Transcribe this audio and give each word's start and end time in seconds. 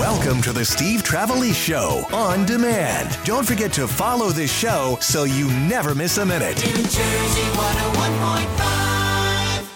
Welcome 0.00 0.40
to 0.42 0.52
the 0.54 0.64
Steve 0.64 1.02
Trevelise 1.02 1.54
Show 1.54 2.06
on 2.10 2.46
demand. 2.46 3.18
Don't 3.26 3.46
forget 3.46 3.70
to 3.74 3.86
follow 3.86 4.30
this 4.30 4.50
show 4.50 4.96
so 5.02 5.24
you 5.24 5.46
never 5.68 5.94
miss 5.94 6.16
a 6.16 6.24
minute. 6.24 6.56
New 6.56 6.72
Jersey 6.72 6.96
101.5. 6.96 9.68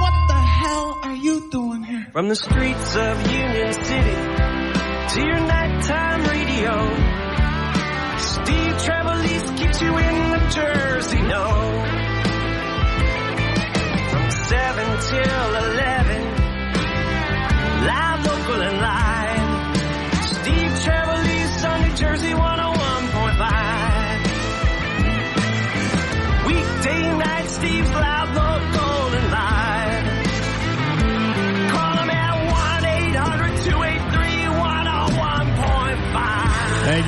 What 0.00 0.28
the 0.28 0.34
hell 0.34 1.00
are 1.02 1.14
you 1.14 1.48
doing 1.50 1.82
here? 1.82 2.08
From 2.12 2.28
the 2.28 2.36
streets 2.36 2.94
of 2.94 3.32
Union 3.32 3.72
City 3.72 4.16
to 5.14 5.22
your 5.26 5.47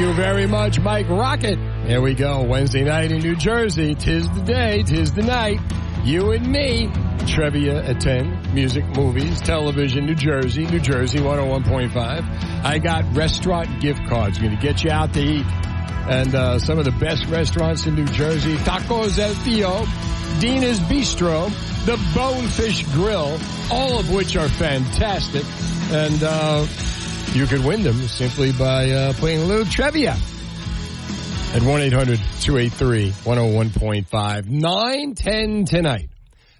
you 0.00 0.12
very 0.14 0.46
much, 0.46 0.80
Mike 0.80 1.10
Rocket. 1.10 1.58
Here 1.86 2.00
we 2.00 2.14
go. 2.14 2.42
Wednesday 2.42 2.84
night 2.84 3.12
in 3.12 3.18
New 3.18 3.36
Jersey. 3.36 3.94
Tis 3.94 4.28
the 4.30 4.40
day, 4.40 4.82
tis 4.82 5.12
the 5.12 5.22
night. 5.22 5.60
You 6.04 6.32
and 6.32 6.46
me. 6.50 6.90
Trivia 7.26 7.84
at 7.84 8.00
10. 8.00 8.54
Music, 8.54 8.84
movies, 8.96 9.42
television, 9.42 10.06
New 10.06 10.14
Jersey, 10.14 10.66
New 10.66 10.80
Jersey 10.80 11.18
101.5. 11.18 12.64
I 12.64 12.78
got 12.78 13.14
restaurant 13.14 13.82
gift 13.82 14.06
cards. 14.06 14.38
Going 14.38 14.56
to 14.56 14.62
get 14.62 14.82
you 14.82 14.90
out 14.90 15.12
to 15.12 15.20
eat. 15.20 15.46
And 16.08 16.34
uh, 16.34 16.58
some 16.58 16.78
of 16.78 16.86
the 16.86 16.92
best 16.92 17.26
restaurants 17.26 17.84
in 17.86 17.94
New 17.94 18.06
Jersey. 18.06 18.56
Tacos 18.56 19.18
El 19.18 19.34
Fio, 19.34 19.84
Dina's 20.40 20.80
Bistro, 20.80 21.50
the 21.84 21.98
Bonefish 22.14 22.84
Grill, 22.94 23.38
all 23.70 23.98
of 23.98 24.10
which 24.10 24.34
are 24.36 24.48
fantastic. 24.48 25.44
And 25.92 26.22
uh, 26.22 26.66
you 27.32 27.46
could 27.46 27.64
win 27.64 27.82
them 27.82 27.96
simply 28.08 28.52
by 28.52 28.90
uh, 28.90 29.12
playing 29.14 29.42
a 29.42 29.44
little 29.44 29.64
trivia 29.64 30.10
at 30.10 31.62
1-800-283-101.5. 31.62 34.48
910 34.48 35.64
tonight. 35.64 36.10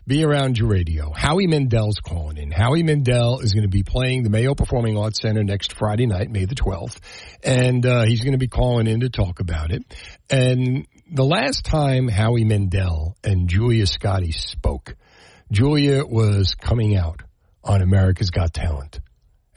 Be 0.07 0.25
around 0.25 0.59
your 0.59 0.69
radio. 0.69 1.13
Howie 1.13 1.47
Mandel's 1.47 2.01
calling 2.01 2.37
in. 2.37 2.51
Howie 2.51 2.83
Mandel 2.83 3.41
is 3.41 3.53
going 3.53 3.65
to 3.65 3.69
be 3.69 3.83
playing 3.83 4.23
the 4.23 4.31
Mayo 4.31 4.55
Performing 4.55 4.97
Arts 4.97 5.21
Center 5.21 5.45
next 5.45 5.75
Friday 5.75 6.07
night, 6.07 6.31
May 6.31 6.45
the 6.45 6.55
12th. 6.55 6.99
And 7.45 7.85
uh, 7.85 8.05
he's 8.05 8.23
going 8.23 8.33
to 8.33 8.39
be 8.39 8.49
calling 8.49 8.87
in 8.87 9.01
to 9.01 9.11
talk 9.11 9.41
about 9.41 9.73
it. 9.73 9.83
And 10.29 10.87
the 11.11 11.25
last 11.25 11.65
time 11.65 12.09
Howie 12.09 12.45
Mandel 12.45 13.17
and 13.25 13.49
Julia 13.49 13.87
Scotti 13.87 14.33
spoke, 14.33 14.95
Julia 15.51 16.05
was 16.07 16.55
coming 16.55 16.97
out 16.97 17.23
on 17.65 17.83
America's 17.83 18.31
Got 18.31 18.55
Talent. 18.55 19.01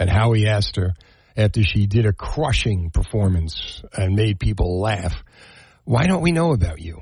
And 0.03 0.11
Howie 0.11 0.49
asked 0.49 0.75
her, 0.75 0.95
after 1.37 1.63
she 1.63 1.87
did 1.87 2.05
a 2.05 2.11
crushing 2.11 2.89
performance 2.89 3.81
and 3.93 4.17
made 4.17 4.37
people 4.37 4.81
laugh, 4.81 5.13
why 5.85 6.07
don't 6.07 6.21
we 6.21 6.33
know 6.33 6.51
about 6.51 6.81
you? 6.81 6.99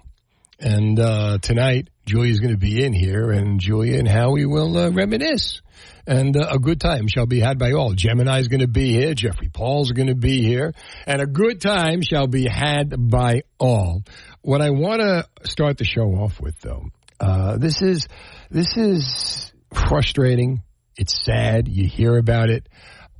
And 0.60 1.00
uh, 1.00 1.40
tonight, 1.42 1.90
Julia's 2.06 2.40
going 2.40 2.54
to 2.54 2.60
be 2.60 2.86
in 2.86 2.94
here, 2.94 3.32
and 3.32 3.60
Julia 3.60 3.98
and 3.98 4.08
Howie 4.08 4.46
will 4.46 4.78
uh, 4.78 4.92
reminisce. 4.92 5.64
And 6.06 6.38
uh, 6.38 6.50
a 6.52 6.60
good 6.60 6.80
time 6.80 7.08
shall 7.08 7.26
be 7.26 7.40
had 7.40 7.58
by 7.58 7.72
all. 7.72 7.96
Gemini's 7.96 8.50
going 8.50 8.60
to 8.60 8.68
be 8.68 8.92
here. 8.92 9.16
Jeffrey 9.16 9.50
Paul's 9.50 9.92
going 9.92 10.10
to 10.10 10.14
be 10.14 10.44
here. 10.44 10.72
And 11.08 11.24
a 11.24 11.26
good 11.26 11.60
time 11.60 12.04
shall 12.04 12.28
be 12.28 12.46
had 12.46 12.94
by 13.10 13.42
all. 13.58 14.04
What 14.44 14.62
I 14.62 14.70
want 14.70 15.02
to 15.02 15.28
start 15.50 15.80
the 15.80 15.86
show 15.86 16.04
off 16.04 16.40
with, 16.40 16.60
though, 16.62 16.84
uh, 17.20 17.58
this 17.58 17.82
is 17.82 18.08
this 18.52 18.78
is 18.78 19.52
frustrating. 19.74 20.62
It's 21.02 21.26
sad. 21.26 21.68
You 21.68 21.88
hear 21.88 22.16
about 22.16 22.52
it. 22.52 22.70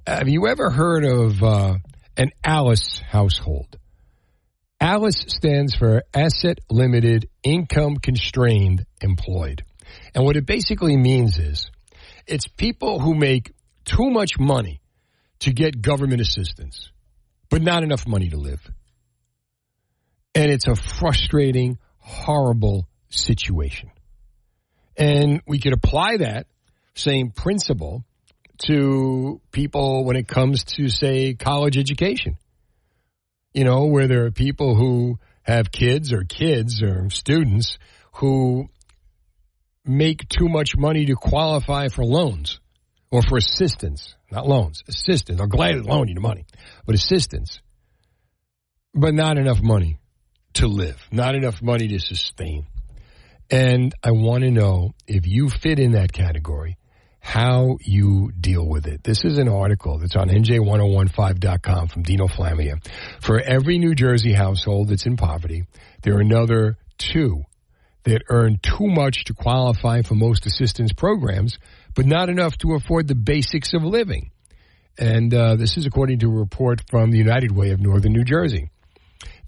Have 0.06 0.30
you 0.30 0.48
ever 0.48 0.70
heard 0.70 1.04
of 1.04 1.42
uh, 1.42 1.74
an 2.16 2.30
Alice 2.44 3.00
household? 3.00 3.76
Alice 4.80 5.26
stands 5.28 5.74
for 5.74 6.04
Asset 6.14 6.60
Limited 6.70 7.28
Income 7.42 7.96
Constrained 7.96 8.86
Employed. 9.02 9.64
And 10.14 10.24
what 10.24 10.38
it 10.38 10.46
basically 10.46 10.96
means 10.96 11.40
is 11.40 11.72
it's 12.28 12.48
people 12.48 13.00
who 13.00 13.16
make 13.16 13.52
too 13.84 14.12
much 14.12 14.38
money 14.38 14.80
to 15.40 15.52
get 15.52 15.82
government 15.82 16.22
assistance, 16.22 16.92
but 17.50 17.64
not 17.64 17.82
enough 17.82 18.06
money 18.06 18.30
to 18.30 18.38
live. 18.38 18.62
And 20.36 20.52
it's 20.52 20.68
a 20.68 20.76
frustrating, 20.76 21.80
horrible 21.98 22.88
situation. 23.10 23.90
And 24.96 25.42
we 25.48 25.58
could 25.58 25.74
apply 25.74 26.18
that 26.18 26.46
same 26.96 27.32
principle 27.32 28.04
to 28.66 29.42
people 29.52 30.06
when 30.06 30.16
it 30.16 30.28
comes 30.28 30.64
to, 30.64 30.90
say, 30.90 31.34
college 31.34 31.78
education. 31.78 32.38
You 33.54 33.64
know, 33.64 33.86
where 33.86 34.08
there 34.08 34.26
are 34.26 34.32
people 34.32 34.76
who 34.76 35.20
have 35.44 35.72
kids 35.72 36.14
or 36.14 36.24
kids 36.24 36.82
or 36.82 37.10
students 37.10 37.78
who 38.14 38.70
make 39.84 40.30
too 40.30 40.48
much 40.48 40.78
money 40.78 41.06
to 41.06 41.16
qualify 41.16 41.88
for 41.88 42.06
loans 42.06 42.60
or 43.10 43.22
for 43.22 43.38
assistance, 43.38 44.16
not 44.32 44.48
loans, 44.48 44.84
assistance. 44.88 45.42
I'm 45.42 45.50
glad 45.50 45.74
to 45.74 45.82
loan 45.82 46.08
you 46.08 46.16
the 46.16 46.22
money, 46.22 46.46
but 46.86 46.96
assistance, 46.96 47.62
but 48.94 49.14
not 49.14 49.38
enough 49.38 49.62
money 49.62 49.98
to 50.54 50.68
live, 50.68 51.02
not 51.12 51.36
enough 51.36 51.62
money 51.62 51.88
to 51.90 52.00
sustain. 52.00 52.68
And 53.50 53.94
I 54.04 54.12
want 54.12 54.44
to 54.44 54.52
know 54.52 54.92
if 55.08 55.28
you 55.28 55.50
fit 55.50 55.80
in 55.80 55.92
that 55.92 56.14
category, 56.14 56.78
how 57.22 57.78
you 57.82 58.32
deal 58.38 58.68
with 58.68 58.86
it. 58.88 59.04
This 59.04 59.24
is 59.24 59.38
an 59.38 59.48
article 59.48 60.00
that's 60.00 60.16
on 60.16 60.30
NJ1015.com 60.30 61.88
from 61.88 62.02
Dino 62.02 62.28
Flammia. 62.28 62.84
For 63.22 63.40
every 63.40 63.78
New 63.78 63.94
Jersey 63.94 64.34
household 64.34 64.90
that's 64.90 65.06
in 65.06 65.18
poverty, 65.18 65.66
there 66.02 66.18
are 66.18 66.22
another 66.22 66.80
two 66.98 67.44
that 68.04 68.24
earn 68.30 68.58
too 68.64 68.88
much 68.88 69.26
to 69.26 69.36
qualify 69.36 70.02
for 70.02 70.16
most 70.16 70.48
assistance 70.48 70.94
programs, 70.94 71.60
but 71.94 72.08
not 72.08 72.30
enough 72.30 72.58
to 72.58 72.74
afford 72.74 73.08
the 73.08 73.14
basics 73.14 73.76
of 73.76 73.84
living. 73.84 74.32
And 74.98 75.32
uh, 75.34 75.56
this 75.56 75.78
is 75.78 75.86
according 75.86 76.20
to 76.20 76.28
a 76.28 76.40
report 76.40 76.82
from 76.90 77.12
the 77.12 77.20
United 77.20 77.56
Way 77.56 77.70
of 77.70 77.80
Northern 77.80 78.14
New 78.14 78.24
Jersey. 78.24 78.72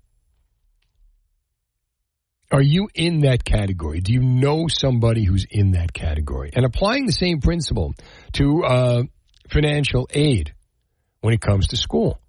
Are 2.53 2.63
you 2.63 2.89
in 2.95 3.21
that 3.21 3.45
category? 3.45 4.01
Do 4.01 4.13
you 4.13 4.21
know 4.21 4.69
somebody 4.69 5.25
who's 5.25 5.47
in 5.51 5.73
that 5.73 5.93
category? 5.93 6.51
And 6.53 6.65
applying 6.65 7.07
the 7.07 7.13
same 7.13 7.41
principle 7.41 7.95
to 8.35 8.65
uh, 8.65 9.03
financial 9.51 10.09
aid 10.11 10.55
when 11.21 11.35
it 11.35 11.41
comes 11.41 11.69
to 11.69 11.77
school. 11.77 12.21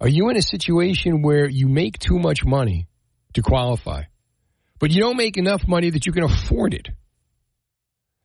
Are 0.00 0.08
you 0.08 0.28
in 0.28 0.36
a 0.36 0.42
situation 0.42 1.22
where 1.22 1.48
you 1.48 1.68
make 1.68 1.98
too 1.98 2.18
much 2.18 2.44
money 2.44 2.88
to 3.34 3.42
qualify, 3.42 4.02
but 4.84 4.90
you 4.90 5.00
don't 5.00 5.16
make 5.16 5.38
enough 5.38 5.66
money 5.66 5.88
that 5.88 6.04
you 6.04 6.12
can 6.12 6.24
afford 6.24 6.74
it? 6.74 6.90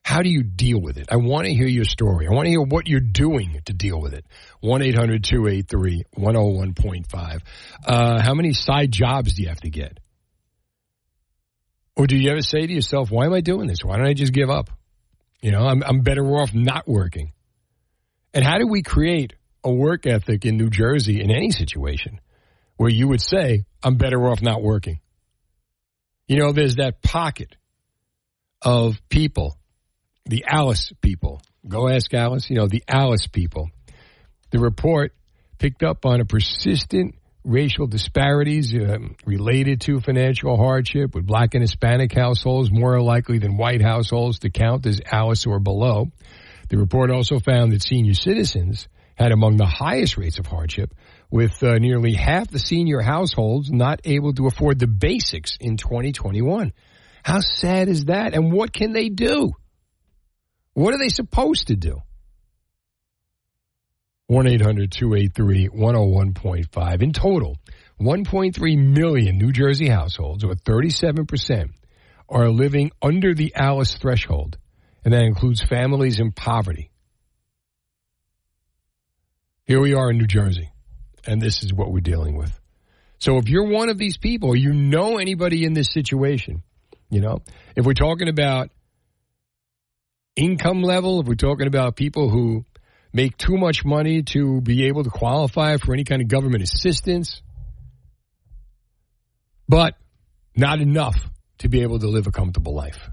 How 0.02 0.20
do 0.20 0.28
you 0.28 0.42
deal 0.42 0.78
with 0.78 0.98
it? 0.98 1.08
I 1.10 1.16
want 1.16 1.46
to 1.46 1.54
hear 1.54 1.66
your 1.66 1.86
story. 1.86 2.26
I 2.28 2.34
want 2.34 2.44
to 2.44 2.50
hear 2.50 2.60
what 2.60 2.86
you're 2.86 3.00
doing 3.00 3.62
to 3.64 3.72
deal 3.72 3.98
with 3.98 4.12
it. 4.12 4.26
1 4.60 4.82
800 4.82 5.24
283 5.24 6.02
101.5. 6.18 7.40
Uh, 7.86 8.20
how 8.20 8.34
many 8.34 8.52
side 8.52 8.92
jobs 8.92 9.32
do 9.32 9.42
you 9.42 9.48
have 9.48 9.62
to 9.62 9.70
get? 9.70 10.00
Or 11.96 12.06
do 12.06 12.14
you 12.14 12.30
ever 12.30 12.42
say 12.42 12.66
to 12.66 12.70
yourself, 12.70 13.10
why 13.10 13.24
am 13.24 13.32
I 13.32 13.40
doing 13.40 13.66
this? 13.66 13.82
Why 13.82 13.96
don't 13.96 14.06
I 14.06 14.12
just 14.12 14.34
give 14.34 14.50
up? 14.50 14.68
You 15.40 15.52
know, 15.52 15.62
I'm, 15.62 15.82
I'm 15.82 16.02
better 16.02 16.26
off 16.26 16.52
not 16.52 16.86
working. 16.86 17.32
And 18.34 18.44
how 18.44 18.58
do 18.58 18.66
we 18.66 18.82
create 18.82 19.32
a 19.64 19.72
work 19.72 20.06
ethic 20.06 20.44
in 20.44 20.58
New 20.58 20.68
Jersey 20.68 21.22
in 21.22 21.30
any 21.30 21.52
situation 21.52 22.20
where 22.76 22.90
you 22.90 23.08
would 23.08 23.22
say, 23.22 23.64
I'm 23.82 23.96
better 23.96 24.28
off 24.28 24.42
not 24.42 24.60
working? 24.60 25.00
You 26.30 26.36
know, 26.36 26.52
there's 26.52 26.76
that 26.76 27.02
pocket 27.02 27.56
of 28.62 29.00
people, 29.08 29.56
the 30.26 30.44
Alice 30.48 30.92
people. 31.00 31.42
Go 31.66 31.88
ask 31.88 32.14
Alice, 32.14 32.48
you 32.48 32.54
know, 32.54 32.68
the 32.68 32.84
Alice 32.86 33.26
people. 33.26 33.68
The 34.52 34.60
report 34.60 35.12
picked 35.58 35.82
up 35.82 36.06
on 36.06 36.20
a 36.20 36.24
persistent 36.24 37.16
racial 37.42 37.88
disparities 37.88 38.72
um, 38.72 39.16
related 39.26 39.80
to 39.80 39.98
financial 39.98 40.56
hardship, 40.56 41.16
with 41.16 41.26
black 41.26 41.54
and 41.54 41.62
Hispanic 41.62 42.12
households 42.12 42.70
more 42.70 43.02
likely 43.02 43.40
than 43.40 43.56
white 43.56 43.82
households 43.82 44.38
to 44.38 44.50
count 44.50 44.86
as 44.86 45.00
Alice 45.10 45.46
or 45.46 45.58
below. 45.58 46.12
The 46.68 46.78
report 46.78 47.10
also 47.10 47.40
found 47.40 47.72
that 47.72 47.82
senior 47.82 48.14
citizens 48.14 48.86
had 49.16 49.32
among 49.32 49.56
the 49.56 49.66
highest 49.66 50.16
rates 50.16 50.38
of 50.38 50.46
hardship, 50.46 50.94
with 51.30 51.62
uh, 51.62 51.74
nearly 51.78 52.14
half 52.14 52.48
the 52.48 52.58
senior 52.58 53.00
households 53.00 53.70
not 53.70 54.00
able 54.04 54.32
to 54.34 54.46
afford 54.46 54.78
the 54.78 54.86
basics 54.86 55.56
in 55.60 55.76
2021. 55.76 56.72
How 57.22 57.40
sad 57.40 57.88
is 57.88 58.06
that? 58.06 58.34
And 58.34 58.52
what 58.52 58.72
can 58.72 58.92
they 58.92 59.08
do? 59.08 59.52
What 60.74 60.94
are 60.94 60.98
they 60.98 61.08
supposed 61.08 61.68
to 61.68 61.76
do? 61.76 62.02
1 64.26 64.46
800 64.46 64.92
283 64.92 65.68
101.5. 65.68 67.02
In 67.02 67.12
total, 67.12 67.56
1.3 68.00 68.78
million 68.78 69.38
New 69.38 69.52
Jersey 69.52 69.88
households, 69.88 70.44
or 70.44 70.54
37%, 70.54 71.70
are 72.28 72.48
living 72.48 72.92
under 73.02 73.34
the 73.34 73.52
Alice 73.56 73.94
threshold, 73.94 74.56
and 75.04 75.12
that 75.12 75.24
includes 75.24 75.62
families 75.62 76.20
in 76.20 76.30
poverty. 76.30 76.90
Here 79.64 79.80
we 79.80 79.94
are 79.94 80.10
in 80.10 80.18
New 80.18 80.26
Jersey, 80.26 80.69
and 81.26 81.40
this 81.40 81.62
is 81.62 81.72
what 81.72 81.92
we're 81.92 82.00
dealing 82.00 82.36
with. 82.36 82.58
So 83.18 83.36
if 83.36 83.48
you're 83.48 83.68
one 83.68 83.90
of 83.90 83.98
these 83.98 84.16
people, 84.16 84.56
you 84.56 84.72
know 84.72 85.18
anybody 85.18 85.64
in 85.64 85.74
this 85.74 85.88
situation, 85.92 86.62
you 87.10 87.20
know, 87.20 87.42
if 87.76 87.84
we're 87.84 87.92
talking 87.92 88.28
about 88.28 88.70
income 90.36 90.82
level, 90.82 91.20
if 91.20 91.26
we're 91.26 91.34
talking 91.34 91.66
about 91.66 91.96
people 91.96 92.30
who 92.30 92.64
make 93.12 93.36
too 93.36 93.56
much 93.56 93.84
money 93.84 94.22
to 94.22 94.60
be 94.60 94.86
able 94.86 95.04
to 95.04 95.10
qualify 95.10 95.76
for 95.76 95.92
any 95.92 96.04
kind 96.04 96.22
of 96.22 96.28
government 96.28 96.62
assistance, 96.62 97.42
but 99.68 99.94
not 100.56 100.80
enough 100.80 101.16
to 101.58 101.68
be 101.68 101.82
able 101.82 101.98
to 101.98 102.08
live 102.08 102.26
a 102.26 102.32
comfortable 102.32 102.74
life. 102.74 103.10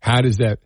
How 0.00 0.20
does 0.20 0.38
that, 0.38 0.58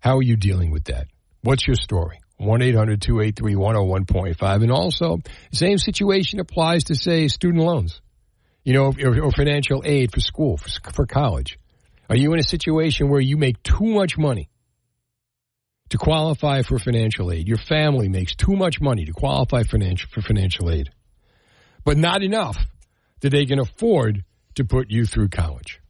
how 0.00 0.18
are 0.18 0.22
you 0.22 0.36
dealing 0.36 0.70
with 0.70 0.84
that? 0.84 1.08
What's 1.42 1.66
your 1.66 1.76
story? 1.76 2.20
1 2.38 2.62
800 2.62 3.00
283 3.00 3.54
101.5. 3.54 4.62
And 4.62 4.72
also, 4.72 5.18
same 5.52 5.78
situation 5.78 6.40
applies 6.40 6.84
to, 6.84 6.94
say, 6.94 7.28
student 7.28 7.64
loans, 7.64 8.00
you 8.64 8.74
know, 8.74 8.92
or, 9.02 9.20
or 9.20 9.32
financial 9.32 9.82
aid 9.84 10.12
for 10.12 10.20
school, 10.20 10.56
for, 10.56 10.68
for 10.92 11.06
college. 11.06 11.58
Are 12.08 12.16
you 12.16 12.32
in 12.34 12.38
a 12.38 12.44
situation 12.44 13.08
where 13.08 13.20
you 13.20 13.36
make 13.36 13.62
too 13.62 13.86
much 13.86 14.16
money 14.18 14.48
to 15.88 15.98
qualify 15.98 16.62
for 16.62 16.78
financial 16.78 17.32
aid? 17.32 17.48
Your 17.48 17.58
family 17.58 18.08
makes 18.08 18.34
too 18.34 18.54
much 18.54 18.80
money 18.80 19.06
to 19.06 19.12
qualify 19.12 19.62
financial, 19.62 20.08
for 20.10 20.20
financial 20.20 20.70
aid, 20.70 20.90
but 21.84 21.96
not 21.96 22.22
enough 22.22 22.58
that 23.20 23.30
they 23.30 23.46
can 23.46 23.58
afford 23.58 24.24
to 24.56 24.64
put 24.64 24.90
you 24.90 25.06
through 25.06 25.28
college. 25.28 25.80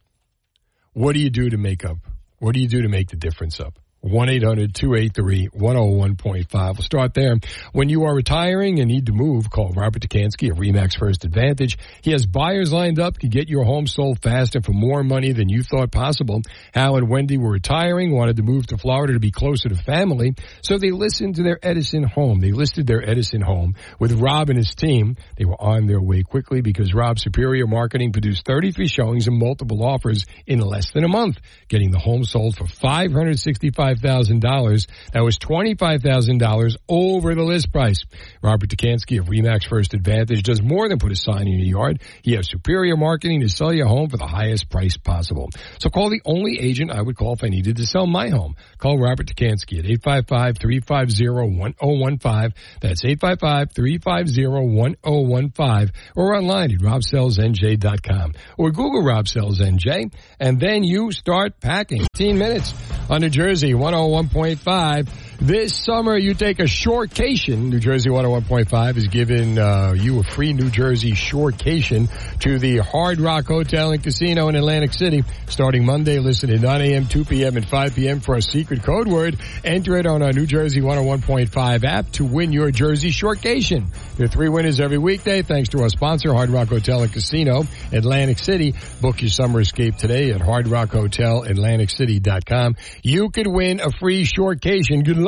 What 0.93 1.13
do 1.13 1.19
you 1.19 1.29
do 1.29 1.49
to 1.49 1.57
make 1.57 1.85
up? 1.85 1.97
What 2.39 2.53
do 2.55 2.61
you 2.61 2.67
do 2.67 2.81
to 2.81 2.89
make 2.89 3.09
the 3.09 3.15
difference 3.15 3.59
up? 3.59 3.77
1 4.01 4.29
800 4.29 4.75
283 4.75 5.49
101.5. 5.49 6.53
We'll 6.53 6.75
start 6.83 7.15
there. 7.15 7.35
When 7.73 7.89
you 7.89 8.03
are 8.03 8.13
retiring 8.13 8.79
and 8.79 8.87
need 8.87 9.07
to 9.07 9.11
move, 9.11 9.49
call 9.49 9.71
Robert 9.71 10.01
Dekanski 10.01 10.51
of 10.51 10.57
Remax 10.57 10.97
First 10.97 11.25
Advantage. 11.25 11.79
He 12.01 12.11
has 12.11 12.25
buyers 12.25 12.71
lined 12.71 12.99
up 12.99 13.17
to 13.19 13.27
get 13.27 13.49
your 13.49 13.63
home 13.63 13.87
sold 13.87 14.21
fast 14.21 14.55
and 14.55 14.63
for 14.63 14.71
more 14.71 15.03
money 15.03 15.31
than 15.31 15.49
you 15.49 15.63
thought 15.63 15.91
possible. 15.91 16.41
Hal 16.73 16.97
and 16.97 17.09
Wendy 17.09 17.37
were 17.37 17.49
retiring, 17.49 18.11
wanted 18.11 18.35
to 18.35 18.43
move 18.43 18.67
to 18.67 18.77
Florida 18.77 19.13
to 19.13 19.19
be 19.19 19.31
closer 19.31 19.67
to 19.69 19.75
family, 19.75 20.35
so 20.61 20.77
they 20.77 20.91
listened 20.91 21.35
to 21.35 21.43
their 21.43 21.59
Edison 21.63 22.03
home. 22.03 22.39
They 22.39 22.51
listed 22.51 22.85
their 22.85 23.07
Edison 23.07 23.41
home 23.41 23.75
with 23.99 24.13
Rob 24.13 24.49
and 24.49 24.57
his 24.57 24.75
team. 24.75 25.17
They 25.37 25.45
were 25.45 25.59
on 25.59 25.87
their 25.87 26.01
way 26.01 26.21
quickly 26.21 26.61
because 26.61 26.93
Rob's 26.93 27.23
superior 27.23 27.65
marketing 27.65 28.11
produced 28.11 28.45
33 28.45 28.87
showings 28.87 29.27
and 29.27 29.39
multiple 29.39 29.83
offers 29.83 30.25
in 30.45 30.59
less 30.59 30.91
than 30.91 31.03
a 31.03 31.09
month, 31.09 31.37
getting 31.67 31.89
the 31.89 31.99
home 31.99 32.23
sold 32.23 32.55
for 32.55 32.67
565 32.67 33.86
$25,000. 33.95 34.87
That 35.13 35.23
was 35.23 35.37
$25,000 35.37 36.75
over 36.87 37.35
the 37.35 37.43
list 37.43 37.71
price. 37.71 38.03
Robert 38.41 38.69
Dekanski 38.69 39.19
of 39.19 39.27
Remax 39.27 39.67
First 39.67 39.93
Advantage 39.93 40.41
does 40.43 40.61
more 40.61 40.87
than 40.89 40.99
put 40.99 41.11
a 41.11 41.15
sign 41.15 41.47
in 41.47 41.59
your 41.59 41.81
yard. 41.81 42.01
He 42.21 42.33
has 42.33 42.49
superior 42.49 42.97
marketing 42.97 43.41
to 43.41 43.49
sell 43.49 43.73
your 43.73 43.87
home 43.87 44.09
for 44.09 44.17
the 44.17 44.27
highest 44.27 44.69
price 44.69 44.97
possible. 44.97 45.49
So 45.79 45.89
call 45.89 46.09
the 46.09 46.21
only 46.25 46.59
agent 46.59 46.91
I 46.91 47.01
would 47.01 47.15
call 47.15 47.33
if 47.33 47.43
I 47.43 47.47
needed 47.47 47.77
to 47.77 47.85
sell 47.85 48.05
my 48.07 48.29
home. 48.29 48.55
Call 48.77 48.99
Robert 48.99 49.27
Dekanski 49.27 49.79
at 49.79 49.85
855-350-1015. 50.01 52.53
That's 52.81 53.03
855-350-1015 53.03 55.91
or 56.15 56.35
online 56.35 56.71
at 56.71 56.79
robsellsnj.com 56.79 58.33
or 58.57 58.71
Google 58.71 59.03
Rob 59.03 59.27
Sells 59.27 59.59
NJ 59.59 60.11
and 60.39 60.59
then 60.59 60.83
you 60.83 61.11
start 61.11 61.59
packing. 61.59 62.07
15 62.13 62.37
minutes 62.37 62.73
on 63.09 63.21
New 63.21 63.29
Jersey 63.29 63.73
101.5. 63.77 65.07
This 65.39 65.75
summer, 65.75 66.17
you 66.17 66.33
take 66.33 66.57
a 66.57 66.63
shortcation. 66.63 67.69
New 67.69 67.79
Jersey 67.79 68.09
101.5 68.09 68.97
is 68.97 69.07
giving 69.07 69.59
uh, 69.59 69.93
you 69.95 70.19
a 70.19 70.23
free 70.23 70.51
New 70.51 70.71
Jersey 70.71 71.11
shortcation 71.11 72.09
to 72.39 72.57
the 72.57 72.77
Hard 72.77 73.19
Rock 73.19 73.45
Hotel 73.45 73.91
and 73.91 74.01
Casino 74.01 74.47
in 74.47 74.55
Atlantic 74.55 74.93
City. 74.93 75.23
Starting 75.47 75.85
Monday, 75.85 76.17
listen 76.17 76.49
at 76.49 76.61
9 76.61 76.81
a.m., 76.81 77.05
2 77.05 77.25
p.m., 77.25 77.55
and 77.55 77.69
5 77.69 77.95
p.m. 77.95 78.19
for 78.19 78.35
a 78.35 78.41
secret 78.41 78.81
code 78.81 79.07
word. 79.07 79.37
Enter 79.63 79.95
it 79.97 80.07
on 80.07 80.23
our 80.23 80.33
New 80.33 80.47
Jersey 80.47 80.81
101.5 80.81 81.83
app 81.83 82.11
to 82.13 82.25
win 82.25 82.51
your 82.51 82.71
Jersey 82.71 83.11
shortcation. 83.11 83.85
There 84.17 84.25
are 84.25 84.29
three 84.29 84.49
winners 84.49 84.79
every 84.79 84.97
weekday 84.97 85.43
thanks 85.43 85.69
to 85.69 85.83
our 85.83 85.89
sponsor, 85.89 86.33
Hard 86.33 86.49
Rock 86.49 86.69
Hotel 86.69 87.03
and 87.03 87.13
Casino, 87.13 87.63
Atlantic 87.91 88.39
City. 88.39 88.73
Book 89.01 89.21
your 89.21 89.29
summer 89.29 89.61
escape 89.61 89.97
today 89.97 90.31
at 90.31 90.41
hardrockhotelatlanticcity.com. 90.41 92.75
You 93.03 93.29
could 93.29 93.45
win 93.45 93.81
a 93.81 93.91
free 93.91 94.25
shortcation. 94.25 95.05
Good 95.05 95.17
luck 95.17 95.26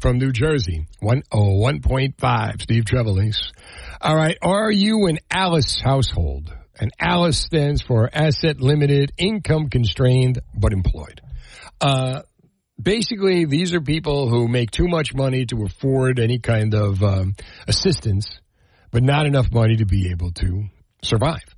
from 0.00 0.18
New 0.18 0.32
Jersey. 0.32 0.86
101.5. 1.02 2.62
Steve 2.62 2.84
Trevelise. 2.84 3.52
All 4.00 4.16
right. 4.16 4.36
Are 4.42 4.70
you 4.70 5.06
an 5.06 5.18
Alice 5.30 5.80
household? 5.80 6.52
And 6.80 6.92
Alice 7.00 7.38
stands 7.38 7.82
for 7.82 8.08
asset 8.12 8.60
limited, 8.60 9.12
income 9.18 9.68
constrained, 9.68 10.38
but 10.54 10.72
employed. 10.72 11.20
Uh, 11.80 12.22
basically, 12.80 13.44
these 13.44 13.74
are 13.74 13.80
people 13.80 14.28
who 14.28 14.48
make 14.48 14.70
too 14.70 14.88
much 14.88 15.14
money 15.14 15.46
to 15.46 15.64
afford 15.64 16.18
any 16.18 16.38
kind 16.38 16.74
of 16.74 17.02
um, 17.02 17.34
assistance, 17.66 18.40
but 18.90 19.02
not 19.02 19.26
enough 19.26 19.50
money 19.52 19.76
to 19.76 19.86
be 19.86 20.10
able 20.10 20.32
to 20.32 20.64
survive. 21.02 21.54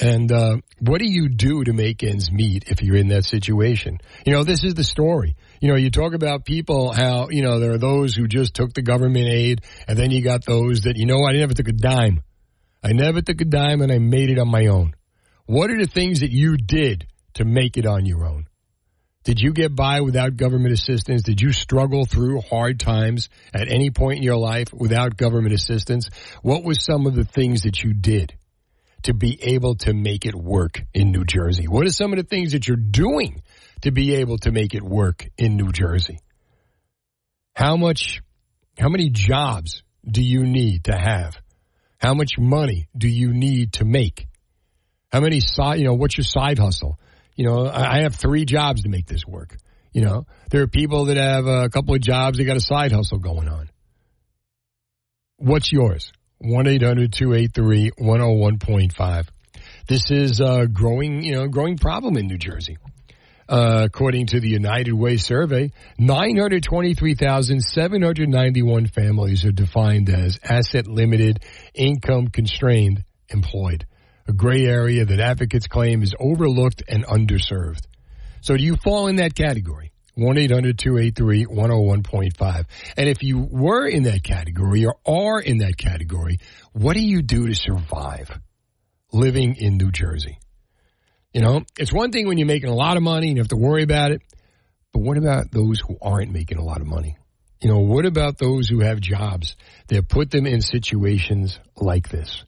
And 0.00 0.30
uh, 0.30 0.58
what 0.80 1.00
do 1.00 1.10
you 1.10 1.28
do 1.28 1.64
to 1.64 1.72
make 1.72 2.04
ends 2.04 2.30
meet 2.30 2.64
if 2.68 2.82
you're 2.82 2.96
in 2.96 3.08
that 3.08 3.24
situation? 3.24 3.98
You 4.24 4.32
know, 4.32 4.44
this 4.44 4.62
is 4.62 4.74
the 4.74 4.84
story. 4.84 5.34
You 5.60 5.68
know, 5.68 5.76
you 5.76 5.90
talk 5.90 6.14
about 6.14 6.44
people 6.44 6.92
how, 6.92 7.28
you 7.30 7.42
know, 7.42 7.58
there 7.58 7.72
are 7.72 7.78
those 7.78 8.14
who 8.14 8.28
just 8.28 8.54
took 8.54 8.74
the 8.74 8.82
government 8.82 9.26
aid, 9.26 9.62
and 9.86 9.98
then 9.98 10.10
you 10.10 10.22
got 10.22 10.44
those 10.44 10.82
that, 10.82 10.96
you 10.96 11.06
know, 11.06 11.26
I 11.26 11.32
never 11.32 11.54
took 11.54 11.68
a 11.68 11.72
dime. 11.72 12.22
I 12.82 12.92
never 12.92 13.20
took 13.22 13.40
a 13.40 13.44
dime 13.44 13.80
and 13.80 13.90
I 13.90 13.98
made 13.98 14.30
it 14.30 14.38
on 14.38 14.48
my 14.48 14.66
own. 14.66 14.94
What 15.46 15.70
are 15.70 15.78
the 15.78 15.86
things 15.86 16.20
that 16.20 16.30
you 16.30 16.56
did 16.56 17.06
to 17.34 17.44
make 17.44 17.76
it 17.76 17.86
on 17.86 18.06
your 18.06 18.24
own? 18.24 18.46
Did 19.24 19.40
you 19.40 19.52
get 19.52 19.74
by 19.74 20.00
without 20.00 20.36
government 20.36 20.72
assistance? 20.72 21.22
Did 21.22 21.40
you 21.40 21.52
struggle 21.52 22.06
through 22.06 22.40
hard 22.40 22.78
times 22.78 23.28
at 23.52 23.68
any 23.68 23.90
point 23.90 24.18
in 24.18 24.22
your 24.22 24.36
life 24.36 24.72
without 24.72 25.16
government 25.16 25.54
assistance? 25.54 26.08
What 26.42 26.62
was 26.64 26.84
some 26.84 27.06
of 27.06 27.14
the 27.14 27.24
things 27.24 27.62
that 27.62 27.82
you 27.82 27.94
did? 27.94 28.34
to 29.04 29.14
be 29.14 29.38
able 29.42 29.76
to 29.76 29.94
make 29.94 30.26
it 30.26 30.34
work 30.34 30.82
in 30.92 31.12
New 31.12 31.24
Jersey? 31.24 31.68
What 31.68 31.86
are 31.86 31.90
some 31.90 32.12
of 32.12 32.18
the 32.18 32.24
things 32.24 32.52
that 32.52 32.66
you're 32.66 32.76
doing 32.76 33.42
to 33.82 33.90
be 33.90 34.16
able 34.16 34.38
to 34.38 34.50
make 34.50 34.74
it 34.74 34.82
work 34.82 35.28
in 35.36 35.56
New 35.56 35.72
Jersey? 35.72 36.18
How 37.54 37.76
much, 37.76 38.20
how 38.78 38.88
many 38.88 39.10
jobs 39.10 39.82
do 40.08 40.22
you 40.22 40.44
need 40.44 40.84
to 40.84 40.96
have? 40.96 41.36
How 41.98 42.14
much 42.14 42.38
money 42.38 42.88
do 42.96 43.08
you 43.08 43.32
need 43.32 43.74
to 43.74 43.84
make? 43.84 44.26
How 45.10 45.20
many 45.20 45.40
side, 45.40 45.80
you 45.80 45.84
know, 45.84 45.94
what's 45.94 46.16
your 46.16 46.24
side 46.24 46.58
hustle? 46.58 46.98
You 47.34 47.46
know, 47.46 47.66
I 47.66 48.02
have 48.02 48.14
three 48.14 48.44
jobs 48.44 48.82
to 48.82 48.88
make 48.88 49.06
this 49.06 49.26
work. 49.26 49.56
You 49.92 50.02
know, 50.02 50.26
there 50.50 50.62
are 50.62 50.68
people 50.68 51.06
that 51.06 51.16
have 51.16 51.46
a 51.46 51.68
couple 51.68 51.94
of 51.94 52.00
jobs, 52.00 52.38
they 52.38 52.44
got 52.44 52.56
a 52.56 52.60
side 52.60 52.92
hustle 52.92 53.18
going 53.18 53.48
on. 53.48 53.70
What's 55.38 55.72
yours? 55.72 56.12
1 56.38 56.66
800 56.66 57.12
283 57.12 57.92
101.5. 57.98 59.28
This 59.88 60.10
is 60.10 60.40
a 60.40 60.66
growing, 60.66 61.22
you 61.22 61.34
know, 61.34 61.48
growing 61.48 61.78
problem 61.78 62.16
in 62.16 62.26
New 62.26 62.38
Jersey. 62.38 62.76
Uh, 63.48 63.82
according 63.84 64.26
to 64.26 64.40
the 64.40 64.48
United 64.48 64.92
Way 64.92 65.16
survey, 65.16 65.70
923,791 65.98 68.86
families 68.88 69.46
are 69.46 69.52
defined 69.52 70.10
as 70.10 70.38
asset 70.44 70.86
limited, 70.86 71.42
income 71.72 72.28
constrained, 72.28 73.04
employed. 73.30 73.86
A 74.26 74.34
gray 74.34 74.66
area 74.66 75.06
that 75.06 75.20
advocates 75.20 75.66
claim 75.66 76.02
is 76.02 76.14
overlooked 76.20 76.82
and 76.86 77.06
underserved. 77.06 77.86
So 78.42 78.54
do 78.56 78.62
you 78.62 78.76
fall 78.76 79.06
in 79.06 79.16
that 79.16 79.34
category? 79.34 79.92
1-800-283-101.5. 80.18 82.64
And 82.98 83.08
if 83.08 83.22
you 83.22 83.38
were 83.38 83.86
in 83.86 84.02
that 84.02 84.22
category 84.22 84.84
or 84.84 84.96
are 85.06 85.40
in 85.40 85.56
that 85.58 85.78
category, 85.78 86.40
what 86.72 86.94
do 86.94 87.00
you 87.00 87.22
do 87.22 87.46
to 87.46 87.54
survive 87.54 88.38
living 89.12 89.56
in 89.56 89.78
New 89.78 89.90
Jersey? 89.90 90.38
You 91.32 91.42
know, 91.42 91.62
it's 91.78 91.92
one 91.92 92.10
thing 92.10 92.26
when 92.26 92.38
you're 92.38 92.46
making 92.46 92.70
a 92.70 92.74
lot 92.74 92.96
of 92.96 93.02
money 93.02 93.28
and 93.28 93.36
you 93.36 93.42
have 93.42 93.48
to 93.48 93.56
worry 93.56 93.82
about 93.82 94.12
it, 94.12 94.22
but 94.92 95.00
what 95.00 95.18
about 95.18 95.50
those 95.50 95.78
who 95.78 95.98
aren't 96.00 96.32
making 96.32 96.58
a 96.58 96.64
lot 96.64 96.80
of 96.80 96.86
money? 96.86 97.18
You 97.60 97.68
know, 97.68 97.80
what 97.80 98.06
about 98.06 98.38
those 98.38 98.68
who 98.68 98.80
have 98.80 99.00
jobs 99.00 99.56
that 99.88 100.08
put 100.08 100.30
them 100.30 100.46
in 100.46 100.62
situations 100.62 101.58
like 101.76 102.08
this? 102.08 102.44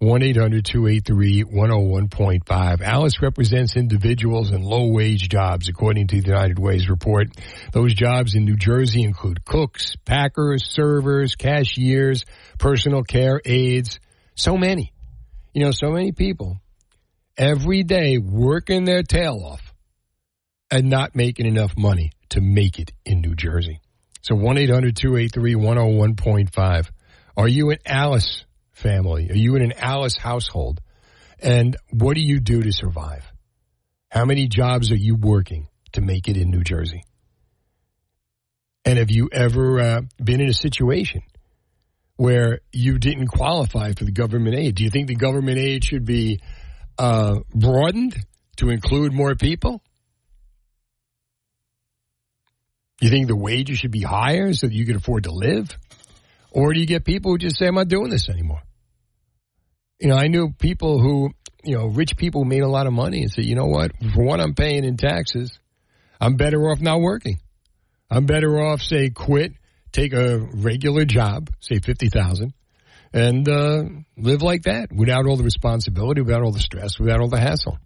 1 0.00 0.22
800 0.22 0.64
283 0.66 1.44
101.5. 1.44 2.82
Alice 2.82 3.22
represents 3.22 3.76
individuals 3.76 4.50
in 4.50 4.62
low 4.62 4.88
wage 4.88 5.28
jobs, 5.30 5.68
according 5.68 6.08
to 6.08 6.20
the 6.20 6.26
United 6.26 6.58
Way's 6.58 6.90
report. 6.90 7.28
Those 7.72 7.94
jobs 7.94 8.34
in 8.34 8.44
New 8.44 8.56
Jersey 8.56 9.02
include 9.02 9.44
cooks, 9.46 9.94
packers, 10.04 10.68
servers, 10.68 11.36
cashiers, 11.36 12.26
personal 12.58 13.02
care 13.02 13.40
aides, 13.46 13.98
so 14.34 14.58
many. 14.58 14.92
You 15.54 15.64
know, 15.64 15.70
so 15.70 15.90
many 15.90 16.12
people 16.12 16.60
every 17.36 17.82
day 17.82 18.18
working 18.18 18.84
their 18.84 19.02
tail 19.02 19.40
off 19.44 19.72
and 20.70 20.88
not 20.88 21.14
making 21.14 21.46
enough 21.46 21.76
money 21.76 22.12
to 22.30 22.40
make 22.40 22.78
it 22.78 22.92
in 23.04 23.20
New 23.20 23.34
Jersey. 23.34 23.80
So 24.22 24.34
1 24.34 24.58
800 24.58 24.96
283 24.96 25.54
101.5. 25.54 26.90
Are 27.36 27.48
you 27.48 27.70
an 27.70 27.78
Alice 27.84 28.44
family? 28.72 29.30
Are 29.30 29.36
you 29.36 29.56
in 29.56 29.62
an 29.62 29.74
Alice 29.76 30.16
household? 30.16 30.80
And 31.40 31.76
what 31.90 32.14
do 32.14 32.22
you 32.22 32.40
do 32.40 32.62
to 32.62 32.72
survive? 32.72 33.24
How 34.08 34.24
many 34.24 34.46
jobs 34.48 34.90
are 34.92 34.96
you 34.96 35.16
working 35.16 35.68
to 35.92 36.00
make 36.00 36.28
it 36.28 36.36
in 36.36 36.50
New 36.50 36.62
Jersey? 36.62 37.04
And 38.84 38.98
have 38.98 39.10
you 39.10 39.28
ever 39.32 39.80
uh, 39.80 40.00
been 40.22 40.40
in 40.40 40.48
a 40.48 40.54
situation 40.54 41.22
where 42.16 42.60
you 42.72 42.98
didn't 42.98 43.28
qualify 43.28 43.92
for 43.92 44.04
the 44.04 44.12
government 44.12 44.56
aid? 44.56 44.76
Do 44.76 44.84
you 44.84 44.90
think 44.90 45.08
the 45.08 45.16
government 45.16 45.58
aid 45.58 45.84
should 45.84 46.04
be 46.04 46.40
uh, 46.98 47.40
broadened 47.54 48.16
to 48.56 48.70
include 48.70 49.12
more 49.12 49.34
people? 49.34 49.82
You 53.00 53.10
think 53.10 53.26
the 53.26 53.36
wages 53.36 53.78
should 53.78 53.90
be 53.90 54.02
higher 54.02 54.52
so 54.52 54.66
that 54.66 54.74
you 54.74 54.86
can 54.86 54.96
afford 54.96 55.24
to 55.24 55.32
live? 55.32 55.76
Or 56.50 56.72
do 56.72 56.80
you 56.80 56.86
get 56.86 57.04
people 57.04 57.32
who 57.32 57.38
just 57.38 57.58
say, 57.58 57.66
I'm 57.66 57.74
not 57.74 57.88
doing 57.88 58.10
this 58.10 58.28
anymore? 58.28 58.62
You 60.00 60.08
know, 60.08 60.16
I 60.16 60.28
knew 60.28 60.52
people 60.52 61.00
who, 61.00 61.30
you 61.64 61.76
know, 61.76 61.86
rich 61.86 62.16
people 62.16 62.44
made 62.44 62.62
a 62.62 62.68
lot 62.68 62.86
of 62.86 62.92
money 62.92 63.22
and 63.22 63.30
said, 63.30 63.44
you 63.44 63.56
know 63.56 63.66
what, 63.66 63.92
for 64.14 64.22
what 64.24 64.40
I'm 64.40 64.54
paying 64.54 64.84
in 64.84 64.96
taxes, 64.96 65.58
I'm 66.20 66.36
better 66.36 66.70
off 66.70 66.80
not 66.80 67.00
working. 67.00 67.40
I'm 68.10 68.26
better 68.26 68.60
off, 68.60 68.80
say, 68.80 69.10
quit, 69.10 69.52
take 69.92 70.12
a 70.12 70.38
regular 70.38 71.04
job, 71.04 71.50
say 71.60 71.80
50000 71.80 72.52
and 73.14 73.48
uh, 73.48 73.84
live 74.16 74.42
like 74.42 74.64
that 74.64 74.92
without 74.92 75.26
all 75.26 75.36
the 75.36 75.44
responsibility, 75.44 76.20
without 76.20 76.42
all 76.42 76.50
the 76.50 76.58
stress, 76.58 76.98
without 76.98 77.20
all 77.20 77.28
the 77.28 77.40
hassle. 77.40 77.78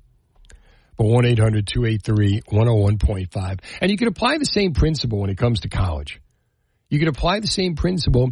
But 0.97 1.07
1 1.07 1.27
800 1.27 1.67
283 1.67 2.41
101.5. 2.51 3.61
And 3.81 3.91
you 3.91 3.99
can 3.99 4.09
apply 4.09 4.39
the 4.39 4.47
same 4.47 4.73
principle 4.73 5.21
when 5.21 5.31
it 5.31 5.37
comes 5.37 5.61
to 5.61 5.69
college. 5.69 6.21
You 6.89 6.99
can 6.99 7.09
apply 7.09 7.41
the 7.41 7.47
same 7.47 7.77
principle 7.77 8.31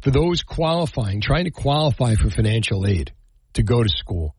for 0.00 0.12
those 0.12 0.44
qualifying, 0.44 1.20
trying 1.20 1.46
to 1.46 1.50
qualify 1.50 2.14
for 2.14 2.30
financial 2.30 2.86
aid 2.86 3.12
to 3.54 3.64
go 3.64 3.82
to 3.82 3.88
school. 3.88 4.36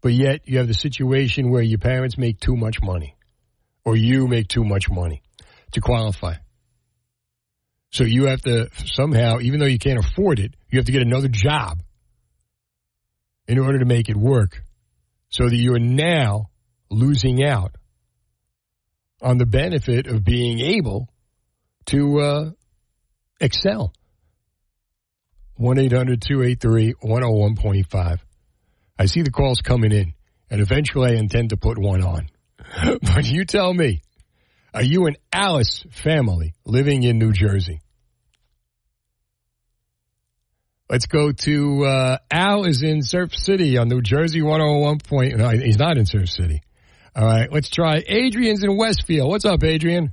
But 0.00 0.14
yet 0.14 0.48
you 0.48 0.58
have 0.58 0.68
the 0.68 0.74
situation 0.74 1.50
where 1.50 1.62
your 1.62 1.78
parents 1.78 2.16
make 2.16 2.40
too 2.40 2.56
much 2.56 2.80
money 2.80 3.14
or 3.84 3.94
you 3.94 4.26
make 4.26 4.48
too 4.48 4.64
much 4.64 4.88
money 4.88 5.22
to 5.72 5.82
qualify. 5.82 6.36
So 7.90 8.04
you 8.04 8.26
have 8.26 8.42
to 8.42 8.68
somehow, 8.84 9.40
even 9.40 9.60
though 9.60 9.66
you 9.66 9.78
can't 9.78 9.98
afford 9.98 10.38
it, 10.38 10.54
you 10.70 10.78
have 10.78 10.86
to 10.86 10.92
get 10.92 11.02
another 11.02 11.28
job 11.28 11.78
in 13.46 13.58
order 13.58 13.78
to 13.78 13.86
make 13.86 14.08
it 14.08 14.16
work 14.16 14.62
so 15.30 15.48
that 15.48 15.56
you 15.56 15.74
are 15.74 15.80
now 15.80 16.50
losing 16.90 17.42
out 17.42 17.74
on 19.20 19.38
the 19.38 19.46
benefit 19.46 20.06
of 20.06 20.24
being 20.24 20.60
able 20.60 21.08
to 21.86 22.20
uh, 22.20 22.50
excel. 23.40 23.92
1 25.56 25.78
800 25.78 26.22
283 26.22 26.94
101.5. 27.02 28.18
I 28.98 29.06
see 29.06 29.22
the 29.22 29.30
calls 29.30 29.60
coming 29.60 29.92
in, 29.92 30.14
and 30.50 30.60
eventually 30.60 31.12
I 31.12 31.14
intend 31.14 31.50
to 31.50 31.56
put 31.56 31.78
one 31.78 32.02
on. 32.02 32.28
but 33.02 33.24
you 33.24 33.44
tell 33.44 33.72
me, 33.72 34.02
are 34.74 34.82
you 34.82 35.06
an 35.06 35.16
Alice 35.32 35.84
family 35.90 36.54
living 36.64 37.02
in 37.02 37.18
New 37.18 37.32
Jersey? 37.32 37.80
Let's 40.90 41.06
go 41.06 41.32
to 41.32 41.84
uh, 41.84 42.18
Al 42.30 42.64
is 42.64 42.82
in 42.82 43.02
Surf 43.02 43.34
City 43.34 43.76
on 43.76 43.88
New 43.88 44.00
Jersey 44.00 44.40
101 44.40 44.98
point. 45.00 45.36
No, 45.36 45.50
he's 45.50 45.78
not 45.78 45.98
in 45.98 46.06
Surf 46.06 46.28
City. 46.30 46.62
All 47.14 47.26
right, 47.26 47.52
let's 47.52 47.68
try. 47.68 48.02
Adrian's 48.06 48.62
in 48.62 48.76
Westfield. 48.76 49.28
What's 49.28 49.44
up, 49.44 49.62
Adrian? 49.64 50.12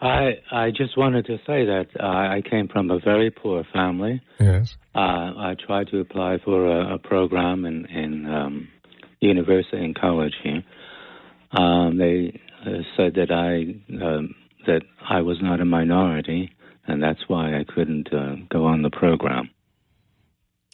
I 0.00 0.40
I 0.52 0.70
just 0.70 0.96
wanted 0.98 1.26
to 1.26 1.38
say 1.38 1.64
that 1.64 1.86
uh, 1.98 2.04
I 2.04 2.42
came 2.48 2.68
from 2.68 2.90
a 2.90 2.98
very 2.98 3.30
poor 3.30 3.64
family. 3.72 4.20
Yes. 4.38 4.76
Uh, 4.94 4.98
I 4.98 5.56
tried 5.66 5.88
to 5.88 6.00
apply 6.00 6.38
for 6.44 6.66
a, 6.66 6.94
a 6.94 6.98
program 6.98 7.64
in 7.64 7.86
in 7.86 8.26
um, 8.26 8.68
university 9.20 9.78
and 9.78 9.98
college 9.98 10.34
here. 10.42 10.62
Um, 11.52 11.96
they 11.96 12.40
said 12.96 13.14
that 13.14 13.30
I 13.30 13.94
um, 14.04 14.34
that 14.66 14.82
I 15.08 15.22
was 15.22 15.38
not 15.42 15.60
a 15.60 15.64
minority, 15.64 16.50
and 16.86 17.02
that's 17.02 17.20
why 17.28 17.58
I 17.58 17.64
couldn't 17.64 18.08
uh, 18.12 18.36
go 18.50 18.64
on 18.64 18.82
the 18.82 18.90
program. 18.90 19.50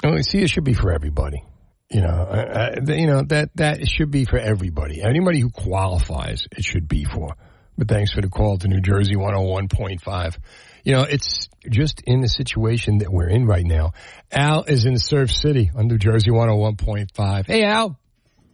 Oh, 0.03 0.21
see, 0.23 0.39
it 0.39 0.51
should 0.51 0.65
be 0.65 0.75
for 0.75 0.93
everybody. 0.93 1.43
You 1.91 2.03
know, 2.03 2.09
uh, 2.09 2.75
uh, 2.89 2.93
you 2.93 3.07
know 3.07 3.23
that 3.25 3.51
that 3.57 3.89
should 3.89 4.11
be 4.11 4.25
for 4.25 4.39
everybody. 4.39 5.03
Anybody 5.03 5.41
who 5.41 5.51
qualifies, 5.51 6.47
it 6.57 6.65
should 6.65 6.89
be 6.89 7.05
for. 7.05 7.35
But 7.77 7.89
thanks 7.89 8.13
for 8.13 8.21
the 8.21 8.29
call 8.29 8.59
to 8.59 8.69
New 8.69 8.81
Jersey 8.81 9.17
101.5. 9.17 10.37
You 10.85 10.97
know, 10.97 11.03
it's 11.03 11.49
just 11.69 12.03
in 12.07 12.21
the 12.21 12.29
situation 12.29 12.99
that 12.99 13.11
we're 13.11 13.29
in 13.29 13.47
right 13.47 13.65
now. 13.65 13.93
Al 14.31 14.65
is 14.65 14.85
in 14.85 14.99
Surf 14.99 15.31
City 15.31 15.71
on 15.75 15.87
New 15.89 15.99
Jersey 15.99 16.31
101.5. 16.31 17.47
Hey, 17.47 17.65
Al. 17.65 17.99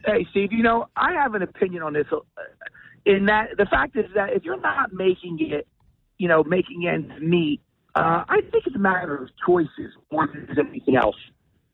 Hey, 0.05 0.27
Steve, 0.31 0.53
you 0.53 0.63
know, 0.63 0.87
I 0.97 1.15
have 1.21 1.35
an 1.35 1.43
opinion 1.43 1.83
on 1.83 1.93
this. 1.93 2.07
Uh, 3.07 3.11
In 3.11 3.27
that, 3.27 3.51
the 3.57 3.67
fact 3.67 3.97
is 3.97 4.07
that 4.15 4.33
if 4.35 4.45
you're 4.45 4.61
not 4.61 4.93
making 4.93 5.39
it, 5.41 5.67
you 6.19 6.29
know, 6.29 6.43
making 6.45 6.87
ends 6.89 7.13
meet, 7.21 7.61
uh, 7.95 8.25
I 8.29 8.41
think 8.51 8.67
it's 8.67 8.77
a 8.77 8.79
matter 8.79 9.17
of 9.17 9.29
choices 9.47 9.93
more 10.11 10.27
than 10.27 10.49
anything 10.59 10.97
else. 10.97 11.17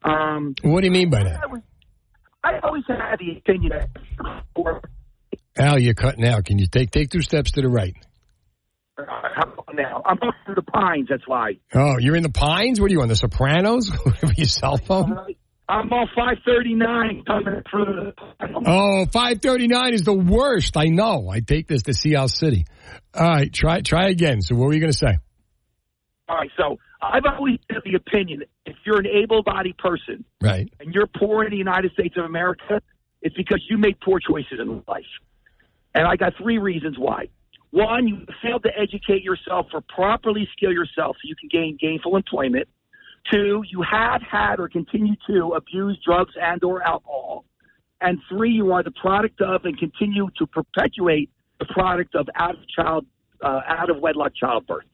Um, 0.05 0.55
What 0.63 0.81
do 0.81 0.87
you 0.87 0.93
mean 0.93 1.11
by 1.11 1.21
I, 1.21 1.25
that? 1.25 1.51
was, 1.51 1.61
I 2.45 2.59
always 2.63 2.85
had 2.89 3.17
the 3.19 3.39
opinion 3.39 3.73
that, 3.73 3.89
Al, 5.59 5.79
you're 5.79 5.95
cutting 5.95 6.25
out. 6.27 6.45
Can 6.45 6.59
you 6.59 6.67
take 6.67 6.91
take 6.91 7.11
two 7.11 7.23
steps 7.23 7.53
to 7.53 7.63
the 7.63 7.69
right? 7.69 7.95
uh, 8.99 9.05
how 9.35 9.43
about 9.53 9.75
now? 9.75 10.03
I'm 10.05 10.19
up 10.23 10.35
to 10.47 10.55
the 10.55 10.63
pines, 10.63 11.09
that's 11.11 11.27
why. 11.27 11.53
Oh, 11.75 11.99
you're 11.99 12.17
in 12.17 12.23
the 12.23 12.31
Pines? 12.31 12.81
What 12.81 12.91
are 12.91 12.95
you 12.95 13.03
on 13.03 13.09
the 13.09 13.17
Sopranos? 13.17 13.91
your 14.37 14.47
cell 14.47 14.77
phone? 14.77 15.17
I'm 15.73 15.91
on 15.91 16.07
539 16.15 17.25
coming 17.27 17.63
through 17.71 17.85
the. 17.87 18.13
Oh, 18.67 19.07
539 19.07 19.95
is 19.95 20.03
the 20.03 20.13
worst. 20.13 20.77
I 20.77 20.87
know. 20.87 21.31
I 21.31 21.41
take 21.41 21.67
this 21.67 21.85
to 21.85 21.95
Seattle 21.95 22.29
City. 22.29 22.67
All 23.15 23.27
right, 23.27 23.51
try 23.51 23.81
try 23.81 24.09
again. 24.09 24.43
So 24.43 24.55
what 24.55 24.67
were 24.67 24.75
you 24.75 24.81
going 24.81 24.93
to 24.93 24.99
say? 24.99 25.17
All 26.29 26.37
right, 26.37 26.51
so 26.59 26.77
I've 27.01 27.25
always 27.25 27.59
been 27.69 27.79
of 27.79 27.85
the 27.85 27.95
opinion 27.95 28.43
if 28.67 28.77
you're 28.85 28.99
an 28.99 29.07
able-bodied 29.07 29.79
person 29.79 30.25
Right. 30.43 30.73
and 30.79 30.95
you're 30.95 31.07
poor 31.07 31.45
in 31.45 31.51
the 31.51 31.57
United 31.57 31.93
States 31.93 32.17
of 32.17 32.25
America, 32.25 32.81
it's 33.23 33.35
because 33.35 33.65
you 33.69 33.79
made 33.79 33.99
poor 34.01 34.21
choices 34.21 34.61
in 34.61 34.83
life. 34.87 35.03
And 35.95 36.07
I 36.07 36.17
got 36.17 36.35
three 36.41 36.59
reasons 36.59 36.97
why. 36.99 37.29
One, 37.71 38.07
you 38.07 38.27
failed 38.43 38.63
to 38.65 38.71
educate 38.79 39.23
yourself 39.23 39.67
or 39.73 39.81
properly 39.81 40.47
skill 40.57 40.73
yourself 40.73 41.17
so 41.17 41.29
you 41.29 41.35
can 41.35 41.49
gain 41.51 41.79
gainful 41.81 42.17
employment. 42.17 42.69
Two, 43.31 43.63
you 43.69 43.83
have 43.83 44.21
had 44.23 44.59
or 44.59 44.69
continue 44.69 45.15
to 45.29 45.55
abuse 45.55 45.99
drugs 46.05 46.35
and 46.41 46.63
or 46.65 46.83
alcohol. 46.83 47.45
And 48.01 48.19
three, 48.29 48.51
you 48.51 48.73
are 48.73 48.83
the 48.83 48.91
product 48.91 49.41
of 49.41 49.65
and 49.65 49.79
continue 49.79 50.29
to 50.39 50.47
perpetuate 50.47 51.31
the 51.61 51.67
product 51.67 52.15
of 52.17 52.29
out 52.35 52.57
of 52.57 52.69
child 52.69 53.07
uh, 53.43 53.61
out 53.67 53.91
of 53.91 53.99
wedlock 53.99 54.33
childbirth. 54.35 54.87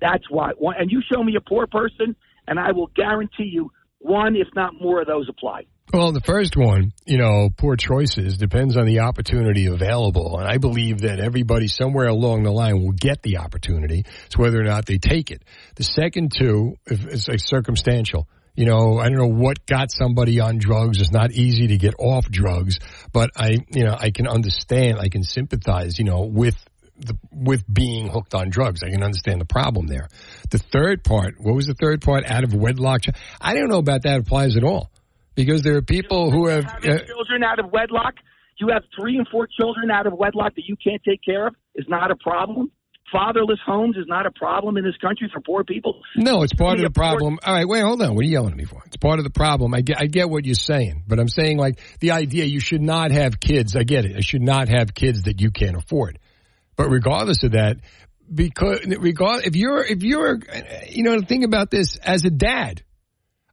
That's 0.00 0.28
why. 0.30 0.52
And 0.78 0.90
you 0.90 1.02
show 1.10 1.22
me 1.22 1.36
a 1.36 1.40
poor 1.40 1.66
person, 1.66 2.16
and 2.46 2.58
I 2.58 2.72
will 2.72 2.90
guarantee 2.94 3.44
you 3.44 3.70
one, 3.98 4.36
if 4.36 4.48
not 4.54 4.80
more, 4.80 5.00
of 5.00 5.06
those 5.06 5.28
apply. 5.28 5.66
Well, 5.92 6.10
the 6.10 6.20
first 6.20 6.56
one, 6.56 6.92
you 7.04 7.16
know, 7.16 7.48
poor 7.56 7.76
choices 7.76 8.38
depends 8.38 8.76
on 8.76 8.86
the 8.86 9.00
opportunity 9.00 9.66
available. 9.66 10.38
And 10.38 10.48
I 10.48 10.58
believe 10.58 11.02
that 11.02 11.20
everybody 11.20 11.68
somewhere 11.68 12.08
along 12.08 12.42
the 12.42 12.50
line 12.50 12.82
will 12.82 12.92
get 12.92 13.22
the 13.22 13.38
opportunity. 13.38 14.04
It's 14.26 14.36
whether 14.36 14.60
or 14.60 14.64
not 14.64 14.86
they 14.86 14.98
take 14.98 15.30
it. 15.30 15.42
The 15.76 15.84
second 15.84 16.32
two 16.36 16.74
is 16.86 17.28
like 17.28 17.38
circumstantial. 17.38 18.26
You 18.56 18.64
know, 18.64 18.98
I 18.98 19.08
don't 19.10 19.18
know 19.18 19.40
what 19.40 19.64
got 19.64 19.92
somebody 19.92 20.40
on 20.40 20.58
drugs. 20.58 21.00
It's 21.00 21.12
not 21.12 21.30
easy 21.30 21.68
to 21.68 21.76
get 21.76 21.94
off 22.00 22.28
drugs, 22.28 22.80
but 23.12 23.30
I, 23.36 23.58
you 23.70 23.84
know, 23.84 23.94
I 23.96 24.10
can 24.10 24.26
understand, 24.26 24.98
I 24.98 25.08
can 25.08 25.22
sympathize, 25.22 25.98
you 25.98 26.04
know, 26.04 26.22
with 26.22 26.56
the, 26.98 27.16
with 27.30 27.62
being 27.72 28.08
hooked 28.08 28.34
on 28.34 28.50
drugs. 28.50 28.82
I 28.82 28.90
can 28.90 29.04
understand 29.04 29.40
the 29.40 29.46
problem 29.46 29.86
there. 29.86 30.08
The 30.50 30.58
third 30.58 31.04
part, 31.04 31.34
what 31.38 31.54
was 31.54 31.66
the 31.66 31.74
third 31.74 32.00
part? 32.00 32.24
Out 32.24 32.42
of 32.42 32.54
wedlock. 32.54 33.02
I 33.40 33.54
don't 33.54 33.68
know 33.68 33.78
about 33.78 34.02
that 34.02 34.18
applies 34.18 34.56
at 34.56 34.64
all 34.64 34.90
because 35.36 35.62
there 35.62 35.76
are 35.76 35.82
people 35.82 36.32
who 36.32 36.48
have. 36.48 36.64
Uh, 36.64 36.98
children 37.04 37.44
out 37.44 37.60
of 37.60 37.70
wedlock, 37.70 38.14
you 38.58 38.68
have 38.72 38.82
three 38.98 39.16
and 39.16 39.28
four 39.28 39.46
children 39.46 39.90
out 39.90 40.06
of 40.06 40.14
wedlock 40.14 40.56
that 40.56 40.64
you 40.66 40.76
can't 40.82 41.02
take 41.04 41.20
care 41.22 41.46
of 41.46 41.54
is 41.76 41.86
not 41.88 42.10
a 42.10 42.16
problem. 42.16 42.72
Fatherless 43.12 43.60
homes 43.64 43.96
is 43.96 44.06
not 44.08 44.26
a 44.26 44.32
problem 44.32 44.76
in 44.76 44.82
this 44.82 44.96
country 44.96 45.30
for 45.32 45.40
poor 45.40 45.62
people. 45.62 46.02
no, 46.16 46.42
it's 46.42 46.52
part 46.52 46.78
of 46.78 46.84
the 46.84 46.90
problem. 46.90 47.38
All 47.44 47.54
right, 47.54 47.68
wait, 47.68 47.80
hold 47.82 48.02
on. 48.02 48.16
What 48.16 48.22
are 48.22 48.26
you 48.26 48.32
yelling 48.32 48.50
at 48.50 48.56
me 48.56 48.64
for? 48.64 48.82
It's 48.86 48.96
part 48.96 49.20
of 49.20 49.24
the 49.24 49.30
problem. 49.30 49.74
I 49.74 49.82
get, 49.82 49.98
I 50.00 50.06
get 50.06 50.28
what 50.28 50.44
you're 50.44 50.56
saying, 50.56 51.04
but 51.06 51.20
I'm 51.20 51.28
saying 51.28 51.56
like 51.56 51.78
the 52.00 52.10
idea 52.10 52.46
you 52.46 52.58
should 52.58 52.82
not 52.82 53.12
have 53.12 53.38
kids. 53.38 53.76
I 53.76 53.84
get 53.84 54.06
it. 54.06 54.16
I 54.16 54.22
should 54.22 54.42
not 54.42 54.68
have 54.68 54.92
kids 54.92 55.22
that 55.24 55.40
you 55.40 55.52
can't 55.52 55.76
afford. 55.76 56.18
But 56.74 56.90
regardless 56.90 57.44
of 57.44 57.52
that, 57.52 57.76
because 58.32 58.84
regard 58.98 59.46
if 59.46 59.54
you're 59.54 59.84
if 59.84 60.02
you're 60.02 60.40
you 60.88 61.04
know 61.04 61.20
think 61.20 61.44
about 61.44 61.70
this 61.70 61.96
as 61.98 62.24
a 62.24 62.30
dad, 62.30 62.82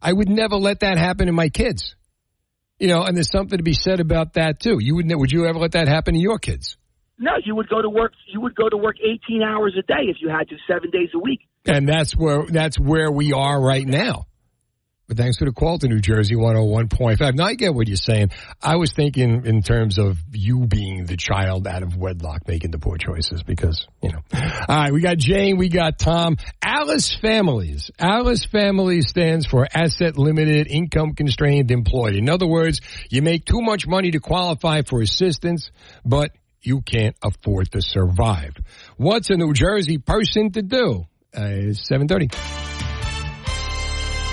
I 0.04 0.12
would 0.12 0.30
never 0.30 0.58
let 0.58 0.82
that 0.82 0.98
happen 0.98 1.28
to 1.28 1.34
my 1.34 1.50
kids. 1.50 1.96
You 2.78 2.88
know, 2.90 3.04
and 3.04 3.16
there's 3.16 3.32
something 3.32 3.58
to 3.58 3.64
be 3.64 3.74
said 3.74 4.02
about 4.02 4.34
that 4.34 4.60
too. 4.60 4.78
You 4.80 4.96
would 4.96 5.10
would 5.16 5.32
you 5.32 5.48
ever 5.48 5.58
let 5.58 5.72
that 5.72 5.88
happen 5.88 6.16
to 6.16 6.20
your 6.20 6.38
kids? 6.38 6.76
No, 7.18 7.32
you 7.46 7.56
would 7.56 7.70
go 7.70 7.82
to 7.82 7.90
work. 7.90 8.12
You 8.28 8.42
would 8.42 8.56
go 8.56 8.68
to 8.68 8.76
work 8.76 8.98
18 9.00 9.42
hours 9.42 9.76
a 9.80 9.84
day 9.84 10.10
if 10.10 10.18
you 10.20 10.30
had 10.30 10.50
to, 10.50 10.58
seven 10.68 10.90
days 10.90 11.10
a 11.14 11.20
week. 11.20 11.42
And 11.66 11.88
that's 11.88 12.14
where 12.14 12.46
that's 12.46 12.78
where 12.78 13.10
we 13.10 13.32
are 13.32 13.62
right 13.62 13.86
now. 13.86 14.26
But 15.14 15.22
thanks 15.22 15.38
for 15.38 15.46
the 15.46 15.52
call 15.52 15.78
to 15.78 15.88
New 15.88 16.00
Jersey 16.00 16.34
101.5. 16.34 17.36
Now 17.36 17.46
I 17.46 17.54
get 17.54 17.76
what 17.76 17.88
you're 17.88 17.98
saying. 17.98 18.32
I 18.60 18.78
was 18.78 18.94
thinking 18.94 19.46
in 19.46 19.62
terms 19.62 20.00
of 20.00 20.18
you 20.32 20.66
being 20.66 21.06
the 21.06 21.18
child 21.18 21.68
out 21.68 21.84
of 21.84 21.96
wedlock 21.96 22.48
making 22.48 22.72
the 22.72 22.80
poor 22.80 22.98
choices 22.98 23.44
because, 23.44 23.88
you 24.02 24.10
know. 24.10 24.22
All 24.34 24.76
right, 24.76 24.92
we 24.92 25.02
got 25.02 25.18
Jane, 25.18 25.58
we 25.58 25.70
got 25.70 26.00
Tom. 26.00 26.38
Alice 26.64 27.16
Families. 27.16 27.92
Alice 28.00 28.44
Families 28.46 29.08
stands 29.08 29.46
for 29.46 29.68
Asset 29.72 30.18
Limited 30.18 30.66
Income 30.66 31.14
Constrained 31.14 31.70
Employed. 31.70 32.16
In 32.16 32.28
other 32.28 32.48
words, 32.48 32.82
you 33.12 33.22
make 33.22 33.46
too 33.46 33.62
much 33.62 33.86
money 33.86 34.10
to 34.10 34.20
qualify 34.20 34.82
for 34.82 35.00
assistance, 35.00 35.70
but 36.04 36.32
you 36.64 36.82
can't 36.82 37.16
afford 37.22 37.72
to 37.74 37.84
survive. 37.84 38.56
What's 38.98 39.30
a 39.30 39.38
New 39.38 39.54
Jersey 39.54 40.00
person 40.00 40.52
to 40.54 40.64
do? 40.64 41.06
Uh, 41.36 41.74
730. 41.74 42.73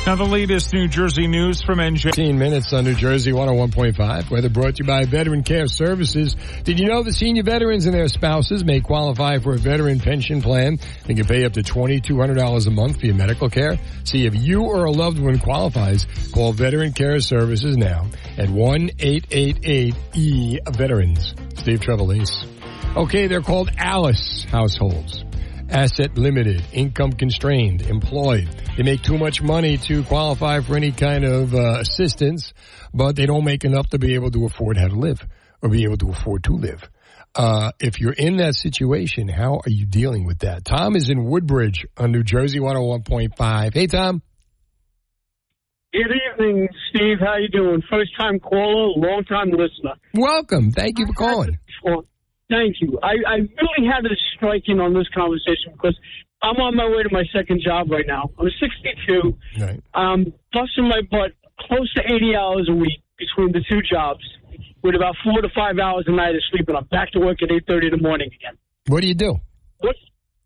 Now 0.06 0.16
the 0.16 0.24
latest 0.24 0.72
New 0.72 0.88
Jersey 0.88 1.26
news 1.26 1.60
from 1.60 1.78
NJ. 1.78 2.04
15 2.04 2.38
minutes 2.38 2.72
on 2.72 2.84
New 2.84 2.94
Jersey 2.94 3.32
101.5. 3.32 4.30
Weather 4.30 4.48
brought 4.48 4.76
to 4.76 4.82
you 4.82 4.86
by 4.86 5.04
Veteran 5.04 5.42
Care 5.42 5.66
Services. 5.66 6.34
Did 6.64 6.80
you 6.80 6.88
know 6.88 7.02
the 7.02 7.12
senior 7.12 7.42
veterans 7.42 7.84
and 7.84 7.94
their 7.94 8.08
spouses 8.08 8.64
may 8.64 8.80
qualify 8.80 9.40
for 9.40 9.52
a 9.52 9.58
veteran 9.58 10.00
pension 10.00 10.40
plan 10.40 10.78
and 11.06 11.18
can 11.18 11.26
pay 11.26 11.44
up 11.44 11.52
to 11.52 11.62
$2,200 11.62 12.66
a 12.66 12.70
month 12.70 12.98
for 12.98 13.04
your 13.06 13.14
medical 13.14 13.50
care? 13.50 13.78
See 14.04 14.24
if 14.24 14.34
you 14.34 14.62
or 14.62 14.86
a 14.86 14.90
loved 14.90 15.18
one 15.20 15.38
qualifies. 15.38 16.06
Call 16.32 16.54
Veteran 16.54 16.94
Care 16.94 17.20
Services 17.20 17.76
now 17.76 18.06
at 18.38 18.48
1-888-E-VETERANS. 18.48 21.34
Steve 21.58 21.80
Trevelise. 21.80 22.46
Okay, 22.96 23.26
they're 23.26 23.42
called 23.42 23.70
Alice 23.76 24.44
households 24.44 25.24
asset 25.70 26.16
limited, 26.18 26.62
income 26.72 27.12
constrained, 27.12 27.82
employed. 27.82 28.48
They 28.76 28.82
make 28.82 29.02
too 29.02 29.18
much 29.18 29.42
money 29.42 29.76
to 29.78 30.02
qualify 30.04 30.60
for 30.60 30.76
any 30.76 30.92
kind 30.92 31.24
of 31.24 31.54
uh, 31.54 31.80
assistance, 31.80 32.52
but 32.92 33.16
they 33.16 33.26
don't 33.26 33.44
make 33.44 33.64
enough 33.64 33.88
to 33.90 33.98
be 33.98 34.14
able 34.14 34.30
to 34.32 34.44
afford 34.44 34.76
how 34.76 34.88
to 34.88 34.94
live 34.94 35.26
or 35.62 35.68
be 35.68 35.84
able 35.84 35.98
to 35.98 36.10
afford 36.10 36.44
to 36.44 36.52
live. 36.52 36.88
Uh, 37.34 37.70
if 37.78 38.00
you're 38.00 38.12
in 38.12 38.38
that 38.38 38.54
situation, 38.54 39.28
how 39.28 39.54
are 39.54 39.70
you 39.70 39.86
dealing 39.86 40.26
with 40.26 40.40
that? 40.40 40.64
Tom 40.64 40.96
is 40.96 41.08
in 41.10 41.24
Woodbridge 41.24 41.86
on 41.96 42.10
New 42.10 42.24
Jersey 42.24 42.58
101.5. 42.58 43.74
Hey, 43.74 43.86
Tom. 43.86 44.22
Good 45.92 46.12
evening, 46.38 46.68
Steve. 46.88 47.18
How 47.20 47.36
you 47.36 47.48
doing? 47.48 47.82
First 47.90 48.10
time 48.18 48.38
caller, 48.38 48.92
long 48.96 49.24
time 49.24 49.50
listener. 49.50 49.94
Welcome. 50.14 50.70
Thank 50.70 50.98
you 51.00 51.06
for 51.06 51.12
calling. 51.14 51.58
Thank 52.50 52.76
you. 52.80 52.98
I, 53.02 53.14
I 53.26 53.36
really 53.36 53.86
had 53.86 54.02
to 54.02 54.14
strike 54.36 54.64
in 54.66 54.80
on 54.80 54.92
this 54.92 55.08
conversation 55.14 55.72
because 55.72 55.96
I'm 56.42 56.56
on 56.56 56.74
my 56.74 56.88
way 56.88 57.02
to 57.04 57.08
my 57.12 57.24
second 57.32 57.60
job 57.64 57.90
right 57.90 58.06
now. 58.06 58.30
I'm 58.38 58.48
62. 58.60 59.38
Right. 59.60 59.80
Um, 59.94 60.32
busting 60.52 60.88
my 60.88 61.00
butt 61.10 61.32
close 61.60 61.92
to 61.94 62.02
80 62.02 62.34
hours 62.36 62.68
a 62.68 62.74
week 62.74 63.00
between 63.18 63.52
the 63.52 63.62
two 63.70 63.82
jobs, 63.82 64.24
with 64.82 64.94
about 64.94 65.14
four 65.22 65.40
to 65.42 65.48
five 65.54 65.78
hours 65.78 66.04
a 66.08 66.12
night 66.12 66.34
of 66.34 66.42
sleep, 66.50 66.66
and 66.68 66.76
I'm 66.76 66.86
back 66.86 67.12
to 67.12 67.20
work 67.20 67.42
at 67.42 67.50
8:30 67.50 67.84
in 67.84 67.90
the 67.90 68.02
morning 68.02 68.28
again. 68.28 68.56
What 68.88 69.02
do 69.02 69.08
you 69.08 69.14
do? 69.14 69.36
What? 69.78 69.94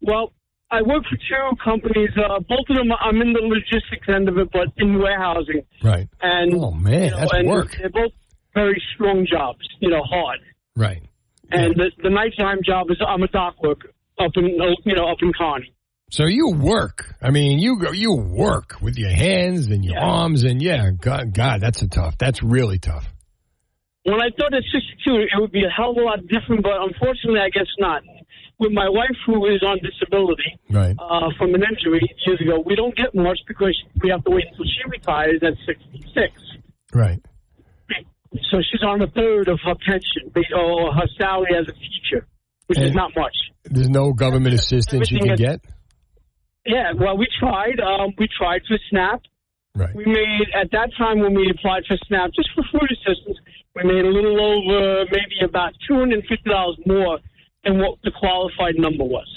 Well, 0.03 0.33
I 0.71 0.83
work 0.83 1.05
for 1.05 1.17
two 1.17 1.57
companies. 1.65 2.11
Uh, 2.17 2.41
both 2.41 2.67
of 2.69 2.77
them, 2.77 2.91
I'm 3.01 3.23
in 3.23 3.33
the 3.33 3.41
logistics 3.41 4.09
end 4.09 4.29
of 4.29 4.37
it, 4.39 4.49
but 4.53 4.69
in 4.77 4.99
warehousing. 4.99 5.63
Right. 5.83 6.09
And 6.21 6.53
Oh, 6.55 6.73
man, 6.73 7.05
you 7.05 7.11
know, 7.11 7.17
that's 7.19 7.45
work. 7.45 7.77
They're 7.79 7.91
both 7.91 8.13
very 8.55 8.83
strong 8.95 9.25
jobs. 9.31 9.61
You 9.79 9.91
know, 9.91 10.03
hard. 10.03 10.41
Right. 10.75 11.03
And 11.51 11.75
the, 11.77 11.91
the 12.03 12.11
nighttime 12.11 12.59
job 12.65 12.91
is 12.91 12.97
I'm 13.07 13.23
a 13.23 13.29
dock 13.29 13.63
worker 13.63 13.91
up 14.19 14.33
in 14.37 14.47
you 14.85 14.95
know 14.95 15.07
up 15.09 15.19
in 15.23 15.33
Connie. 15.37 15.73
So 16.11 16.27
you 16.27 16.51
work. 16.51 17.15
I 17.21 17.31
mean, 17.31 17.59
you 17.59 17.79
go, 17.81 17.91
you 17.93 18.15
work 18.15 18.77
with 18.81 18.97
your 18.97 19.11
hands 19.11 19.67
and 19.67 19.85
your 19.85 19.95
Yeah. 19.97 20.05
arms 20.05 20.45
and 20.45 20.63
yeah, 20.63 20.91
God, 20.91 21.33
God, 21.35 21.61
that's 21.61 21.83
a 21.83 21.89
tough. 21.89 22.17
That's 22.19 22.43
really 22.43 22.79
tough. 22.79 23.07
When 24.05 24.21
I 24.21 24.29
thought 24.39 24.53
at 24.55 24.63
62 24.71 25.15
it 25.15 25.29
would 25.41 25.51
be 25.51 25.65
a 25.65 25.71
hell 25.71 25.91
of 25.93 25.97
a 25.97 26.01
lot 26.03 26.19
different, 26.29 26.63
but 26.63 26.73
unfortunately 26.83 27.41
I 27.41 27.49
guess 27.51 27.67
not. 27.79 28.03
With 28.61 28.71
my 28.71 28.89
wife 28.89 29.17
who 29.27 29.47
is 29.47 29.63
on 29.65 29.79
disability 29.83 30.61
Right. 30.71 30.95
uh, 30.99 31.31
from 31.39 31.55
an 31.55 31.63
injury 31.65 32.01
years 32.27 32.41
ago, 32.41 32.63
we 32.65 32.77
don't 32.77 32.95
get 32.97 33.13
much 33.15 33.39
because 33.49 33.77
we 34.01 34.11
have 34.11 34.23
to 34.25 34.31
wait 34.31 34.45
until 34.53 34.65
she 34.67 34.89
retires 34.89 35.41
at 35.43 35.55
66. 35.67 36.33
Right. 36.93 37.19
So 38.51 38.59
she's 38.71 38.83
on 38.83 39.01
a 39.03 39.07
third 39.07 39.49
of 39.49 39.61
her 39.65 39.75
pension 39.87 40.33
or 40.57 40.93
her 40.93 41.07
salary 41.19 41.55
as 41.57 41.69
a 41.69 41.73
teacher, 41.73 42.27
which 42.67 42.81
is 42.81 42.95
not 42.95 43.13
much. 43.17 43.35
There's 43.65 43.89
no 43.89 44.13
government 44.13 44.55
assistance 44.55 45.11
you 45.11 45.21
can 45.21 45.37
get. 45.37 45.61
Yeah, 46.67 46.93
well, 46.99 47.17
we 47.17 47.29
tried. 47.39 47.79
Um, 47.81 48.13
we 48.19 48.27
tried 48.37 48.63
for 48.67 48.79
SNAP. 48.91 49.23
Right. 49.77 49.95
We 49.95 50.07
made 50.07 50.49
at 50.55 50.71
that 50.71 50.91
time 50.97 51.21
when 51.21 51.35
we 51.35 51.51
applied 51.51 51.83
for 51.87 51.97
SNAP 52.07 52.31
just 52.35 52.49
for 52.55 52.65
food 52.73 52.89
assistance, 52.91 53.39
we 53.75 53.83
made 53.83 54.05
a 54.05 54.09
little 54.09 54.41
over 54.41 55.05
maybe 55.11 55.43
about 55.45 55.73
two 55.87 55.99
hundred 55.99 56.21
and 56.21 56.29
fifty 56.29 56.49
dollars 56.49 56.79
more 56.87 57.19
than 57.65 57.79
what 57.79 57.99
the 58.05 58.13
qualified 58.13 58.77
number 58.79 59.05
was. 59.05 59.29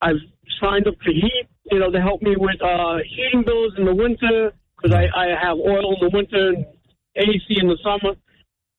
I've 0.00 0.20
signed 0.62 0.88
up 0.88 0.94
for 1.04 1.12
heat, 1.12 1.46
you 1.70 1.78
know, 1.78 1.90
to 1.90 2.00
help 2.00 2.22
me 2.22 2.36
with 2.36 2.60
uh, 2.62 2.98
heating 3.04 3.44
bills 3.44 3.74
in 3.76 3.84
the 3.84 3.94
winter 3.94 4.52
because 4.76 4.96
I, 4.96 5.06
I 5.14 5.26
have 5.40 5.58
oil 5.58 5.94
in 5.94 6.08
the 6.08 6.10
winter 6.12 6.48
and 6.48 6.66
AC 7.16 7.44
in 7.50 7.68
the 7.68 7.78
summer. 7.82 8.14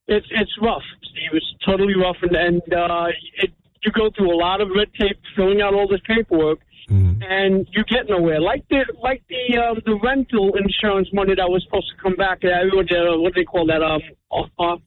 It's 0.08 0.28
it's 0.32 0.52
rough, 0.62 0.84
Steve. 1.04 1.32
It's 1.34 1.54
totally 1.66 1.96
rough, 1.96 2.18
and 2.22 2.36
and 2.36 2.62
uh, 2.74 3.08
it, 3.38 3.52
you 3.84 3.92
go 3.92 4.10
through 4.16 4.34
a 4.34 4.40
lot 4.40 4.62
of 4.62 4.70
red 4.76 4.88
tape 5.00 5.18
filling 5.36 5.62
out 5.62 5.74
all 5.74 5.88
this 5.88 6.02
paperwork 6.06 6.60
Mhm. 6.90 7.22
and 7.24 7.68
you 7.72 7.84
get 7.84 8.10
nowhere. 8.10 8.42
Like 8.42 8.66
the 8.70 8.84
like 9.04 9.22
the 9.30 9.58
um, 9.60 9.78
the 9.86 9.96
rental 10.04 10.52
insurance 10.58 11.08
money 11.14 11.36
that 11.36 11.48
was 11.48 11.64
supposed 11.66 11.88
to 11.96 12.02
come 12.02 12.16
back. 12.16 12.40
Uh, 12.44 12.66
what, 12.74 12.92
uh, 12.92 13.18
what 13.20 13.34
do 13.36 13.42
they 13.42 13.46
call 13.46 13.68
that? 13.68 13.84
Um, 13.84 14.02
uh, 14.32 14.42
uh, 14.64 14.78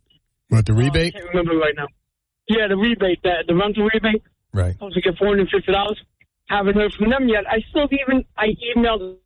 What 0.49 0.67
the 0.67 0.75
rebate? 0.75 1.15
I 1.15 1.19
can't 1.21 1.29
remember 1.33 1.57
right 1.57 1.75
now. 1.77 1.87
Yeah, 2.49 2.67
the 2.69 2.77
rebate, 2.77 3.23
that 3.23 3.45
the 3.47 3.55
rental 3.55 3.89
rebate. 3.95 4.23
Right. 4.53 4.73
Supposed 4.75 4.95
to 4.97 5.01
get 5.01 5.17
four 5.17 5.29
hundred 5.29 5.49
fifty 5.51 5.71
dollars. 5.71 6.01
Haven't 6.49 6.75
heard 6.75 6.93
from 6.95 7.09
them 7.11 7.29
yet. 7.29 7.45
I 7.49 7.61
still 7.71 7.87
even 7.93 8.25
I 8.37 8.49
emailed. 8.75 9.17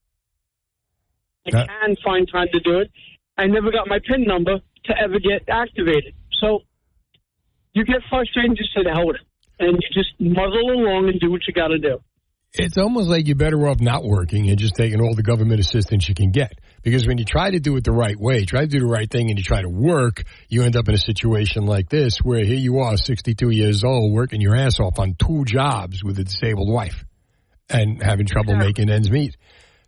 I 1.47 1.51
That- 1.53 1.69
can 1.69 1.97
find 2.05 2.29
time 2.31 2.49
to 2.53 2.61
do 2.61 2.79
it. 2.81 2.91
I 3.39 3.47
never 3.47 3.71
got 3.71 3.89
my 3.89 3.99
PIN 3.99 4.25
number 4.25 4.61
to 4.87 4.93
ever 4.99 5.19
get 5.19 5.49
activated. 5.49 6.15
So 6.41 6.61
you 7.73 7.85
get 7.85 8.01
frustrated 8.09 8.51
and 8.51 8.57
just 8.57 8.71
say 8.75 8.83
the 8.83 8.91
hell 8.91 9.07
with 9.07 9.17
it, 9.17 9.27
and 9.61 9.79
you 9.81 9.89
just 9.93 10.11
muddle 10.19 10.71
along 10.71 11.09
and 11.09 11.21
do 11.21 11.31
what 11.31 11.43
you 11.47 11.53
got 11.53 11.69
to 11.69 11.79
do. 11.79 11.99
It's 12.59 12.79
almost 12.79 13.11
like 13.11 13.27
you're 13.27 13.37
better 13.37 13.69
off 13.69 13.81
not 13.81 14.03
working 14.03 14.49
and 14.49 14.59
just 14.59 14.75
taking 14.77 15.01
all 15.01 15.15
the 15.15 15.23
government 15.23 15.61
assistance 15.61 16.09
you 16.09 16.15
can 16.15 16.31
get. 16.31 16.59
Because 16.83 17.07
when 17.07 17.19
you 17.19 17.25
try 17.27 17.51
to 17.51 17.61
do 17.61 17.77
it 17.77 17.85
the 17.85 17.93
right 17.93 18.19
way, 18.19 18.47
try 18.47 18.63
to 18.63 18.67
do 18.67 18.79
the 18.79 18.87
right 18.87 19.11
thing, 19.11 19.29
and 19.29 19.39
you 19.39 19.45
try 19.45 19.61
to 19.61 19.69
work, 19.69 20.23
you 20.49 20.63
end 20.63 20.77
up 20.77 20.89
in 20.89 20.95
a 20.95 20.99
situation 20.99 21.67
like 21.67 21.91
this 21.91 22.19
where 22.23 22.45
here 22.45 22.57
you 22.57 22.79
are, 22.79 22.97
62 22.97 23.51
years 23.51 23.85
old, 23.85 24.15
working 24.15 24.41
your 24.41 24.57
ass 24.57 24.81
off 24.81 24.99
on 24.99 25.17
two 25.19 25.45
jobs 25.45 26.03
with 26.03 26.19
a 26.19 26.25
disabled 26.25 26.73
wife 26.73 27.05
and 27.69 28.03
having 28.03 28.27
trouble 28.27 28.57
making 28.57 28.89
ends 28.89 29.11
meet. 29.11 29.37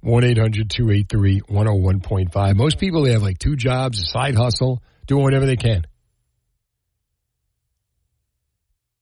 1 0.00 0.24
800 0.24 0.70
283 0.70 1.40
101.5. 1.42 2.56
Most 2.56 2.78
people, 2.78 3.02
they 3.02 3.12
have 3.12 3.22
like 3.22 3.38
two 3.38 3.56
jobs, 3.56 4.00
a 4.00 4.06
side 4.06 4.36
hustle, 4.36 4.82
doing 5.06 5.22
whatever 5.22 5.46
they 5.46 5.56
can. 5.56 5.84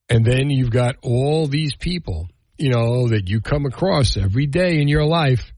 And 0.08 0.24
then 0.24 0.50
you've 0.50 0.70
got 0.70 0.96
all 1.02 1.46
these 1.46 1.74
people, 1.74 2.28
you 2.58 2.70
know, 2.70 3.08
that 3.08 3.28
you 3.28 3.40
come 3.40 3.66
across 3.66 4.16
every 4.16 4.46
day 4.46 4.80
in 4.80 4.88
your 4.88 5.04
life 5.04 5.52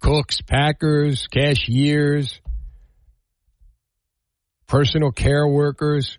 cooks, 0.00 0.40
packers, 0.40 1.26
cashiers, 1.26 2.40
personal 4.66 5.12
care 5.12 5.46
workers 5.46 6.16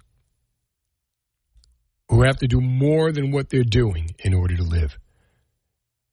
who 2.11 2.23
have 2.23 2.37
to 2.37 2.47
do 2.47 2.59
more 2.59 3.13
than 3.13 3.31
what 3.31 3.49
they're 3.49 3.63
doing 3.63 4.13
in 4.19 4.33
order 4.33 4.57
to 4.57 4.63
live 4.63 4.99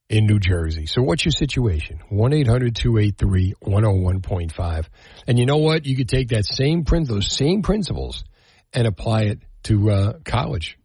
in 0.08 0.26
New 0.26 0.38
Jersey. 0.38 0.86
So, 0.86 1.02
what's 1.02 1.24
your 1.24 1.32
situation? 1.32 1.98
1 2.08 2.32
800 2.32 2.76
283 2.76 3.54
101.5. 3.60 4.86
And 5.26 5.38
you 5.38 5.44
know 5.44 5.56
what? 5.56 5.86
You 5.86 5.96
could 5.96 6.08
take 6.08 6.28
that 6.28 6.44
same 6.44 6.84
prin- 6.84 7.04
those 7.04 7.30
same 7.30 7.62
principles 7.62 8.24
and 8.72 8.86
apply 8.86 9.22
it 9.22 9.40
to 9.64 9.90
uh, 9.90 10.12
college, 10.24 10.78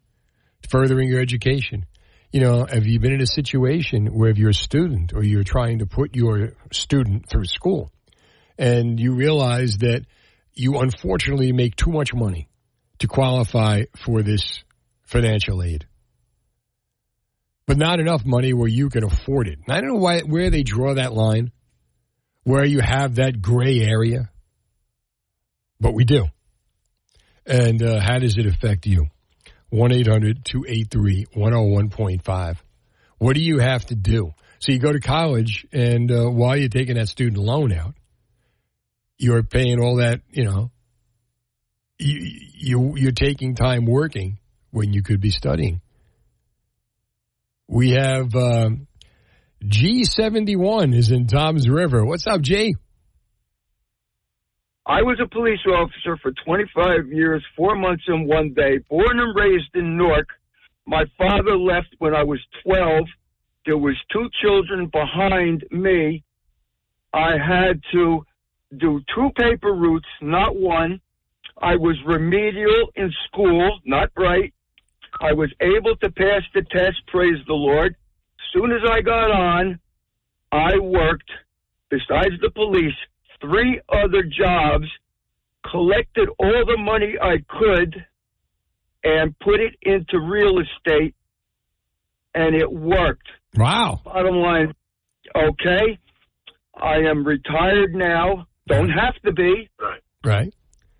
furthering 0.67 1.09
your 1.09 1.21
education. 1.21 1.85
You 2.31 2.41
know, 2.41 2.65
have 2.65 2.87
you 2.87 2.99
been 2.99 3.13
in 3.13 3.21
a 3.21 3.27
situation 3.27 4.07
where 4.07 4.31
if 4.31 4.39
you're 4.39 4.49
a 4.49 4.55
student 4.55 5.13
or 5.13 5.23
you're 5.23 5.43
trying 5.43 5.79
to 5.79 5.85
put 5.85 6.15
your 6.15 6.53
student 6.71 7.29
through 7.29 7.45
school 7.45 7.91
and 8.57 8.99
you 8.99 9.13
realize 9.13 9.77
that 9.77 10.07
you 10.55 10.79
unfortunately 10.79 11.51
make 11.51 11.75
too 11.75 11.91
much 11.91 12.15
money 12.15 12.49
to 12.97 13.07
qualify 13.07 13.83
for 13.95 14.23
this 14.23 14.63
financial 15.03 15.63
aid? 15.63 15.85
but 17.65 17.77
not 17.77 17.99
enough 17.99 18.25
money 18.25 18.53
where 18.53 18.67
you 18.67 18.89
can 18.89 19.03
afford 19.03 19.47
it. 19.47 19.59
I 19.69 19.79
don't 19.79 19.93
know 19.93 19.99
why 19.99 20.19
where 20.21 20.49
they 20.49 20.63
draw 20.63 20.95
that 20.95 21.13
line, 21.13 21.51
where 22.43 22.65
you 22.65 22.81
have 22.81 23.15
that 23.15 23.41
gray 23.41 23.79
area, 23.79 24.29
but 25.79 25.93
we 25.93 26.03
do. 26.03 26.27
And 27.45 27.81
uh, 27.81 27.99
how 27.99 28.19
does 28.19 28.37
it 28.37 28.45
affect 28.45 28.85
you? 28.85 29.07
1 29.69 29.91
800 29.91 30.45
283 30.45 31.25
101.5. 31.35 32.55
What 33.17 33.35
do 33.35 33.41
you 33.41 33.59
have 33.59 33.85
to 33.87 33.95
do? 33.95 34.33
So 34.59 34.71
you 34.71 34.79
go 34.79 34.93
to 34.93 34.99
college, 34.99 35.65
and 35.71 36.11
uh, 36.11 36.29
while 36.29 36.55
you're 36.55 36.69
taking 36.69 36.95
that 36.95 37.07
student 37.07 37.37
loan 37.37 37.73
out, 37.73 37.95
you're 39.17 39.43
paying 39.43 39.79
all 39.79 39.97
that, 39.97 40.21
you 40.29 40.43
know, 40.43 40.71
you, 41.97 42.39
you, 42.55 42.93
you're 42.97 43.11
taking 43.11 43.55
time 43.55 43.85
working 43.85 44.39
when 44.73 44.91
you 44.91 45.03
could 45.03 45.21
be 45.21 45.29
studying. 45.29 45.79
We 47.67 47.91
have 47.91 48.35
um, 48.35 48.87
G71 49.63 50.95
is 50.95 51.11
in 51.11 51.27
Toms 51.27 51.69
River. 51.69 52.03
What's 52.03 52.25
up, 52.25 52.41
G? 52.41 52.75
I 54.85 55.03
was 55.03 55.19
a 55.23 55.29
police 55.29 55.59
officer 55.67 56.17
for 56.21 56.33
25 56.43 57.07
years, 57.07 57.43
four 57.55 57.75
months 57.75 58.03
and 58.07 58.27
one 58.27 58.53
day, 58.53 58.79
born 58.89 59.19
and 59.19 59.35
raised 59.35 59.75
in 59.75 59.95
Newark. 59.95 60.27
My 60.85 61.03
father 61.17 61.55
left 61.55 61.95
when 61.99 62.15
I 62.15 62.23
was 62.23 62.39
12. 62.65 63.05
There 63.65 63.77
was 63.77 63.95
two 64.11 64.27
children 64.41 64.89
behind 64.91 65.65
me. 65.71 66.23
I 67.13 67.33
had 67.37 67.79
to 67.93 68.25
do 68.75 69.01
two 69.15 69.29
paper 69.37 69.71
routes, 69.71 70.07
not 70.21 70.55
one. 70.55 70.99
I 71.61 71.75
was 71.75 71.95
remedial 72.05 72.89
in 72.95 73.13
school, 73.27 73.79
not 73.85 74.13
bright. 74.15 74.53
I 75.21 75.33
was 75.33 75.51
able 75.61 75.95
to 75.97 76.11
pass 76.11 76.41
the 76.53 76.63
test, 76.63 76.97
praise 77.07 77.39
the 77.47 77.53
Lord. 77.53 77.95
Soon 78.53 78.71
as 78.71 78.81
I 78.89 79.01
got 79.01 79.31
on, 79.31 79.79
I 80.51 80.77
worked, 80.77 81.31
besides 81.89 82.35
the 82.41 82.51
police, 82.51 82.93
three 83.41 83.81
other 83.89 84.23
jobs, 84.23 84.85
collected 85.69 86.29
all 86.39 86.65
the 86.65 86.77
money 86.77 87.15
I 87.21 87.37
could, 87.47 88.05
and 89.03 89.37
put 89.39 89.59
it 89.59 89.75
into 89.81 90.19
real 90.19 90.59
estate, 90.59 91.15
and 92.35 92.55
it 92.55 92.71
worked. 92.71 93.27
Wow. 93.55 94.01
Bottom 94.03 94.35
line, 94.35 94.73
okay, 95.35 95.99
I 96.75 96.97
am 96.97 97.25
retired 97.25 97.93
now. 97.93 98.47
Don't 98.67 98.89
have 98.89 99.15
to 99.25 99.31
be. 99.31 99.69
Right. 99.79 100.01
Right. 100.23 100.53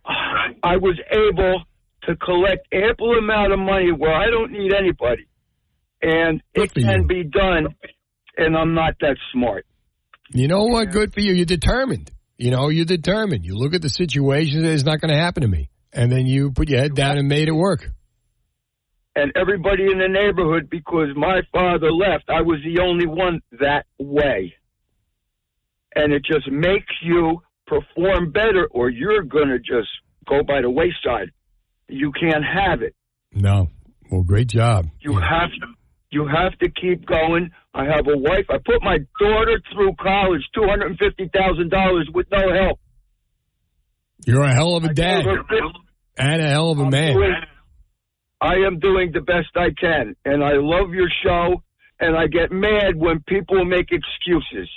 I 0.06 0.78
was 0.78 0.99
able 1.12 1.63
to 2.08 2.16
collect 2.16 2.68
ample 2.74 3.18
amount 3.18 3.54
of 3.54 3.60
money 3.60 3.92
where 3.92 4.13
I 4.13 4.30
don't 4.30 4.52
need 4.52 4.74
anybody, 4.74 5.28
and 6.02 6.42
Good 6.54 6.66
it 6.66 6.74
can 6.74 7.02
you. 7.02 7.08
be 7.08 7.24
done. 7.24 7.76
And 8.36 8.58
I'm 8.58 8.74
not 8.74 8.96
that 9.02 9.18
smart. 9.32 9.66
You 10.32 10.48
know 10.48 10.66
what? 10.66 10.89
Good 10.89 11.13
for 11.13 11.20
you. 11.20 11.34
You're 11.34 11.46
determined. 11.46 12.10
You 12.38 12.50
know, 12.50 12.70
you're 12.70 12.86
determined. 12.86 13.46
You 13.46 13.56
look 13.56 13.76
at 13.76 13.84
the 13.84 13.89
situation, 13.89 14.66
it's 14.66 14.84
not 14.84 15.00
going 15.00 15.13
to 15.13 15.20
happen 15.20 15.44
to 15.44 15.48
me. 15.48 15.70
And 15.94 16.12
then 16.12 16.26
you 16.26 16.52
put 16.52 16.68
your 16.68 16.80
head 16.80 16.96
down 16.96 17.20
and 17.20 17.28
made 17.28 17.48
it 17.48 17.52
work. 17.52 17.88
And 19.16 19.32
everybody 19.36 19.84
in 19.84 20.00
the 20.00 20.08
neighborhood, 20.08 20.68
because 20.68 21.10
my 21.16 21.42
father 21.52 21.92
left, 21.92 22.30
I 22.30 22.42
was 22.42 22.60
the 22.66 22.82
only 22.82 23.06
one 23.06 23.42
that 23.60 23.86
way. 24.00 24.56
And 25.96 26.12
it 26.12 26.26
just 26.26 26.50
makes 26.50 26.92
you 27.04 27.44
perform 27.68 28.32
better, 28.32 28.68
or 28.72 28.89
you're 28.89 29.22
going 29.22 29.50
to 29.50 29.60
just 29.60 29.89
go 30.28 30.42
by 30.42 30.62
the 30.62 30.70
wayside. 30.72 31.30
You 31.89 32.12
can't 32.12 32.43
have 32.43 32.82
it. 32.82 32.96
No. 33.34 33.69
Well, 34.12 34.24
great 34.24 34.48
job. 34.48 34.88
You 35.02 35.15
have 35.15 35.50
to. 35.60 35.67
You 36.12 36.28
have 36.28 36.58
to 36.60 36.69
keep 36.69 37.08
going. 37.08 37.50
I 37.74 37.86
have 37.86 38.08
a 38.08 38.15
wife. 38.15 38.46
I 38.50 38.58
put 38.63 38.84
my 38.84 39.00
daughter 39.19 39.60
through 39.74 39.93
college, 40.00 40.41
two 40.54 40.62
hundred 40.69 40.91
and 40.91 41.00
fifty 41.00 41.28
thousand 41.34 41.72
dollars 41.72 42.08
with 42.13 42.28
no 42.32 42.54
help. 42.54 42.80
You're 44.26 44.43
a 44.43 44.54
hell 44.54 44.76
of 44.76 44.84
a 44.84 44.93
dad 44.93 45.26
and 46.17 46.41
a 46.41 46.48
hell 46.48 46.69
of 46.72 46.80
a 46.80 46.89
man. 46.89 47.15
I 48.39 48.56
am 48.67 48.80
doing 48.80 49.12
the 49.12 49.22
best 49.22 49.50
I 49.56 49.69
can, 49.80 50.15
and 50.24 50.43
I 50.43 50.54
love 50.54 50.93
your 50.93 51.10
show. 51.24 51.63
And 52.00 52.17
I 52.17 52.28
get 52.28 52.52
mad 52.52 52.96
when 52.96 53.24
people 53.28 53.63
make 53.63 53.88
excuses. 53.91 54.69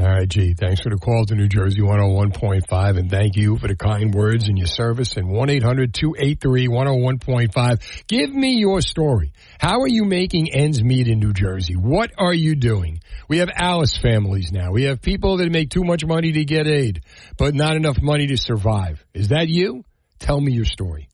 All 0.00 0.06
right, 0.06 0.26
G. 0.26 0.54
Thanks 0.54 0.80
for 0.80 0.88
the 0.88 0.96
call 0.96 1.26
to 1.26 1.34
New 1.34 1.48
Jersey 1.48 1.82
101.5, 1.82 2.98
and 2.98 3.10
thank 3.10 3.36
you 3.36 3.58
for 3.58 3.68
the 3.68 3.76
kind 3.76 4.14
words 4.14 4.48
and 4.48 4.56
your 4.56 4.66
service. 4.66 5.18
And 5.18 5.28
1 5.28 5.50
800 5.50 5.92
283 5.92 6.68
101.5. 6.68 8.06
Give 8.06 8.30
me 8.30 8.54
your 8.54 8.80
story. 8.80 9.34
How 9.60 9.82
are 9.82 9.88
you 9.88 10.06
making 10.06 10.50
ends 10.50 10.82
meet 10.82 11.08
in 11.08 11.18
New 11.18 11.34
Jersey? 11.34 11.74
What 11.74 12.10
are 12.16 12.32
you 12.32 12.54
doing? 12.54 13.00
We 13.28 13.38
have 13.38 13.50
Alice 13.54 13.94
families 13.94 14.50
now. 14.50 14.72
We 14.72 14.84
have 14.84 15.02
people 15.02 15.36
that 15.36 15.52
make 15.52 15.68
too 15.68 15.84
much 15.84 16.06
money 16.06 16.32
to 16.32 16.44
get 16.46 16.66
aid, 16.66 17.02
but 17.36 17.54
not 17.54 17.76
enough 17.76 18.00
money 18.00 18.28
to 18.28 18.38
survive. 18.38 19.04
Is 19.12 19.28
that 19.28 19.48
you? 19.48 19.84
Tell 20.18 20.40
me 20.40 20.52
your 20.52 20.64
story. 20.64 21.10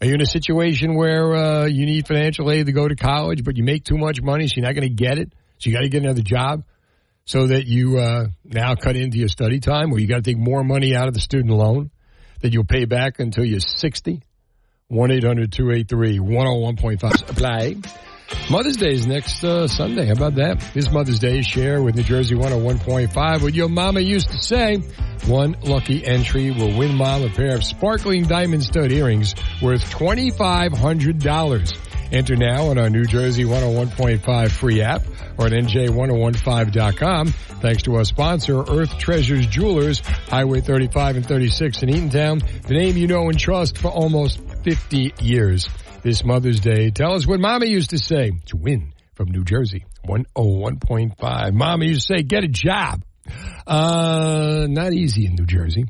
Are 0.00 0.06
you 0.06 0.14
in 0.14 0.20
a 0.20 0.26
situation 0.26 0.94
where 0.94 1.34
uh, 1.34 1.64
you 1.66 1.86
need 1.86 2.06
financial 2.06 2.52
aid 2.52 2.66
to 2.66 2.72
go 2.72 2.86
to 2.86 2.94
college, 2.94 3.42
but 3.42 3.56
you 3.56 3.64
make 3.64 3.82
too 3.82 3.98
much 3.98 4.22
money, 4.22 4.46
so 4.46 4.52
you're 4.58 4.66
not 4.66 4.76
going 4.76 4.88
to 4.88 4.94
get 4.94 5.18
it? 5.18 5.32
So 5.58 5.70
you 5.70 5.74
got 5.74 5.82
to 5.82 5.88
get 5.88 6.04
another 6.04 6.22
job? 6.22 6.62
So 7.24 7.46
that 7.46 7.66
you 7.66 7.98
uh, 7.98 8.26
now 8.44 8.74
cut 8.74 8.96
into 8.96 9.18
your 9.18 9.28
study 9.28 9.60
time 9.60 9.90
where 9.90 10.00
you 10.00 10.06
got 10.06 10.16
to 10.16 10.22
take 10.22 10.38
more 10.38 10.62
money 10.62 10.94
out 10.94 11.08
of 11.08 11.14
the 11.14 11.20
student 11.20 11.54
loan 11.54 11.90
that 12.40 12.52
you'll 12.52 12.64
pay 12.64 12.84
back 12.84 13.18
until 13.18 13.44
you're 13.44 13.60
60. 13.60 14.22
1 14.88 15.10
800 15.10 15.50
283 15.50 16.18
101.5. 16.18 17.30
Apply. 17.30 17.76
Mother's 18.50 18.76
Day 18.76 18.92
is 18.92 19.06
next 19.06 19.42
uh, 19.42 19.66
Sunday. 19.66 20.06
How 20.06 20.12
about 20.12 20.34
that? 20.36 20.60
This 20.74 20.90
Mother's 20.90 21.18
Day, 21.18 21.42
share 21.42 21.82
with 21.82 21.96
New 21.96 22.02
Jersey 22.02 22.34
101.5. 22.34 23.42
What 23.42 23.54
your 23.54 23.68
mama 23.68 24.00
used 24.00 24.30
to 24.30 24.38
say. 24.38 24.76
One 25.26 25.56
lucky 25.62 26.04
entry 26.04 26.50
will 26.50 26.76
win 26.76 26.94
mom 26.94 27.22
a 27.22 27.30
pair 27.30 27.54
of 27.54 27.64
sparkling 27.64 28.24
diamond 28.24 28.62
stud 28.62 28.92
earrings 28.92 29.34
worth 29.62 29.84
$2,500. 29.90 31.93
Enter 32.12 32.36
now 32.36 32.68
on 32.68 32.78
our 32.78 32.90
New 32.90 33.04
Jersey 33.04 33.44
101.5 33.44 34.50
free 34.50 34.82
app 34.82 35.02
or 35.38 35.46
at 35.46 35.52
NJ1015.com. 35.52 37.28
Thanks 37.28 37.82
to 37.84 37.94
our 37.96 38.04
sponsor, 38.04 38.60
Earth 38.60 38.98
Treasures 38.98 39.46
Jewelers, 39.46 40.00
Highway 40.00 40.60
35 40.60 41.16
and 41.16 41.26
36 41.26 41.82
in 41.82 41.88
Eatontown, 41.88 42.62
the 42.66 42.74
name 42.74 42.96
you 42.96 43.06
know 43.06 43.28
and 43.28 43.38
trust 43.38 43.78
for 43.78 43.88
almost 43.88 44.40
50 44.64 45.14
years. 45.20 45.68
This 46.02 46.24
Mother's 46.24 46.60
Day, 46.60 46.90
tell 46.90 47.14
us 47.14 47.26
what 47.26 47.40
Mama 47.40 47.64
used 47.64 47.90
to 47.90 47.98
say 47.98 48.32
to 48.46 48.56
win 48.56 48.92
from 49.14 49.30
New 49.30 49.44
Jersey 49.44 49.86
101.5. 50.06 51.54
Mama 51.54 51.84
used 51.84 52.06
to 52.08 52.16
say, 52.18 52.22
get 52.22 52.44
a 52.44 52.48
job. 52.48 53.02
Uh, 53.66 54.66
not 54.68 54.92
easy 54.92 55.24
in 55.26 55.34
New 55.34 55.46
Jersey. 55.46 55.86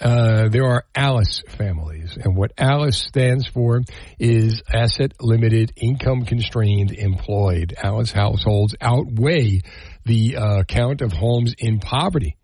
Uh, 0.00 0.48
there 0.48 0.64
are 0.64 0.84
ALICE 0.94 1.42
families, 1.48 2.16
and 2.16 2.36
what 2.36 2.52
ALICE 2.56 2.96
stands 2.96 3.48
for 3.48 3.82
is 4.18 4.62
Asset 4.72 5.12
Limited 5.20 5.72
Income 5.76 6.24
Constrained 6.24 6.92
Employed. 6.92 7.74
ALICE 7.82 8.12
households 8.12 8.76
outweigh 8.80 9.60
the 10.04 10.36
uh, 10.36 10.62
count 10.64 11.00
of 11.00 11.12
homes 11.12 11.54
in 11.58 11.80
poverty. 11.80 12.36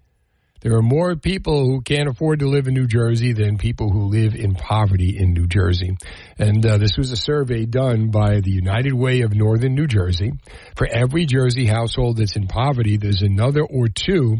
There 0.64 0.76
are 0.76 0.82
more 0.82 1.14
people 1.14 1.66
who 1.66 1.82
can't 1.82 2.08
afford 2.08 2.38
to 2.38 2.48
live 2.48 2.68
in 2.68 2.72
New 2.72 2.86
Jersey 2.86 3.34
than 3.34 3.58
people 3.58 3.90
who 3.90 4.06
live 4.06 4.34
in 4.34 4.54
poverty 4.54 5.14
in 5.18 5.34
New 5.34 5.46
Jersey. 5.46 5.98
And 6.38 6.64
uh, 6.64 6.78
this 6.78 6.96
was 6.96 7.10
a 7.12 7.18
survey 7.18 7.66
done 7.66 8.10
by 8.10 8.40
the 8.40 8.50
United 8.50 8.94
Way 8.94 9.20
of 9.20 9.34
Northern 9.34 9.74
New 9.74 9.86
Jersey. 9.86 10.32
For 10.74 10.88
every 10.90 11.26
Jersey 11.26 11.66
household 11.66 12.16
that's 12.16 12.36
in 12.36 12.46
poverty, 12.46 12.96
there's 12.96 13.20
another 13.20 13.62
or 13.62 13.88
two 13.88 14.38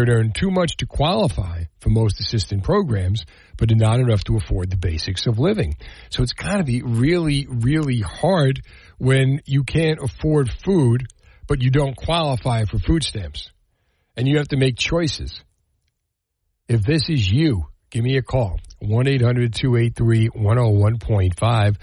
that 0.00 0.08
earn 0.08 0.32
too 0.32 0.50
much 0.50 0.78
to 0.78 0.86
qualify 0.86 1.64
for 1.80 1.90
most 1.90 2.18
assistance 2.18 2.64
programs, 2.64 3.26
but 3.58 3.70
not 3.76 4.00
enough 4.00 4.24
to 4.24 4.36
afford 4.36 4.70
the 4.70 4.76
basics 4.76 5.26
of 5.26 5.38
living. 5.38 5.76
So 6.10 6.22
it's 6.22 6.32
got 6.32 6.56
to 6.56 6.64
be 6.64 6.82
really, 6.82 7.46
really 7.48 8.00
hard 8.00 8.62
when 8.98 9.42
you 9.44 9.64
can't 9.64 9.98
afford 10.02 10.50
food, 10.64 11.06
but 11.46 11.60
you 11.60 11.70
don't 11.70 11.94
qualify 11.94 12.64
for 12.64 12.78
food 12.78 13.04
stamps. 13.04 13.50
And 14.16 14.26
you 14.26 14.38
have 14.38 14.48
to 14.48 14.56
make 14.56 14.78
choices. 14.78 15.42
If 16.68 16.82
this 16.82 17.08
is 17.08 17.30
you, 17.30 17.66
give 17.90 18.02
me 18.02 18.16
a 18.16 18.22
call. 18.22 18.58
1 18.78 19.06
800 19.06 19.52
283 19.52 20.30
101.5. 20.30 21.76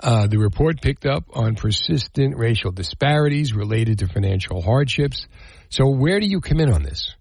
Uh, 0.00 0.26
the 0.26 0.38
report 0.38 0.80
picked 0.80 1.06
up 1.06 1.24
on 1.34 1.54
persistent 1.54 2.36
racial 2.36 2.72
disparities 2.72 3.52
related 3.52 3.98
to 4.00 4.08
financial 4.08 4.62
hardships. 4.62 5.26
So, 5.70 5.88
where 5.88 6.20
do 6.20 6.26
you 6.26 6.40
come 6.40 6.60
in 6.60 6.72
on 6.72 6.82
this? 6.82 7.14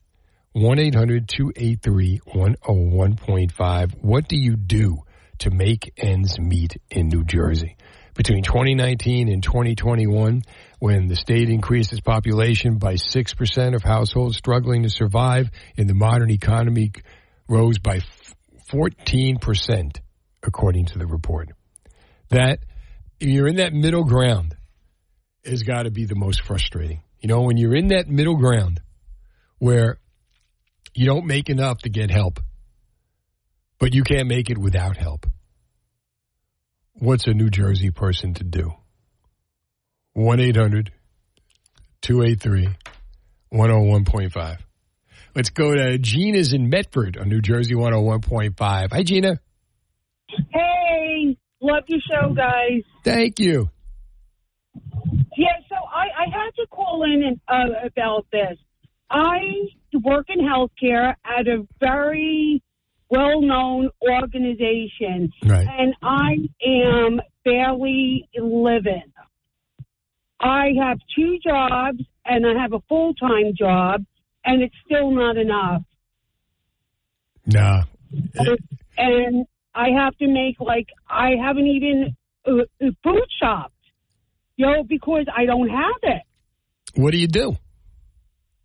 1 0.53 0.79
800 0.79 1.29
283 1.29 2.19
101.5. 2.27 3.93
What 4.01 4.27
do 4.27 4.35
you 4.35 4.57
do 4.57 4.97
to 5.39 5.49
make 5.49 5.93
ends 5.97 6.37
meet 6.37 6.75
in 6.89 7.07
New 7.07 7.23
Jersey? 7.23 7.77
Between 8.21 8.43
2019 8.43 9.29
and 9.29 9.41
2021, 9.41 10.43
when 10.77 11.07
the 11.07 11.15
state 11.15 11.49
increased 11.49 11.91
its 11.91 12.01
population 12.01 12.77
by 12.77 12.93
6% 12.93 13.75
of 13.75 13.81
households 13.81 14.37
struggling 14.37 14.83
to 14.83 14.91
survive 14.91 15.49
in 15.75 15.87
the 15.87 15.95
modern 15.95 16.29
economy 16.29 16.91
rose 17.49 17.79
by 17.79 18.01
14%, 18.71 19.97
according 20.43 20.85
to 20.85 20.99
the 20.99 21.07
report. 21.07 21.49
That, 22.29 22.59
you're 23.19 23.47
in 23.47 23.55
that 23.55 23.73
middle 23.73 24.03
ground, 24.03 24.55
has 25.43 25.63
got 25.63 25.83
to 25.83 25.89
be 25.89 26.05
the 26.05 26.13
most 26.13 26.43
frustrating. 26.43 27.01
You 27.21 27.27
know, 27.27 27.41
when 27.41 27.57
you're 27.57 27.75
in 27.75 27.87
that 27.87 28.07
middle 28.07 28.37
ground 28.37 28.81
where 29.57 29.97
you 30.93 31.07
don't 31.07 31.25
make 31.25 31.49
enough 31.49 31.79
to 31.79 31.89
get 31.89 32.11
help, 32.11 32.39
but 33.79 33.95
you 33.95 34.03
can't 34.03 34.27
make 34.27 34.51
it 34.51 34.59
without 34.59 34.95
help. 34.95 35.25
What's 37.01 37.25
a 37.25 37.33
New 37.33 37.49
Jersey 37.49 37.89
person 37.89 38.35
to 38.35 38.43
do? 38.43 38.73
1 40.13 40.39
800 40.39 40.91
283 42.03 42.69
101.5. 43.51 44.57
Let's 45.35 45.49
go 45.49 45.73
to 45.73 45.97
Gina's 45.97 46.53
in 46.53 46.69
Medford 46.69 47.17
on 47.17 47.27
New 47.27 47.41
Jersey 47.41 47.73
101.5. 47.73 48.91
Hi, 48.91 49.01
Gina. 49.01 49.39
Hey, 50.53 51.37
love 51.59 51.85
your 51.87 52.01
show, 52.07 52.35
guys. 52.35 52.83
Thank 53.03 53.39
you. 53.39 53.71
Yeah, 54.75 55.57
so 55.69 55.77
I, 55.91 56.05
I 56.21 56.25
had 56.29 56.51
to 56.57 56.67
call 56.69 57.03
in 57.03 57.23
and, 57.23 57.41
uh, 57.47 57.87
about 57.87 58.27
this. 58.31 58.59
I 59.09 59.39
work 60.03 60.27
in 60.29 60.45
healthcare 60.45 61.15
at 61.25 61.47
a 61.47 61.65
very 61.79 62.61
well 63.11 63.41
known 63.41 63.89
organization, 64.01 65.31
Right. 65.45 65.67
and 65.67 65.93
I 66.01 66.37
am 66.65 67.21
barely 67.43 68.27
living. 68.35 69.11
I 70.39 70.69
have 70.81 70.97
two 71.15 71.37
jobs, 71.43 71.99
and 72.25 72.47
I 72.47 72.59
have 72.59 72.73
a 72.73 72.79
full 72.89 73.13
time 73.13 73.53
job, 73.55 74.03
and 74.45 74.63
it's 74.63 74.75
still 74.85 75.11
not 75.11 75.37
enough. 75.37 75.83
Nah. 77.45 77.83
and 78.97 79.45
I 79.75 79.89
have 79.89 80.17
to 80.17 80.27
make 80.27 80.59
like 80.59 80.87
I 81.09 81.31
haven't 81.41 81.67
even 81.67 82.15
uh, 82.45 82.51
uh, 82.51 82.91
food 83.03 83.27
shopped, 83.41 83.73
you 84.55 84.65
know, 84.65 84.83
because 84.83 85.25
I 85.35 85.45
don't 85.45 85.69
have 85.69 86.01
it. 86.03 86.21
What 86.95 87.11
do 87.11 87.17
you 87.17 87.27
do? 87.27 87.57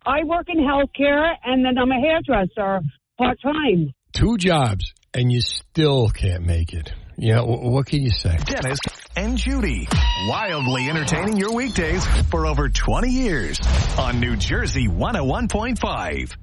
I 0.05 0.23
work 0.23 0.47
in 0.47 0.57
healthcare, 0.57 1.33
and 1.43 1.65
then 1.65 1.77
I'm 1.77 1.91
a 1.91 1.99
hairdresser 1.99 2.81
part 3.17 3.41
time 3.41 3.93
two 4.17 4.35
jobs 4.35 4.95
and 5.13 5.31
you 5.31 5.41
still 5.41 6.09
can't 6.09 6.43
make 6.43 6.73
it. 6.73 6.91
Yeah, 7.17 7.41
what 7.41 7.85
can 7.85 8.01
you 8.01 8.09
say? 8.09 8.35
Dennis 8.45 8.79
and 9.15 9.37
Judy, 9.37 9.87
wildly 10.27 10.89
entertaining 10.89 11.37
your 11.37 11.53
weekdays 11.53 12.03
for 12.31 12.47
over 12.47 12.67
20 12.67 13.09
years 13.09 13.59
on 13.99 14.19
New 14.19 14.35
Jersey 14.35 14.87
101.5. 14.87 16.35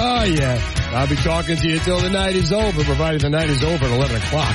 Oh, 0.00 0.24
yeah. 0.24 0.67
I'll 0.90 1.06
be 1.06 1.16
talking 1.16 1.56
to 1.56 1.68
you 1.68 1.78
till 1.80 2.00
the 2.00 2.10
night 2.10 2.34
is 2.34 2.52
over, 2.52 2.82
provided 2.82 3.20
the 3.20 3.30
night 3.30 3.50
is 3.50 3.62
over 3.62 3.84
at 3.84 3.90
11 3.90 4.16
o'clock. 4.16 4.54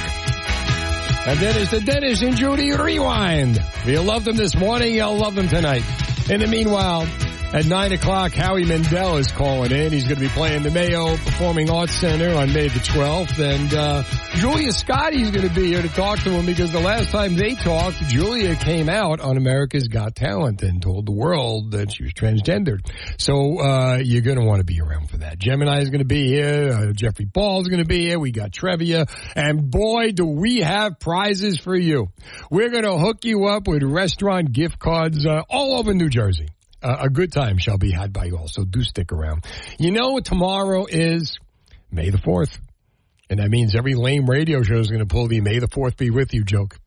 And 1.26 1.39
then 1.39 1.62
it's 1.62 1.72
the 1.72 1.80
Dennis 1.80 2.22
and 2.22 2.36
Judy 2.36 2.72
Rewind. 2.72 3.58
If 3.58 3.86
you 3.86 4.02
loved 4.02 4.26
them 4.26 4.36
this 4.36 4.56
morning, 4.56 4.96
you'll 4.96 5.15
love 5.15 5.36
them 5.36 5.48
tonight. 5.48 5.84
In 6.30 6.41
the 6.41 6.48
meanwhile, 6.48 7.08
at 7.54 7.68
9 7.68 7.92
o'clock, 7.92 8.32
Howie 8.32 8.66
Mandel 8.66 9.18
is 9.18 9.32
calling 9.32 9.72
in. 9.72 9.92
He's 9.92 10.06
going 10.06 10.16
to 10.16 10.22
be 10.22 10.28
playing 10.30 10.63
the 10.63 10.72
Mayo 10.72 11.16
Performing 11.18 11.70
Arts 11.70 11.94
Center 11.94 12.34
on 12.34 12.52
May 12.52 12.68
the 12.68 12.80
12th. 12.80 13.38
And 13.38 13.74
uh, 13.76 14.04
Julia 14.38 14.70
Scotti 14.70 15.22
is 15.22 15.30
going 15.30 15.48
to 15.48 15.54
be 15.54 15.68
here 15.68 15.84
to 15.84 15.89
talk 15.89 16.18
to 16.22 16.32
him 16.32 16.48
because 16.48 16.72
the 16.72 16.80
last 16.80 17.12
time 17.12 17.36
they 17.36 17.54
talked, 17.54 17.98
Julia 18.08 18.56
came 18.56 18.89
out 18.89 19.20
on 19.20 19.38
America's 19.38 19.88
Got 19.88 20.16
Talent 20.16 20.63
and 20.63 20.82
told 20.82 21.06
the 21.06 21.12
world 21.12 21.72
that 21.72 21.94
she 21.96 22.04
was 22.04 22.13
transgendered. 22.13 22.89
So 23.20 23.60
uh, 23.60 23.98
you're 24.04 24.24
going 24.24 24.39
to 24.39 24.46
want 24.46 24.58
to 24.58 24.66
be 24.66 24.82
around 24.82 25.12
for 25.12 25.18
that. 25.18 25.38
Gemini 25.38 25.82
is 25.82 25.92
going 25.92 26.00
to 26.00 26.06
be 26.06 26.26
here. 26.26 26.72
Uh, 26.74 26.92
Jeffrey 26.94 27.28
Paul 27.32 27.62
is 27.62 27.68
going 27.68 27.84
to 27.84 27.88
be 27.88 28.08
here. 28.08 28.18
We 28.18 28.32
got 28.32 28.50
Trevia. 28.50 29.08
And 29.36 29.70
boy, 29.70 30.12
do 30.12 30.26
we 30.26 30.62
have 30.62 31.00
prizes 31.00 31.60
for 31.60 31.76
you. 31.76 32.08
We're 32.50 32.72
going 32.72 32.86
to 32.86 32.98
hook 32.98 33.26
you 33.26 33.46
up 33.46 33.68
with 33.68 33.84
restaurant 33.84 34.52
gift 34.52 34.80
cards 34.80 35.24
uh, 35.24 35.44
all 35.52 35.78
over 35.78 35.94
New 35.94 36.10
Jersey 36.10 36.48
a 36.84 37.10
good 37.10 37.32
time 37.32 37.58
shall 37.58 37.78
be 37.78 37.91
had 37.91 38.13
by 38.13 38.26
you 38.26 38.38
all. 38.38 38.48
So 38.48 38.63
do 38.63 38.84
stick 38.84 39.12
around. 39.12 39.46
You 39.80 39.91
know, 39.91 40.19
tomorrow 40.19 40.86
is 40.86 41.38
May 41.91 42.10
the 42.10 42.17
4th. 42.17 42.58
And 43.30 43.39
that 43.39 43.50
means 43.50 43.76
every 43.76 43.96
lame 43.96 44.26
radio 44.26 44.63
show 44.63 44.76
is 44.76 44.88
going 44.88 45.00
to 45.00 45.06
pull 45.06 45.28
the 45.28 45.41
May 45.41 45.60
the 45.60 45.67
4th 45.67 45.98
be 45.98 46.10
with 46.10 46.34
you 46.34 46.43
joke. 46.43 46.78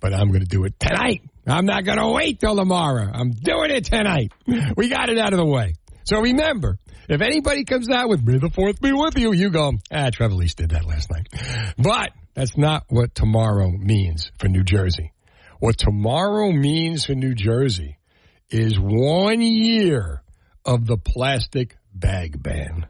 But 0.00 0.14
I'm 0.14 0.28
going 0.28 0.40
to 0.40 0.48
do 0.48 0.64
it 0.64 0.78
tonight. 0.80 1.22
I'm 1.46 1.66
not 1.66 1.84
going 1.84 1.98
to 1.98 2.08
wait 2.08 2.40
till 2.40 2.56
tomorrow. 2.56 3.10
I'm 3.12 3.32
doing 3.32 3.70
it 3.70 3.84
tonight. 3.84 4.32
We 4.76 4.88
got 4.88 5.08
it 5.10 5.18
out 5.18 5.32
of 5.32 5.38
the 5.38 5.44
way. 5.44 5.74
So 6.04 6.20
remember, 6.20 6.78
if 7.08 7.20
anybody 7.20 7.64
comes 7.64 7.90
out 7.90 8.08
with 8.08 8.24
May 8.24 8.38
the 8.38 8.48
4th 8.48 8.80
be 8.80 8.92
with 8.92 9.18
you, 9.18 9.32
you 9.32 9.50
go, 9.50 9.72
ah, 9.92 10.10
Trevelise 10.10 10.54
did 10.54 10.70
that 10.70 10.86
last 10.86 11.10
night. 11.10 11.28
But 11.76 12.12
that's 12.34 12.56
not 12.56 12.84
what 12.88 13.14
tomorrow 13.14 13.70
means 13.70 14.30
for 14.38 14.48
New 14.48 14.62
Jersey. 14.62 15.12
What 15.58 15.76
tomorrow 15.76 16.50
means 16.52 17.04
for 17.04 17.14
New 17.14 17.34
Jersey 17.34 17.98
is 18.50 18.78
one 18.78 19.40
year 19.40 20.22
of 20.64 20.86
the 20.86 20.96
plastic 20.96 21.76
bag 21.94 22.42
ban. 22.42 22.86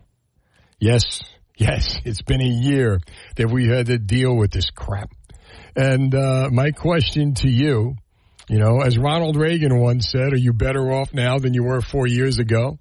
Yes, 0.79 1.23
yes, 1.57 1.99
it's 2.05 2.23
been 2.23 2.41
a 2.41 2.45
year 2.45 3.01
that 3.37 3.51
we 3.51 3.69
had 3.69 3.87
to 3.87 3.99
deal 3.99 4.35
with 4.35 4.51
this 4.51 4.71
crap. 4.71 5.11
And 5.77 6.15
uh, 6.15 6.49
my 6.51 6.71
question 6.71 7.35
to 7.35 7.49
you, 7.49 7.97
you 8.49 8.59
know, 8.59 8.81
as 8.81 8.99
Ronald 8.99 9.37
Reagan 9.37 9.79
once 9.79 10.11
said, 10.11 10.33
are 10.33 10.39
you 10.39 10.53
better 10.53 10.91
off 10.91 11.15
now 11.15 11.39
than 11.39 11.55
you 11.55 11.65
were 11.65 11.81
four 11.81 12.07
years 12.07 12.39
ago? 12.39 12.79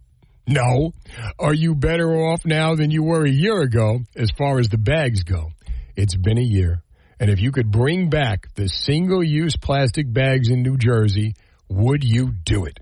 No. 0.48 0.94
Are 1.38 1.54
you 1.54 1.76
better 1.76 2.10
off 2.10 2.44
now 2.44 2.74
than 2.74 2.90
you 2.90 3.04
were 3.04 3.24
a 3.24 3.30
year 3.30 3.62
ago 3.62 4.00
as 4.16 4.32
far 4.32 4.60
as 4.60 4.70
the 4.70 4.80
bags 4.80 5.24
go? 5.24 5.52
It's 5.96 6.16
been 6.16 6.40
a 6.40 6.44
year. 6.44 6.82
And 7.20 7.30
if 7.30 7.40
you 7.40 7.52
could 7.52 7.70
bring 7.70 8.10
back 8.10 8.48
the 8.56 8.68
single 8.68 9.24
use 9.24 9.58
plastic 9.58 10.12
bags 10.12 10.50
in 10.50 10.64
New 10.64 10.78
Jersey, 10.78 11.36
would 11.70 12.04
you 12.04 12.32
do 12.32 12.66
it? 12.66 12.80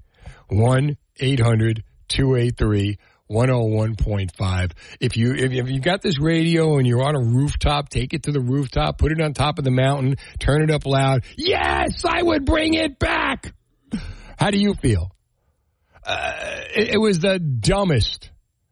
1 0.49 0.97
800 1.19 1.83
283 2.07 2.97
101.5. 3.29 4.71
If 5.01 5.17
you 5.17 5.33
if 5.33 5.69
you 5.69 5.81
got 5.81 6.01
this 6.01 6.19
radio 6.19 6.77
and 6.77 6.87
you're 6.87 7.03
on 7.03 7.15
a 7.15 7.19
rooftop, 7.19 7.89
take 7.89 8.13
it 8.13 8.23
to 8.23 8.31
the 8.31 8.39
rooftop, 8.39 8.97
put 8.97 9.11
it 9.11 9.21
on 9.21 9.33
top 9.33 9.57
of 9.57 9.65
the 9.65 9.71
mountain, 9.71 10.15
turn 10.39 10.61
it 10.61 10.71
up 10.71 10.85
loud. 10.85 11.23
Yes, 11.35 12.03
I 12.05 12.23
would 12.23 12.45
bring 12.45 12.73
it 12.73 12.97
back. 12.97 13.53
How 14.37 14.51
do 14.51 14.57
you 14.57 14.73
feel? 14.75 15.11
Uh, 16.05 16.31
it, 16.73 16.95
it 16.95 16.97
was 16.97 17.19
the 17.19 17.37
dumbest, 17.37 18.31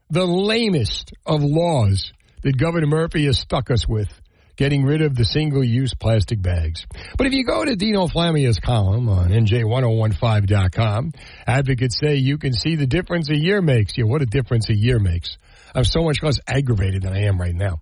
the 0.10 0.26
lamest 0.26 1.12
of 1.26 1.44
laws 1.44 2.14
that 2.44 2.58
Governor 2.58 2.88
Murphy 2.88 3.26
has 3.26 3.38
stuck 3.38 3.72
us 3.72 3.88
with 3.88 4.08
getting 4.56 4.84
rid 4.84 5.02
of 5.02 5.16
the 5.16 5.26
single 5.26 5.64
use 5.64 5.94
plastic 5.94 6.42
bags. 6.42 6.86
But 7.18 7.28
if 7.28 7.34
you 7.34 7.46
go 7.46 7.64
to 7.64 7.76
Dino 7.76 8.08
Flammia's 8.08 8.60
column 8.60 9.10
on 9.10 9.30
NJ1015.com, 9.30 11.12
advocates 11.46 12.00
say 12.00 12.16
you 12.16 12.38
can 12.38 12.54
see 12.54 12.76
the 12.76 12.88
difference 12.88 13.30
a 13.30 13.38
year 13.38 13.62
makes. 13.62 13.98
Yeah, 13.98 14.06
what 14.06 14.22
a 14.22 14.26
difference 14.26 14.70
a 14.70 14.76
year 14.76 15.00
makes. 15.00 15.38
I'm 15.74 15.84
so 15.84 16.04
much 16.04 16.24
less 16.24 16.40
aggravated 16.48 17.04
than 17.04 17.14
I 17.14 17.24
am 17.24 17.40
right 17.40 17.54
now. 17.54 17.82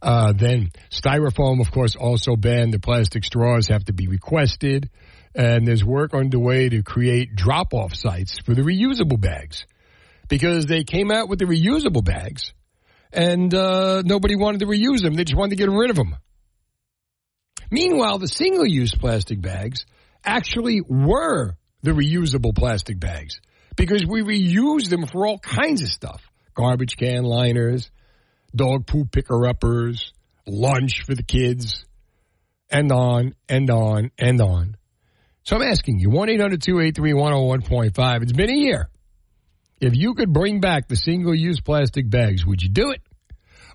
Uh, 0.00 0.32
then 0.32 0.70
styrofoam, 0.90 1.60
of 1.60 1.70
course, 1.70 1.94
also 1.94 2.36
banned. 2.36 2.72
The 2.72 2.78
plastic 2.78 3.24
straws 3.24 3.68
have 3.68 3.84
to 3.84 3.92
be 3.92 4.08
requested. 4.08 4.90
And 5.34 5.66
there's 5.66 5.84
work 5.84 6.14
underway 6.14 6.68
to 6.68 6.82
create 6.82 7.34
drop 7.34 7.74
off 7.74 7.94
sites 7.94 8.38
for 8.38 8.54
the 8.54 8.62
reusable 8.62 9.20
bags 9.20 9.66
because 10.28 10.66
they 10.66 10.84
came 10.84 11.10
out 11.10 11.28
with 11.28 11.38
the 11.38 11.44
reusable 11.44 12.04
bags 12.04 12.52
and 13.14 13.54
uh, 13.54 14.02
nobody 14.04 14.36
wanted 14.36 14.60
to 14.60 14.66
reuse 14.66 15.02
them. 15.02 15.14
They 15.14 15.24
just 15.24 15.36
wanted 15.36 15.50
to 15.50 15.56
get 15.56 15.70
rid 15.70 15.90
of 15.90 15.96
them. 15.96 16.16
Meanwhile, 17.70 18.18
the 18.18 18.28
single 18.28 18.66
use 18.66 18.94
plastic 18.94 19.40
bags 19.40 19.86
actually 20.24 20.80
were 20.80 21.54
the 21.82 21.92
reusable 21.92 22.54
plastic 22.54 22.98
bags 22.98 23.40
because 23.76 24.04
we 24.06 24.22
reuse 24.22 24.88
them 24.88 25.06
for 25.06 25.26
all 25.26 25.38
kinds 25.38 25.82
of 25.82 25.88
stuff 25.88 26.22
garbage 26.54 26.96
can 26.96 27.24
liners, 27.24 27.90
dog 28.54 28.86
poop 28.86 29.10
picker 29.10 29.46
uppers, 29.46 30.12
lunch 30.46 31.02
for 31.04 31.14
the 31.14 31.24
kids, 31.24 31.84
and 32.70 32.92
on 32.92 33.34
and 33.48 33.70
on 33.70 34.10
and 34.18 34.40
on. 34.40 34.76
So 35.42 35.56
I'm 35.56 35.62
asking 35.62 35.98
you 35.98 36.10
1 36.10 36.30
800 36.30 36.62
283 36.62 37.12
101.5. 37.12 38.22
It's 38.22 38.32
been 38.32 38.50
a 38.50 38.56
year. 38.56 38.88
If 39.84 39.94
you 39.94 40.14
could 40.14 40.32
bring 40.32 40.60
back 40.60 40.88
the 40.88 40.96
single 40.96 41.34
use 41.34 41.60
plastic 41.60 42.08
bags, 42.08 42.46
would 42.46 42.62
you 42.62 42.70
do 42.70 42.92
it? 42.92 43.02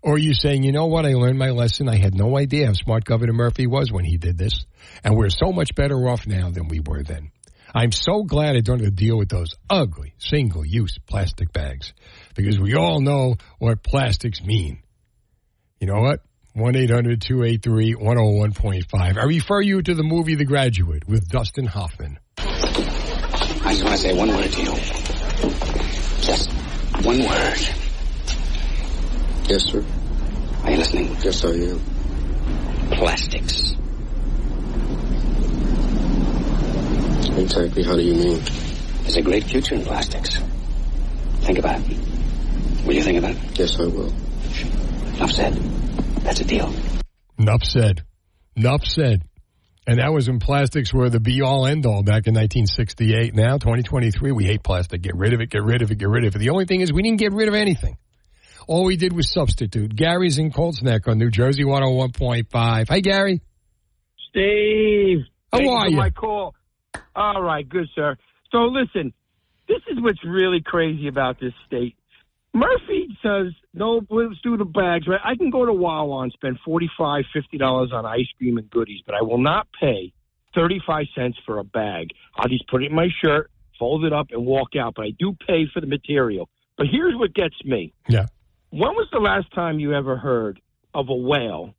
Or 0.01 0.13
are 0.13 0.17
you 0.17 0.33
saying, 0.33 0.63
you 0.63 0.71
know 0.71 0.87
what, 0.87 1.05
I 1.05 1.13
learned 1.13 1.37
my 1.37 1.51
lesson. 1.51 1.87
I 1.87 1.97
had 1.97 2.15
no 2.15 2.35
idea 2.35 2.65
how 2.65 2.73
smart 2.73 3.05
Governor 3.05 3.33
Murphy 3.33 3.67
was 3.67 3.91
when 3.91 4.05
he 4.05 4.17
did 4.17 4.35
this. 4.35 4.65
And 5.03 5.15
we're 5.15 5.29
so 5.29 5.51
much 5.51 5.75
better 5.75 6.09
off 6.09 6.25
now 6.25 6.49
than 6.49 6.67
we 6.67 6.79
were 6.79 7.03
then. 7.03 7.29
I'm 7.75 7.91
so 7.91 8.23
glad 8.23 8.55
I 8.55 8.61
don't 8.61 8.79
have 8.79 8.89
to 8.89 8.91
deal 8.91 9.19
with 9.19 9.29
those 9.29 9.49
ugly 9.69 10.15
single 10.17 10.65
use 10.65 10.97
plastic 11.05 11.53
bags 11.53 11.93
because 12.35 12.57
we 12.59 12.73
all 12.73 13.01
know 13.01 13.35
what 13.59 13.83
plastics 13.83 14.41
mean. 14.41 14.81
You 15.79 15.85
know 15.85 16.01
what? 16.01 16.21
1 16.53 16.75
800 16.75 17.21
283 17.21 17.93
101.5. 17.93 19.15
I 19.15 19.23
refer 19.25 19.61
you 19.61 19.83
to 19.83 19.93
the 19.93 20.01
movie 20.01 20.33
The 20.33 20.45
Graduate 20.45 21.07
with 21.07 21.29
Dustin 21.29 21.67
Hoffman. 21.67 22.17
I 22.39 23.73
just 23.73 23.83
want 23.83 23.95
to 23.95 24.01
say 24.01 24.15
one 24.15 24.29
word 24.29 24.51
to 24.51 24.63
you. 24.63 25.88
Just 26.29 26.51
one 27.03 27.17
word. 27.23 27.59
Yes, 29.49 29.63
sir. 29.63 29.83
Are 30.63 30.69
you 30.69 30.77
listening? 30.77 31.17
Yes, 31.23 31.43
I 31.43 31.49
am. 31.49 31.79
Plastics. 32.91 33.73
Exactly. 37.35 37.81
How 37.81 37.95
do 37.95 38.03
you 38.03 38.13
mean? 38.13 38.43
There's 39.01 39.15
a 39.17 39.23
great 39.23 39.45
future 39.45 39.73
in 39.73 39.83
plastics. 39.83 40.37
Think 41.39 41.57
about 41.57 41.79
it. 41.79 41.97
Will 42.85 42.93
you 42.93 43.01
think 43.01 43.17
about 43.17 43.31
it? 43.31 43.57
Yes, 43.57 43.79
I 43.79 43.87
will. 43.87 44.13
Enough 45.15 45.31
said. 45.31 45.53
That's 46.21 46.41
a 46.41 46.45
deal. 46.45 46.71
Enough 47.39 47.63
said. 47.63 48.03
Enough 48.55 48.85
said. 48.85 49.23
And 49.89 49.97
that 49.97 50.13
was 50.13 50.29
when 50.29 50.37
plastics 50.37 50.93
were 50.93 51.09
the 51.09 51.19
be 51.19 51.41
all 51.41 51.65
end 51.65 51.87
all 51.87 52.03
back 52.03 52.27
in 52.27 52.35
1968. 52.35 53.33
Now, 53.33 53.57
2023, 53.57 54.31
we 54.31 54.45
hate 54.45 54.61
plastic. 54.61 55.01
Get 55.01 55.15
rid 55.15 55.33
of 55.33 55.41
it, 55.41 55.49
get 55.49 55.63
rid 55.63 55.81
of 55.81 55.89
it, 55.89 55.97
get 55.97 56.09
rid 56.09 56.25
of 56.25 56.35
it. 56.35 56.37
The 56.37 56.51
only 56.51 56.65
thing 56.65 56.81
is 56.81 56.93
we 56.93 57.01
didn't 57.01 57.17
get 57.17 57.33
rid 57.33 57.47
of 57.47 57.55
anything. 57.55 57.97
All 58.67 58.85
we 58.85 58.97
did 58.97 59.13
was 59.13 59.33
substitute. 59.33 59.95
Gary's 59.95 60.37
in 60.37 60.51
Colts 60.51 60.83
Neck 60.83 61.07
on 61.07 61.17
New 61.17 61.31
Jersey 61.31 61.63
101.5. 61.63 62.87
Hi, 62.87 62.99
Gary. 62.99 63.41
Steve. 64.29 65.25
How 65.51 65.67
are 65.67 65.89
you? 65.89 65.97
My 65.97 66.11
call. 66.11 66.53
All 67.15 67.41
right, 67.41 67.67
good, 67.67 67.87
sir. 67.95 68.15
So 68.51 68.65
listen, 68.65 69.11
this 69.67 69.81
is 69.91 69.99
what's 69.99 70.23
really 70.23 70.61
crazy 70.63 71.07
about 71.07 71.39
this 71.39 71.53
state. 71.65 71.95
Murphy 72.53 73.07
says 73.21 73.53
no, 73.73 74.01
let's 74.09 74.41
do 74.43 74.57
the 74.57 74.65
bags. 74.65 75.07
Right? 75.07 75.19
I 75.23 75.35
can 75.35 75.49
go 75.49 75.65
to 75.65 75.73
Wawa 75.73 76.23
and 76.23 76.31
spend 76.31 76.57
forty 76.65 76.89
five, 76.97 77.25
fifty 77.33 77.57
dollars 77.57 77.91
$50 77.91 77.97
on 77.97 78.05
ice 78.05 78.27
cream 78.37 78.57
and 78.57 78.69
goodies, 78.69 79.01
but 79.05 79.15
I 79.15 79.21
will 79.21 79.37
not 79.37 79.67
pay 79.79 80.13
thirty 80.55 80.79
five 80.85 81.05
cents 81.15 81.37
for 81.45 81.59
a 81.59 81.63
bag. 81.63 82.07
I'll 82.35 82.49
just 82.49 82.67
put 82.67 82.83
it 82.83 82.89
in 82.89 82.95
my 82.95 83.09
shirt, 83.23 83.51
fold 83.77 84.05
it 84.05 84.13
up, 84.13 84.27
and 84.31 84.45
walk 84.45 84.69
out. 84.79 84.93
But 84.95 85.05
I 85.05 85.11
do 85.17 85.35
pay 85.47 85.65
for 85.73 85.79
the 85.81 85.87
material. 85.87 86.49
But 86.77 86.87
here's 86.91 87.15
what 87.15 87.33
gets 87.33 87.55
me. 87.63 87.93
Yeah. 88.07 88.25
When 88.71 88.91
was 88.91 89.07
the 89.11 89.19
last 89.19 89.53
time 89.53 89.79
you 89.79 89.93
ever 89.93 90.17
heard 90.17 90.59
of 90.93 91.09
a 91.09 91.15
whale 91.15 91.75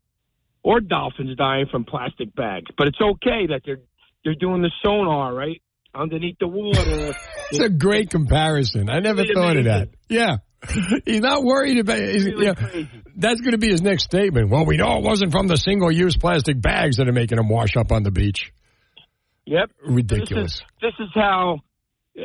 or 0.62 0.80
dolphins 0.80 1.36
dying 1.36 1.66
from 1.70 1.84
plastic 1.84 2.34
bags? 2.34 2.70
But 2.76 2.88
it's 2.88 3.00
okay 3.00 3.46
that 3.48 3.62
they're 3.64 3.80
they're 4.24 4.34
doing 4.34 4.62
the 4.62 4.70
sonar 4.84 5.34
right 5.34 5.60
underneath 5.94 6.38
the 6.38 6.48
water. 6.48 7.14
It's 7.52 7.58
a 7.58 7.68
great 7.68 8.10
comparison. 8.10 8.88
I 8.88 9.00
never 9.00 9.24
thought 9.24 9.56
of 9.56 9.64
that. 9.64 9.88
Yeah. 10.08 10.36
He's 11.06 11.20
not 11.20 11.42
worried 11.42 11.78
about 11.78 11.98
he's- 11.98 12.24
you 12.24 12.44
know, 12.44 12.54
That's 13.16 13.40
going 13.40 13.52
to 13.52 13.58
be 13.58 13.70
his 13.70 13.82
next 13.82 14.04
statement. 14.04 14.50
Well, 14.50 14.66
we 14.66 14.76
know 14.76 14.98
it 14.98 15.04
wasn't 15.04 15.32
from 15.32 15.46
the 15.46 15.56
single 15.56 15.90
use 15.90 16.16
plastic 16.16 16.61
bags 16.61 16.96
that 16.98 17.08
are 17.08 17.12
making 17.12 17.36
them 17.36 17.48
wash 17.48 17.76
up 17.76 17.92
on 17.92 18.02
the 18.02 18.11
beach. 18.11 18.52
Yep. 19.46 19.70
Ridiculous. 19.86 20.62
This 20.80 20.92
is, 20.92 20.96
this 20.98 21.06
is 21.06 21.11
how. 21.14 21.61
Uh, 22.16 22.22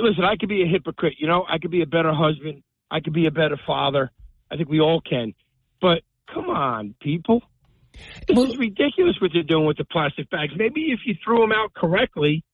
listen, 0.00 0.24
I 0.24 0.36
could 0.38 0.48
be 0.48 0.62
a 0.62 0.66
hypocrite. 0.66 1.14
You 1.18 1.26
know, 1.26 1.44
I 1.48 1.58
could 1.58 1.70
be 1.70 1.82
a 1.82 1.86
better 1.86 2.12
husband. 2.14 2.62
I 2.90 3.00
could 3.00 3.12
be 3.12 3.26
a 3.26 3.30
better 3.30 3.58
father. 3.66 4.10
I 4.50 4.56
think 4.56 4.68
we 4.68 4.80
all 4.80 5.00
can. 5.00 5.34
But 5.80 6.02
come 6.32 6.50
on, 6.50 6.94
people. 7.00 7.42
This 8.28 8.38
is 8.38 8.56
ridiculous 8.56 9.16
what 9.20 9.32
they're 9.34 9.42
doing 9.42 9.66
with 9.66 9.76
the 9.76 9.84
plastic 9.84 10.30
bags. 10.30 10.52
Maybe 10.56 10.92
if 10.92 11.00
you 11.04 11.14
threw 11.22 11.40
them 11.40 11.52
out 11.52 11.74
correctly, 11.74 12.44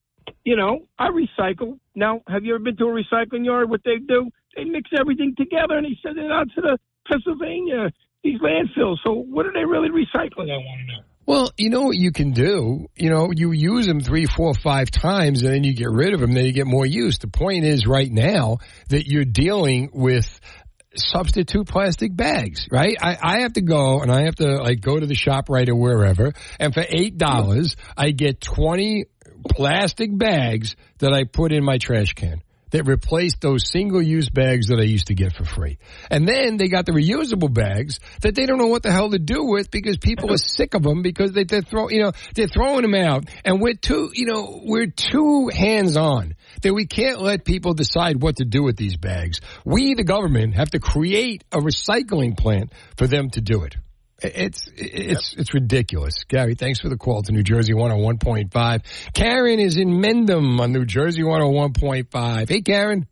you 0.43 0.55
know, 0.55 0.87
I 0.97 1.09
recycle. 1.09 1.79
Now, 1.95 2.21
have 2.27 2.43
you 2.43 2.55
ever 2.55 2.63
been 2.63 2.77
to 2.77 2.85
a 2.85 2.87
recycling 2.87 3.45
yard? 3.45 3.69
What 3.69 3.81
they 3.83 3.97
do, 4.05 4.29
they 4.55 4.63
mix 4.65 4.89
everything 4.99 5.35
together 5.37 5.77
and 5.77 5.85
they 5.85 5.97
send 6.03 6.17
it 6.17 6.31
out 6.31 6.47
to 6.55 6.61
the 6.61 6.77
Pennsylvania, 7.09 7.91
these 8.23 8.39
landfills. 8.39 8.97
So 9.05 9.13
what 9.13 9.45
are 9.45 9.53
they 9.53 9.65
really 9.65 9.89
recycling? 9.89 10.51
I 10.51 10.57
want 10.57 10.81
to 10.81 10.93
know. 10.93 11.03
Well, 11.25 11.51
you 11.57 11.69
know 11.69 11.83
what 11.83 11.95
you 11.95 12.11
can 12.11 12.31
do? 12.31 12.87
You 12.95 13.09
know, 13.11 13.29
you 13.31 13.51
use 13.51 13.85
them 13.85 13.99
three, 13.99 14.25
four, 14.25 14.55
five 14.55 14.89
times 14.89 15.43
and 15.43 15.53
then 15.53 15.63
you 15.63 15.75
get 15.75 15.91
rid 15.91 16.15
of 16.15 16.19
them, 16.19 16.33
then 16.33 16.45
you 16.45 16.53
get 16.53 16.65
more 16.65 16.87
use. 16.87 17.19
The 17.19 17.27
point 17.27 17.65
is 17.65 17.85
right 17.85 18.11
now 18.11 18.57
that 18.89 19.05
you're 19.05 19.25
dealing 19.25 19.91
with 19.93 20.39
substitute 20.95 21.67
plastic 21.67 22.15
bags, 22.15 22.67
right? 22.71 22.97
I, 22.99 23.17
I 23.21 23.39
have 23.41 23.53
to 23.53 23.61
go 23.61 24.01
and 24.01 24.11
I 24.11 24.23
have 24.23 24.37
to 24.37 24.55
like 24.55 24.81
go 24.81 24.99
to 24.99 25.05
the 25.05 25.13
shop 25.13 25.49
right 25.49 25.69
or 25.69 25.75
wherever 25.75 26.33
and 26.59 26.73
for 26.73 26.83
eight 26.89 27.19
dollars 27.19 27.75
I 27.95 28.09
get 28.09 28.41
twenty 28.41 29.05
plastic 29.51 30.09
bags 30.17 30.75
that 30.97 31.13
I 31.13 31.25
put 31.25 31.51
in 31.51 31.63
my 31.63 31.77
trash 31.77 32.13
can 32.13 32.41
that 32.71 32.85
replaced 32.85 33.41
those 33.41 33.69
single 33.69 34.01
use 34.01 34.29
bags 34.29 34.67
that 34.67 34.79
I 34.79 34.83
used 34.83 35.07
to 35.07 35.13
get 35.13 35.33
for 35.33 35.45
free. 35.45 35.77
And 36.09 36.27
then 36.27 36.57
they 36.57 36.67
got 36.67 36.85
the 36.85 36.91
reusable 36.91 37.53
bags 37.53 37.99
that 38.21 38.35
they 38.35 38.45
don't 38.45 38.57
know 38.57 38.67
what 38.67 38.83
the 38.83 38.91
hell 38.91 39.09
to 39.09 39.19
do 39.19 39.43
with 39.45 39.71
because 39.71 39.97
people 39.97 40.31
are 40.33 40.37
sick 40.37 40.73
of 40.73 40.83
them 40.83 41.01
because 41.01 41.31
they, 41.31 41.43
they're 41.43 41.61
throw, 41.61 41.89
you 41.89 42.01
know, 42.01 42.11
they're 42.35 42.47
throwing 42.47 42.81
them 42.81 42.95
out 42.95 43.25
and 43.43 43.61
we're 43.61 43.73
too, 43.73 44.11
you 44.13 44.25
know, 44.25 44.61
we're 44.63 44.87
too 44.87 45.49
hands 45.53 45.97
on 45.97 46.35
that 46.61 46.73
we 46.73 46.85
can't 46.85 47.21
let 47.21 47.45
people 47.45 47.73
decide 47.73 48.21
what 48.21 48.37
to 48.37 48.45
do 48.45 48.63
with 48.63 48.77
these 48.77 48.97
bags. 48.97 49.41
We, 49.65 49.95
the 49.95 50.03
government, 50.03 50.55
have 50.55 50.71
to 50.71 50.79
create 50.79 51.43
a 51.51 51.57
recycling 51.57 52.37
plant 52.37 52.71
for 52.97 53.07
them 53.07 53.29
to 53.31 53.41
do 53.41 53.63
it. 53.63 53.75
It's 54.21 54.69
it's 54.75 55.33
it's 55.37 55.53
ridiculous. 55.53 56.25
Gary, 56.27 56.55
thanks 56.55 56.79
for 56.79 56.89
the 56.89 56.97
call 56.97 57.21
to 57.23 57.31
New 57.31 57.43
Jersey 57.43 57.73
101.5. 57.73 59.13
Karen 59.13 59.59
is 59.59 59.77
in 59.77 59.89
Mendham 59.89 60.59
on 60.59 60.73
New 60.73 60.85
Jersey 60.85 61.21
101.5. 61.21 62.49
Hey, 62.49 62.61
Karen. 62.61 63.07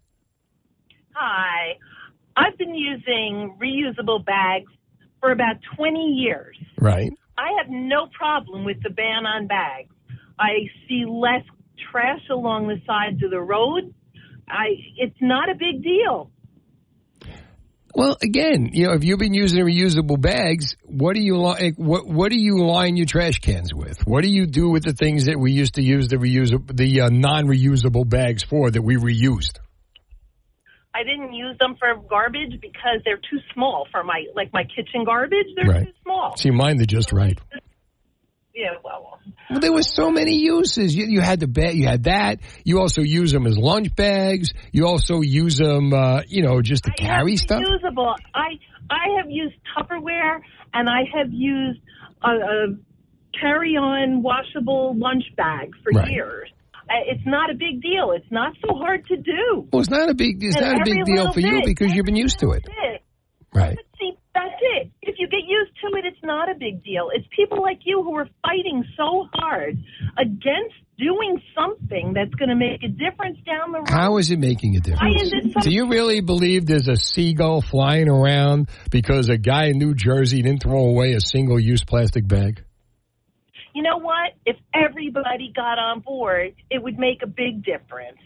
Hi. 1.14 1.78
I've 2.36 2.58
been 2.58 2.76
using 2.76 3.58
reusable 3.60 4.24
bags 4.24 4.72
for 5.20 5.32
about 5.32 5.56
20 5.76 6.00
years. 6.00 6.56
Right. 6.80 7.12
I 7.38 7.50
have 7.58 7.70
no 7.70 8.08
problem 8.18 8.66
with 8.66 8.78
the 8.84 8.90
ban 8.90 9.26
on 9.26 9.48
bags. 9.48 9.90
I 10.40 10.70
see 10.88 11.06
less 11.08 11.44
trash 11.92 12.22
along 12.30 12.68
the 12.68 12.82
sides 12.86 13.24
of 13.24 13.32
the 13.32 13.42
road. 13.42 13.94
I 14.48 14.68
it's 14.98 15.18
not 15.22 15.50
a 15.50 15.56
big 15.56 15.84
deal. 15.84 16.32
Well, 17.98 18.16
again, 18.22 18.70
you 18.74 18.86
know, 18.86 18.94
if 18.94 19.04
you've 19.04 19.18
been 19.18 19.34
using 19.34 19.58
reusable 19.66 20.22
bags, 20.22 20.76
what 20.84 21.16
do 21.16 21.20
you 21.20 21.36
like? 21.40 21.78
What 21.78 22.06
what 22.06 22.30
do 22.30 22.38
you 22.40 22.64
line 22.64 22.96
your 22.96 23.08
trash 23.08 23.40
cans 23.40 23.74
with? 23.74 24.06
What 24.06 24.22
do 24.22 24.30
you 24.30 24.46
do 24.46 24.70
with 24.70 24.84
the 24.84 24.94
things 24.94 25.26
that 25.26 25.40
we 25.40 25.52
used 25.52 25.74
to 25.76 25.82
use 25.82 26.08
the 26.08 26.18
reusable, 26.18 26.78
the 26.78 27.02
uh, 27.02 27.10
non-reusable 27.10 28.08
bags 28.08 28.44
for 28.44 28.70
that 28.70 28.84
we 28.84 28.98
reused? 28.98 29.58
I 30.94 31.02
didn't 31.02 31.34
use 31.34 31.58
them 31.60 31.76
for 31.80 31.88
garbage 32.08 32.62
because 32.62 33.02
they're 33.04 33.18
too 33.18 33.40
small 33.56 33.88
for 33.92 34.04
my 34.04 34.26
like 34.36 34.54
my 34.54 34.64
kitchen 34.64 35.04
garbage. 35.04 35.48
They're 35.56 35.66
Right. 35.68 35.86
too 35.86 35.94
small. 36.04 36.38
See, 36.38 36.52
mine 36.52 36.78
they're 36.78 36.86
just 36.86 37.12
right. 37.12 37.40
Yeah, 38.58 38.70
well, 38.84 39.20
Well, 39.52 39.60
there 39.60 39.72
were 39.72 39.84
so 39.84 40.10
many 40.10 40.38
uses. 40.38 40.96
You, 40.96 41.06
you 41.08 41.22
had 41.22 41.40
the 41.40 41.48
bag, 41.48 41.76
you 41.76 41.86
had 41.86 42.06
that. 42.06 42.40
You 42.64 42.80
also 42.80 43.04
use 43.04 43.32
them 43.32 43.46
as 43.46 43.56
lunch 43.56 43.96
bags. 43.96 44.52
You 44.72 44.88
also 44.88 45.22
use 45.22 45.58
them, 45.58 45.94
uh, 45.94 46.22
you 46.28 46.42
know, 46.42 46.64
just 46.64 46.86
to 46.86 46.92
carry 46.92 47.36
stuff. 47.38 47.62
usable. 47.62 48.16
I 48.34 48.58
I 48.90 49.18
have 49.22 49.30
used 49.30 49.56
Tupperware 49.78 50.40
and 50.74 50.90
I 50.90 51.02
have 51.16 51.28
used 51.32 51.80
a, 52.24 52.30
a 52.30 52.68
carry-on 53.40 54.24
washable 54.24 54.96
lunch 54.98 55.26
bag 55.36 55.72
for 55.84 55.92
Right. 55.92 56.10
years. 56.12 56.50
It's 56.90 57.26
not 57.26 57.52
a 57.52 57.54
big 57.54 57.82
deal. 57.82 58.12
It's 58.16 58.32
not 58.32 58.54
so 58.66 58.74
hard 58.74 59.06
to 59.08 59.18
do. 59.18 59.68
Well, 59.72 59.82
it's 59.82 59.90
not 59.90 60.10
a 60.10 60.14
big, 60.16 60.42
it's 60.42 60.56
And 60.56 60.66
not 60.66 60.82
a 60.82 60.86
big 60.86 61.04
deal 61.06 61.32
for 61.34 61.42
you 61.42 61.62
because 61.66 61.94
you've 61.94 62.06
been 62.06 62.16
used 62.16 62.40
to 62.40 62.52
it. 62.52 62.64
That's 62.66 62.96
it. 62.96 63.02
Right. 63.54 63.78
That's 64.38 64.62
it. 64.62 64.92
If 65.02 65.16
you 65.18 65.28
get 65.28 65.48
used 65.48 65.72
to 65.82 65.98
it, 65.98 66.06
it's 66.06 66.24
not 66.24 66.48
a 66.48 66.54
big 66.54 66.84
deal. 66.84 67.10
It's 67.12 67.26
people 67.36 67.60
like 67.60 67.80
you 67.86 68.04
who 68.04 68.16
are 68.18 68.30
fighting 68.44 68.86
so 68.96 69.28
hard 69.34 69.80
against 70.16 70.76
doing 71.00 71.42
something 71.56 72.14
that's 72.14 72.34
going 72.36 72.50
to 72.50 72.56
make 72.56 72.84
a 72.84 72.88
difference 72.88 73.40
down 73.46 73.72
the 73.72 73.80
road. 73.80 73.90
How 73.90 74.18
is 74.18 74.30
it 74.30 74.38
making 74.38 74.76
a 74.76 74.80
difference? 74.80 75.32
it 75.34 75.64
Do 75.64 75.72
you 75.72 75.90
really 75.90 76.22
believe 76.22 76.68
there's 76.68 76.88
a 76.88 76.96
seagull 76.98 77.62
flying 77.62 78.10
around 78.10 78.70
because 78.92 79.30
a 79.30 79.38
guy 79.38 79.66
in 79.66 79.80
New 79.80 79.96
Jersey 79.96 80.44
didn't 80.44 80.62
throw 80.62 80.86
away 80.86 81.14
a 81.14 81.22
single 81.22 81.60
use 81.60 81.84
plastic 81.84 82.28
bag? 82.28 82.64
you 83.78 83.84
know 83.84 84.00
what? 84.00 84.34
If 84.44 84.56
everybody 84.74 85.54
got 85.56 85.78
on 85.78 86.00
board, 86.00 86.56
it 86.72 86.82
would 86.82 86.98
make 86.98 87.22
a 87.22 87.28
big 87.28 87.64
difference. 87.64 88.18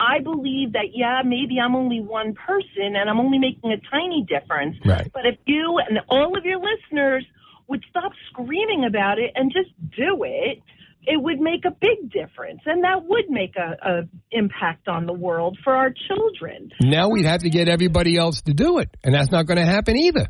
I 0.00 0.22
believe 0.22 0.72
that, 0.72 0.90
yeah, 0.94 1.20
maybe 1.24 1.60
I'm 1.62 1.76
only 1.76 2.00
one 2.00 2.34
person 2.34 2.96
and 2.96 3.10
I'm 3.10 3.20
only 3.20 3.38
making 3.38 3.70
a 3.70 3.80
tiny 3.90 4.26
difference. 4.26 4.76
Right. 4.84 5.10
But 5.12 5.26
if 5.26 5.38
you 5.44 5.78
and 5.86 6.00
all 6.08 6.36
of 6.36 6.44
your 6.44 6.58
listeners 6.58 7.26
would 7.68 7.84
stop 7.90 8.12
screaming 8.30 8.86
about 8.88 9.18
it 9.18 9.32
and 9.34 9.52
just 9.52 9.70
do 9.96 10.24
it, 10.24 10.62
it 11.06 11.22
would 11.22 11.38
make 11.38 11.64
a 11.66 11.70
big 11.70 12.10
difference. 12.10 12.60
And 12.66 12.84
that 12.84 13.04
would 13.04 13.28
make 13.28 13.54
a, 13.56 13.88
a 13.88 14.08
impact 14.32 14.88
on 14.88 15.06
the 15.06 15.12
world 15.12 15.58
for 15.62 15.74
our 15.74 15.92
children. 16.08 16.70
Now 16.80 17.08
we'd 17.10 17.26
have 17.26 17.42
to 17.42 17.50
get 17.50 17.68
everybody 17.68 18.16
else 18.16 18.42
to 18.42 18.54
do 18.54 18.78
it, 18.78 18.88
and 19.04 19.14
that's 19.14 19.30
not 19.30 19.46
going 19.46 19.58
to 19.58 19.66
happen 19.66 19.96
either. 19.96 20.28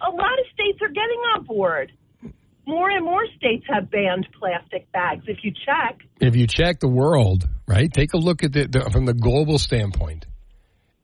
A 0.00 0.10
lot 0.10 0.38
of 0.38 0.46
states 0.54 0.78
are 0.82 0.88
getting 0.88 1.20
on 1.34 1.44
board. 1.44 1.92
More 2.66 2.90
and 2.90 3.04
more 3.04 3.24
states 3.36 3.64
have 3.68 3.90
banned 3.90 4.28
plastic 4.38 4.90
bags. 4.92 5.24
If 5.26 5.38
you 5.42 5.52
check, 5.52 6.00
If 6.20 6.36
you 6.36 6.46
check 6.46 6.80
the 6.80 6.88
world, 6.88 7.48
right, 7.66 7.92
take 7.92 8.12
a 8.12 8.18
look 8.18 8.44
at 8.44 8.52
the, 8.52 8.66
the 8.66 8.90
from 8.90 9.06
the 9.06 9.14
global 9.14 9.58
standpoint. 9.58 10.26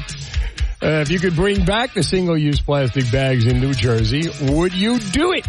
Uh, 0.81 1.01
if 1.01 1.11
you 1.11 1.19
could 1.19 1.35
bring 1.35 1.65
back 1.65 1.93
the 1.93 2.03
single-use 2.03 2.61
plastic 2.61 3.11
bags 3.11 3.45
in 3.45 3.59
New 3.59 3.73
Jersey, 3.73 4.29
would 4.53 4.73
you 4.73 4.97
do 4.97 5.33
it? 5.33 5.45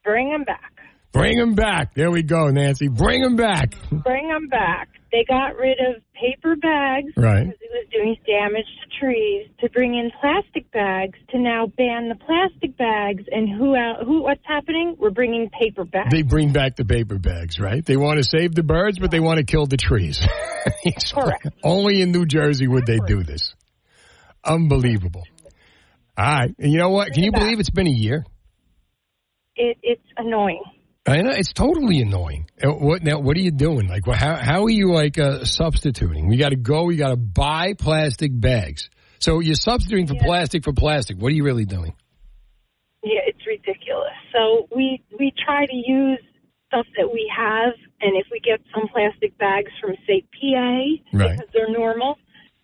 Bring 0.04 0.30
them 0.30 0.44
back. 0.44 0.72
Bring 1.14 1.40
them 1.40 1.56
back. 1.56 1.96
There 1.96 2.12
we 2.12 2.22
go, 2.22 2.50
Nancy. 2.52 2.90
Bring 2.90 3.24
them 3.24 3.38
back. 3.38 3.74
Bring 3.92 4.28
them 4.28 4.48
back. 4.48 4.90
They 5.12 5.24
got 5.28 5.56
rid 5.56 5.78
of 5.80 6.02
paper 6.14 6.56
bags 6.56 7.14
Right. 7.16 7.46
because 7.46 7.62
it 7.62 7.72
was 7.72 7.88
doing 7.92 8.18
damage 8.28 8.66
to 8.66 9.00
trees. 9.00 9.48
To 9.62 9.70
bring 9.70 9.94
in 9.96 10.12
plastic 10.20 10.70
bags. 10.72 11.18
To 11.30 11.40
now 11.40 11.68
ban 11.68 12.10
the 12.10 12.16
plastic 12.16 12.78
bags. 12.78 13.24
And 13.32 13.48
who? 13.50 13.76
Out, 13.76 14.04
who? 14.06 14.24
What's 14.24 14.44
happening? 14.46 14.96
We're 15.00 15.12
bringing 15.12 15.50
paper 15.50 15.86
bags. 15.86 16.10
They 16.12 16.24
bring 16.24 16.52
back 16.52 16.76
the 16.76 16.86
paper 16.86 17.18
bags, 17.20 17.60
right? 17.60 17.86
They 17.86 17.98
want 17.98 18.18
to 18.18 18.24
save 18.24 18.54
the 18.54 18.64
birds, 18.64 19.00
but 19.00 19.12
they 19.12 19.20
want 19.22 19.38
to 19.38 19.46
kill 19.46 19.66
the 19.66 19.78
trees. 19.78 20.20
Correct. 21.14 21.48
Only 21.64 22.02
in 22.02 22.12
New 22.12 22.26
Jersey 22.26 22.68
would 22.68 22.86
they 22.86 23.00
do 23.08 23.24
this. 23.24 23.54
Unbelievable. 24.44 25.24
All 26.18 26.26
right. 26.26 26.56
And 26.60 26.72
you 26.72 26.80
know 26.80 26.90
what? 26.90 27.14
Can 27.14 27.24
you 27.24 27.32
believe 27.32 27.60
it's 27.60 27.70
been 27.70 27.88
a 27.88 27.92
year? 27.92 28.26
It, 29.56 29.78
it's 29.82 30.02
annoying. 30.18 30.64
I 31.08 31.22
know 31.22 31.32
it's 31.32 31.54
totally 31.54 32.02
annoying. 32.02 32.50
Uh, 32.62 32.72
What 32.72 33.02
now? 33.04 33.20
What 33.20 33.38
are 33.38 33.42
you 33.42 33.52
doing? 33.52 33.88
Like, 33.88 34.06
how 34.06 34.36
how 34.36 34.64
are 34.64 34.70
you 34.70 34.92
like 34.92 35.18
uh, 35.18 35.46
substituting? 35.46 36.28
We 36.28 36.38
got 36.38 36.50
to 36.50 36.58
go. 36.58 36.84
We 36.84 36.98
got 36.98 37.10
to 37.10 37.16
buy 37.18 37.74
plastic 37.74 38.32
bags. 38.38 38.90
So 39.20 39.40
you're 39.40 39.56
substituting 39.56 40.08
for 40.08 40.16
plastic 40.16 40.64
for 40.64 40.74
plastic. 40.74 41.18
What 41.18 41.32
are 41.32 41.36
you 41.36 41.44
really 41.44 41.66
doing? 41.66 41.94
Yeah, 43.04 43.22
it's 43.26 43.46
ridiculous. 43.48 44.12
So 44.34 44.68
we 44.76 45.02
we 45.18 45.32
try 45.46 45.66
to 45.66 45.76
use 45.76 46.20
stuff 46.68 46.86
that 46.98 47.10
we 47.12 47.32
have, 47.36 47.74
and 48.02 48.18
if 48.18 48.28
we 48.30 48.40
get 48.42 48.60
some 48.76 48.88
plastic 48.90 49.38
bags 49.38 49.72
from 49.82 49.96
say 50.06 50.22
PA 50.22 51.18
Right. 51.18 51.38
because 51.38 51.48
they're 51.54 51.72
normal, 51.72 52.18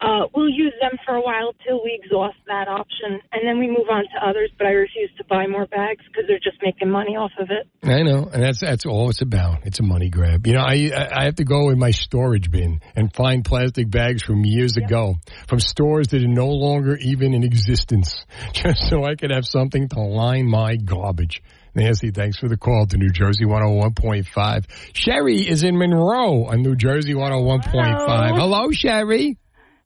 uh, 0.03 0.27
we'll 0.35 0.49
use 0.49 0.73
them 0.81 0.99
for 1.05 1.15
a 1.15 1.21
while 1.21 1.53
till 1.65 1.81
we 1.81 1.97
exhaust 2.03 2.35
that 2.47 2.67
option, 2.67 3.21
and 3.31 3.47
then 3.47 3.57
we 3.57 3.67
move 3.67 3.87
on 3.89 4.03
to 4.03 4.27
others. 4.27 4.51
But 4.57 4.67
I 4.67 4.71
refuse 4.71 5.09
to 5.17 5.23
buy 5.23 5.47
more 5.47 5.65
bags 5.65 6.03
because 6.07 6.25
they're 6.27 6.43
just 6.43 6.61
making 6.61 6.89
money 6.91 7.15
off 7.15 7.31
of 7.39 7.47
it. 7.49 7.67
I 7.87 8.03
know, 8.03 8.29
and 8.31 8.43
that's 8.43 8.59
that's 8.59 8.85
all 8.85 9.09
it's 9.09 9.21
about. 9.21 9.65
It's 9.65 9.79
a 9.79 9.83
money 9.83 10.09
grab. 10.09 10.45
You 10.45 10.53
know, 10.53 10.61
I 10.61 10.91
I 10.93 11.23
have 11.23 11.35
to 11.35 11.45
go 11.45 11.69
in 11.69 11.79
my 11.79 11.91
storage 11.91 12.51
bin 12.51 12.81
and 12.95 13.13
find 13.13 13.45
plastic 13.45 13.89
bags 13.89 14.23
from 14.23 14.43
years 14.43 14.75
ago, 14.75 15.15
from 15.47 15.59
stores 15.61 16.09
that 16.09 16.21
are 16.21 16.27
no 16.27 16.47
longer 16.47 16.97
even 16.97 17.33
in 17.33 17.43
existence, 17.43 18.25
just 18.51 18.89
so 18.89 19.05
I 19.05 19.15
could 19.15 19.31
have 19.31 19.45
something 19.45 19.87
to 19.89 20.01
line 20.01 20.49
my 20.49 20.75
garbage. 20.75 21.41
Nancy, 21.75 22.11
thanks 22.11 22.37
for 22.37 22.49
the 22.49 22.57
call 22.57 22.85
to 22.87 22.97
New 22.97 23.09
Jersey 23.09 23.45
101.5. 23.45 24.65
Sherry 24.93 25.37
is 25.37 25.63
in 25.63 25.75
Monroe 25.75 26.45
on 26.45 26.61
New 26.61 26.75
Jersey 26.75 27.13
101.5. 27.13 28.37
Hello, 28.37 28.69
Sherry. 28.71 29.37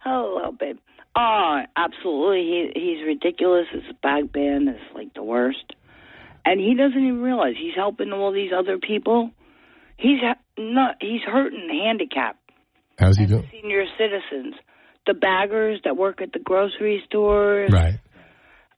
Hello, 0.08 0.52
babe. 0.58 0.78
Oh, 1.18 1.62
absolutely. 1.76 2.44
He 2.44 2.80
he's 2.80 3.06
ridiculous. 3.06 3.66
His 3.74 3.84
bag 4.02 4.32
ban 4.32 4.70
is 4.70 4.80
like 4.96 5.14
the 5.14 5.24
worst, 5.24 5.74
and 6.46 6.62
he 6.62 6.76
doesn't 6.76 6.98
even 6.98 7.22
realize 7.22 7.56
he's 7.60 7.76
helping 7.76 8.14
all 8.14 8.32
these 8.32 8.52
other 8.58 8.78
people. 8.78 9.32
He's 9.98 10.22
ha- 10.22 10.40
not. 10.58 10.96
He's 11.02 11.22
hurting 11.24 11.68
the 11.68 11.84
handicapped 11.84 12.40
How's 12.98 13.18
he 13.18 13.26
doing? 13.26 13.50
senior 13.52 13.84
citizens, 13.98 14.56
the 15.06 15.14
baggers 15.14 15.82
that 15.84 15.98
work 15.98 16.22
at 16.22 16.32
the 16.32 16.40
grocery 16.40 17.04
stores. 17.06 17.70
Right. 17.74 18.00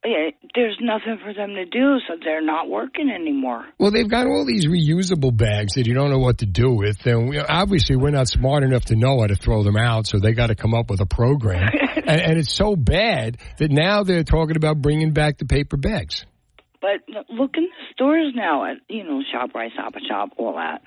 Yeah, 0.05 0.29
there's 0.55 0.77
nothing 0.79 1.17
for 1.21 1.33
them 1.33 1.55
to 1.55 1.65
do, 1.65 1.97
so 2.07 2.15
they're 2.23 2.41
not 2.41 2.69
working 2.69 3.09
anymore. 3.09 3.65
Well, 3.77 3.91
they've 3.91 4.09
got 4.09 4.27
all 4.27 4.45
these 4.45 4.65
reusable 4.65 5.35
bags 5.35 5.73
that 5.73 5.87
you 5.87 5.93
don't 5.93 6.09
know 6.09 6.19
what 6.19 6.37
to 6.37 6.45
do 6.45 6.71
with, 6.71 7.05
and 7.05 7.27
we, 7.27 7.37
obviously 7.37 7.97
we're 7.97 8.11
not 8.11 8.29
smart 8.29 8.63
enough 8.63 8.85
to 8.85 8.95
know 8.95 9.19
how 9.19 9.27
to 9.27 9.35
throw 9.35 9.61
them 9.63 9.75
out. 9.75 10.07
So 10.07 10.17
they 10.19 10.31
got 10.31 10.47
to 10.47 10.55
come 10.55 10.73
up 10.73 10.89
with 10.89 11.01
a 11.01 11.05
program, 11.05 11.69
and, 11.97 12.21
and 12.21 12.37
it's 12.39 12.53
so 12.53 12.77
bad 12.77 13.39
that 13.57 13.71
now 13.71 14.03
they're 14.03 14.23
talking 14.23 14.55
about 14.55 14.81
bringing 14.81 15.11
back 15.11 15.37
the 15.37 15.45
paper 15.45 15.75
bags. 15.75 16.25
But 16.79 17.01
look 17.29 17.57
in 17.57 17.63
the 17.63 17.93
stores 17.93 18.31
now 18.33 18.71
at 18.71 18.77
you 18.87 19.03
know 19.03 19.21
Shoprite, 19.33 19.73
Stop 19.73 19.95
and 19.95 20.05
Shop, 20.07 20.29
all 20.37 20.53
that. 20.53 20.81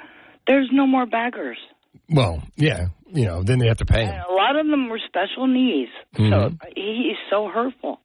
There's 0.49 0.71
no 0.73 0.87
more 0.87 1.05
baggers. 1.05 1.59
Well, 2.09 2.43
yeah, 2.57 2.87
you 3.13 3.27
know, 3.27 3.43
then 3.43 3.59
they 3.59 3.69
have 3.69 3.77
to 3.79 3.85
pay 3.85 4.05
And 4.05 4.11
a 4.29 4.33
lot 4.33 4.57
of 4.57 4.67
them 4.67 4.89
were 4.89 5.01
special 5.07 5.47
needs. 5.47 5.91
Mhm. 6.15 6.31
So 6.31 6.57
he's 6.75 7.17
so 7.31 7.49
hurtful. 7.49 8.01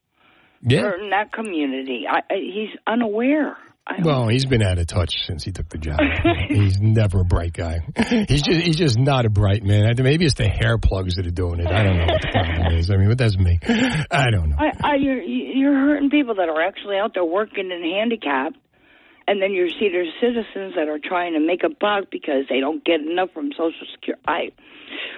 Yeah. 0.61 0.81
Hurting 0.81 1.09
that 1.11 1.31
community. 1.31 2.05
I, 2.09 2.19
I, 2.33 2.35
he's 2.37 2.77
unaware. 2.85 3.57
Well, 4.03 4.27
he's 4.27 4.45
been 4.45 4.61
out 4.61 4.79
of 4.79 4.87
touch 4.87 5.13
since 5.25 5.43
he 5.43 5.51
took 5.51 5.69
the 5.69 5.77
job. 5.77 5.99
he's 6.49 6.77
never 6.79 7.21
a 7.21 7.23
bright 7.23 7.53
guy. 7.53 7.79
He's 8.27 8.41
just 8.41 8.61
he's 8.61 8.75
just 8.75 8.99
not 8.99 9.25
a 9.25 9.29
bright 9.29 9.63
man. 9.63 9.93
Maybe 9.97 10.25
it's 10.25 10.35
the 10.35 10.47
hair 10.47 10.77
plugs 10.77 11.15
that 11.15 11.25
are 11.25 11.31
doing 11.31 11.61
it. 11.61 11.67
I 11.67 11.83
don't 11.83 11.97
know 11.97 12.05
what 12.05 12.21
the 12.21 12.29
problem 12.31 12.73
is. 12.79 12.91
I 12.91 12.97
mean, 12.97 13.07
but 13.07 13.17
that's 13.17 13.37
me. 13.37 13.59
I 14.11 14.29
don't 14.29 14.49
know. 14.49 14.57
I, 14.59 14.71
I, 14.83 14.95
you're, 14.95 15.21
you're 15.21 15.73
hurting 15.73 16.09
people 16.09 16.35
that 16.35 16.49
are 16.49 16.61
actually 16.61 16.97
out 16.97 17.13
there 17.13 17.23
working 17.23 17.71
in 17.71 17.81
handicap, 17.81 18.53
and 19.27 19.41
then 19.41 19.51
your 19.53 19.67
senior 19.79 20.05
citizens 20.21 20.73
that 20.75 20.87
are 20.87 20.99
trying 21.03 21.33
to 21.33 21.39
make 21.39 21.63
a 21.63 21.69
buck 21.69 22.09
because 22.11 22.45
they 22.49 22.59
don't 22.59 22.83
get 22.85 23.01
enough 23.01 23.29
from 23.33 23.51
Social 23.51 23.85
Security. 23.93 24.21
I, 24.27 24.49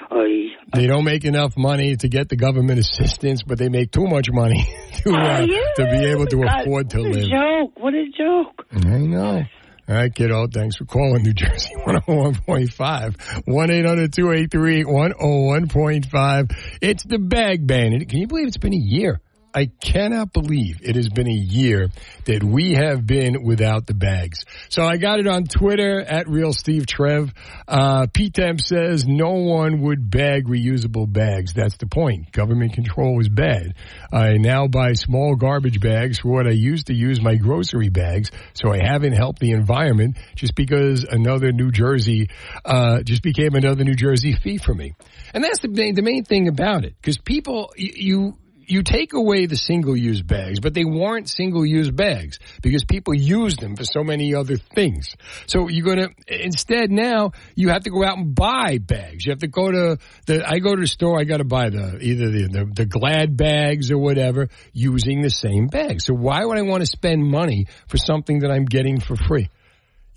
I, 0.09 0.47
They 0.73 0.87
don't 0.87 1.05
make 1.05 1.25
enough 1.25 1.55
money 1.55 1.95
to 1.95 2.07
get 2.09 2.27
the 2.29 2.35
government 2.35 2.79
assistance, 2.85 3.43
but 3.43 3.57
they 3.59 3.69
make 3.69 3.91
too 3.91 4.07
much 4.07 4.29
money 4.31 4.63
to 5.03 5.13
uh, 5.13 5.45
to 5.45 5.85
be 5.91 6.05
able 6.11 6.25
to 6.27 6.37
God, 6.41 6.61
afford 6.61 6.89
to 6.91 6.97
what 6.99 7.05
a 7.05 7.09
live. 7.09 7.29
joke! 7.29 7.79
What 7.79 7.93
a 7.93 8.05
joke! 8.17 8.65
I 8.73 8.97
know. 8.97 9.43
All 9.87 9.95
right, 9.95 10.13
kiddo. 10.13 10.45
Thanks 10.47 10.75
for 10.75 10.85
calling 10.85 11.23
New 11.23 11.33
Jersey 11.41 11.73
101.5. 11.83 13.41
1 13.47 13.71
800 13.71 14.13
283 14.13 14.83
101.5. 14.83 16.77
It's 16.81 17.03
the 17.03 17.17
bag 17.17 17.65
ban. 17.65 17.93
And 17.93 18.07
Can 18.07 18.19
you 18.19 18.27
believe 18.27 18.47
it's 18.47 18.57
been 18.57 18.73
a 18.73 18.77
year? 18.77 19.19
I 19.53 19.65
cannot 19.81 20.31
believe 20.31 20.79
it 20.83 20.95
has 20.95 21.09
been 21.09 21.27
a 21.27 21.31
year 21.31 21.89
that 22.25 22.43
we 22.43 22.73
have 22.73 23.05
been 23.05 23.43
without 23.43 23.87
the 23.87 23.95
bags. 23.95 24.45
So 24.69 24.83
I 24.83 24.97
got 24.97 25.19
it 25.19 25.27
on 25.27 25.45
Twitter 25.45 26.01
at 26.01 26.29
Real 26.29 26.53
Steve 26.53 26.85
Trev. 26.85 27.33
Uh, 27.67 28.07
P-Temp 28.13 28.61
says 28.61 29.05
no 29.07 29.31
one 29.31 29.81
would 29.81 30.09
bag 30.09 30.45
reusable 30.45 31.11
bags. 31.11 31.53
That's 31.53 31.77
the 31.77 31.87
point. 31.87 32.31
Government 32.31 32.73
control 32.73 33.19
is 33.19 33.29
bad. 33.29 33.73
I 34.13 34.37
now 34.37 34.67
buy 34.67 34.93
small 34.93 35.35
garbage 35.35 35.79
bags 35.79 36.19
for 36.19 36.29
what 36.29 36.47
I 36.47 36.51
used 36.51 36.87
to 36.87 36.93
use 36.93 37.19
my 37.19 37.35
grocery 37.35 37.89
bags. 37.89 38.29
So 38.53 38.71
I 38.71 38.77
haven't 38.83 39.13
helped 39.13 39.39
the 39.39 39.51
environment 39.51 40.17
just 40.35 40.53
because 40.53 41.05
another 41.05 41.51
New 41.51 41.71
Jersey, 41.71 42.29
uh, 42.65 43.01
just 43.01 43.23
became 43.23 43.55
another 43.55 43.83
New 43.83 43.95
Jersey 43.95 44.33
fee 44.33 44.59
for 44.59 44.73
me. 44.73 44.93
And 45.33 45.43
that's 45.43 45.59
the 45.59 45.69
main, 45.69 45.95
the 45.95 46.03
main 46.03 46.23
thing 46.23 46.47
about 46.47 46.85
it. 46.85 46.95
Cause 47.01 47.17
people, 47.17 47.71
you, 47.75 48.37
you 48.69 48.83
take 48.83 49.13
away 49.13 49.47
the 49.47 49.55
single 49.55 49.97
use 49.97 50.21
bags, 50.21 50.59
but 50.59 50.73
they 50.73 50.85
weren't 50.85 51.29
single 51.29 51.65
use 51.65 51.89
bags 51.89 52.37
because 52.61 52.85
people 52.85 53.13
use 53.13 53.55
them 53.57 53.75
for 53.75 53.83
so 53.83 54.03
many 54.03 54.35
other 54.35 54.57
things. 54.57 55.15
So 55.47 55.67
you're 55.67 55.85
going 55.85 56.09
to, 56.09 56.45
instead 56.45 56.91
now 56.91 57.31
you 57.55 57.69
have 57.69 57.83
to 57.83 57.89
go 57.89 58.03
out 58.03 58.17
and 58.17 58.35
buy 58.35 58.77
bags. 58.77 59.25
You 59.25 59.31
have 59.31 59.39
to 59.39 59.47
go 59.47 59.71
to 59.71 59.97
the, 60.27 60.47
I 60.47 60.59
go 60.59 60.75
to 60.75 60.81
the 60.81 60.87
store, 60.87 61.19
I 61.19 61.23
got 61.23 61.37
to 61.37 61.45
buy 61.45 61.69
the, 61.69 61.97
either 61.99 62.29
the, 62.29 62.47
the, 62.47 62.71
the 62.73 62.85
glad 62.85 63.35
bags 63.35 63.91
or 63.91 63.97
whatever 63.97 64.49
using 64.71 65.21
the 65.21 65.31
same 65.31 65.67
bag. 65.67 66.01
So 66.01 66.13
why 66.13 66.45
would 66.45 66.57
I 66.57 66.61
want 66.61 66.81
to 66.81 66.87
spend 66.87 67.23
money 67.23 67.65
for 67.87 67.97
something 67.97 68.39
that 68.39 68.51
I'm 68.51 68.65
getting 68.65 68.99
for 68.99 69.15
free? 69.15 69.49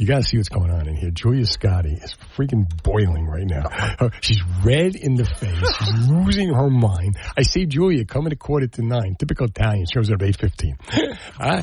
You 0.03 0.09
got 0.09 0.23
to 0.23 0.25
see 0.25 0.37
what's 0.37 0.49
going 0.49 0.73
on 0.73 0.89
in 0.89 0.97
here. 0.97 1.13
Julia 1.13 1.45
Scotti 1.45 2.03
is 2.03 2.17
freaking 2.37 2.65
boiling 2.83 3.25
right 3.25 3.47
now. 3.47 4.11
She's 4.21 4.43
red 4.65 4.97
in 4.97 5.15
the 5.15 5.25
face. 5.25 5.77
She's 5.79 6.09
losing 6.11 6.53
her 6.53 6.69
mind. 6.69 7.17
I 7.37 7.43
see 7.43 7.67
Julia 7.67 8.05
coming 8.05 8.33
at 8.33 8.41
quarter 8.41 8.67
to 8.67 8.83
nine. 8.85 9.15
Typical 9.17 9.47
Italian. 9.47 9.87
Shows 9.95 10.11
up 10.11 10.21
at 10.21 10.27
eight 10.29 10.41
fifteen. 10.41 10.77
Uh, 11.39 11.63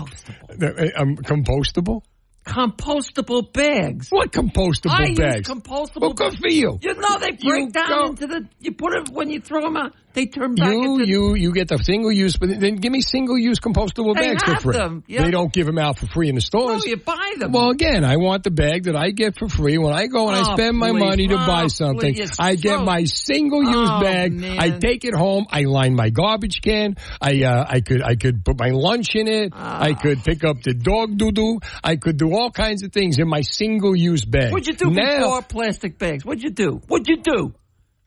um, 0.96 1.18
compostable. 1.18 2.02
Compostable 2.46 3.52
bags. 3.52 4.08
What 4.10 4.32
compostable 4.32 4.92
I 4.92 5.14
bags? 5.14 5.50
use 5.50 5.58
compostable. 5.58 6.02
Well, 6.02 6.14
good 6.14 6.38
for 6.40 6.48
you. 6.50 6.80
You 6.82 6.94
know 6.96 7.18
they 7.20 7.32
break 7.32 7.66
You 7.66 7.70
down 7.72 7.88
go- 7.90 8.06
into 8.12 8.28
the. 8.28 8.48
You 8.60 8.72
put 8.74 8.94
it 8.94 9.10
when 9.10 9.30
you 9.30 9.42
throw 9.42 9.62
them 9.62 9.76
out. 9.76 9.94
They 10.20 10.26
turn 10.26 10.56
back 10.56 10.72
You 10.74 11.02
you 11.04 11.36
you 11.36 11.54
get 11.54 11.70
the 11.70 11.78
single 11.78 12.12
use, 12.12 12.36
but 12.36 12.50
then 12.60 12.76
give 12.76 12.92
me 12.92 13.00
single 13.02 13.38
use 13.38 13.60
compostable 13.60 14.16
They 14.16 14.34
bags 14.34 14.44
for 14.44 14.56
free. 14.60 14.74
them, 14.76 15.04
yeah. 15.08 15.24
They 15.24 15.32
don't 15.32 15.54
give 15.54 15.66
them 15.66 15.78
out 15.78 15.98
for 15.98 16.08
free 16.08 16.28
in 16.28 16.36
the 16.36 16.42
stores. 16.42 16.80
No, 16.80 16.86
you 16.86 16.98
buy 16.98 17.34
them. 17.38 17.54
Well, 17.54 17.70
again, 17.70 18.04
I 18.04 18.18
want 18.18 18.44
the 18.44 18.52
bag 18.52 18.84
that 18.84 18.96
I 18.98 19.12
get 19.12 19.38
for 19.38 19.48
free 19.48 19.78
when 19.78 19.94
I 19.94 20.08
go 20.08 20.28
and 20.28 20.36
I 20.36 20.42
Oh, 20.52 20.56
spend 20.56 20.78
my 20.78 20.92
please. 20.92 21.00
money 21.00 21.28
to 21.28 21.36
Oh, 21.36 21.48
buy 21.48 21.68
something. 21.68 22.14
please. 22.16 22.32
I 22.38 22.56
get 22.56 22.82
my 22.84 23.06
single 23.06 23.64
use 23.64 23.90
Oh, 23.90 24.02
bag. 24.02 24.34
man. 24.34 24.60
I 24.60 24.72
take 24.78 25.06
it 25.06 25.16
home. 25.16 25.46
I 25.50 25.62
line 25.64 25.96
my 25.96 26.10
garbage 26.10 26.62
can. 26.62 26.96
I 27.22 27.44
uh, 27.44 27.66
I 27.70 27.80
could 27.80 28.02
I 28.04 28.16
could 28.16 28.44
put 28.44 28.60
my 28.60 28.70
lunch 28.72 29.16
in 29.16 29.28
it. 29.30 29.54
Ah. 29.56 29.82
I 29.84 29.94
could 29.94 30.22
pick 30.24 30.44
up 30.44 30.62
the 30.64 30.74
dog 30.74 31.18
doo 31.18 31.32
doo. 31.32 31.60
I 31.84 31.96
could 31.96 32.18
do 32.18 32.34
all 32.36 32.52
kinds 32.52 32.84
of 32.84 32.92
things 32.92 33.20
in 33.20 33.28
my 33.30 33.42
single 33.42 33.96
use 33.96 34.26
bag. 34.26 34.52
What'd 34.52 34.68
you 34.68 34.74
do 34.74 34.90
now, 34.92 35.20
before 35.20 35.42
plastic 35.44 35.98
bags? 35.98 36.26
What'd 36.26 36.44
you 36.44 36.50
do? 36.52 36.82
What'd 36.88 37.08
you 37.08 37.18
do? 37.22 37.54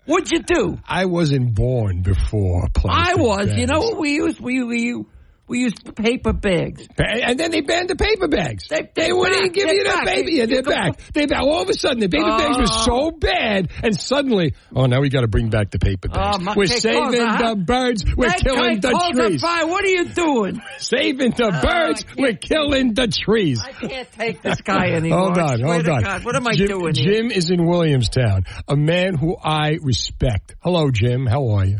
What'd 0.05 0.33
you 0.33 0.43
do? 0.43 0.79
I 0.87 1.05
wasn't 1.05 1.55
born 1.55 2.03
before 2.03 2.69
I 2.89 3.15
was. 3.15 3.55
You 3.57 3.67
know 3.67 3.79
what 3.79 3.99
we 3.99 4.15
used? 4.15 4.41
We 4.41 4.63
we 4.65 5.05
we 5.53 5.59
used 5.61 5.95
paper 5.95 6.33
bags. 6.33 6.89
And 6.97 7.39
then 7.39 7.51
they 7.51 7.61
banned 7.61 7.91
the 7.91 7.97
paper 7.97 8.27
bags. 8.27 8.69
They, 8.69 8.89
They 8.95 9.13
wouldn't 9.13 9.37
even 9.39 9.53
give 9.53 9.67
They're 9.67 9.75
you 9.75 9.85
the 9.85 10.03
baby. 10.05 10.17
paper. 10.23 10.31
Yeah, 10.31 10.47
they're 10.47 10.63
back. 10.63 11.01
They're 11.13 11.27
back. 11.27 11.43
All 11.43 11.61
of 11.61 11.69
a 11.69 11.75
sudden, 11.75 12.01
the 12.01 12.09
paper 12.09 12.25
oh. 12.27 12.39
bags 12.39 12.57
were 12.57 12.65
Oh. 12.69 13.11
so 13.11 13.11
bad, 13.11 13.69
and 13.83 13.95
suddenly, 14.01 14.55
oh, 14.75 14.87
now 14.87 15.01
we 15.03 15.11
got 15.11 15.21
to 15.21 15.29
bring 15.29 15.51
back 15.51 15.71
the 15.71 15.79
paper 15.79 16.09
oh, 16.11 16.15
bags. 16.15 16.37
Oh, 16.41 16.43
my- 16.43 16.55
we're 16.57 16.65
okay, 16.65 16.79
saving 16.81 17.13
close, 17.13 17.19
huh? 17.37 17.55
the 17.55 17.57
birds. 17.57 18.05
We're 18.17 18.29
That 18.29 18.41
killing 18.41 18.81
the 18.81 18.91
trees. 19.15 19.41
fire. 19.43 19.67
What 19.67 19.85
are 19.85 19.89
you 19.89 20.05
doing? 20.09 20.63
Saving 20.79 21.31
the 21.33 21.53
Oh, 21.55 21.61
birds. 21.63 22.05
We're 22.17 22.35
killing 22.37 22.95
the 22.95 23.09
trees. 23.09 23.63
I 23.63 23.73
can't 23.73 24.11
take 24.13 24.41
this 24.41 24.61
guy 24.63 24.87
anymore. 24.93 25.19
Hold 25.19 25.39
I 25.39 25.53
on, 25.53 25.61
hold 25.61 25.89
on. 25.89 26.03
God, 26.03 26.25
what 26.25 26.35
am 26.35 26.47
I 26.49 26.53
Jim, 26.55 26.67
doing 26.69 26.95
here? 26.95 27.13
Jim 27.15 27.31
is 27.31 27.51
in 27.51 27.67
Williamstown, 27.67 28.45
a 28.67 28.77
man 28.77 29.15
who 29.17 29.37
I 29.37 29.77
respect. 29.83 30.55
Hello, 30.61 30.91
Jim. 30.91 31.27
How 31.27 31.47
are 31.51 31.67
you? 31.67 31.79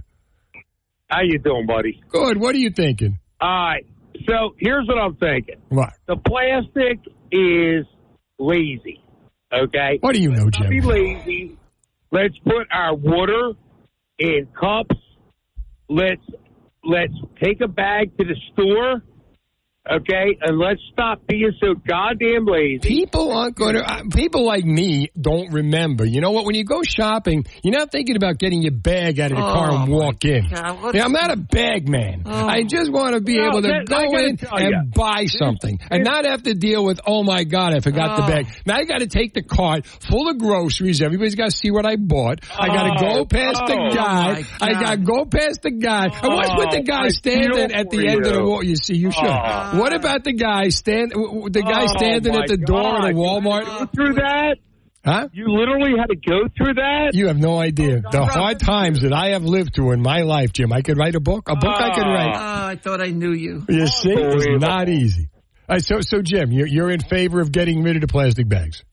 How 1.09 1.23
you 1.23 1.39
doing, 1.39 1.67
buddy? 1.67 2.03
Good. 2.11 2.39
What 2.39 2.55
are 2.55 2.59
you 2.59 2.71
thinking? 2.71 3.19
All 3.43 3.49
right. 3.49 3.85
So 4.29 4.55
here's 4.59 4.87
what 4.87 4.99
I'm 4.99 5.17
thinking. 5.17 5.57
What? 5.69 5.91
The 6.07 6.17
plastic 6.17 7.01
is 7.33 7.85
lazy. 8.39 9.03
Okay. 9.53 9.99
What 10.01 10.15
do 10.15 10.23
you 10.23 10.31
know, 10.31 10.45
Let's 10.45 10.59
Jim? 10.59 10.71
Be 10.71 10.81
lazy. 10.81 11.59
Let's 12.13 12.39
put 12.39 12.69
our 12.71 12.95
water 12.95 13.53
in 14.19 14.47
cups. 14.59 14.95
Let's 15.89 16.23
let's 16.85 17.13
take 17.43 17.61
a 17.63 17.69
bag 17.69 18.17
to 18.19 18.25
the 18.25 18.37
store. 18.53 19.03
Okay, 19.93 20.39
and 20.41 20.61
let's 20.61 20.81
stop 20.93 21.27
being 21.27 21.51
so 21.61 21.75
goddamn 21.75 22.45
lazy. 22.47 22.79
People 22.79 23.33
aren't 23.33 23.57
going 23.57 23.75
to. 23.75 23.83
Uh, 23.85 24.03
people 24.15 24.45
like 24.47 24.65
me 24.65 25.09
don't 25.21 25.53
remember. 25.53 26.05
You 26.05 26.21
know 26.21 26.31
what? 26.31 26.45
When 26.47 26.55
you 26.55 26.63
go 26.65 26.85
shopping, 26.85 27.45
you're 27.65 27.77
not 27.77 27.91
thinking 27.91 28.15
about 28.15 28.39
getting 28.39 28.63
your 28.63 28.71
bag 28.75 29.19
out 29.19 29.33
of 29.33 29.39
the 29.39 29.43
car 29.43 29.71
and 29.73 29.93
Oh, 29.93 29.97
walk 29.97 30.25
in. 30.25 30.47
God, 30.49 30.95
Yeah, 30.95 31.05
I'm 31.05 31.11
not 31.11 31.33
a 31.33 31.37
bag 31.37 31.89
man. 31.89 32.23
Oh. 32.27 32.47
I 32.47 32.63
just 32.63 32.93
want 32.93 33.17
to 33.17 33.21
be 33.21 33.37
No, 33.37 33.49
able 33.49 33.63
to 33.63 33.69
that- 33.69 33.87
go 33.87 34.03
in 34.19 34.39
and 34.53 34.71
ya. 34.71 34.83
buy 34.95 35.25
something 35.27 35.81
and 35.91 36.05
not 36.05 36.27
have 36.27 36.45
to 36.45 36.55
deal 36.55 36.85
with. 36.85 37.01
Oh 37.05 37.25
my 37.25 37.43
God, 37.43 37.75
I 37.75 37.81
forgot 37.81 38.19
the 38.19 38.23
Oh. 38.23 38.29
bag. 38.29 38.47
Now 38.65 38.77
I 38.77 38.85
got 38.85 38.99
to 39.01 39.09
take 39.09 39.35
the 39.35 39.43
cart 39.43 39.85
full 39.85 40.29
of 40.31 40.39
groceries. 40.39 41.03
Everybody's 41.03 41.35
got 41.35 41.47
to 41.51 41.57
see 41.57 41.73
what 41.73 41.87
I 41.87 41.97
bought. 41.97 42.39
I 42.57 42.69
got 42.69 43.01
to 43.01 43.05
Oh, 43.05 43.15
go 43.15 43.25
past 43.25 43.61
the 43.67 43.77
oh, 43.77 43.95
guy. 43.97 44.45
I 44.61 44.73
got 44.75 44.91
to 44.93 44.97
go 44.99 45.25
past 45.25 45.63
the 45.63 45.73
guy. 45.73 46.07
I 46.07 46.29
watch 46.29 46.51
with 46.57 46.71
the 46.71 46.79
Oh, 46.79 46.83
guy 46.85 47.09
standing 47.09 47.73
at 47.73 47.91
the 47.91 47.97
for 47.99 48.07
end 48.07 48.27
of 48.27 48.33
the 48.35 48.45
wall. 48.45 48.63
You 48.63 48.77
see, 48.77 48.95
you 48.95 49.11
should. 49.11 49.72
Oh. 49.73 49.79
What 49.81 49.95
about 49.95 50.25
the 50.25 50.33
guy 50.33 50.69
stand? 50.69 51.13
The 51.13 51.63
guy 51.63 51.85
Oh, 51.85 51.87
standing 51.87 52.35
at 52.35 52.49
the 52.49 52.57
door 52.57 52.83
God. 52.83 53.05
at 53.05 53.11
a 53.13 53.15
Walmart. 53.15 53.65
Go 53.65 53.87
through 53.87 54.15
that. 54.15 54.57
Huh? 55.05 55.29
You 55.33 55.49
literally 55.49 55.99
had 55.99 56.07
to 56.07 56.17
go 56.17 56.47
through 56.57 56.75
that. 56.75 57.11
You 57.15 57.27
have 57.27 57.37
no 57.37 57.59
idea 57.59 58.03
oh, 58.05 58.11
the 58.11 58.25
hard 58.25 58.61
times 58.61 59.03
that 59.03 59.13
I 59.13 59.31
have 59.31 59.43
lived 59.43 59.75
through 59.75 59.93
in 59.93 60.01
my 60.01 60.21
life, 60.21 60.53
Jim. 60.53 60.73
I 60.73 60.83
could 60.83 60.97
write 60.97 61.17
a 61.17 61.21
book. 61.21 61.49
A 61.49 61.57
book 61.57 61.77
I 61.77 61.93
could 61.95 62.05
oh. 62.05 62.11
write. 62.11 62.37
Oh, 62.37 62.39
write. 62.39 62.71
I 62.71 62.77
thought 62.77 63.01
I 63.01 63.11
knew 63.11 63.33
you. 63.33 63.65
You 63.69 63.89
see, 63.89 64.13
it's 64.13 64.63
not 64.63 64.89
easy. 64.89 65.29
All 65.69 65.77
right, 65.77 65.85
so, 65.85 66.01
so 66.03 66.23
Jim, 66.23 66.53
you're, 66.53 66.69
you're 66.69 66.91
in 66.91 67.01
favor 67.01 67.41
of 67.41 67.51
getting 67.51 67.83
rid 67.83 67.97
of 67.97 68.03
the 68.03 68.09
plastic 68.09 68.49
bags. 68.49 68.85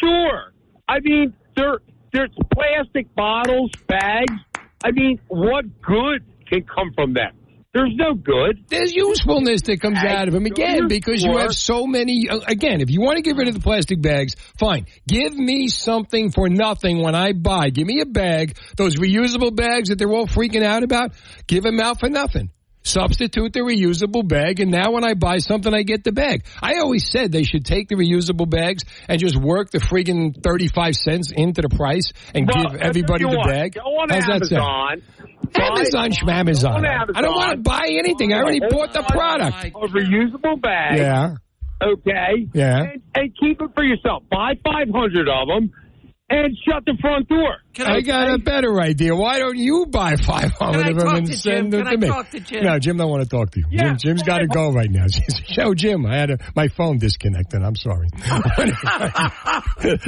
Sure. 0.00 0.52
I 0.88 1.00
mean, 1.00 1.34
there 1.56 1.78
there's 2.12 2.30
plastic 2.52 3.14
bottles, 3.14 3.70
bags. 3.86 4.34
I 4.84 4.90
mean, 4.90 5.18
what 5.28 5.64
good 5.82 6.24
can 6.48 6.64
come 6.64 6.92
from 6.94 7.14
them? 7.14 7.32
There's 7.74 7.94
no 7.96 8.12
good. 8.12 8.66
There's 8.68 8.92
usefulness 8.92 9.62
that 9.62 9.80
comes 9.80 9.96
out 9.98 10.28
of 10.28 10.34
them 10.34 10.44
again 10.44 10.88
because 10.88 11.22
you 11.22 11.38
have 11.38 11.54
so 11.54 11.86
many. 11.86 12.28
uh, 12.28 12.40
Again, 12.46 12.82
if 12.82 12.90
you 12.90 13.00
want 13.00 13.16
to 13.16 13.22
get 13.22 13.34
rid 13.36 13.48
of 13.48 13.54
the 13.54 13.60
plastic 13.60 14.00
bags, 14.02 14.34
fine. 14.58 14.86
Give 15.08 15.34
me 15.34 15.68
something 15.68 16.30
for 16.32 16.50
nothing 16.50 17.02
when 17.02 17.14
I 17.14 17.32
buy. 17.32 17.70
Give 17.70 17.86
me 17.86 18.00
a 18.02 18.06
bag. 18.06 18.58
Those 18.76 18.96
reusable 18.96 19.56
bags 19.56 19.88
that 19.88 19.96
they're 19.98 20.12
all 20.12 20.26
freaking 20.26 20.62
out 20.62 20.82
about, 20.82 21.12
give 21.46 21.62
them 21.62 21.80
out 21.80 21.98
for 21.98 22.10
nothing. 22.10 22.50
Substitute 22.84 23.52
the 23.52 23.60
reusable 23.60 24.26
bag, 24.26 24.58
and 24.58 24.70
now 24.70 24.90
when 24.92 25.04
I 25.04 25.14
buy 25.14 25.38
something, 25.38 25.72
I 25.72 25.82
get 25.82 26.02
the 26.02 26.10
bag. 26.12 26.44
I 26.60 26.78
always 26.80 27.08
said 27.08 27.30
they 27.30 27.44
should 27.44 27.64
take 27.64 27.88
the 27.88 27.94
reusable 27.94 28.48
bags 28.50 28.84
and 29.08 29.20
just 29.20 29.36
work 29.36 29.70
the 29.70 29.78
freaking 29.78 30.34
35 30.42 30.96
cents 30.96 31.30
into 31.30 31.62
the 31.62 31.68
price 31.68 32.12
and 32.34 32.48
Well, 32.52 32.64
give 32.72 32.80
everybody 32.80 33.22
the 33.24 33.36
want. 33.36 33.48
bag. 33.48 33.74
Go 33.74 33.80
on 33.82 34.08
How's 34.10 34.26
that 34.26 34.46
sound? 34.46 35.02
Amazon. 35.54 36.12
Amazon, 36.28 36.84
Amazon. 36.84 36.84
I 37.16 37.20
don't 37.20 37.34
want 37.34 37.50
to 37.52 37.56
buy 37.58 37.86
anything. 37.88 38.32
I 38.32 38.38
already 38.38 38.60
bought 38.60 38.92
the 38.92 39.02
product. 39.02 39.66
A 39.66 39.70
reusable 39.70 40.60
bag. 40.60 40.98
Yeah. 40.98 41.34
Okay. 41.82 42.48
Yeah. 42.54 42.82
And, 42.92 43.02
and 43.14 43.36
keep 43.38 43.60
it 43.60 43.70
for 43.74 43.84
yourself. 43.84 44.22
Buy 44.30 44.54
500 44.64 45.28
of 45.28 45.48
them 45.48 45.70
and 46.34 46.56
shut 46.68 46.84
the 46.86 46.96
front 47.00 47.28
door. 47.28 47.56
I 47.78 48.00
got 48.02 48.30
a 48.30 48.38
better 48.38 48.80
idea. 48.80 49.14
Why 49.14 49.38
don't 49.38 49.56
you 49.56 49.86
buy 49.86 50.16
500 50.16 50.84
I 50.84 50.88
of 50.90 50.96
them 50.98 51.08
and 51.16 51.26
to 51.26 51.36
send 51.36 51.56
Jim? 51.56 51.70
them 51.70 51.84
Can 51.84 51.86
to 51.86 51.92
I 51.92 51.96
me? 51.96 52.06
talk 52.08 52.30
to 52.30 52.40
Jim? 52.40 52.64
No, 52.64 52.78
Jim 52.78 52.96
don't 52.98 53.10
want 53.10 53.22
to 53.22 53.28
talk 53.28 53.50
to 53.52 53.60
you. 53.60 53.66
Yeah. 53.70 53.88
Jim, 53.94 53.96
Jim's 53.98 54.22
got 54.22 54.38
to 54.38 54.46
go 54.46 54.70
right 54.72 54.90
now. 54.90 55.06
Show 55.48 55.74
Jim. 55.74 56.04
I 56.06 56.16
had 56.16 56.30
a, 56.32 56.38
my 56.54 56.68
phone 56.68 56.98
disconnected. 56.98 57.62
I'm 57.62 57.76
sorry. 57.76 58.08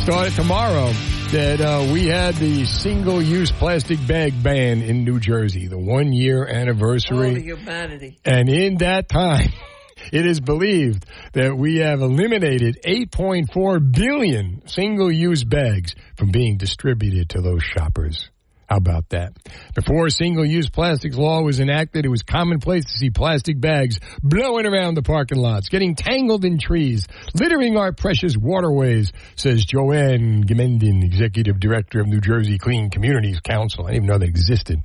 started 0.00 0.34
tomorrow, 0.34 0.92
that 1.32 1.60
uh, 1.60 1.92
we 1.92 2.06
had 2.06 2.34
the 2.36 2.64
single-use 2.64 3.52
plastic 3.52 4.04
bag 4.08 4.32
ban 4.42 4.82
in 4.82 5.04
New 5.04 5.20
Jersey, 5.20 5.68
the 5.68 5.78
one-year 5.78 6.44
Oh, 6.48 6.52
anniversary. 6.52 7.40
humanity. 7.40 8.18
And 8.24 8.48
in 8.48 8.78
that 8.78 9.08
time, 9.08 9.50
it 10.12 10.26
is 10.26 10.40
believed 10.40 11.06
that 11.34 11.56
we 11.56 11.76
have 11.78 12.00
eliminated 12.00 12.78
8.4 12.84 13.92
billion 13.92 14.66
single-use 14.66 15.44
bags 15.44 15.94
from 16.16 16.30
being 16.32 16.56
distributed 16.56 17.28
to 17.30 17.40
those 17.42 17.62
shoppers. 17.62 18.28
How 18.70 18.76
about 18.76 19.08
that? 19.08 19.32
Before 19.74 20.08
single-use 20.10 20.70
plastics 20.70 21.16
law 21.16 21.42
was 21.42 21.58
enacted, 21.58 22.06
it 22.06 22.08
was 22.08 22.22
commonplace 22.22 22.84
to 22.84 22.92
see 22.92 23.10
plastic 23.10 23.60
bags 23.60 23.98
blowing 24.22 24.64
around 24.64 24.94
the 24.94 25.02
parking 25.02 25.38
lots, 25.38 25.68
getting 25.68 25.96
tangled 25.96 26.44
in 26.44 26.56
trees, 26.56 27.08
littering 27.34 27.76
our 27.76 27.90
precious 27.90 28.36
waterways, 28.36 29.10
says 29.34 29.66
JoAnn 29.66 30.44
Gemenden, 30.44 31.02
Executive 31.02 31.58
Director 31.58 32.00
of 32.00 32.06
New 32.06 32.20
Jersey 32.20 32.58
Clean 32.58 32.90
Communities 32.90 33.40
Council. 33.40 33.86
I 33.86 33.90
didn't 33.90 34.04
even 34.04 34.06
know 34.06 34.18
that 34.18 34.28
existed. 34.28 34.78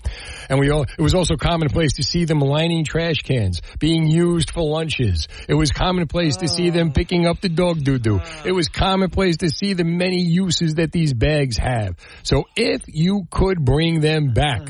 And 0.49 0.59
we 0.59 0.71
all, 0.71 0.81
it 0.81 1.01
was 1.01 1.13
also 1.13 1.35
commonplace 1.35 1.93
to 1.97 2.03
see 2.03 2.25
them 2.25 2.39
lining 2.39 2.85
trash 2.85 3.17
cans, 3.17 3.61
being 3.77 4.07
used 4.07 4.49
for 4.49 4.63
lunches. 4.63 5.27
It 5.47 5.53
was 5.53 5.69
commonplace 5.69 6.37
to 6.37 6.47
see 6.47 6.71
them 6.71 6.91
picking 6.91 7.27
up 7.27 7.39
the 7.39 7.49
dog 7.49 7.83
doo-doo. 7.83 8.19
It 8.45 8.53
was 8.53 8.67
commonplace 8.67 9.37
to 9.37 9.51
see 9.51 9.73
the 9.73 9.83
many 9.83 10.23
uses 10.23 10.75
that 10.75 10.91
these 10.91 11.13
bags 11.13 11.57
have. 11.57 11.97
So 12.23 12.45
if 12.55 12.81
you 12.87 13.27
could 13.29 13.63
bring 13.75 13.99
them 13.99 14.33
back, 14.33 14.61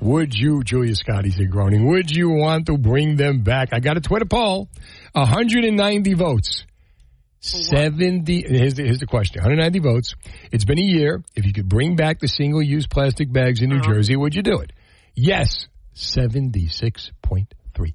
would 0.00 0.34
you, 0.34 0.62
Julia 0.64 0.94
Scotti 0.94 1.32
said 1.32 1.50
groaning, 1.50 1.86
would 1.86 2.10
you 2.10 2.30
want 2.30 2.66
to 2.66 2.78
bring 2.78 3.16
them 3.16 3.42
back? 3.42 3.68
I 3.72 3.80
got 3.80 3.98
a 3.98 4.00
Twitter 4.00 4.24
poll. 4.24 4.68
190 5.12 6.14
votes. 6.14 6.64
70, 7.40 8.44
here's 8.48 8.74
the, 8.74 8.84
here's 8.84 9.00
the 9.00 9.06
question. 9.06 9.42
190 9.42 9.78
votes. 9.80 10.14
It's 10.50 10.64
been 10.64 10.78
a 10.78 10.82
year. 10.82 11.22
If 11.36 11.44
you 11.44 11.52
could 11.52 11.68
bring 11.68 11.94
back 11.94 12.20
the 12.20 12.28
single 12.28 12.62
use 12.62 12.86
plastic 12.86 13.30
bags 13.30 13.60
in 13.60 13.68
New 13.68 13.80
Jersey, 13.80 14.16
would 14.16 14.34
you 14.34 14.42
do 14.42 14.60
it? 14.60 14.72
Yes, 15.14 15.66
76.3. 15.94 17.94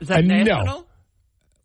Is 0.00 0.08
that 0.08 0.18
Uh, 0.18 0.20
no. 0.44 0.86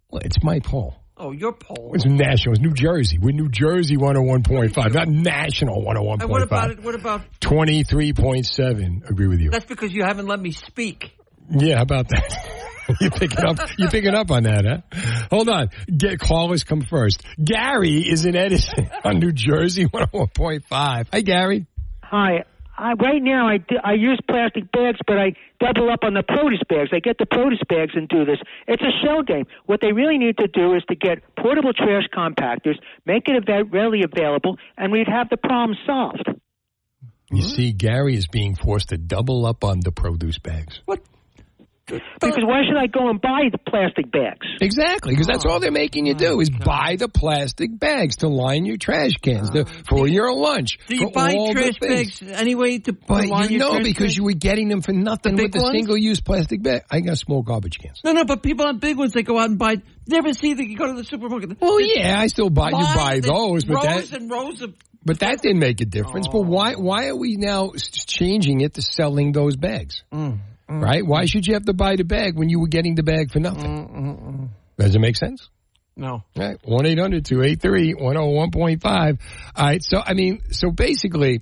Well, 0.09 0.21
it's 0.23 0.41
my 0.41 0.61
poll. 0.61 0.95
Oh, 1.19 1.31
your 1.31 1.53
poll. 1.53 1.93
It's 1.95 2.05
national. 2.05 2.53
It's 2.53 2.61
New 2.61 2.73
Jersey. 2.73 3.17
We're 3.19 3.31
New 3.31 3.49
Jersey 3.49 3.97
101.5, 3.97 4.93
not 4.93 5.07
national 5.07 5.83
oh 5.87 6.13
And 6.13 6.29
what 6.29 6.43
about 6.43 6.69
it? 6.69 6.83
What 6.83 6.93
about? 6.93 7.21
23.7. 7.41 9.09
Agree 9.09 9.27
with 9.27 9.39
you. 9.39 9.49
That's 9.49 9.65
because 9.65 9.91
you 9.91 10.03
haven't 10.03 10.27
let 10.27 10.39
me 10.39 10.51
speak. 10.51 11.11
Yeah, 11.49 11.77
how 11.77 11.81
about 11.81 12.09
that? 12.09 12.67
you 13.01 13.09
picking 13.09 13.43
up? 13.43 13.57
You 13.79 13.87
picking 13.87 14.13
up 14.13 14.29
on 14.29 14.43
that, 14.43 14.65
huh? 14.65 15.27
Hold 15.31 15.49
on. 15.49 15.69
Get 15.87 16.19
callers 16.19 16.63
come 16.63 16.81
first. 16.81 17.23
Gary 17.43 17.97
is 18.07 18.25
in 18.25 18.35
Edison 18.35 18.87
on 19.03 19.17
New 19.17 19.31
Jersey 19.31 19.85
101.5. 19.85 20.65
Hi, 20.69 21.21
Gary. 21.21 21.65
Hi. 22.03 22.43
I, 22.77 22.93
right 22.93 23.21
now, 23.21 23.47
I, 23.47 23.57
do- 23.57 23.79
I 23.83 23.93
use 23.93 24.19
plastic 24.29 24.71
bags, 24.71 24.99
but 25.07 25.17
I 25.17 25.33
double 25.59 25.89
up 25.89 26.03
on 26.03 26.13
the 26.13 26.23
produce 26.23 26.61
bags. 26.69 26.91
I 26.93 26.99
get 26.99 27.17
the 27.17 27.25
produce 27.25 27.61
bags 27.67 27.93
and 27.95 28.07
do 28.07 28.23
this. 28.23 28.37
It's 28.67 28.83
a 28.83 28.91
shell 29.03 29.23
game. 29.23 29.45
What 29.65 29.81
they 29.81 29.91
really 29.91 30.17
need 30.17 30.37
to 30.37 30.47
do 30.47 30.73
is 30.75 30.83
to 30.89 30.95
get 30.95 31.23
portable 31.35 31.73
trash 31.73 32.03
compactors, 32.15 32.75
make 33.05 33.27
it 33.27 33.49
av- 33.49 33.71
readily 33.73 34.03
available, 34.03 34.57
and 34.77 34.91
we'd 34.91 35.07
have 35.07 35.29
the 35.29 35.37
problem 35.37 35.75
solved. 35.85 36.23
You 37.31 37.41
see, 37.41 37.73
Gary 37.73 38.15
is 38.15 38.27
being 38.27 38.55
forced 38.55 38.89
to 38.89 38.97
double 38.97 39.45
up 39.45 39.63
on 39.63 39.81
the 39.81 39.91
produce 39.91 40.39
bags. 40.39 40.79
Because 41.87 42.43
why 42.43 42.63
should 42.67 42.77
I 42.77 42.87
go 42.87 43.09
and 43.09 43.19
buy 43.21 43.49
the 43.51 43.57
plastic 43.57 44.11
bags? 44.11 44.45
Exactly, 44.61 45.13
because 45.13 45.27
that's 45.27 45.45
all 45.45 45.59
they're 45.59 45.71
making 45.71 46.05
you 46.05 46.13
do 46.13 46.39
is 46.41 46.49
oh, 46.53 46.63
buy 46.65 46.95
the 46.97 47.07
plastic 47.07 47.77
bags 47.79 48.17
to 48.17 48.27
line 48.27 48.65
your 48.65 48.77
trash 48.77 49.13
cans 49.21 49.49
to, 49.51 49.61
oh. 49.61 49.71
for 49.89 50.07
your 50.07 50.33
lunch. 50.33 50.79
Do 50.87 50.95
you 50.95 51.07
for 51.07 51.11
buy 51.11 51.33
all 51.35 51.53
the 51.53 51.59
trash 51.61 51.79
things. 51.79 52.19
bags 52.19 52.31
anyway 52.39 52.79
to 52.79 52.93
But 52.93 53.27
line 53.27 53.43
you 53.51 53.57
your 53.57 53.59
know 53.59 53.71
trash 53.75 53.83
because 53.83 54.03
bags? 54.05 54.17
you 54.17 54.23
were 54.25 54.33
getting 54.33 54.67
them 54.67 54.81
for 54.81 54.91
nothing 54.91 55.35
The 55.35 55.43
with 55.43 55.51
big 55.53 55.59
the 55.61 55.63
ones? 55.65 55.75
single-use 55.77 56.19
plastic 56.21 56.61
bag. 56.61 56.83
I 56.91 56.99
got 56.99 57.17
small 57.17 57.41
garbage 57.41 57.79
cans. 57.79 58.01
No, 58.03 58.11
no, 58.11 58.25
but 58.25 58.43
people 58.43 58.65
on 58.65 58.79
big 58.79 58.97
ones, 58.97 59.13
they 59.13 59.23
go 59.23 59.37
out 59.39 59.49
and 59.49 59.57
buy. 59.57 59.77
Never 60.07 60.33
see 60.33 60.53
that 60.53 60.65
you 60.67 60.77
go 60.77 60.87
to 60.87 60.93
the 60.93 61.03
supermarket. 61.03 61.59
Well, 61.61 61.79
yeah, 61.79 62.19
I 62.19 62.27
still 62.27 62.49
buy. 62.49 62.69
You 62.69 62.77
buy 62.95 63.19
those, 63.21 63.63
but 63.65 63.75
rows 63.75 64.09
that 64.09 64.21
and 64.21 64.29
rows 64.31 64.61
of. 64.61 64.73
but 65.05 65.19
that 65.19 65.41
didn't 65.41 65.59
make 65.59 65.79
a 65.81 65.85
difference. 65.85 66.27
But 66.27 66.39
oh. 66.39 66.41
why 66.43 66.73
Oh. 66.75 66.79
why 66.81 67.07
are 67.07 67.15
we 67.15 67.35
now 67.37 67.69
s- 67.69 67.89
changing 68.05 68.61
it 68.61 68.73
to 68.75 68.81
selling 68.81 69.31
those 69.31 69.55
bags? 69.55 70.03
Mm. 70.13 70.39
Mm, 70.69 70.81
Right? 70.83 71.05
Why 71.05 71.25
should 71.25 71.47
you 71.47 71.53
have 71.53 71.65
to 71.65 71.73
buy 71.73 71.95
the 71.95 72.03
bag 72.03 72.37
when 72.37 72.49
you 72.49 72.59
were 72.59 72.67
getting 72.67 72.95
the 72.95 73.03
bag 73.03 73.31
for 73.31 73.39
nothing? 73.39 74.49
Does 74.77 74.95
it 74.95 74.99
make 74.99 75.15
sense? 75.15 75.49
No. 75.95 76.09
All 76.11 76.23
right, 76.35 76.59
one 76.63 76.85
eight 76.85 76.99
hundred 76.99 77.25
two 77.25 77.41
eight 77.41 77.59
three 77.61 77.93
one 77.93 78.13
zero 78.13 78.29
one 78.29 78.51
point 78.51 78.81
five. 78.81 79.17
All 79.55 79.65
right, 79.65 79.81
so 79.81 79.99
I 80.05 80.13
mean, 80.13 80.41
so 80.51 80.69
basically, 80.69 81.41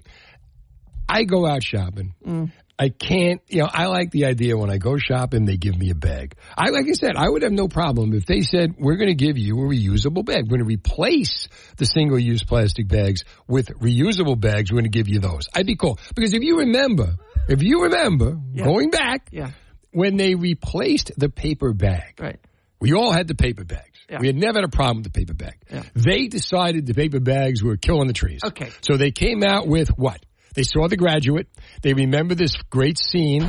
I 1.09 1.23
go 1.23 1.45
out 1.45 1.61
shopping. 1.61 2.13
Mm. 2.25 2.51
I 2.77 2.89
can't, 2.89 3.41
you 3.47 3.61
know, 3.61 3.69
I 3.71 3.85
like 3.85 4.11
the 4.11 4.25
idea 4.25 4.57
when 4.57 4.69
I 4.69 4.77
go 4.77 4.97
shopping, 4.97 5.45
they 5.45 5.55
give 5.55 5.77
me 5.77 5.91
a 5.91 5.95
bag. 5.95 6.35
I, 6.57 6.71
like 6.71 6.85
I 6.89 6.91
said, 6.91 7.15
I 7.15 7.29
would 7.29 7.41
have 7.43 7.53
no 7.53 7.69
problem 7.69 8.13
if 8.13 8.25
they 8.25 8.41
said, 8.41 8.75
we're 8.77 8.97
going 8.97 9.07
to 9.07 9.15
give 9.15 9.37
you 9.37 9.55
a 9.57 9.63
reusable 9.63 10.25
bag. 10.25 10.43
We're 10.43 10.57
going 10.57 10.59
to 10.59 10.65
replace 10.65 11.47
the 11.77 11.85
single 11.85 12.19
use 12.19 12.43
plastic 12.43 12.89
bags 12.89 13.23
with 13.47 13.67
reusable 13.79 14.37
bags. 14.37 14.71
We're 14.73 14.79
going 14.81 14.91
to 14.91 14.97
give 14.97 15.07
you 15.07 15.19
those. 15.19 15.47
I'd 15.53 15.65
be 15.65 15.77
cool. 15.77 15.97
Because 16.15 16.33
if 16.33 16.43
you 16.43 16.57
remember, 16.59 17.15
if 17.47 17.61
you 17.63 17.83
remember 17.83 18.37
going 18.55 18.89
back, 18.89 19.29
Yeah. 19.31 19.51
when 19.91 20.17
they 20.17 20.35
replaced 20.35 21.11
the 21.17 21.29
paper 21.29 21.73
bag, 21.73 22.15
Right. 22.19 22.39
we 22.79 22.93
all 22.93 23.11
had 23.11 23.27
the 23.27 23.35
paper 23.35 23.63
bags. 23.63 23.99
Yeah. 24.09 24.19
We 24.19 24.27
had 24.27 24.35
never 24.35 24.59
had 24.59 24.65
a 24.65 24.69
problem 24.69 24.97
with 25.03 25.11
the 25.11 25.19
paper 25.19 25.33
bag. 25.33 25.55
Yeah. 25.71 25.83
They 25.95 26.27
decided 26.27 26.85
the 26.85 26.93
paper 26.93 27.19
bags 27.19 27.63
were 27.63 27.77
killing 27.77 28.07
the 28.07 28.13
trees. 28.13 28.41
Okay. 28.45 28.69
So 28.81 28.97
they 28.97 29.11
came 29.11 29.43
out 29.43 29.67
with 29.67 29.89
what? 29.97 30.23
They 30.53 30.63
saw 30.63 30.87
the 30.87 30.95
graduate. 30.97 31.47
They 31.81 31.93
remember 31.93 32.35
this 32.35 32.55
great 32.69 32.97
scene. 32.99 33.41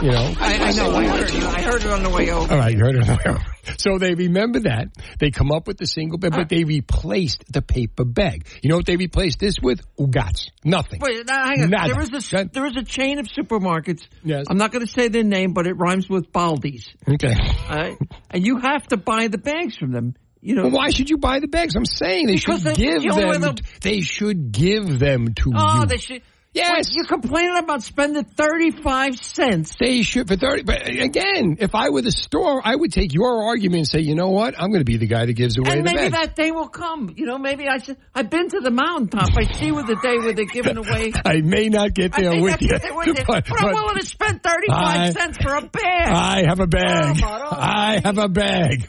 You 0.00 0.12
know. 0.12 0.32
I, 0.38 0.54
I 0.58 0.72
know. 0.72 0.94
I 0.94 1.06
heard, 1.08 1.28
it. 1.28 1.42
I 1.42 1.60
heard 1.62 1.80
it 1.84 1.90
on 1.90 2.02
the 2.04 2.10
way 2.10 2.30
over. 2.30 2.52
All 2.52 2.58
right, 2.58 2.72
you 2.72 2.78
heard 2.78 2.94
it. 2.94 3.00
On 3.02 3.06
the 3.08 3.14
way 3.14 3.34
over. 3.34 3.44
So 3.78 3.98
they 3.98 4.14
remember 4.14 4.60
that. 4.60 4.88
They 5.18 5.30
come 5.30 5.50
up 5.50 5.66
with 5.66 5.76
the 5.76 5.86
single 5.86 6.18
bag, 6.18 6.30
but 6.30 6.40
uh, 6.40 6.44
they 6.48 6.62
replaced 6.64 7.44
the 7.52 7.62
paper 7.62 8.04
bag. 8.04 8.46
You 8.62 8.70
know 8.70 8.76
what 8.76 8.86
they 8.86 8.96
replaced 8.96 9.40
this 9.40 9.56
with? 9.60 9.80
Ugats. 9.98 10.50
Nothing. 10.64 11.00
Wait, 11.02 11.26
now, 11.26 11.44
hang 11.46 11.62
on. 11.64 11.70
Nada. 11.70 11.94
There 11.94 12.02
is 12.02 12.32
a 12.32 12.44
there 12.52 12.66
is 12.66 12.76
a 12.76 12.84
chain 12.84 13.18
of 13.18 13.26
supermarkets. 13.26 14.06
Yes. 14.22 14.46
I'm 14.48 14.56
not 14.56 14.70
going 14.72 14.86
to 14.86 14.90
say 14.92 15.08
their 15.08 15.24
name, 15.24 15.52
but 15.52 15.66
it 15.66 15.74
rhymes 15.74 16.08
with 16.08 16.32
Baldi's. 16.32 16.88
Okay. 17.08 17.34
Right, 17.68 17.98
and 18.30 18.46
you 18.46 18.58
have 18.58 18.86
to 18.88 18.96
buy 18.96 19.26
the 19.28 19.38
bags 19.38 19.76
from 19.76 19.90
them. 19.92 20.14
You 20.40 20.54
know, 20.54 20.62
Well, 20.62 20.70
why 20.72 20.90
should 20.90 21.10
you 21.10 21.18
buy 21.18 21.40
the 21.40 21.48
bags? 21.48 21.74
I'm 21.74 21.84
saying 21.84 22.28
they 22.28 22.36
should 22.36 22.62
give 22.62 23.02
the 23.02 23.10
only 23.12 23.24
way 23.26 23.38
them. 23.38 23.56
They 23.82 24.00
should 24.02 24.52
give 24.52 25.00
them 25.00 25.34
to 25.34 25.52
Oh, 25.54 25.58
you. 25.78 25.82
Oh, 25.82 25.86
they 25.86 25.96
should. 25.96 26.22
Yes. 26.54 26.94
You're 26.94 27.04
complaining 27.04 27.56
about 27.58 27.82
spending 27.82 28.24
35 28.24 29.16
cents. 29.18 29.74
They 29.78 30.02
should 30.02 30.26
for 30.28 30.36
thirty. 30.36 30.62
But 30.62 30.88
again, 30.88 31.56
if 31.60 31.74
I 31.74 31.90
were 31.90 32.00
the 32.02 32.10
store, 32.10 32.60
I 32.64 32.74
would 32.74 32.90
take 32.92 33.12
your 33.12 33.44
argument 33.44 33.78
and 33.80 33.86
say, 33.88 34.00
you 34.00 34.14
know 34.14 34.30
what, 34.30 34.54
I'm 34.58 34.70
going 34.70 34.80
to 34.80 34.84
be 34.84 34.96
the 34.96 35.06
guy 35.06 35.26
that 35.26 35.34
gives 35.34 35.58
away 35.58 35.70
And 35.70 35.80
the 35.86 35.92
maybe 35.94 36.08
that 36.08 36.34
day 36.34 36.50
will 36.50 36.68
come. 36.68 37.12
You 37.16 37.26
know, 37.26 37.38
maybe 37.38 37.68
I 37.68 37.78
should. 37.78 37.98
I've 38.14 38.30
been 38.30 38.48
to 38.48 38.60
the 38.60 38.70
mountaintop. 38.70 39.28
I 39.36 39.44
see 39.52 39.70
with 39.72 39.86
the 39.86 39.96
day 39.96 40.16
where 40.18 40.32
they're 40.32 40.46
giving 40.46 40.78
away. 40.78 41.12
I 41.24 41.42
may 41.42 41.68
not 41.68 41.92
get 41.94 42.12
there 42.12 42.40
with 42.42 42.60
you, 42.62 42.70
would 42.94 43.04
do. 43.04 43.14
but, 43.26 43.46
But, 43.46 43.62
I'm 43.62 43.74
willing 43.74 43.98
to 43.98 44.06
spend 44.06 44.42
35 44.42 44.70
I- 44.70 45.10
cents 45.12 45.38
for 45.42 45.54
a 45.54 45.62
bag. 45.62 46.08
I 46.08 46.44
have 46.48 46.60
a 46.60 46.66
bag. 46.66 47.16
Oh, 47.22 47.26
my- 47.26 47.48
I 47.60 48.00
have 48.04 48.18
a 48.18 48.28
bag. 48.28 48.88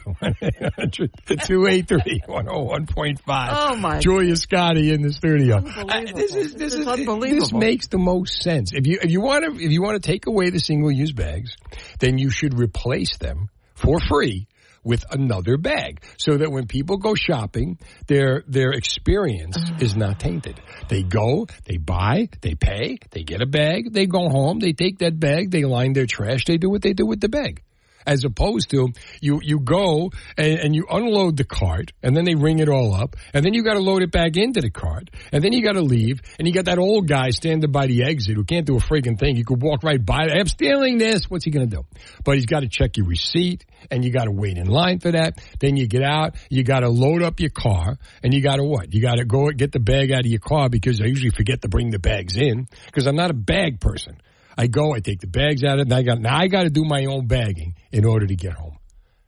283 0.92 2.22
101.5. 2.26 3.20
Oh, 3.52 3.76
my- 3.76 3.98
Julia 4.00 4.32
Scotti 4.34 4.92
in 4.92 5.02
the 5.02 5.12
studio. 5.12 5.56
Uh, 5.58 6.00
this 6.14 6.34
is 6.34 6.54
this 6.54 6.74
is 6.74 6.86
unbelievable. 6.86 7.40
This 7.40 7.49
makes 7.52 7.88
the 7.88 7.98
most 7.98 8.42
sense. 8.42 8.72
If 8.72 8.86
you 8.86 8.98
if 9.02 9.10
you 9.10 9.20
want 9.20 9.44
to 9.44 9.64
if 9.64 9.70
you 9.70 9.82
want 9.82 10.02
to 10.02 10.06
take 10.06 10.26
away 10.26 10.50
the 10.50 10.60
single 10.60 10.90
use 10.90 11.12
bags, 11.12 11.56
then 11.98 12.18
you 12.18 12.30
should 12.30 12.58
replace 12.58 13.16
them 13.18 13.48
for 13.74 13.98
free 14.00 14.46
with 14.82 15.04
another 15.10 15.56
bag 15.56 16.02
so 16.16 16.36
that 16.38 16.50
when 16.50 16.66
people 16.66 16.96
go 16.96 17.14
shopping 17.14 17.78
their 18.06 18.42
their 18.46 18.70
experience 18.70 19.56
ah. 19.58 19.76
is 19.80 19.96
not 19.96 20.18
tainted. 20.18 20.60
They 20.88 21.02
go 21.02 21.46
they 21.64 21.76
buy 21.76 22.28
they 22.40 22.54
pay 22.54 22.98
they 23.10 23.22
get 23.22 23.42
a 23.42 23.46
bag 23.46 23.92
they 23.92 24.06
go 24.06 24.28
home 24.28 24.58
they 24.58 24.72
take 24.72 24.98
that 24.98 25.18
bag 25.18 25.50
they 25.50 25.64
line 25.64 25.92
their 25.92 26.06
trash 26.06 26.44
they 26.44 26.56
do 26.56 26.70
what 26.70 26.82
they 26.82 26.92
do 26.92 27.06
with 27.06 27.20
the 27.20 27.28
bag 27.28 27.62
as 28.06 28.24
opposed 28.24 28.70
to 28.70 28.88
you 29.20 29.40
you 29.42 29.60
go 29.60 30.10
and, 30.36 30.58
and 30.58 30.74
you 30.74 30.86
unload 30.90 31.36
the 31.36 31.44
cart 31.44 31.92
and 32.02 32.16
then 32.16 32.24
they 32.24 32.34
ring 32.34 32.58
it 32.58 32.68
all 32.68 32.94
up 32.94 33.16
and 33.32 33.44
then 33.44 33.54
you 33.54 33.62
got 33.62 33.74
to 33.74 33.80
load 33.80 34.02
it 34.02 34.10
back 34.10 34.36
into 34.36 34.60
the 34.60 34.70
cart 34.70 35.10
and 35.32 35.42
then 35.42 35.52
you 35.52 35.62
got 35.62 35.72
to 35.72 35.82
leave 35.82 36.20
and 36.38 36.48
you 36.48 36.54
got 36.54 36.64
that 36.64 36.78
old 36.78 37.06
guy 37.06 37.30
standing 37.30 37.70
by 37.70 37.86
the 37.86 38.04
exit 38.04 38.36
who 38.36 38.44
can't 38.44 38.66
do 38.66 38.76
a 38.76 38.80
freaking 38.80 39.18
thing. 39.18 39.36
He 39.36 39.44
could 39.44 39.62
walk 39.62 39.82
right 39.82 40.04
by 40.04 40.28
i'm 40.30 40.46
stealing 40.46 40.98
this. 40.98 41.28
What's 41.28 41.44
he 41.44 41.50
going 41.50 41.68
to 41.68 41.76
do? 41.76 41.86
But 42.24 42.36
he's 42.36 42.46
got 42.46 42.60
to 42.60 42.68
check 42.68 42.96
your 42.96 43.06
receipt 43.06 43.64
and 43.90 44.04
you 44.04 44.10
got 44.10 44.24
to 44.24 44.32
wait 44.32 44.56
in 44.56 44.66
line 44.66 45.00
for 45.00 45.12
that. 45.12 45.38
Then 45.58 45.76
you 45.76 45.86
get 45.86 46.02
out 46.02 46.36
you 46.48 46.64
got 46.64 46.80
to 46.80 46.88
load 46.88 47.22
up 47.22 47.40
your 47.40 47.50
car 47.50 47.98
and 48.22 48.32
you 48.34 48.40
got 48.40 48.56
to 48.56 48.64
what? 48.64 48.92
You 48.94 49.00
got 49.00 49.16
to 49.16 49.24
go 49.24 49.50
get 49.50 49.72
the 49.72 49.80
bag 49.80 50.12
out 50.12 50.20
of 50.20 50.26
your 50.26 50.40
car 50.40 50.68
because 50.68 51.00
i 51.00 51.04
usually 51.04 51.30
forget 51.30 51.62
to 51.62 51.68
bring 51.68 51.90
the 51.90 51.98
bags 51.98 52.36
in 52.36 52.66
because 52.86 53.06
i'm 53.06 53.16
not 53.16 53.30
a 53.30 53.34
bag 53.34 53.80
person 53.80 54.20
I 54.60 54.66
go, 54.66 54.94
I 54.94 55.00
take 55.00 55.20
the 55.20 55.26
bags 55.26 55.64
out, 55.64 55.78
of 55.78 55.86
it, 55.86 55.92
and 55.92 55.94
I 55.94 56.02
got 56.02 56.20
now 56.20 56.36
I 56.36 56.48
got 56.48 56.64
to 56.64 56.70
do 56.70 56.84
my 56.84 57.06
own 57.06 57.26
bagging 57.26 57.76
in 57.90 58.04
order 58.04 58.26
to 58.26 58.36
get 58.36 58.52
home. 58.52 58.76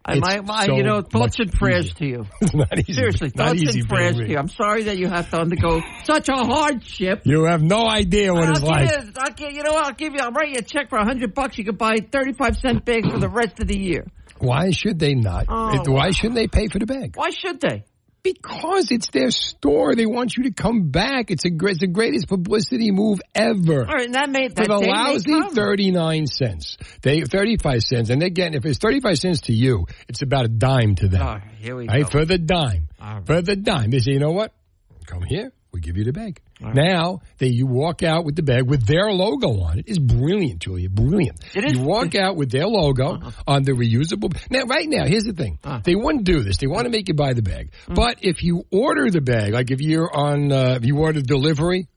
I, 0.05 0.19
my, 0.19 0.41
my, 0.41 0.67
so 0.67 0.77
you 0.77 0.83
know, 0.83 1.01
thoughts 1.01 1.39
and 1.39 1.51
prayers 1.53 1.87
easier. 1.87 2.25
to 2.25 2.27
you. 2.43 2.65
easy, 2.77 2.93
Seriously, 2.93 3.31
thoughts 3.31 3.63
easy 3.63 3.81
and 3.81 3.89
prayers 3.89 4.17
to 4.17 4.29
you. 4.29 4.37
I'm 4.37 4.49
sorry 4.49 4.83
that 4.85 4.99
you 4.99 5.07
have 5.09 5.31
to 5.31 5.41
undergo 5.41 5.81
such 6.05 6.29
a 6.29 6.35
hardship. 6.35 7.23
You 7.25 7.45
have 7.45 7.63
no 7.63 7.89
idea 7.89 8.35
what 8.35 8.45
I'll 8.45 8.51
it's 8.51 8.63
like. 8.63 8.91
You, 8.91 9.13
I'll 9.17 9.31
give, 9.33 9.53
you 9.53 9.63
know? 9.63 9.75
I'll 9.75 9.93
give 9.93 10.13
you. 10.13 10.19
I'll 10.21 10.33
write 10.33 10.49
you 10.51 10.57
a 10.59 10.63
check 10.63 10.91
for 10.91 10.99
hundred 10.99 11.35
bucks. 11.35 11.57
You 11.57 11.65
can 11.65 11.77
buy 11.77 11.99
thirty-five 12.11 12.57
cent 12.57 12.85
bags 12.85 13.09
for 13.09 13.19
the 13.19 13.29
rest 13.29 13.61
of 13.61 13.69
the 13.69 13.79
year. 13.79 14.05
Why 14.39 14.73
should 14.73 14.99
they 14.99 15.15
not? 15.15 15.47
Oh, 15.49 15.81
It- 15.81 15.89
Why 15.89 16.11
shouldn't 16.11 16.35
they 16.35 16.49
pay 16.49 16.67
for 16.67 16.81
the 16.81 16.87
bag? 16.87 17.17
Why 17.17 17.31
should 17.31 17.61
they? 17.61 17.85
Because 18.23 18.93
it's 18.93 19.09
their 19.11 19.31
store. 19.33 19.97
They 19.97 20.07
want 20.07 20.37
you 20.37 20.45
to 20.45 20.53
come 20.53 20.91
back. 20.91 21.33
It's 21.33 21.45
a 21.45 21.51
gr- 21.51 21.71
it's 21.71 21.81
the 21.81 21.89
greatest 21.89 22.29
publicity 22.29 22.93
move 22.93 23.21
ever. 23.35 23.81
All 23.81 23.95
right, 23.95 24.05
and 24.07 24.15
that 24.15 24.31
made 24.31 24.51
For 24.55 24.65
that 24.65 24.69
the 24.69 24.79
day 24.79 24.87
may 24.87 24.93
lousy 24.93 25.55
thirty 25.55 25.91
nine 25.91 26.27
cents, 26.29 26.77
they 27.03 27.23
thirty 27.23 27.57
five 27.57 27.83
cents, 27.83 28.11
and 28.11 28.23
again, 28.23 28.55
if 28.55 28.65
it's 28.65 28.79
thirty 28.79 29.01
five 29.01 29.19
cents 29.19 29.43
to 29.43 29.53
you, 29.53 29.87
it's 30.09 30.23
about 30.23 30.45
a 30.45 30.49
dime 30.49 30.95
to 30.97 31.09
them. 31.09 31.23
Oh, 31.27 31.39
here 31.59 31.75
we 31.75 31.89
right? 31.89 32.05
go. 32.05 32.11
For 32.11 32.25
the 32.25 32.39
dime, 32.39 32.89
All 33.01 33.15
right. 33.17 33.27
for 33.27 33.43
the 33.43 33.57
dime, 33.57 33.91
they 33.91 33.99
say, 33.99 34.13
you 34.13 34.21
know 34.21 34.31
what? 34.33 34.53
Come 35.07 35.23
here, 35.23 35.51
we 35.73 35.81
give 35.81 35.97
you 35.97 36.05
the 36.05 36.13
bag. 36.13 36.41
Now 36.61 37.23
they 37.39 37.49
you 37.49 37.67
walk 37.67 38.03
out 38.03 38.25
with 38.25 38.37
the 38.37 38.43
bag 38.43 38.69
with 38.69 38.87
their 38.87 39.11
logo 39.11 39.61
on 39.63 39.79
it. 39.79 39.87
It's 39.89 39.99
brilliant, 39.99 40.61
Julia, 40.61 40.89
brilliant. 40.91 41.41
It 41.55 41.65
is. 41.65 41.73
Uh-huh. 41.73 41.81
You 41.83 41.87
walk 41.89 42.15
out 42.15 42.37
with 42.37 42.51
their 42.51 42.67
logo 42.67 43.19
on 43.47 43.63
the 43.63 43.73
reusable. 43.73 44.37
Now, 44.51 44.65
right 44.65 44.87
now, 44.89 45.07
here's 45.07 45.25
the 45.25 45.33
thing: 45.33 45.59
they 45.85 45.95
wouldn't 45.95 46.25
do 46.25 46.43
this. 46.43 46.59
They 46.59 46.67
want 46.67 46.85
to 46.85 46.91
make 46.91 47.09
you 47.09 47.15
buy 47.15 47.33
the 47.33 47.43
bag, 47.43 47.71
Mm. 47.89 47.95
but 47.95 48.19
if 48.21 48.43
you 48.43 48.65
order 48.71 49.11
the 49.11 49.21
bag, 49.23 49.53
like 49.55 49.71
if 49.71 49.81
you're 49.81 50.15
on, 50.15 50.53
uh, 50.53 50.75
if 50.81 50.85
you 50.85 50.99
order 50.99 51.21
delivery, 51.23 51.89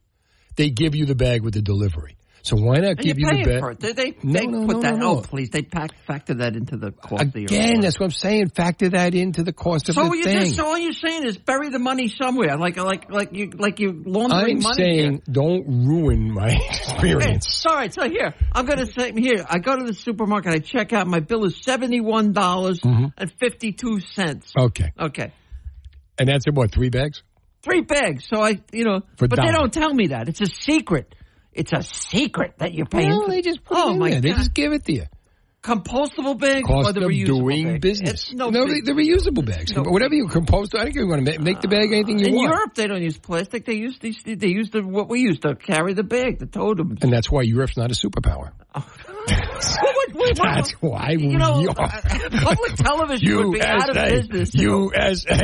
they 0.56 0.70
give 0.70 0.96
you 0.96 1.06
the 1.06 1.16
bag 1.16 1.44
with 1.44 1.54
the 1.54 1.62
delivery. 1.62 2.16
So 2.46 2.58
why 2.58 2.76
not 2.76 2.90
And 2.92 3.00
give 3.00 3.18
you 3.18 3.26
the 3.26 3.40
it 3.56 3.60
for 3.60 3.72
it. 3.72 3.80
They, 3.80 3.94
they, 3.94 4.14
No, 4.22 4.34
they 4.40 4.46
no, 4.46 4.68
put 4.68 4.76
no, 4.76 4.82
that. 4.84 4.94
no, 4.94 5.00
no. 5.00 5.18
Oh, 5.18 5.22
please, 5.22 5.50
they 5.50 5.64
pack, 5.64 5.90
factor 6.06 6.36
that 6.36 6.56
into 6.56 6.78
the 6.78 6.92
cost 6.92 7.24
of 7.24 7.36
your 7.36 7.46
Again, 7.46 7.80
that's 7.82 8.00
what 8.00 8.06
I'm 8.06 8.12
saying. 8.12 8.50
Factor 8.50 8.90
that 8.90 9.16
into 9.16 9.42
the 9.42 9.52
cost 9.52 9.90
of 9.90 9.96
So 9.96 10.10
the 10.10 10.16
you 10.18 10.24
thing. 10.26 10.40
just 10.42 10.56
so 10.58 10.68
all 10.68 10.78
you're 10.78 10.94
saying 10.94 11.26
is 11.26 11.40
bury 11.40 11.70
the 11.70 11.80
money 11.80 12.08
somewhere, 12.08 12.56
like 12.58 12.78
like 12.78 13.10
like 13.10 13.34
you 13.34 13.50
like 13.50 13.80
you 13.80 14.00
laundering 14.06 14.58
I'm 14.58 14.62
money. 14.62 14.76
saying 14.78 15.22
don't 15.32 15.66
ruin 15.88 16.32
my 16.32 16.50
experience. 16.70 17.66
All 17.68 17.76
right, 17.76 17.92
so 17.92 18.08
here 18.08 18.36
I'm 18.54 18.66
going 18.68 18.78
to 18.86 18.92
say 18.94 19.12
here. 19.18 19.44
I 19.50 19.58
go 19.58 19.76
to 19.76 19.84
the 19.84 19.96
supermarket. 19.96 20.54
I 20.54 20.60
check 20.60 20.94
out. 20.94 21.08
My 21.08 21.22
bill 21.22 21.46
is 21.46 21.58
seventy 21.64 22.00
one 22.00 22.32
dollars 22.34 22.80
Mhm. 22.82 23.12
and 23.18 23.34
fifty 23.40 23.72
two 23.72 24.00
cents. 24.02 24.54
Okay, 24.56 24.92
Okay, 25.00 25.34
and 26.20 26.30
that's 26.30 26.46
in 26.46 26.54
what 26.54 26.72
three 26.72 26.90
bags? 26.90 27.24
three 27.64 27.82
bags. 27.82 28.28
So 28.32 28.40
I, 28.40 28.60
you 28.72 28.84
know, 28.84 29.02
For 29.18 29.28
but 29.28 29.40
they 29.42 29.52
don't 29.52 29.74
tell 29.74 29.92
me 29.92 30.10
that. 30.10 30.30
It's 30.30 30.42
a 30.42 30.46
secret. 30.46 31.16
It's 31.56 31.72
a 31.72 31.82
secret 31.82 32.56
that 32.58 32.74
you're 32.74 32.86
paying. 32.86 33.10
No, 33.10 33.28
they 33.28 33.42
just 33.42 33.64
put 33.64 33.78
oh 33.78 33.90
it 33.90 33.94
in 33.94 34.00
my 34.00 34.10
there. 34.12 34.22
They 34.22 34.34
just 34.34 34.54
give 34.54 34.74
it 34.74 34.84
to 34.86 34.94
you. 34.94 35.06
compostable 35.64 36.38
bags 36.38 36.68
Cost 36.68 36.90
or 36.90 36.94
the 36.94 37.00
reusable 37.00 37.26
doing 37.26 37.66
bags? 37.66 37.80
business. 37.80 38.24
It's 38.26 38.34
no, 38.34 38.50
no, 38.50 38.68
the, 38.68 38.82
the 38.82 38.92
reusable 38.92 39.46
bags. 39.46 39.74
No 39.74 39.84
Whatever 39.84 40.16
you 40.16 40.28
compost, 40.28 40.76
I 40.76 40.84
don't 40.84 40.94
care. 40.94 41.04
You 41.04 41.10
want 41.10 41.26
to 41.26 41.40
make, 41.40 41.62
the 41.62 41.70
bag 41.70 41.94
anything 41.94 42.20
you 42.20 42.28
in 42.28 42.36
want. 42.36 42.46
In 42.46 42.52
Europe, 42.52 42.76
they 42.76 42.88
don't 42.88 43.02
use 43.02 43.18
plastic. 43.18 43.66
They 43.66 43.76
use 43.76 43.98
these. 44.00 44.22
They 44.26 44.48
use 44.48 44.70
the 44.70 44.82
what 44.82 45.08
we 45.08 45.22
use 45.22 45.40
to 45.40 45.56
carry 45.56 45.94
the 45.94 46.04
bag, 46.04 46.40
the 46.40 46.46
totem. 46.46 46.98
And 47.02 47.12
that's 47.12 47.32
why 47.32 47.44
Europe's 47.44 47.78
not 47.78 47.90
a 47.90 47.96
superpower. 47.96 48.52
Oh. 48.76 48.86
That's 49.28 50.72
why 50.82 51.12
You 51.18 51.38
know, 51.38 51.60
we 51.60 51.68
uh, 51.68 51.74
are. 51.78 51.90
public 52.42 52.76
television 52.76 53.38
would 53.38 53.54
be 53.54 53.62
out 53.62 53.90
of 53.90 53.96
business. 54.10 54.54
USA. 54.56 55.40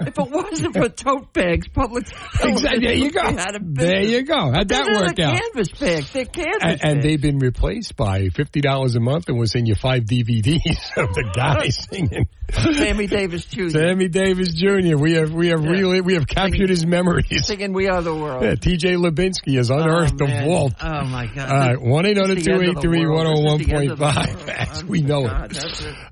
If 0.00 0.18
it 0.18 0.30
wasn't 0.30 0.74
for 0.76 0.88
tote 0.88 1.32
bags, 1.32 1.68
public 1.68 2.04
television 2.06 2.50
Exactly. 2.50 2.86
There 2.86 2.94
you 2.94 3.04
would 3.04 3.14
go. 3.14 3.30
be 3.30 3.38
out 3.38 3.54
of 3.54 3.74
There 3.74 4.02
you 4.02 4.22
go. 4.24 4.52
How'd 4.52 4.68
that 4.68 4.86
work 4.86 5.18
out? 5.20 5.40
Canvas 5.40 5.68
bags. 5.78 6.12
They're 6.12 6.24
canvas 6.24 6.62
And, 6.62 6.84
and 6.84 7.02
they've 7.02 7.20
been 7.20 7.38
replaced 7.38 7.96
by 7.96 8.28
fifty 8.28 8.60
dollars 8.60 8.94
a 8.96 9.00
month, 9.00 9.28
and 9.28 9.38
we're 9.38 9.46
sending 9.46 9.66
you 9.66 9.74
five 9.74 10.04
DVDs 10.04 10.56
of 10.96 11.14
the 11.14 11.30
guy 11.34 11.68
singing. 11.68 12.28
Sammy 12.50 13.06
Davis 13.06 13.46
Jr. 13.46 13.68
Sammy 13.70 14.08
Davis 14.08 14.52
Jr. 14.54 14.96
We 14.96 15.14
have 15.14 15.32
we 15.32 15.48
have 15.48 15.62
really 15.64 16.00
we 16.02 16.14
have 16.14 16.26
captured 16.26 16.68
his 16.68 16.84
memories. 16.86 17.46
singing 17.46 17.72
"We 17.72 17.88
Are 17.88 18.02
the 18.02 18.14
World." 18.14 18.44
Yeah, 18.44 18.54
T.J. 18.54 18.92
Lubinsky 18.96 19.56
has 19.56 19.70
unearthed 19.70 20.18
the 20.18 20.26
man. 20.26 20.46
vault. 20.46 20.74
Oh 20.80 21.04
my 21.06 21.26
God! 21.26 21.48
All 21.50 21.56
right, 21.58 21.80
one 21.80 22.04
eight 22.06 22.18
hundred 22.18 22.38
the 22.38 22.42
two 22.42 22.60
eight 22.60 22.74
the 22.74 22.80
three 22.82 22.93
one 22.98 23.08
world. 23.08 23.26
zero 23.26 23.40
one 23.40 23.60
It's 23.60 23.66
the 23.66 23.72
end 23.72 23.72
point 23.72 23.90
of 23.92 23.98
the 23.98 24.12
five. 24.12 24.34
world. 24.36 24.48
Oh 24.48 24.52
As 24.52 24.84
we 24.88 25.02
oh, 25.02 25.06
know 25.06 25.22
God, 25.26 25.52
it. 25.52 25.64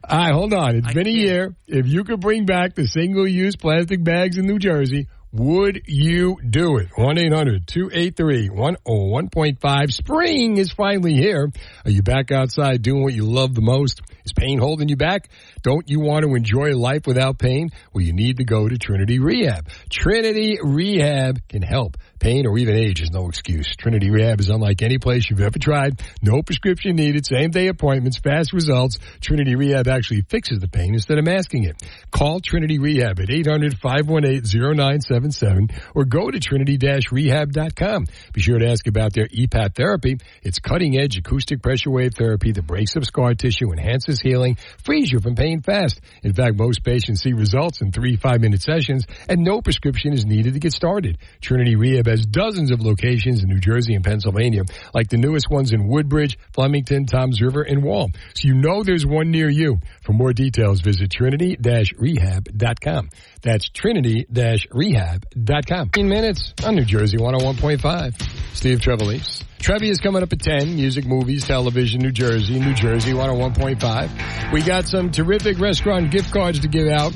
All 0.08 0.18
right, 0.18 0.32
hold 0.32 0.52
on. 0.54 0.76
It's 0.76 0.88
I 0.88 0.92
been 0.92 1.06
a 1.06 1.10
can't. 1.10 1.16
year. 1.16 1.54
If 1.66 1.86
you 1.86 2.04
could 2.04 2.20
bring 2.20 2.44
back 2.46 2.74
the 2.74 2.86
single-use 2.86 3.56
plastic 3.56 4.02
bags 4.04 4.36
in 4.38 4.46
New 4.46 4.58
Jersey, 4.58 5.08
would 5.32 5.82
you 5.86 6.36
do 6.48 6.76
it? 6.78 6.88
1-800-283-101.5. 6.98 9.92
Spring 9.92 10.56
is 10.58 10.72
finally 10.72 11.14
here. 11.14 11.50
Are 11.84 11.90
you 11.90 12.02
back 12.02 12.30
outside 12.30 12.82
doing 12.82 13.02
what 13.02 13.14
you 13.14 13.24
love 13.24 13.54
the 13.54 13.62
most? 13.62 14.00
Is 14.24 14.32
pain 14.32 14.58
holding 14.58 14.88
you 14.88 14.96
back? 14.96 15.28
Don't 15.62 15.88
you 15.88 16.00
want 16.00 16.24
to 16.24 16.34
enjoy 16.34 16.76
life 16.76 17.06
without 17.06 17.38
pain? 17.38 17.70
Well, 17.92 18.04
you 18.04 18.12
need 18.12 18.38
to 18.38 18.44
go 18.44 18.68
to 18.68 18.78
Trinity 18.78 19.18
Rehab. 19.18 19.68
Trinity 19.90 20.58
Rehab 20.62 21.40
can 21.48 21.62
help. 21.62 21.96
Pain 22.22 22.46
or 22.46 22.56
even 22.56 22.76
age 22.76 23.02
is 23.02 23.10
no 23.10 23.28
excuse. 23.28 23.74
Trinity 23.74 24.08
Rehab 24.08 24.38
is 24.38 24.48
unlike 24.48 24.80
any 24.80 24.98
place 24.98 25.28
you've 25.28 25.40
ever 25.40 25.58
tried. 25.58 26.00
No 26.22 26.40
prescription 26.40 26.94
needed, 26.94 27.26
same 27.26 27.50
day 27.50 27.66
appointments, 27.66 28.18
fast 28.18 28.52
results. 28.52 29.00
Trinity 29.20 29.56
Rehab 29.56 29.88
actually 29.88 30.20
fixes 30.20 30.60
the 30.60 30.68
pain 30.68 30.94
instead 30.94 31.18
of 31.18 31.24
masking 31.24 31.64
it. 31.64 31.82
Call 32.12 32.38
Trinity 32.38 32.78
Rehab 32.78 33.18
at 33.18 33.26
800-518-0977 33.26 35.72
or 35.96 36.04
go 36.04 36.30
to 36.30 36.38
trinity-rehab.com. 36.38 38.06
Be 38.32 38.40
sure 38.40 38.60
to 38.60 38.70
ask 38.70 38.86
about 38.86 39.14
their 39.14 39.26
EPAT 39.26 39.74
therapy. 39.74 40.18
It's 40.44 40.60
cutting 40.60 41.00
edge 41.00 41.18
acoustic 41.18 41.60
pressure 41.60 41.90
wave 41.90 42.14
therapy 42.14 42.52
that 42.52 42.68
breaks 42.68 42.96
up 42.96 43.04
scar 43.04 43.34
tissue, 43.34 43.72
enhances 43.72 44.20
healing, 44.20 44.58
frees 44.84 45.10
you 45.10 45.18
from 45.18 45.34
pain 45.34 45.60
fast. 45.60 46.00
In 46.22 46.34
fact, 46.34 46.54
most 46.54 46.84
patients 46.84 47.22
see 47.22 47.32
results 47.32 47.80
in 47.80 47.90
three 47.90 48.14
five 48.14 48.40
minute 48.40 48.62
sessions 48.62 49.06
and 49.28 49.42
no 49.42 49.60
prescription 49.60 50.12
is 50.12 50.24
needed 50.24 50.54
to 50.54 50.60
get 50.60 50.72
started. 50.72 51.18
Trinity 51.40 51.74
Rehab 51.74 52.11
has 52.12 52.26
dozens 52.26 52.70
of 52.70 52.80
locations 52.80 53.42
in 53.42 53.48
New 53.48 53.58
Jersey 53.58 53.94
and 53.94 54.04
Pennsylvania, 54.04 54.62
like 54.94 55.08
the 55.08 55.16
newest 55.16 55.50
ones 55.50 55.72
in 55.72 55.88
Woodbridge, 55.88 56.38
Flemington, 56.52 57.06
Toms 57.06 57.40
River, 57.40 57.62
and 57.62 57.82
Wall. 57.82 58.10
So 58.34 58.48
you 58.48 58.54
know 58.54 58.82
there's 58.82 59.06
one 59.06 59.30
near 59.30 59.48
you. 59.48 59.78
For 60.04 60.12
more 60.12 60.32
details, 60.32 60.80
visit 60.80 61.10
trinity-rehab.com. 61.10 63.10
That's 63.42 63.68
trinity-rehab.com. 63.70 65.86
15 65.86 66.08
minutes 66.08 66.54
on 66.64 66.76
New 66.76 66.84
Jersey 66.84 67.16
101.5. 67.16 68.54
Steve 68.54 68.80
Trevelise. 68.80 69.42
Trevia 69.58 69.90
is 69.90 70.00
coming 70.00 70.22
up 70.22 70.32
at 70.32 70.40
10. 70.40 70.74
Music, 70.74 71.06
movies, 71.06 71.46
television, 71.46 72.02
New 72.02 72.12
Jersey, 72.12 72.58
New 72.58 72.74
Jersey 72.74 73.12
101.5. 73.12 74.52
We 74.52 74.62
got 74.62 74.86
some 74.86 75.10
terrific 75.10 75.58
restaurant 75.58 76.10
gift 76.10 76.32
cards 76.32 76.60
to 76.60 76.68
give 76.68 76.88
out. 76.88 77.12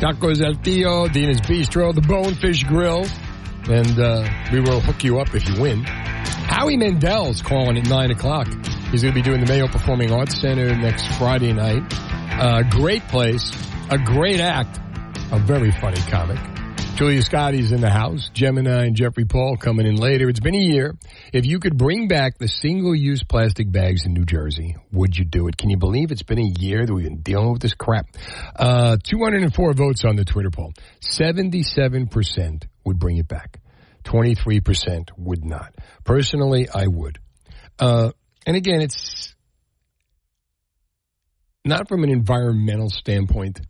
Tacos 0.00 0.42
El 0.42 0.54
Tio, 0.62 1.08
Dina's 1.08 1.40
Bistro, 1.40 1.94
the 1.94 2.00
Bonefish 2.00 2.64
Grill, 2.64 3.04
and 3.68 3.98
uh, 3.98 4.28
we 4.52 4.60
will 4.60 4.80
hook 4.80 5.04
you 5.04 5.20
up 5.20 5.34
if 5.34 5.48
you 5.48 5.60
win. 5.60 5.84
Howie 5.84 6.76
Mandel's 6.76 7.42
calling 7.42 7.76
at 7.76 7.88
9 7.88 8.10
o'clock. 8.10 8.48
He's 8.90 9.02
going 9.02 9.12
to 9.12 9.20
be 9.20 9.22
doing 9.22 9.40
the 9.40 9.46
Mayo 9.46 9.68
Performing 9.68 10.10
Arts 10.12 10.40
Center 10.40 10.74
next 10.74 11.06
Friday 11.18 11.52
night. 11.52 11.82
Uh, 12.32 12.62
great 12.70 13.02
place, 13.08 13.52
a 13.90 13.98
great 13.98 14.40
act, 14.40 14.78
a 15.30 15.38
very 15.38 15.70
funny 15.70 16.00
comic. 16.08 16.38
Julia 16.98 17.22
Scotti's 17.22 17.70
in 17.70 17.80
the 17.80 17.90
house. 17.90 18.28
Gemini 18.32 18.86
and 18.86 18.96
Jeffrey 18.96 19.24
Paul 19.24 19.56
coming 19.56 19.86
in 19.86 19.94
later. 19.94 20.28
It's 20.28 20.40
been 20.40 20.56
a 20.56 20.58
year. 20.58 20.96
If 21.32 21.46
you 21.46 21.60
could 21.60 21.76
bring 21.76 22.08
back 22.08 22.38
the 22.38 22.48
single-use 22.48 23.22
plastic 23.22 23.70
bags 23.70 24.04
in 24.04 24.14
New 24.14 24.24
Jersey, 24.24 24.74
would 24.90 25.16
you 25.16 25.24
do 25.24 25.46
it? 25.46 25.56
Can 25.56 25.70
you 25.70 25.76
believe 25.76 26.10
it's 26.10 26.24
been 26.24 26.40
a 26.40 26.52
year 26.58 26.84
that 26.84 26.92
we've 26.92 27.04
been 27.04 27.20
dealing 27.20 27.52
with 27.52 27.62
this 27.62 27.74
crap? 27.74 28.06
Uh, 28.56 28.96
204 29.04 29.74
votes 29.74 30.04
on 30.04 30.16
the 30.16 30.24
Twitter 30.24 30.50
poll. 30.50 30.72
77% 31.00 32.64
would 32.88 32.98
bring 32.98 33.18
it 33.18 33.28
back. 33.28 33.60
23% 34.04 35.10
would 35.16 35.44
not. 35.44 35.74
Personally, 36.04 36.68
I 36.72 36.86
would. 36.86 37.18
Uh, 37.78 38.10
and 38.46 38.56
again, 38.56 38.80
it's 38.80 39.34
not 41.64 41.88
from 41.88 42.02
an 42.04 42.10
environmental 42.10 42.90
standpoint, 42.90 43.60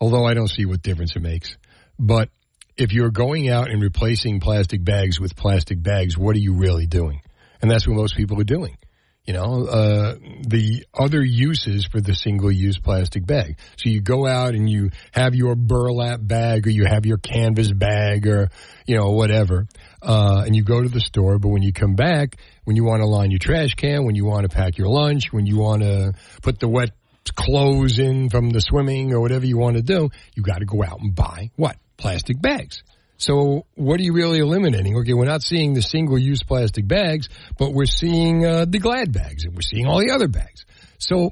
although 0.00 0.24
I 0.24 0.34
don't 0.34 0.48
see 0.48 0.64
what 0.64 0.82
difference 0.82 1.16
it 1.16 1.22
makes. 1.22 1.56
But 1.98 2.30
if 2.76 2.92
you're 2.92 3.10
going 3.10 3.48
out 3.48 3.70
and 3.70 3.82
replacing 3.82 4.40
plastic 4.40 4.84
bags 4.84 5.20
with 5.20 5.36
plastic 5.36 5.82
bags, 5.82 6.16
what 6.16 6.36
are 6.36 6.40
you 6.40 6.54
really 6.54 6.86
doing? 6.86 7.20
And 7.60 7.70
that's 7.70 7.86
what 7.86 7.96
most 7.96 8.16
people 8.16 8.40
are 8.40 8.44
doing. 8.44 8.76
You 9.24 9.34
know, 9.34 9.66
uh, 9.66 10.14
the 10.48 10.84
other 10.92 11.22
uses 11.22 11.86
for 11.86 12.00
the 12.00 12.12
single 12.12 12.50
use 12.50 12.78
plastic 12.78 13.24
bag. 13.24 13.56
So 13.76 13.88
you 13.88 14.00
go 14.00 14.26
out 14.26 14.54
and 14.54 14.68
you 14.68 14.90
have 15.12 15.36
your 15.36 15.54
burlap 15.54 16.18
bag 16.20 16.66
or 16.66 16.70
you 16.70 16.84
have 16.86 17.06
your 17.06 17.18
canvas 17.18 17.70
bag 17.70 18.26
or, 18.26 18.48
you 18.84 18.96
know, 18.96 19.12
whatever. 19.12 19.68
Uh, 20.02 20.42
and 20.44 20.56
you 20.56 20.64
go 20.64 20.82
to 20.82 20.88
the 20.88 21.00
store, 21.00 21.38
but 21.38 21.50
when 21.50 21.62
you 21.62 21.72
come 21.72 21.94
back, 21.94 22.36
when 22.64 22.74
you 22.74 22.82
want 22.82 23.00
to 23.00 23.06
line 23.06 23.30
your 23.30 23.38
trash 23.38 23.74
can, 23.74 24.04
when 24.04 24.16
you 24.16 24.24
want 24.24 24.42
to 24.42 24.48
pack 24.48 24.76
your 24.76 24.88
lunch, 24.88 25.32
when 25.32 25.46
you 25.46 25.56
want 25.56 25.82
to 25.82 26.14
put 26.42 26.58
the 26.58 26.68
wet 26.68 26.90
clothes 27.36 28.00
in 28.00 28.28
from 28.28 28.50
the 28.50 28.60
swimming 28.60 29.12
or 29.12 29.20
whatever 29.20 29.46
you 29.46 29.56
want 29.56 29.76
to 29.76 29.82
do, 29.82 30.10
you 30.34 30.42
got 30.42 30.58
to 30.58 30.64
go 30.64 30.82
out 30.82 31.00
and 31.00 31.14
buy 31.14 31.50
what? 31.54 31.76
Plastic 31.96 32.42
bags. 32.42 32.82
So 33.22 33.66
what 33.76 34.00
are 34.00 34.02
you 34.02 34.14
really 34.14 34.40
eliminating? 34.40 34.96
Okay, 34.98 35.14
we're 35.14 35.26
not 35.26 35.42
seeing 35.42 35.74
the 35.74 35.80
single-use 35.80 36.42
plastic 36.42 36.88
bags, 36.88 37.28
but 37.56 37.72
we're 37.72 37.86
seeing 37.86 38.44
uh, 38.44 38.64
the 38.68 38.80
Glad 38.80 39.12
bags 39.12 39.44
and 39.44 39.54
we're 39.54 39.62
seeing 39.62 39.86
all 39.86 40.00
the 40.00 40.10
other 40.10 40.26
bags. 40.26 40.66
So 40.98 41.30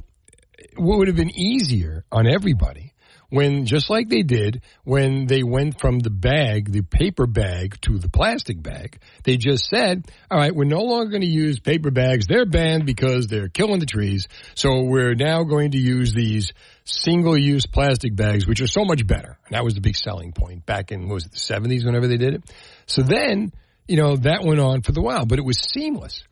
what 0.77 0.99
would 0.99 1.09
have 1.09 1.17
been 1.17 1.37
easier 1.37 2.05
on 2.13 2.29
everybody 2.29 2.90
when, 3.31 3.65
just 3.65 3.89
like 3.89 4.09
they 4.09 4.23
did 4.23 4.63
when 4.85 5.27
they 5.27 5.43
went 5.43 5.81
from 5.81 6.01
the 6.01 6.11
bag, 6.11 6.71
the 6.71 6.83
paper 6.83 7.27
bag 7.27 7.81
to 7.83 7.99
the 7.99 8.09
plastic 8.09 8.61
bag, 8.63 9.01
they 9.25 9.37
just 9.37 9.67
said, 9.67 10.11
all 10.31 10.39
right, 10.39 10.55
we're 10.55 10.65
no 10.65 10.83
longer 10.83 11.11
going 11.11 11.23
to 11.23 11.29
use 11.29 11.61
paper 11.61 11.91
bags. 11.91 12.27
They're 12.27 12.45
banned 12.45 12.87
because 12.87 13.29
they're 13.29 13.49
killing 13.49 13.79
the 13.81 13.87
trees. 13.87 14.29
So 14.55 14.83
we're 14.83 15.15
now 15.15 15.45
going 15.45 15.71
to 15.73 15.79
use 15.79 16.13
these 16.13 16.53
single 16.85 17.39
use 17.39 17.67
plastic 17.67 18.17
bags, 18.17 18.47
which 18.47 18.61
are 18.61 18.67
so 18.67 18.85
much 18.85 19.07
better. 19.07 19.39
And 19.47 19.55
that 19.55 19.65
was 19.65 19.75
the 19.75 19.81
big 19.81 19.97
selling 19.97 20.33
point 20.33 20.67
back 20.67 20.91
in, 20.91 21.09
was 21.09 21.25
it, 21.25 21.33
the 21.33 21.39
70s 21.39 21.85
whenever 21.85 22.09
they 22.09 22.17
did 22.17 22.35
it? 22.35 22.45
So 22.87 23.03
then, 23.03 23.53
you 23.87 23.97
know, 23.97 24.17
that 24.17 24.45
went 24.45 24.61
on 24.61 24.83
for 24.83 24.93
the 24.93 25.01
while, 25.01 25.25
but 25.25 25.39
it 25.39 25.45
was 25.45 25.59
seamless. 25.59 26.25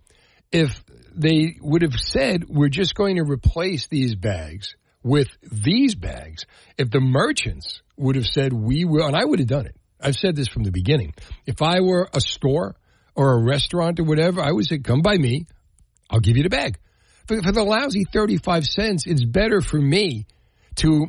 If 0.51 0.82
they 1.14 1.57
would 1.61 1.82
have 1.82 1.94
said, 1.94 2.49
we're 2.49 2.68
just 2.68 2.94
going 2.94 3.16
to 3.16 3.22
replace 3.22 3.86
these 3.86 4.14
bags 4.14 4.76
with 5.03 5.28
these 5.42 5.94
bags, 5.94 6.46
if 6.76 6.90
the 6.90 7.01
merchants 7.01 7.82
would 7.96 8.16
have 8.16 8.26
said, 8.26 8.53
we 8.53 8.84
will, 8.84 9.07
and 9.07 9.16
I 9.16 9.24
would 9.24 9.38
have 9.38 9.49
done 9.49 9.66
it. 9.66 9.76
I've 10.01 10.16
said 10.16 10.36
this 10.36 10.49
from 10.49 10.64
the 10.64 10.70
beginning. 10.70 11.14
If 11.46 11.62
I 11.62 11.80
were 11.80 12.09
a 12.12 12.20
store 12.20 12.76
or 13.14 13.32
a 13.32 13.42
restaurant 13.42 13.99
or 14.01 14.05
whatever, 14.05 14.40
I 14.40 14.53
would 14.53 14.66
say, 14.66 14.78
come 14.78 15.03
by 15.03 15.16
me. 15.16 15.46
I'll 16.09 16.20
give 16.20 16.36
you 16.36 16.42
the 16.42 16.51
bag. 16.51 16.78
For, 17.26 17.42
for 17.42 17.53
the 17.53 17.64
lousy 17.64 18.05
35 18.05 18.64
cents, 18.64 19.07
it's 19.07 19.24
better 19.24 19.61
for 19.61 19.80
me 19.80 20.26
to 20.76 21.09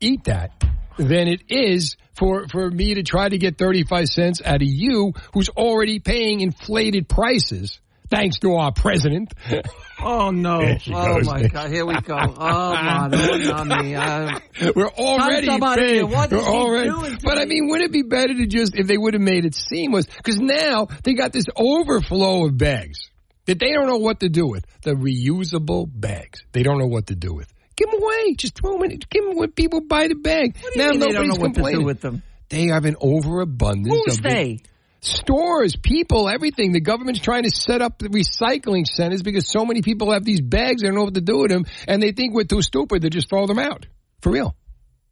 eat 0.00 0.24
that 0.24 0.52
than 0.96 1.28
it 1.28 1.42
is 1.48 1.96
for, 2.16 2.48
for 2.48 2.70
me 2.70 2.94
to 2.94 3.02
try 3.02 3.28
to 3.28 3.38
get 3.38 3.58
35 3.58 4.06
cents 4.06 4.42
out 4.44 4.56
of 4.56 4.68
you 4.68 5.12
who's 5.34 5.48
already 5.50 6.00
paying 6.00 6.40
inflated 6.40 7.08
prices 7.08 7.80
thanks 8.10 8.38
to 8.40 8.54
our 8.54 8.72
president. 8.72 9.32
Oh 10.00 10.30
no! 10.30 10.60
Oh 10.60 11.14
goes. 11.16 11.26
my 11.26 11.48
God! 11.48 11.70
Here 11.72 11.84
we 11.84 12.00
go. 12.00 12.16
Oh 12.16 12.72
my! 12.72 13.94
Uh, 13.96 14.38
We're 14.76 14.86
already 14.90 15.46
somebody 15.46 15.82
paying. 15.82 15.94
here. 15.94 16.06
What 16.06 16.30
We're 16.30 16.38
already, 16.38 17.16
but 17.24 17.38
I 17.38 17.46
mean, 17.46 17.68
would 17.68 17.80
it 17.80 17.90
be 17.90 18.02
better 18.02 18.32
to 18.32 18.46
just 18.46 18.76
if 18.76 18.86
they 18.86 18.96
would 18.96 19.14
have 19.14 19.22
made 19.22 19.44
it 19.44 19.56
seamless? 19.56 20.06
Because 20.06 20.38
now 20.38 20.86
they 21.02 21.14
got 21.14 21.32
this 21.32 21.46
overflow 21.56 22.46
of 22.46 22.56
bags 22.56 23.10
that 23.46 23.58
they 23.58 23.72
don't 23.72 23.88
know 23.88 23.96
what 23.96 24.20
to 24.20 24.28
do 24.28 24.46
with. 24.46 24.64
The 24.82 24.92
reusable 24.92 25.88
bags. 25.92 26.44
They 26.52 26.62
don't 26.62 26.78
know 26.78 26.86
what 26.86 27.08
to 27.08 27.16
do 27.16 27.34
with. 27.34 27.52
Give 27.74 27.90
them 27.90 28.00
away. 28.00 28.34
Just 28.34 28.54
throw 28.56 28.74
them 28.78 28.90
in. 28.92 29.00
Give 29.10 29.24
them 29.24 29.36
when 29.36 29.50
people 29.50 29.80
buy 29.80 30.06
the 30.06 30.14
bag. 30.14 30.56
what 30.60 30.76
now 30.76 30.90
mean 30.90 31.00
they 31.00 31.06
don't 31.06 31.26
know 31.26 31.34
nobody's 31.34 31.38
what 31.40 31.46
to 31.48 31.52
do 31.52 31.54
complaining. 31.54 31.84
with 31.86 32.00
them? 32.02 32.22
They 32.50 32.66
have 32.68 32.84
an 32.84 32.94
overabundance 33.00 33.88
Who's 34.06 34.18
of 34.18 34.22
they? 34.22 34.60
Stores, 35.00 35.76
people, 35.76 36.28
everything. 36.28 36.72
The 36.72 36.80
government's 36.80 37.20
trying 37.20 37.44
to 37.44 37.50
set 37.50 37.82
up 37.82 37.98
the 37.98 38.08
recycling 38.08 38.84
centers 38.86 39.22
because 39.22 39.48
so 39.48 39.64
many 39.64 39.82
people 39.82 40.12
have 40.12 40.24
these 40.24 40.40
bags. 40.40 40.82
They 40.82 40.88
don't 40.88 40.96
know 40.96 41.04
what 41.04 41.14
to 41.14 41.20
do 41.20 41.38
with 41.38 41.50
them, 41.50 41.66
and 41.86 42.02
they 42.02 42.12
think 42.12 42.34
we're 42.34 42.44
too 42.44 42.62
stupid 42.62 43.02
to 43.02 43.10
just 43.10 43.28
throw 43.28 43.46
them 43.46 43.58
out. 43.58 43.86
For 44.20 44.32
real. 44.32 44.56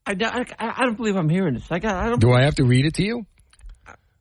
I, 0.04 0.12
I, 0.20 0.44
I 0.78 0.84
don't 0.84 0.96
believe 0.96 1.16
I'm 1.16 1.28
hearing 1.28 1.54
this. 1.54 1.66
I 1.70 1.78
got. 1.78 1.94
I 1.96 2.08
don't. 2.08 2.20
Do 2.20 2.32
I 2.32 2.42
have 2.42 2.56
to 2.56 2.64
read 2.64 2.86
it 2.86 2.94
to 2.94 3.04
you? 3.04 3.26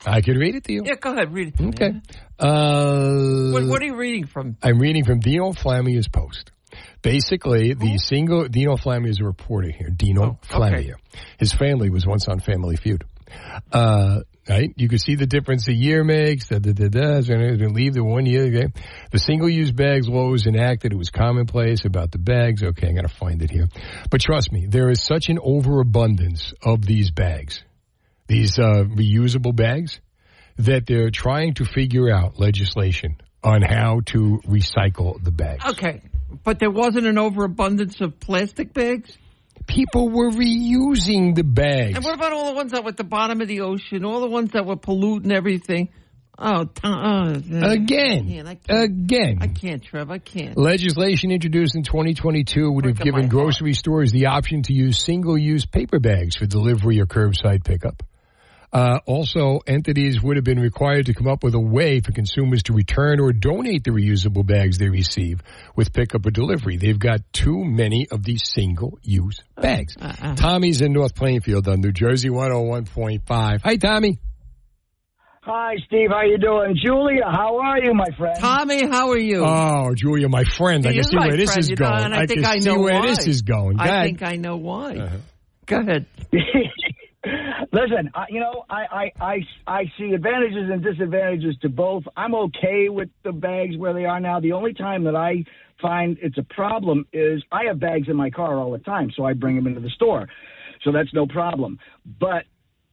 I 0.05 0.21
can 0.21 0.37
read 0.37 0.53
it 0.55 0.65
to 0.65 0.73
you. 0.73 0.83
Yeah, 0.85 0.95
go 0.95 1.13
ahead. 1.13 1.33
Read 1.33 1.47
it. 1.47 1.57
To 1.57 1.63
me. 1.63 1.69
Okay. 1.69 1.91
Uh, 2.39 3.51
What, 3.51 3.65
what 3.65 3.81
are 3.81 3.85
you 3.85 3.95
reading 3.95 4.27
from? 4.27 4.57
I'm 4.61 4.77
reading 4.79 5.03
from 5.03 5.19
Dino 5.19 5.51
Flammia's 5.53 6.07
post. 6.07 6.51
Basically, 7.01 7.73
the 7.73 7.97
single 7.97 8.47
Dino 8.47 8.75
Flammia 8.75 9.09
is 9.09 9.19
a 9.19 9.23
reporter 9.23 9.71
here. 9.71 9.89
Dino 9.89 10.39
Flammia. 10.47 10.95
His 11.39 11.53
family 11.53 11.89
was 11.89 12.05
once 12.05 12.27
on 12.27 12.39
Family 12.39 12.75
Feud. 12.75 13.03
Uh, 13.71 14.21
right? 14.49 14.73
You 14.75 14.87
can 14.87 14.99
see 14.99 15.15
the 15.15 15.25
difference 15.25 15.67
a 15.67 15.73
year 15.73 16.03
makes. 16.03 16.49
Da, 16.49 16.59
da, 16.59 16.73
da, 16.73 16.87
da, 16.87 17.21
gonna 17.21 17.69
leave 17.69 17.93
the 17.93 18.03
one 18.03 18.25
year. 18.25 18.45
Okay. 18.45 18.67
The 19.11 19.19
single-use 19.19 19.71
bags 19.71 20.07
law 20.07 20.29
was 20.29 20.45
enacted. 20.45 20.93
It 20.93 20.97
was 20.97 21.09
commonplace 21.09 21.85
about 21.85 22.11
the 22.11 22.19
bags. 22.19 22.63
Okay, 22.63 22.89
I 22.89 22.93
got 22.93 23.09
to 23.09 23.15
find 23.15 23.41
it 23.41 23.51
here. 23.51 23.67
But 24.09 24.21
trust 24.21 24.51
me, 24.51 24.67
there 24.67 24.89
is 24.89 25.03
such 25.03 25.29
an 25.29 25.39
overabundance 25.41 26.53
of 26.61 26.85
these 26.85 27.11
bags, 27.11 27.63
these 28.27 28.59
uh, 28.59 28.83
reusable 28.85 29.55
bags, 29.55 29.99
that 30.57 30.85
they're 30.85 31.11
trying 31.11 31.55
to 31.55 31.65
figure 31.65 32.11
out 32.11 32.39
legislation 32.39 33.17
on 33.43 33.61
how 33.61 34.01
to 34.07 34.39
recycle 34.47 35.23
the 35.23 35.31
bags. 35.31 35.65
Okay, 35.65 36.01
but 36.43 36.59
there 36.59 36.71
wasn't 36.71 37.05
an 37.05 37.17
overabundance 37.17 38.01
of 38.01 38.19
plastic 38.19 38.73
bags. 38.73 39.17
People 39.67 40.09
were 40.09 40.29
reusing 40.29 41.35
the 41.35 41.43
bags. 41.43 41.95
And 41.95 42.05
what 42.05 42.15
about 42.15 42.33
all 42.33 42.45
the 42.51 42.55
ones 42.55 42.71
that 42.71 42.83
were 42.83 42.89
at 42.89 42.97
the 42.97 43.03
bottom 43.03 43.41
of 43.41 43.47
the 43.47 43.61
ocean? 43.61 44.05
All 44.05 44.21
the 44.21 44.29
ones 44.29 44.51
that 44.51 44.65
were 44.65 44.75
polluting 44.75 45.31
everything. 45.31 45.89
Oh, 46.37 46.69
oh 46.83 47.29
Again, 47.29 48.27
man, 48.27 48.47
I 48.47 48.57
again. 48.67 49.37
I 49.41 49.47
can't, 49.47 49.81
Trev. 49.81 50.11
I 50.11 50.17
can't. 50.17 50.57
Legislation 50.57 51.31
introduced 51.31 51.75
in 51.75 51.83
2022 51.83 52.71
would 52.71 52.85
have 52.85 52.99
given 52.99 53.29
grocery 53.29 53.73
stores 53.73 54.11
the 54.11 54.25
option 54.25 54.63
to 54.63 54.73
use 54.73 54.99
single-use 54.99 55.65
paper 55.65 55.99
bags 55.99 56.35
for 56.35 56.45
delivery 56.45 56.99
or 56.99 57.05
curbside 57.05 57.63
pickup. 57.63 58.03
Uh, 58.75 58.99
also, 59.05 59.61
entities 59.65 60.21
would 60.21 60.35
have 60.35 60.43
been 60.43 60.59
required 60.59 61.05
to 61.05 61.13
come 61.13 61.27
up 61.27 61.45
with 61.45 61.55
a 61.55 61.59
way 61.59 62.01
for 62.01 62.11
consumers 62.11 62.61
to 62.63 62.73
return 62.73 63.21
or 63.21 63.31
donate 63.31 63.85
the 63.85 63.91
reusable 63.91 64.45
bags 64.45 64.77
they 64.77 64.89
receive 64.89 65.41
with 65.77 65.93
pickup 65.93 66.25
or 66.25 66.29
delivery. 66.29 66.75
They've 66.75 66.99
got 66.99 67.21
too 67.31 67.63
many 67.63 68.09
of 68.11 68.21
these 68.25 68.45
single-use 68.45 69.39
bags. 69.55 69.95
Uh-uh. 69.97 70.35
Tommy's 70.35 70.81
in 70.81 70.91
North 70.91 71.15
Plainfield 71.15 71.69
on 71.69 71.79
New 71.79 71.93
Jersey 71.93 72.27
101.5. 72.27 73.61
Hi, 73.63 73.77
Tommy. 73.77 74.19
Hi, 75.43 75.75
Steve. 75.87 76.09
How 76.11 76.23
you 76.23 76.37
doing? 76.37 76.75
Julia, 76.75 77.23
how 77.31 77.59
are 77.59 77.81
you, 77.81 77.93
my 77.93 78.09
friend? 78.17 78.35
Tommy, 78.41 78.85
how 78.85 79.11
are 79.11 79.17
you? 79.17 79.45
Oh, 79.45 79.93
Julia, 79.95 80.27
my 80.27 80.43
friend. 80.43 80.85
I 80.85 80.89
He 80.89 80.95
can 80.95 81.03
see 81.05 81.15
my 81.15 81.27
where 81.27 81.37
this 81.37 81.55
is 81.55 81.69
you 81.69 81.77
know, 81.79 81.91
going. 81.91 82.11
I, 82.11 82.25
think 82.25 82.41
can 82.41 82.45
I 82.45 82.59
see 82.59 82.65
know 82.65 82.79
where 82.79 82.99
why. 82.99 83.07
this 83.07 83.25
is 83.25 83.41
going. 83.43 83.77
Go 83.77 83.83
I 83.85 84.03
think 84.03 84.21
I 84.21 84.35
know 84.35 84.57
why. 84.57 84.97
Uh-huh. 84.97 85.17
Go 85.65 85.79
ahead. 85.79 86.07
Listen, 87.71 88.11
I, 88.13 88.25
you 88.29 88.39
know, 88.39 88.65
I, 88.69 89.11
I, 89.19 89.23
I, 89.25 89.39
I 89.67 89.83
see 89.97 90.13
advantages 90.13 90.69
and 90.71 90.83
disadvantages 90.83 91.55
to 91.61 91.69
both. 91.69 92.03
I'm 92.15 92.35
okay 92.35 92.89
with 92.89 93.09
the 93.23 93.31
bags 93.31 93.77
where 93.77 93.93
they 93.93 94.05
are 94.05 94.19
now. 94.19 94.39
The 94.39 94.53
only 94.53 94.73
time 94.73 95.03
that 95.05 95.15
I 95.15 95.43
find 95.81 96.17
it's 96.21 96.37
a 96.37 96.43
problem 96.43 97.05
is 97.11 97.43
I 97.51 97.65
have 97.67 97.79
bags 97.79 98.07
in 98.07 98.15
my 98.15 98.29
car 98.29 98.57
all 98.57 98.71
the 98.71 98.79
time, 98.79 99.11
so 99.15 99.25
I 99.25 99.33
bring 99.33 99.55
them 99.55 99.67
into 99.67 99.81
the 99.81 99.89
store. 99.89 100.27
So 100.83 100.91
that's 100.91 101.13
no 101.13 101.25
problem. 101.25 101.79
But 102.19 102.43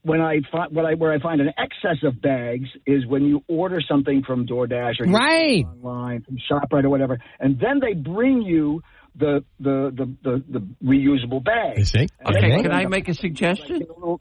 when 0.02 0.20
I 0.20 0.40
find 0.50 0.74
what 0.74 0.84
I 0.84 0.94
where 0.94 1.12
I 1.12 1.20
find 1.20 1.40
an 1.40 1.52
excess 1.58 2.02
of 2.02 2.20
bags 2.20 2.68
is 2.86 3.06
when 3.06 3.24
you 3.24 3.44
order 3.48 3.80
something 3.88 4.22
from 4.26 4.46
DoorDash 4.46 5.00
or 5.00 5.06
right 5.06 5.64
online 5.64 6.22
from 6.22 6.38
Shoprite 6.50 6.84
or 6.84 6.90
whatever, 6.90 7.18
and 7.38 7.58
then 7.60 7.80
they 7.80 7.94
bring 7.94 8.42
you 8.42 8.82
the 9.14 9.44
the 9.60 9.90
the 9.94 10.16
the, 10.22 10.44
the 10.48 10.68
reusable 10.84 11.42
bags. 11.44 11.92
And 11.94 12.08
Okay, 12.26 12.62
can 12.62 12.72
I 12.72 12.86
make 12.86 13.08
a 13.08 13.14
suggestion? 13.14 13.80
Go 13.88 14.20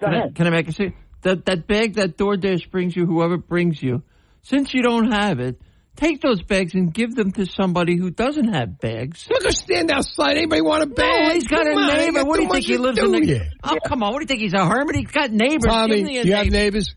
Can 0.00 0.14
I, 0.14 0.18
ahead. 0.18 0.34
can 0.34 0.46
I 0.46 0.50
make 0.50 0.68
a 0.68 0.72
suggestion? 0.72 0.98
That, 1.22 1.44
that 1.46 1.66
bag 1.68 1.94
that 1.94 2.16
DoorDash 2.18 2.70
brings 2.72 2.96
you, 2.96 3.06
whoever 3.06 3.36
brings 3.36 3.80
you, 3.80 4.02
since 4.42 4.74
you 4.74 4.82
don't 4.82 5.12
have 5.12 5.38
it, 5.38 5.60
take 5.94 6.20
those 6.20 6.42
bags 6.42 6.74
and 6.74 6.92
give 6.92 7.14
them 7.14 7.30
to 7.32 7.46
somebody 7.46 7.96
who 7.96 8.10
doesn't 8.10 8.52
have 8.52 8.80
bags. 8.80 9.28
Look, 9.30 9.48
stand 9.52 9.92
outside. 9.92 10.36
Anybody 10.36 10.62
want 10.62 10.82
a 10.82 10.86
bag? 10.88 11.28
No, 11.28 11.34
he's 11.34 11.46
got 11.46 11.64
Come 11.64 11.78
a 11.78 11.80
on, 11.80 11.96
neighbor. 11.96 12.18
got 12.18 12.26
What 12.26 12.36
do 12.38 12.42
you 12.42 12.48
think 12.50 12.64
he 12.66 12.76
lives 12.76 12.98
in? 12.98 13.12
The, 13.12 13.24
here. 13.24 13.48
oh, 13.62 13.76
come 13.86 14.02
on. 14.02 14.12
What 14.12 14.18
do 14.18 14.24
you 14.24 14.26
think? 14.26 14.40
He's 14.40 14.52
a 14.54 14.66
hermit? 14.66 14.96
He's 14.96 15.06
got 15.12 15.30
neighbors. 15.30 15.64
Tommy, 15.64 15.96
Give 15.98 16.06
me 16.06 16.18
a 16.18 16.24
you 16.24 16.34
have 16.34 16.46
neighbors? 16.48 16.92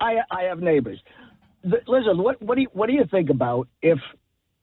I 0.00 0.14
I 0.30 0.42
have 0.48 0.60
neighbors. 0.60 0.98
Th- 1.62 1.82
Listen, 1.86 2.16
what 2.22 2.40
what 2.40 2.54
do 2.56 2.62
you 2.62 2.68
what 2.72 2.86
do 2.86 2.94
you 2.94 3.04
think 3.10 3.28
about 3.28 3.68
if 3.82 3.98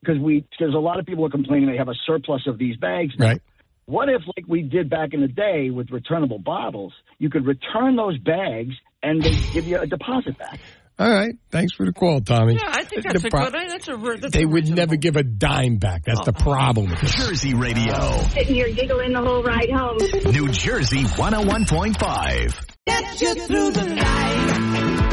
because 0.02 0.18
we 0.20 0.44
because 0.58 0.74
a 0.74 0.78
lot 0.78 0.98
of 0.98 1.06
people 1.06 1.24
are 1.26 1.30
complaining 1.30 1.70
they 1.70 1.76
have 1.76 1.88
a 1.88 1.94
surplus 2.06 2.42
of 2.46 2.58
these 2.58 2.76
bags. 2.76 3.12
now. 3.18 3.26
Right. 3.26 3.42
What 3.86 4.08
if 4.08 4.22
like 4.36 4.46
we 4.46 4.62
did 4.62 4.88
back 4.88 5.14
in 5.14 5.20
the 5.20 5.28
day 5.28 5.70
with 5.70 5.90
returnable 5.90 6.38
bottles, 6.38 6.92
you 7.18 7.28
could 7.28 7.44
return 7.44 7.96
those 7.96 8.16
bags 8.18 8.74
and 9.02 9.22
they 9.22 9.32
give 9.52 9.66
you 9.66 9.78
a 9.80 9.86
deposit 9.86 10.38
back. 10.38 10.60
All 10.98 11.10
right. 11.10 11.34
Thanks 11.50 11.72
for 11.74 11.86
the 11.86 11.92
call, 11.94 12.20
Tommy. 12.20 12.54
Yeah, 12.54 12.68
I 12.68 12.84
think 12.84 13.02
The 13.02 13.08
that's 13.14 13.24
a 13.24 13.30
pro- 13.30 13.44
good. 13.50 13.54
That's 13.54 13.88
a. 13.88 13.96
That's 14.20 14.34
They 14.34 14.42
a 14.42 14.46
would 14.48 14.68
never 14.68 14.96
give 14.96 15.16
a 15.16 15.22
dime 15.22 15.78
back. 15.78 16.04
That's 16.04 16.26
the 16.26 16.34
oh. 16.38 16.42
problem. 16.42 16.94
Jersey 17.04 17.54
Radio. 17.54 18.20
Sitting 18.28 18.54
here 18.54 18.68
giggling 18.70 19.14
the 19.14 19.22
whole 19.22 19.42
ride 19.42 19.70
home. 19.70 19.96
New 20.30 20.50
Jersey 20.50 21.04
101.5. 21.04 22.76
Get 22.86 23.20
you 23.22 23.34
through 23.34 23.70
the 23.70 23.94
night. 23.94 25.10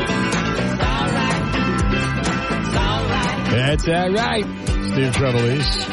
That's 3.50 3.88
all 3.88 4.12
right. 4.12 4.67
Steve 4.92 5.14
Trevelise. 5.14 5.86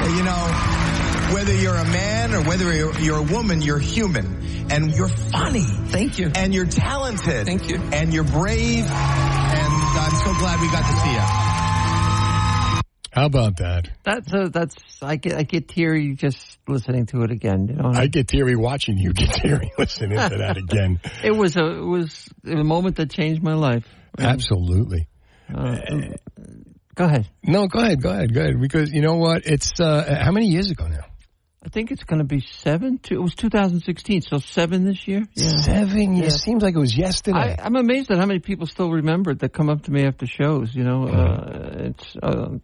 Well, 0.00 0.16
you 0.16 0.22
know, 0.22 1.34
whether 1.34 1.54
you're 1.54 1.76
a 1.76 1.84
man 1.84 2.34
or 2.34 2.42
whether 2.42 2.74
you're, 2.74 2.98
you're 3.00 3.18
a 3.18 3.22
woman, 3.22 3.62
you're 3.62 3.78
human. 3.78 4.42
And 4.70 4.94
you're 4.94 5.08
funny. 5.08 5.64
Thank 5.88 6.18
you. 6.18 6.30
And 6.34 6.54
you're 6.54 6.64
talented. 6.64 7.46
Thank 7.46 7.68
you. 7.68 7.76
And 7.92 8.14
you're 8.14 8.24
brave. 8.24 8.86
And 8.86 9.72
I'm 9.72 10.10
so 10.10 10.34
glad 10.38 10.60
we 10.60 10.68
got 10.68 10.80
to 10.80 10.96
see 11.00 11.12
you. 11.12 11.54
How 13.12 13.26
about 13.26 13.58
that? 13.58 13.90
That's 14.02 14.32
a, 14.34 14.48
that's 14.48 14.74
I 15.00 15.16
get 15.16 15.34
I 15.34 15.44
get 15.44 15.68
teary 15.68 16.14
just 16.14 16.58
listening 16.66 17.06
to 17.06 17.22
it 17.22 17.30
again. 17.30 17.68
You 17.68 17.76
know, 17.76 17.92
I 17.94 18.08
get 18.08 18.26
teary 18.26 18.56
watching 18.56 18.98
you 18.98 19.12
get 19.12 19.34
teary 19.34 19.70
listening 19.78 20.18
to 20.18 20.36
that 20.38 20.56
again. 20.56 20.98
it 21.22 21.30
was 21.30 21.56
a 21.56 21.64
it 21.64 21.86
was 21.86 22.28
a 22.44 22.64
moment 22.64 22.96
that 22.96 23.10
changed 23.10 23.40
my 23.40 23.54
life. 23.54 23.86
Absolutely. 24.18 25.06
Uh, 25.52 25.76
go 26.94 27.04
ahead. 27.04 27.28
No, 27.42 27.66
go 27.66 27.80
ahead, 27.80 28.02
go 28.02 28.10
ahead, 28.10 28.32
go 28.32 28.40
ahead. 28.40 28.60
Because 28.60 28.92
you 28.92 29.02
know 29.02 29.16
what? 29.16 29.42
It's 29.46 29.80
uh, 29.80 30.20
how 30.22 30.32
many 30.32 30.46
years 30.46 30.70
ago 30.70 30.86
now? 30.86 31.04
I 31.64 31.70
think 31.70 31.90
it's 31.90 32.04
going 32.04 32.18
to 32.18 32.26
be 32.26 32.40
seven. 32.40 32.98
Two, 32.98 33.14
it 33.14 33.22
was 33.22 33.34
2016, 33.34 34.20
so 34.22 34.36
seven 34.36 34.84
this 34.84 35.08
year. 35.08 35.24
Yeah. 35.34 35.48
Seven 35.48 36.14
years. 36.14 36.34
Yeah. 36.34 36.38
Seems 36.38 36.62
like 36.62 36.74
it 36.74 36.78
was 36.78 36.96
yesterday. 36.96 37.38
I, 37.38 37.56
I'm 37.58 37.76
amazed 37.76 38.10
at 38.10 38.18
how 38.18 38.26
many 38.26 38.40
people 38.40 38.66
still 38.66 38.90
remember 38.90 39.30
it 39.30 39.38
that 39.38 39.54
come 39.54 39.70
up 39.70 39.82
to 39.84 39.90
me 39.90 40.04
after 40.04 40.26
shows. 40.26 40.74
You 40.74 40.84
know, 40.84 41.08
uh, 41.08 41.70
it's 41.74 42.16
uh, 42.22 42.58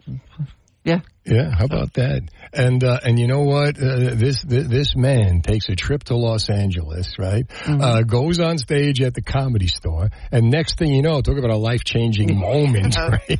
yeah. 0.85 1.01
Yeah, 1.27 1.51
how 1.57 1.67
about 1.67 1.93
that? 1.95 2.23
And 2.55 2.83
uh, 2.83 2.99
and 3.05 3.19
you 3.19 3.27
know 3.27 3.43
what? 3.43 3.77
Uh, 3.77 4.15
this, 4.15 4.43
this 4.43 4.67
this 4.67 4.97
man 4.97 5.43
takes 5.43 5.69
a 5.69 5.77
trip 5.77 6.03
to 6.05 6.17
Los 6.17 6.49
Angeles, 6.49 7.17
right? 7.19 7.47
Mm-hmm. 7.47 7.81
Uh, 7.81 8.01
goes 8.03 8.41
on 8.41 8.57
stage 8.57 9.03
at 9.03 9.13
the 9.13 9.21
comedy 9.21 9.67
store, 9.67 10.09
and 10.33 10.51
next 10.51 10.79
thing 10.79 10.95
you 10.95 11.03
know, 11.03 11.21
talk 11.21 11.37
about 11.37 11.51
a 11.51 11.59
life 11.59 11.85
changing 11.85 12.35
moment, 12.41 12.97
right? 12.97 13.39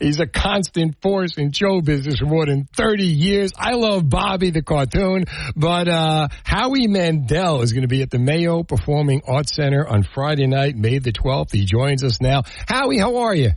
He's 0.00 0.20
a 0.20 0.26
constant 0.26 1.02
force 1.02 1.36
in 1.36 1.52
show 1.52 1.82
business 1.82 2.18
for 2.18 2.26
more 2.26 2.46
than 2.46 2.64
thirty 2.74 3.06
years. 3.06 3.52
I 3.58 3.74
love 3.74 4.08
Bobby 4.08 4.50
the 4.50 4.62
cartoon, 4.62 5.26
but 5.54 5.86
uh, 5.86 6.28
Howie 6.44 6.86
Mandel 6.86 7.60
is 7.60 7.72
going 7.72 7.82
to 7.82 7.88
be 7.88 8.00
at 8.00 8.10
the 8.10 8.18
Mayo 8.18 8.62
Performing 8.62 9.20
Arts 9.28 9.54
Center 9.54 9.86
on 9.86 10.02
Friday 10.02 10.46
night, 10.46 10.76
May 10.76 10.98
the 10.98 11.12
twelfth. 11.12 11.52
He 11.52 11.66
joins 11.66 12.02
us 12.02 12.22
now. 12.22 12.44
Howie, 12.66 12.98
how 12.98 13.18
are 13.18 13.34
you? 13.34 13.50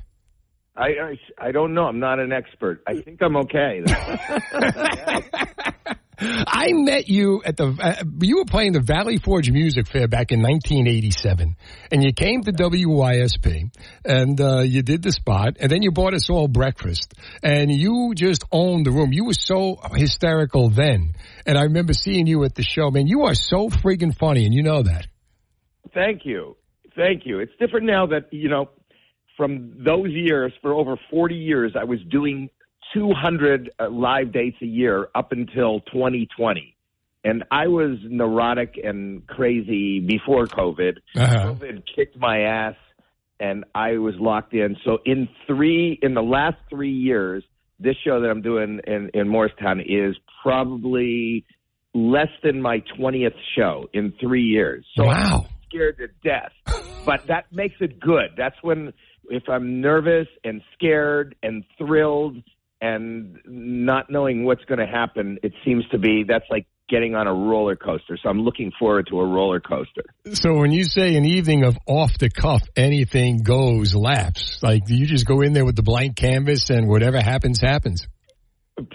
I, 0.82 0.88
I 0.88 1.18
I 1.38 1.52
don't 1.52 1.76
know. 1.76 1.84
I'm 1.84 2.00
not 2.00 2.20
an 2.20 2.32
expert. 2.32 2.82
I 2.88 3.02
think 3.02 3.22
I'm 3.22 3.38
okay. 3.38 3.84
I 6.24 6.74
met 6.74 7.08
you 7.08 7.42
at 7.46 7.56
the. 7.58 7.76
Uh, 7.80 8.04
you 8.20 8.38
were 8.38 8.46
playing 8.46 8.74
the 8.74 8.82
Valley 8.82 9.18
Forge 9.18 9.52
Music 9.52 9.88
Fair 9.88 10.08
back 10.08 10.32
in 10.32 10.42
1987, 10.42 11.56
and 11.92 12.04
you 12.04 12.14
came 12.14 12.42
to 12.44 12.52
WYSP, 12.52 13.76
and 14.06 14.42
uh, 14.42 14.62
you 14.62 14.82
did 14.82 15.04
the 15.04 15.12
spot, 15.12 15.58
and 15.60 15.72
then 15.72 15.84
you 15.84 15.92
bought 15.92 16.16
us 16.16 16.30
all 16.30 16.48
breakfast, 16.48 17.14
and 17.44 17.72
you 17.72 18.14
just 18.16 18.44
owned 18.52 18.86
the 18.88 18.92
room. 18.92 19.14
You 19.14 19.26
were 19.26 19.34
so 19.34 19.80
hysterical 19.94 20.70
then, 20.70 21.14
and 21.46 21.58
I 21.58 21.64
remember 21.64 21.94
seeing 21.94 22.26
you 22.28 22.44
at 22.44 22.56
the 22.56 22.64
show. 22.64 22.90
Man, 22.90 23.08
you 23.08 23.24
are 23.24 23.36
so 23.36 23.70
friggin' 23.70 24.18
funny, 24.18 24.46
and 24.46 24.54
you 24.54 24.64
know 24.64 24.82
that. 24.84 25.08
Thank 25.94 26.26
you. 26.26 26.56
Thank 26.96 27.26
you. 27.26 27.40
It's 27.40 27.54
different 27.60 27.86
now 27.86 28.08
that, 28.08 28.32
you 28.32 28.50
know, 28.50 28.70
from 29.42 29.74
those 29.84 30.12
years, 30.12 30.54
for 30.62 30.72
over 30.72 31.00
40 31.10 31.34
years, 31.34 31.72
I 31.76 31.84
was 31.84 31.98
doing 32.12 32.52
200 32.94 33.72
uh, 33.80 33.90
live 33.90 34.32
dates 34.32 34.58
a 34.62 34.68
year 34.68 35.10
up 35.16 35.32
until 35.32 35.80
2020. 35.80 36.76
And 37.24 37.44
I 37.50 37.66
was 37.66 37.98
neurotic 38.04 38.80
and 38.84 39.26
crazy 39.26 40.00
before 40.00 40.46
COVID. 40.46 40.98
Uh-huh. 41.16 41.54
COVID 41.56 41.82
kicked 41.96 42.20
my 42.20 42.42
ass 42.42 42.76
and 43.40 43.66
I 43.74 43.98
was 43.98 44.14
locked 44.20 44.54
in. 44.54 44.78
So 44.86 45.00
in 45.08 45.28
three, 45.48 45.98
in 46.04 46.14
the 46.14 46.22
last 46.22 46.58
three 46.70 46.94
years, 46.94 47.44
this 47.80 47.96
show 48.06 48.22
that 48.22 48.30
I'm 48.30 48.44
doing 48.44 48.80
in, 48.86 49.10
in 49.16 49.28
Morristown 49.28 49.80
is 49.80 50.16
probably 50.44 51.46
less 51.96 52.30
than 52.44 52.62
my 52.62 52.84
20th 52.96 53.34
show 53.58 53.90
in 53.92 54.14
three 54.22 54.44
years. 54.44 54.86
So 54.96 55.06
wow. 55.06 55.46
I'm 55.46 55.56
scared 55.68 55.98
to 55.98 56.10
death. 56.24 56.52
But 57.04 57.26
that 57.30 57.52
makes 57.52 57.74
it 57.80 58.00
good. 58.00 58.36
That's 58.38 58.56
when, 58.62 58.94
if 59.32 59.44
I'm 59.50 59.82
nervous 59.82 60.28
and 60.44 60.62
scared 60.74 61.36
and 61.42 61.64
thrilled 61.78 62.38
and 62.82 63.40
not 63.46 64.10
knowing 64.10 64.44
what's 64.44 64.66
going 64.66 64.80
to 64.80 64.88
happen, 64.88 65.40
it 65.44 65.54
seems 65.64 65.88
to 65.92 65.98
be 65.98 66.24
that's 66.28 66.46
like 66.50 66.66
getting 66.90 67.16
on 67.16 67.26
a 67.26 67.34
roller 67.34 67.76
coaster. 67.76 68.18
So 68.22 68.30
I'm 68.30 68.42
looking 68.42 68.72
forward 68.78 69.08
to 69.10 69.20
a 69.20 69.26
roller 69.26 69.62
coaster. 69.62 70.04
So 70.34 70.56
when 70.56 70.72
you 70.72 70.84
say 70.84 71.16
an 71.16 71.26
evening 71.26 71.64
of 71.64 71.78
off 71.88 72.18
the 72.18 72.30
cuff, 72.30 72.64
anything 72.76 73.44
goes 73.44 73.96
laps, 73.96 74.60
like 74.62 74.84
you 74.88 75.06
just 75.06 75.26
go 75.26 75.42
in 75.42 75.54
there 75.54 75.64
with 75.64 75.78
the 75.78 75.84
blank 75.84 76.18
canvas 76.18 76.70
and 76.70 76.90
whatever 76.90 77.22
happens, 77.22 77.62
happens. 77.62 78.08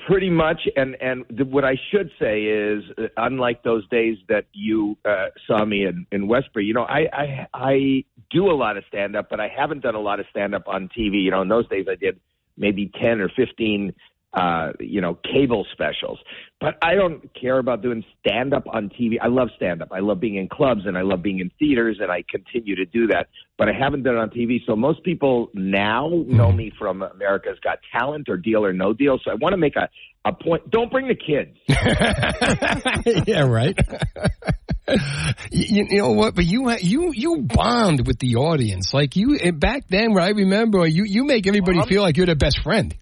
Pretty 0.07 0.31
much, 0.31 0.61
and 0.77 0.97
and 1.01 1.25
what 1.51 1.65
I 1.65 1.77
should 1.91 2.11
say 2.19 2.45
is, 2.45 2.83
uh, 2.99 3.09
unlike 3.17 3.63
those 3.63 3.87
days 3.89 4.17
that 4.29 4.47
you 4.53 4.97
uh, 5.05 5.27
saw 5.47 5.65
me 5.65 5.85
in, 5.85 6.07
in 6.11 6.29
Westbury, 6.29 6.65
you 6.65 6.75
know, 6.75 6.85
I 6.85 7.09
I, 7.13 7.47
I 7.53 8.05
do 8.31 8.51
a 8.51 8.57
lot 8.57 8.77
of 8.77 8.85
stand 8.89 9.17
up, 9.17 9.29
but 9.29 9.39
I 9.39 9.49
haven't 9.49 9.83
done 9.83 9.95
a 9.95 10.01
lot 10.01 10.19
of 10.19 10.27
stand 10.31 10.55
up 10.55 10.67
on 10.67 10.89
TV. 10.89 11.23
You 11.23 11.31
know, 11.31 11.43
in 11.43 11.49
those 11.49 11.69
days 11.69 11.87
I 11.91 11.95
did 11.95 12.19
maybe 12.57 12.91
ten 13.01 13.21
or 13.21 13.29
fifteen, 13.29 13.95
uh, 14.37 14.73
you 14.81 15.01
know, 15.01 15.19
cable 15.33 15.67
specials. 15.73 16.19
But 16.61 16.75
I 16.83 16.95
don't 16.95 17.29
care 17.35 17.59
about 17.59 17.83
doing 17.83 18.05
stand 18.21 18.53
up 18.53 18.65
on 18.71 18.91
TV. 18.91 19.17
I 19.21 19.29
love 19.29 19.49
stand 19.57 19.83
up. 19.83 19.89
I 19.93 20.01
love 20.01 20.21
being 20.21 20.37
in 20.37 20.49
clubs 20.49 20.83
and 20.85 20.97
I 20.97 21.03
love 21.03 21.23
being 21.23 21.41
in 21.41 21.51
theaters, 21.59 21.99
and 22.01 22.11
I 22.13 22.23
continue 22.31 22.77
to 22.77 22.85
do 22.85 23.07
that. 23.09 23.29
But 23.57 23.69
I 23.69 23.73
haven't 23.73 24.03
done 24.03 24.17
it 24.17 24.19
on 24.19 24.31
TV. 24.31 24.59
So 24.67 24.77
most 24.77 25.03
people 25.05 25.51
now 25.55 26.11
know 26.27 26.53
me 26.53 26.71
from 26.79 27.03
America's 27.03 27.59
Got 27.65 27.79
Talent 27.93 28.29
or 28.29 28.37
Deal 28.37 28.65
or 28.65 28.75
No 28.75 28.93
Deal. 28.93 29.19
So 29.25 29.31
I 29.31 29.35
want 29.35 29.55
to 29.55 29.59
make 29.59 29.77
a 29.77 29.89
a 30.27 30.33
point. 30.33 30.69
Don't 30.71 30.91
bring 30.91 31.09
the 31.09 31.15
kids. 31.15 31.57
yeah, 33.29 33.43
right. 33.43 33.79
you, 35.51 35.87
you 35.89 35.99
know 35.99 36.11
what? 36.11 36.35
But 36.35 36.45
you 36.45 36.71
you 36.81 37.13
you 37.15 37.39
bond 37.43 38.07
with 38.07 38.19
the 38.19 38.37
audience. 38.37 38.93
Like 38.93 39.17
you 39.17 39.53
back 39.53 39.89
then, 39.89 40.13
where 40.13 40.23
I 40.23 40.31
remember, 40.31 40.87
you 40.87 41.05
you 41.05 41.25
make 41.25 41.47
everybody 41.47 41.81
feel 41.83 42.03
like 42.03 42.17
you're 42.17 42.27
their 42.27 42.35
best 42.35 42.61
friend. 42.63 42.95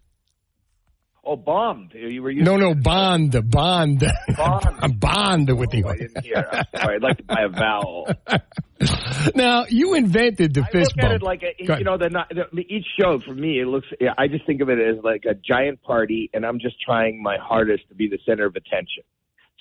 Oh, 1.26 1.36
bombed. 1.36 1.92
You 1.94 2.22
were 2.22 2.32
No, 2.32 2.56
no, 2.56 2.74
bond, 2.74 3.32
bond, 3.50 4.04
Bond. 4.36 5.00
bond 5.00 5.58
with 5.58 5.70
the 5.70 5.84
oh, 5.84 5.88
I 5.88 5.96
didn't 5.96 6.24
hear. 6.24 6.46
I'm 6.52 6.64
sorry. 6.76 6.96
I'd 6.96 7.02
like 7.02 7.16
to 7.16 7.22
buy 7.24 7.42
a 7.42 7.48
vowel. 7.48 8.08
Now 9.34 9.64
you 9.68 9.94
invented 9.94 10.52
the 10.52 10.62
I 10.62 10.70
fist 10.70 10.96
look 10.96 11.04
at 11.04 11.12
it 11.12 11.22
like 11.22 11.42
a, 11.42 11.78
you 11.78 11.84
know 11.84 11.96
the, 11.96 12.10
the 12.52 12.60
each 12.62 12.86
show 13.00 13.18
for 13.20 13.32
me 13.32 13.60
it 13.60 13.66
looks 13.66 13.86
yeah, 14.00 14.12
I 14.18 14.28
just 14.28 14.44
think 14.46 14.60
of 14.60 14.68
it 14.68 14.78
as 14.78 15.02
like 15.02 15.24
a 15.24 15.34
giant 15.34 15.80
party 15.82 16.28
and 16.34 16.44
I'm 16.44 16.58
just 16.58 16.80
trying 16.80 17.22
my 17.22 17.38
hardest 17.40 17.88
to 17.88 17.94
be 17.94 18.08
the 18.08 18.18
center 18.26 18.44
of 18.44 18.56
attention. 18.56 19.04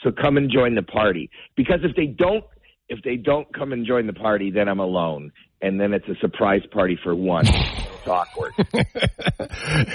So 0.03 0.11
come 0.11 0.35
and 0.35 0.51
join 0.51 0.75
the 0.75 0.83
party 0.83 1.29
because 1.55 1.79
if 1.83 1.95
they 1.95 2.07
don't 2.07 2.43
if 2.89 3.01
they 3.03 3.15
don't 3.15 3.47
come 3.53 3.71
and 3.71 3.85
join 3.85 4.07
the 4.07 4.13
party 4.13 4.51
then 4.51 4.67
I'm 4.67 4.79
alone 4.79 5.31
and 5.63 5.79
then 5.79 5.93
it's 5.93 6.07
a 6.07 6.15
surprise 6.19 6.61
party 6.71 6.99
for 7.01 7.15
one. 7.15 7.47
it's 7.47 8.07
awkward. 8.07 8.53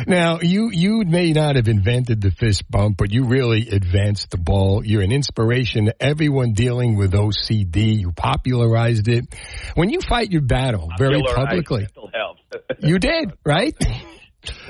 Now, 0.07 0.39
you 0.41 0.71
you 0.73 1.05
may 1.05 1.33
not 1.33 1.57
have 1.57 1.69
invented 1.69 2.21
the 2.21 2.31
fist 2.31 2.71
bump, 2.71 2.97
but 2.97 3.11
you 3.13 3.25
really 3.25 3.69
advanced 3.69 4.31
the 4.31 4.39
ball. 4.39 4.83
You're 4.85 5.03
an 5.03 5.13
inspiration 5.13 5.87
to 5.87 6.03
everyone 6.03 6.53
dealing 6.53 6.97
with 6.97 7.13
OCD. 7.13 7.99
You 7.99 8.13
popularized 8.13 9.09
it. 9.09 9.27
When 9.75 9.91
you 9.91 10.01
fight 10.01 10.31
your 10.31 10.43
battle 10.43 10.89
very 10.97 11.21
publicly, 11.23 11.87
you 12.79 12.99
did, 12.99 13.33
right? 13.45 13.77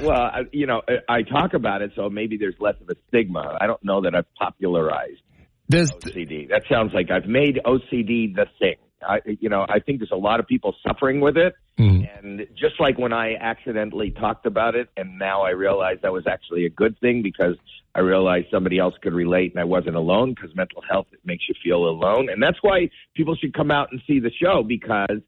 Well, 0.00 0.20
I, 0.20 0.40
you 0.52 0.66
know, 0.66 0.82
I 1.08 1.22
talk 1.22 1.54
about 1.54 1.82
it, 1.82 1.92
so 1.94 2.08
maybe 2.08 2.36
there's 2.36 2.56
less 2.58 2.74
of 2.80 2.88
a 2.88 2.96
stigma. 3.08 3.56
I 3.60 3.66
don't 3.66 3.84
know 3.84 4.00
that 4.02 4.14
I've 4.14 4.32
popularized 4.34 5.20
Does 5.70 5.92
OCD. 5.92 6.48
That 6.48 6.62
sounds 6.70 6.92
like 6.92 7.10
I've 7.10 7.28
made 7.28 7.60
OCD 7.64 8.34
the 8.34 8.46
thing. 8.58 8.76
I, 9.06 9.20
you 9.24 9.48
know, 9.48 9.64
I 9.68 9.80
think 9.80 10.00
there's 10.00 10.10
a 10.10 10.16
lot 10.16 10.40
of 10.40 10.46
people 10.46 10.74
suffering 10.86 11.20
with 11.20 11.36
it, 11.36 11.54
and 12.22 12.46
just 12.56 12.80
like 12.80 12.98
when 12.98 13.12
I 13.12 13.34
accidentally 13.36 14.10
talked 14.10 14.46
about 14.46 14.74
it, 14.74 14.88
and 14.96 15.18
now 15.18 15.42
I 15.42 15.50
realize 15.50 15.98
that 16.02 16.12
was 16.12 16.26
actually 16.26 16.66
a 16.66 16.70
good 16.70 16.98
thing 17.00 17.22
because 17.22 17.56
I 17.94 18.00
realized 18.00 18.48
somebody 18.50 18.78
else 18.78 18.94
could 19.02 19.12
relate, 19.14 19.52
and 19.52 19.60
I 19.60 19.64
wasn't 19.64 19.96
alone. 19.96 20.34
Because 20.34 20.54
mental 20.56 20.82
health 20.88 21.06
it 21.12 21.20
makes 21.24 21.44
you 21.48 21.54
feel 21.62 21.86
alone, 21.86 22.28
and 22.28 22.42
that's 22.42 22.58
why 22.62 22.90
people 23.14 23.36
should 23.36 23.54
come 23.54 23.70
out 23.70 23.88
and 23.92 24.00
see 24.06 24.20
the 24.20 24.32
show 24.32 24.62
because 24.62 25.20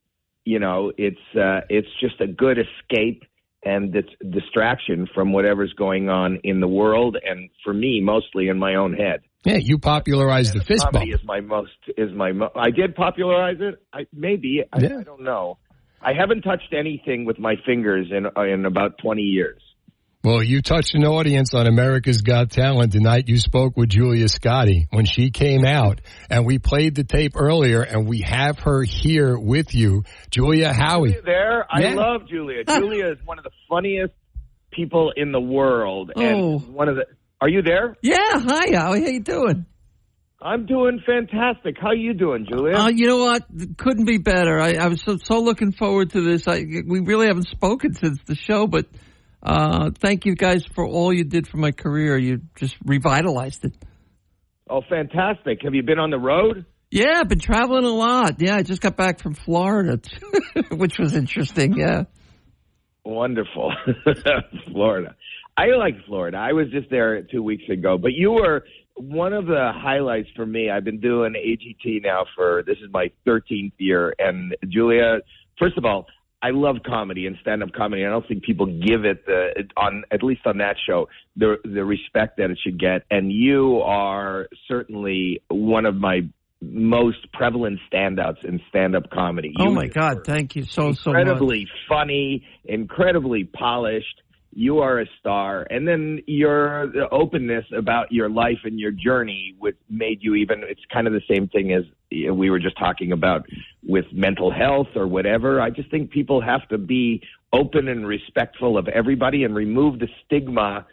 you 0.44 0.58
know 0.58 0.92
it's 0.98 1.36
uh, 1.36 1.60
it's 1.68 1.88
just 2.00 2.20
a 2.20 2.26
good 2.26 2.58
escape 2.58 3.24
and 3.62 3.94
it's 3.94 4.08
distraction 4.30 5.06
from 5.14 5.32
whatever's 5.32 5.72
going 5.74 6.08
on 6.08 6.40
in 6.44 6.60
the 6.60 6.68
world, 6.68 7.16
and 7.22 7.50
for 7.62 7.74
me, 7.74 8.00
mostly 8.00 8.48
in 8.48 8.58
my 8.58 8.74
own 8.74 8.94
head. 8.94 9.20
Yeah, 9.44 9.56
you 9.56 9.78
popularized 9.78 10.54
the 10.54 10.62
fist 10.64 10.86
bump. 10.92 11.06
Is 11.08 11.20
my 11.24 11.40
most 11.40 11.72
is 11.96 12.12
my. 12.14 12.32
Mo- 12.32 12.50
I 12.54 12.70
did 12.70 12.94
popularize 12.94 13.56
it. 13.60 13.82
I 13.92 14.06
maybe 14.12 14.62
I, 14.72 14.76
I 14.76 15.02
don't 15.02 15.22
know. 15.22 15.58
I 16.02 16.12
haven't 16.14 16.42
touched 16.42 16.72
anything 16.78 17.24
with 17.24 17.38
my 17.38 17.56
fingers 17.66 18.08
in 18.10 18.26
in 18.44 18.66
about 18.66 18.98
twenty 18.98 19.22
years. 19.22 19.60
Well, 20.22 20.42
you 20.42 20.60
touched 20.60 20.94
an 20.94 21.06
audience 21.06 21.54
on 21.54 21.66
America's 21.66 22.20
Got 22.20 22.50
Talent 22.50 22.92
tonight. 22.92 23.28
You 23.28 23.38
spoke 23.38 23.78
with 23.78 23.88
Julia 23.88 24.26
Scotti 24.26 24.84
when 24.90 25.06
she 25.06 25.30
came 25.30 25.64
out, 25.64 26.02
and 26.28 26.44
we 26.44 26.58
played 26.58 26.94
the 26.94 27.04
tape 27.04 27.32
earlier, 27.36 27.80
and 27.80 28.06
we 28.06 28.20
have 28.20 28.58
her 28.58 28.82
here 28.82 29.38
with 29.38 29.74
you, 29.74 30.04
Julia 30.30 30.74
Howie. 30.74 31.16
There, 31.24 31.64
I 31.70 31.94
love 31.94 32.28
Julia. 32.28 32.64
Julia 32.64 33.12
is 33.12 33.18
one 33.24 33.38
of 33.38 33.44
the 33.44 33.50
funniest 33.66 34.12
people 34.70 35.10
in 35.16 35.32
the 35.32 35.40
world, 35.40 36.12
and 36.14 36.36
Oh. 36.36 36.58
one 36.58 36.90
of 36.90 36.96
the. 36.96 37.06
Are 37.40 37.48
you 37.48 37.62
there? 37.62 37.96
Yeah, 38.02 38.16
hi, 38.34 38.76
Howie. 38.76 39.00
How 39.00 39.08
you 39.08 39.20
doing? 39.20 39.64
I'm 40.42 40.66
doing 40.66 41.00
fantastic. 41.06 41.76
How 41.80 41.92
you 41.92 42.14
doing, 42.14 42.46
Julia? 42.50 42.76
Uh, 42.76 42.88
you 42.88 43.06
know 43.06 43.18
what? 43.24 43.44
Couldn't 43.76 44.06
be 44.06 44.18
better. 44.18 44.58
I, 44.58 44.74
I 44.74 44.88
was 44.88 45.02
so, 45.02 45.16
so 45.22 45.40
looking 45.40 45.72
forward 45.72 46.10
to 46.10 46.20
this. 46.22 46.46
I, 46.48 46.64
we 46.86 47.00
really 47.00 47.26
haven't 47.26 47.48
spoken 47.48 47.94
since 47.94 48.18
the 48.26 48.34
show, 48.34 48.66
but 48.66 48.86
uh, 49.42 49.90
thank 50.00 50.24
you 50.26 50.34
guys 50.34 50.64
for 50.74 50.86
all 50.86 51.12
you 51.12 51.24
did 51.24 51.46
for 51.46 51.56
my 51.58 51.72
career. 51.72 52.16
You 52.18 52.40
just 52.56 52.76
revitalized 52.84 53.64
it. 53.64 53.74
oh, 54.68 54.82
fantastic. 54.88 55.60
Have 55.62 55.74
you 55.74 55.82
been 55.82 55.98
on 55.98 56.10
the 56.10 56.18
road? 56.18 56.64
Yeah, 56.90 57.20
I've 57.20 57.28
been 57.28 57.38
traveling 57.38 57.84
a 57.84 57.88
lot. 57.88 58.40
Yeah, 58.40 58.56
I 58.56 58.62
just 58.62 58.80
got 58.82 58.96
back 58.96 59.20
from 59.20 59.34
Florida, 59.34 60.00
which 60.70 60.98
was 60.98 61.14
interesting. 61.14 61.74
Yeah. 61.74 62.04
Wonderful. 63.04 63.72
Florida. 64.72 65.14
I 65.56 65.66
like 65.76 65.94
Florida. 66.06 66.38
I 66.38 66.52
was 66.52 66.68
just 66.70 66.90
there 66.90 67.22
two 67.22 67.42
weeks 67.42 67.64
ago. 67.68 67.98
But 67.98 68.12
you 68.12 68.32
were 68.32 68.64
one 68.96 69.32
of 69.32 69.46
the 69.46 69.72
highlights 69.74 70.28
for 70.36 70.44
me, 70.44 70.70
I've 70.70 70.84
been 70.84 71.00
doing 71.00 71.34
AGT 71.34 72.02
now 72.02 72.24
for 72.34 72.62
this 72.66 72.76
is 72.78 72.90
my 72.92 73.10
13th 73.26 73.72
year, 73.78 74.14
and 74.18 74.56
Julia, 74.68 75.20
first 75.58 75.78
of 75.78 75.84
all, 75.84 76.06
I 76.42 76.50
love 76.50 76.76
comedy 76.86 77.26
and 77.26 77.36
stand-up 77.42 77.72
comedy. 77.72 78.04
I 78.04 78.08
don't 78.08 78.26
think 78.26 78.44
people 78.44 78.66
give 78.66 79.04
it 79.04 79.26
the 79.26 79.68
on 79.76 80.04
at 80.10 80.22
least 80.22 80.40
on 80.46 80.58
that 80.58 80.76
show 80.88 81.08
the 81.36 81.56
the 81.64 81.84
respect 81.84 82.38
that 82.38 82.50
it 82.50 82.58
should 82.64 82.80
get. 82.80 83.02
And 83.10 83.30
you 83.30 83.80
are 83.84 84.48
certainly 84.66 85.42
one 85.48 85.84
of 85.84 85.96
my 85.96 86.20
most 86.62 87.30
prevalent 87.34 87.78
standouts 87.92 88.42
in 88.42 88.60
stand-up 88.70 89.10
comedy. 89.10 89.52
Oh 89.58 89.70
my 89.70 89.86
God! 89.86 90.24
Thank 90.24 90.56
you 90.56 90.64
so 90.64 90.92
so 90.92 91.12
much. 91.12 91.20
incredibly 91.20 91.66
funny, 91.88 92.46
incredibly 92.64 93.44
polished. 93.44 94.22
You 94.52 94.78
are 94.80 95.00
a 95.00 95.06
star, 95.20 95.66
and 95.70 95.86
then 95.86 96.22
your 96.26 96.92
openness 97.12 97.64
about 97.76 98.10
your 98.10 98.28
life 98.28 98.58
and 98.64 98.80
your 98.80 98.90
journey, 98.90 99.54
which 99.58 99.76
made 99.88 100.18
you 100.22 100.34
even. 100.34 100.62
It's 100.68 100.80
kind 100.92 101.06
of 101.06 101.12
the 101.12 101.22
same 101.30 101.48
thing 101.48 101.72
as 101.72 101.84
we 102.10 102.50
were 102.50 102.58
just 102.58 102.76
talking 102.76 103.12
about 103.12 103.46
with 103.86 104.06
mental 104.12 104.52
health 104.52 104.88
or 104.96 105.06
whatever. 105.06 105.60
I 105.60 105.70
just 105.70 105.90
think 105.90 106.10
people 106.10 106.40
have 106.40 106.66
to 106.68 106.78
be 106.78 107.22
open 107.52 107.88
and 107.88 108.06
respectful 108.06 108.76
of 108.76 108.88
everybody 108.88 109.44
and 109.44 109.54
remove 109.54 109.98
the 110.00 110.08
stigma 110.26 110.86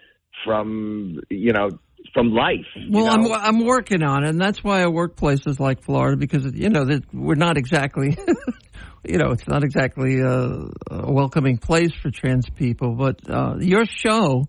from 0.46 1.20
you 1.30 1.54
know 1.54 1.80
from 2.14 2.32
life. 2.32 2.66
you 2.76 2.92
Well, 2.92 3.08
I'm? 3.08 3.32
I'm 3.32 3.66
working 3.66 4.04
on 4.04 4.24
it, 4.24 4.30
and 4.30 4.40
that's 4.40 4.64
why 4.64 4.82
I 4.82 4.88
work 4.88 5.16
places 5.16 5.60
like 5.60 5.82
Florida 5.84 6.18
because 6.18 6.54
you 6.54 6.70
know 6.70 6.86
that 6.86 7.04
we're 7.14 7.36
not 7.36 7.58
exactly, 7.58 8.18
you 9.04 9.18
know, 9.18 9.32
it's 9.32 9.48
not 9.48 9.64
exactly 9.64 10.20
a, 10.20 10.66
a 10.92 11.12
welcoming 11.12 11.58
place 11.58 11.92
for 12.02 12.12
trans 12.12 12.50
people. 12.50 12.96
But 12.96 13.20
uh, 13.30 13.56
your 13.60 13.86
show, 13.86 14.48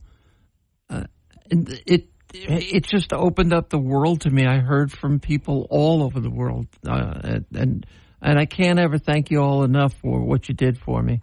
uh, 0.91 1.05
it, 1.51 2.09
it 2.33 2.85
just 2.85 3.13
opened 3.13 3.53
up 3.53 3.71
the 3.71 3.79
world 3.79 4.23
to 4.23 4.31
me. 4.31 4.47
I 4.47 4.59
heard 4.59 4.93
from 4.93 5.21
people 5.21 5.67
all 5.71 6.03
over 6.03 6.21
the 6.21 6.31
world, 6.31 6.67
uh, 6.87 7.21
and- 7.25 7.47
and 7.55 7.87
and 8.21 8.37
I 8.37 8.47
can't 8.47 8.81
ever 8.81 8.99
thank 8.99 9.31
you 9.31 9.41
all 9.41 9.63
enough 9.63 9.95
for 10.03 10.21
what 10.25 10.49
you 10.49 10.55
did 10.55 10.77
for 10.77 11.01
me. 11.03 11.21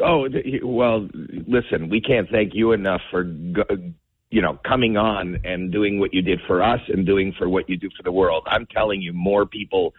Oh 0.00 0.26
well, 0.64 1.08
listen, 1.46 1.88
we 1.88 2.00
can't 2.00 2.28
thank 2.28 2.52
you 2.52 2.72
enough 2.72 3.00
for 3.12 3.22
you 3.24 4.42
know 4.42 4.58
coming 4.66 4.96
on 4.96 5.38
and 5.44 5.70
doing 5.70 6.00
what 6.00 6.12
you 6.12 6.20
did 6.20 6.40
for 6.48 6.62
us 6.64 6.80
and 6.88 7.06
doing 7.06 7.32
for 7.38 7.48
what 7.48 7.68
you 7.70 7.76
do 7.76 7.88
for 7.96 8.02
the 8.02 8.10
world. 8.10 8.42
I'm 8.48 8.66
telling 8.66 9.02
you, 9.02 9.12
more 9.12 9.46
people 9.46 9.94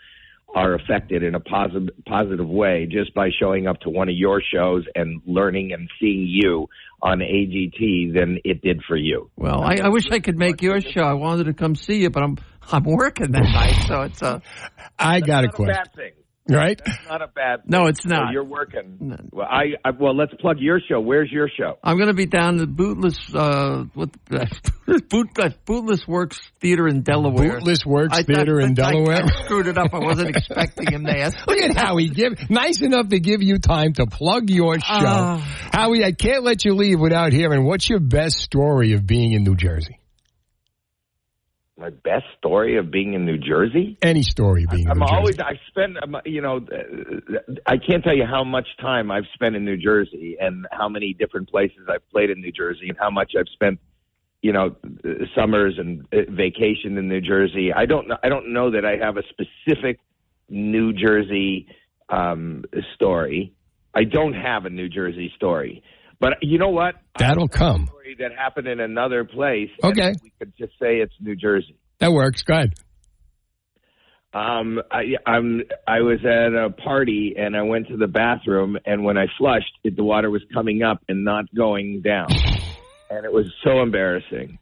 are 0.56 0.73
affected 0.73 1.22
in 1.22 1.36
a 1.36 1.40
positive 1.41 1.94
positive 2.07 2.48
way 2.48 2.88
just 2.90 3.14
by 3.14 3.30
showing 3.38 3.68
up 3.68 3.77
to 3.82 3.90
one 3.90 4.07
of 4.07 4.15
your 4.15 4.41
shows 4.41 4.86
and 4.95 5.22
learning 5.26 5.73
and 5.73 5.90
seeing 5.99 6.26
you 6.27 6.68
on 7.02 7.19
AGT 7.19 8.14
than 8.14 8.40
it 8.45 8.61
did 8.61 8.82
for 8.88 8.95
you. 8.95 9.30
Well, 9.36 9.61
I, 9.61 9.76
I 9.84 9.90
wish 9.90 10.10
I 10.10 10.19
could 10.19 10.38
make 10.38 10.61
your 10.61 10.80
show. 10.80 11.02
I 11.02 11.14
wanted 11.14 11.44
to 11.45 11.53
come 11.53 11.76
see 11.76 12.02
you, 12.02 12.10
but 12.10 12.23
I'm 12.23 12.38
I'm 12.72 12.86
working 12.86 13.32
that 13.34 13.44
night, 13.44 13.86
so 13.86 14.02
it's 14.03 14.23
uh 14.23 14.40
I 14.98 15.19
got 15.19 15.44
a 15.44 15.48
Not 15.48 15.53
a 15.53 15.57
question. 15.57 16.11
Bad 16.47 16.53
thing. 16.53 16.57
Right? 16.57 16.81
That's 16.85 17.07
not 17.09 17.22
a 17.22 17.27
bad. 17.27 17.61
Thing. 17.61 17.69
No, 17.72 17.88
it's 17.88 18.03
So 18.03 18.09
not. 18.09 18.34
you're 18.34 18.43
working. 18.43 19.30
Well, 19.31 19.47
I, 19.49 19.73
I 19.84 19.91
well, 19.91 20.15
let's 20.15 20.34
plug 20.39 20.57
your 20.59 20.80
show. 20.80 20.99
Where's 20.99 21.31
your 21.31 21.49
show? 21.49 21.77
I'm 21.84 21.97
going 21.97 22.07
to 22.09 22.13
be 22.13 22.26
down 22.26 22.59
at 22.61 22.76
Bootless 22.76 23.17
uh, 23.34 23.85
what 23.93 24.09
Boot 25.09 25.30
uh, 25.39 25.49
Bootless 25.65 26.07
Works 26.07 26.39
Theater 26.59 26.88
in 26.88 27.01
Delaware. 27.01 27.59
Bootless 27.59 27.85
Works 27.85 28.17
I- 28.17 28.23
Theater 28.23 28.59
in 28.59 28.67
I- 28.67 28.72
I- 28.72 28.91
Delaware. 28.91 29.23
I 29.26 29.43
screwed 29.45 29.67
it 29.67 29.77
up. 29.77 29.93
I 29.93 29.99
wasn't 29.99 30.30
expecting 30.35 30.91
him 30.91 31.05
to 31.05 31.17
ask. 31.17 31.38
Look 31.47 31.57
at 31.59 31.76
Howie 31.76 32.09
give 32.09 32.49
nice 32.49 32.81
enough 32.81 33.09
to 33.09 33.19
give 33.19 33.41
you 33.41 33.57
time 33.59 33.93
to 33.93 34.05
plug 34.05 34.49
your 34.49 34.76
show. 34.76 34.84
Ah. 34.89 35.69
Howie, 35.73 36.03
I 36.05 36.11
can't 36.11 36.43
let 36.43 36.63
you 36.65 36.73
leave 36.76 36.99
without 36.99 37.34
hearing 37.34 37.65
what's 37.65 37.89
your 37.89 37.99
best 37.99 38.38
story 38.38 38.93
of 38.93 39.05
being 39.07 39.34
in 39.34 39.43
New 39.43 39.55
Jersey? 39.55 39.99
My 41.77 41.89
best 41.89 42.23
story 42.38 42.77
of 42.77 42.89
being 42.89 43.15
in 43.15 43.26
New 43.26 43.38
Jersey. 43.38 43.97
Any 44.02 44.22
story 44.22 44.65
being 44.72 44.89
I'm 44.89 44.97
New 44.97 45.06
Jersey. 45.06 45.15
always. 45.15 45.39
I 45.39 45.60
spend. 45.68 45.97
You 46.26 46.41
know, 46.41 46.65
I 47.65 47.76
can't 47.77 48.02
tell 48.02 48.15
you 48.15 48.26
how 48.26 48.45
much 48.45 48.68
time 48.80 49.11
I've 49.11 49.26
spent 49.34 49.57
in 49.57 49.65
New 49.65 49.76
Jersey 49.76 50.38
and 50.39 50.65
how 50.72 50.88
many 50.88 51.14
different 51.14 51.49
places 51.49 51.80
I've 51.89 52.07
played 52.11 52.30
in 52.30 52.39
New 52.39 52.53
Jersey 52.53 52.88
and 52.88 52.97
how 52.97 53.10
much 53.10 53.34
I've 53.38 53.49
spent. 53.49 53.80
You 54.41 54.53
know, 54.53 54.76
summers 55.35 55.76
and 55.77 56.06
uh, 56.14 56.30
vacation 56.30 56.97
in 56.97 57.10
New 57.10 57.19
Jersey. 57.19 57.73
I 57.73 57.85
don't. 57.85 58.07
know 58.07 58.18
I 58.23 58.30
don't 58.30 58.53
know 58.53 58.72
that 58.72 58.85
I 58.85 58.95
have 58.95 59.18
a 59.18 59.23
specific 59.23 59.99
New 60.47 60.93
Jersey 60.93 61.68
um, 62.07 62.64
story. 62.93 63.53
I 63.93 64.06
don't 64.06 64.34
have 64.34 64.65
a 64.65 64.69
New 64.69 64.88
Jersey 64.88 65.31
story. 65.35 65.84
But 66.20 66.34
you 66.42 66.58
know 66.58 66.70
what? 66.70 66.96
That'll 67.18 67.48
come. 67.48 67.90
That 68.20 68.32
happened 68.38 68.68
in 68.68 68.80
another 68.80 69.26
place. 69.26 69.70
Okay. 69.84 70.14
We 70.24 70.32
could 70.40 70.54
just 70.58 70.74
say 70.80 70.98
it's 70.98 71.14
New 71.20 71.36
Jersey. 71.36 71.76
That 72.00 72.12
works. 72.12 72.44
Go 72.44 72.54
ahead. 72.54 72.74
Um, 74.34 74.82
I, 74.92 75.04
I'm 75.26 75.62
I 75.88 76.02
was 76.02 76.20
at 76.26 76.54
a 76.54 76.70
party 76.70 77.36
and 77.38 77.56
I 77.56 77.62
went 77.62 77.88
to 77.88 77.96
the 77.96 78.08
bathroom 78.08 78.78
and 78.86 79.06
when 79.06 79.18
I 79.18 79.28
flushed, 79.38 79.72
it, 79.86 79.96
the 79.96 80.04
water 80.04 80.30
was 80.30 80.42
coming 80.54 80.84
up 80.84 81.02
and 81.08 81.24
not 81.24 81.46
going 81.56 82.02
down, 82.02 82.28
and 83.10 83.26
it 83.26 83.32
was 83.32 83.46
so 83.64 83.82
embarrassing. 83.82 84.60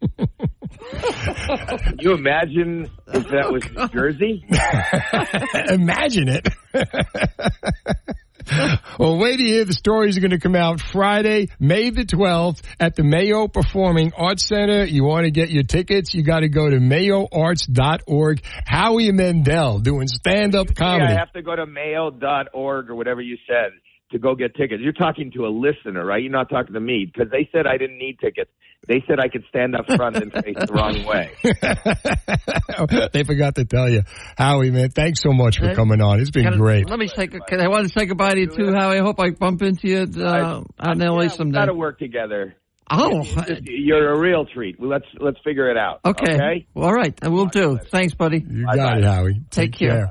Can 0.92 1.98
you 2.00 2.14
imagine 2.14 2.92
if 3.08 3.28
that 3.30 3.52
was 3.52 3.64
New 3.72 3.88
Jersey? 3.90 4.46
Imagine 5.74 6.30
it. 6.30 6.48
well, 8.99 9.18
wait 9.18 9.38
to 9.38 9.44
hear 9.44 9.65
the 9.65 9.74
stories 9.74 10.18
are 10.18 10.22
going 10.22 10.32
to 10.32 10.40
come 10.40 10.56
out 10.56 10.80
Friday, 10.80 11.49
May 11.60 11.90
the 11.90 12.03
12th 12.03 12.61
at 12.80 12.95
the 12.95 13.03
Mayo 13.03 13.48
Performing 13.48 14.14
Arts 14.18 14.48
Center. 14.48 14.86
You 14.86 15.03
want 15.03 15.26
to 15.26 15.32
get 15.32 15.49
your 15.49 15.64
tickets, 15.64 16.14
you 16.14 16.24
got 16.24 16.41
to 16.41 16.49
go 16.49 16.70
to 16.70 16.78
mayoarts.org. 16.78 18.44
Howie 18.65 19.11
Mandel 19.11 19.80
doing 19.80 20.07
stand-up 20.07 20.76
comedy. 20.76 21.14
I 21.14 21.20
have 21.20 21.34
to 21.34 21.41
go 21.41 21.56
to 21.56 21.65
mayo.org 21.65 22.90
or 22.90 22.95
whatever 22.95 23.22
you 23.22 23.38
said 23.48 23.72
to 24.11 24.20
go 24.20 24.36
get 24.36 24.56
tickets. 24.56 24.82
You're 24.82 24.94
talking 24.94 25.32
to 25.32 25.45
a 25.45 25.49
listener, 25.49 26.06
right? 26.06 26.22
You're 26.22 26.32
not 26.32 26.49
talking 26.49 26.74
to 26.74 26.80
me 26.80 27.06
because 27.11 27.32
they 27.32 27.49
said 27.52 27.68
I 27.68 27.78
didn't 27.78 27.98
need 27.98 28.20
tickets. 28.20 28.52
They 28.88 29.01
said 29.07 29.19
I 29.19 29.30
could 29.30 29.45
stand 29.47 29.76
up 29.76 29.85
front 29.95 30.18
and 30.18 30.31
face 30.34 30.55
the 30.57 30.73
wrong 30.73 31.05
way. 31.05 31.31
they 33.14 33.23
forgot 33.23 33.55
to 33.55 33.65
tell 33.65 33.89
you. 33.89 34.03
Howie, 34.38 34.72
man, 34.72 34.89
thanks 34.89 35.22
so 35.22 35.31
much 35.31 35.60
for 35.60 35.73
coming 35.73 36.01
on. 36.01 36.19
It's 36.19 36.31
been 36.31 36.43
Can 36.43 36.53
I- 36.55 36.57
great. 36.57 36.89
Let 36.89 36.99
me 36.99 37.07
say, 37.07 37.27
can 37.27 37.61
I 37.61 37.68
want 37.69 37.88
to 37.88 37.97
say 37.97 38.05
goodbye 38.05 38.34
to 38.34 38.39
you 38.41 38.47
too, 38.47 38.73
Howie. 38.73 38.97
I 38.97 39.01
hope 39.01 39.19
I 39.19 39.30
bump 39.31 39.61
into 39.61 39.88
you 39.88 40.05
uh, 40.23 40.64
out 40.80 40.95
in 40.95 40.99
LA 40.99 41.22
We 41.23 41.30
someday. 41.30 41.60
got 41.60 41.65
to 41.65 41.73
work 41.73 41.97
together. 41.99 42.55
Oh, 42.91 43.23
You're 43.64 44.11
a 44.11 44.19
real 44.19 44.45
treat. 44.45 44.76
Let's 44.80 45.05
let's 45.19 45.38
figure 45.43 45.72
it 45.72 45.77
out. 45.77 46.01
okay. 46.05 46.34
Okay. 46.35 46.68
Well, 46.73 46.88
all 46.88 46.93
right. 46.93 47.18
I 47.23 47.30
will 47.30 47.45
do. 47.45 47.80
Thanks, 47.89 48.14
buddy. 48.14 48.45
You 48.47 48.65
got 48.65 48.97
it, 48.97 49.05
Howie. 49.05 49.41
Take 49.49 49.73
care. 49.73 50.10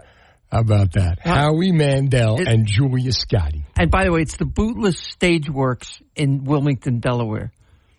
How 0.50 0.60
about 0.60 0.92
that? 0.92 1.18
Howie 1.20 1.72
Mandel 1.72 2.40
It- 2.40 2.48
and 2.48 2.66
Julia 2.66 3.10
Scotti. 3.12 3.64
And 3.78 3.90
by 3.90 4.04
the 4.04 4.12
way, 4.12 4.22
it's 4.22 4.36
the 4.38 4.46
Bootless 4.46 4.98
Stage 4.98 5.48
Works 5.50 6.00
in 6.16 6.44
Wilmington, 6.44 7.00
Delaware. 7.00 7.52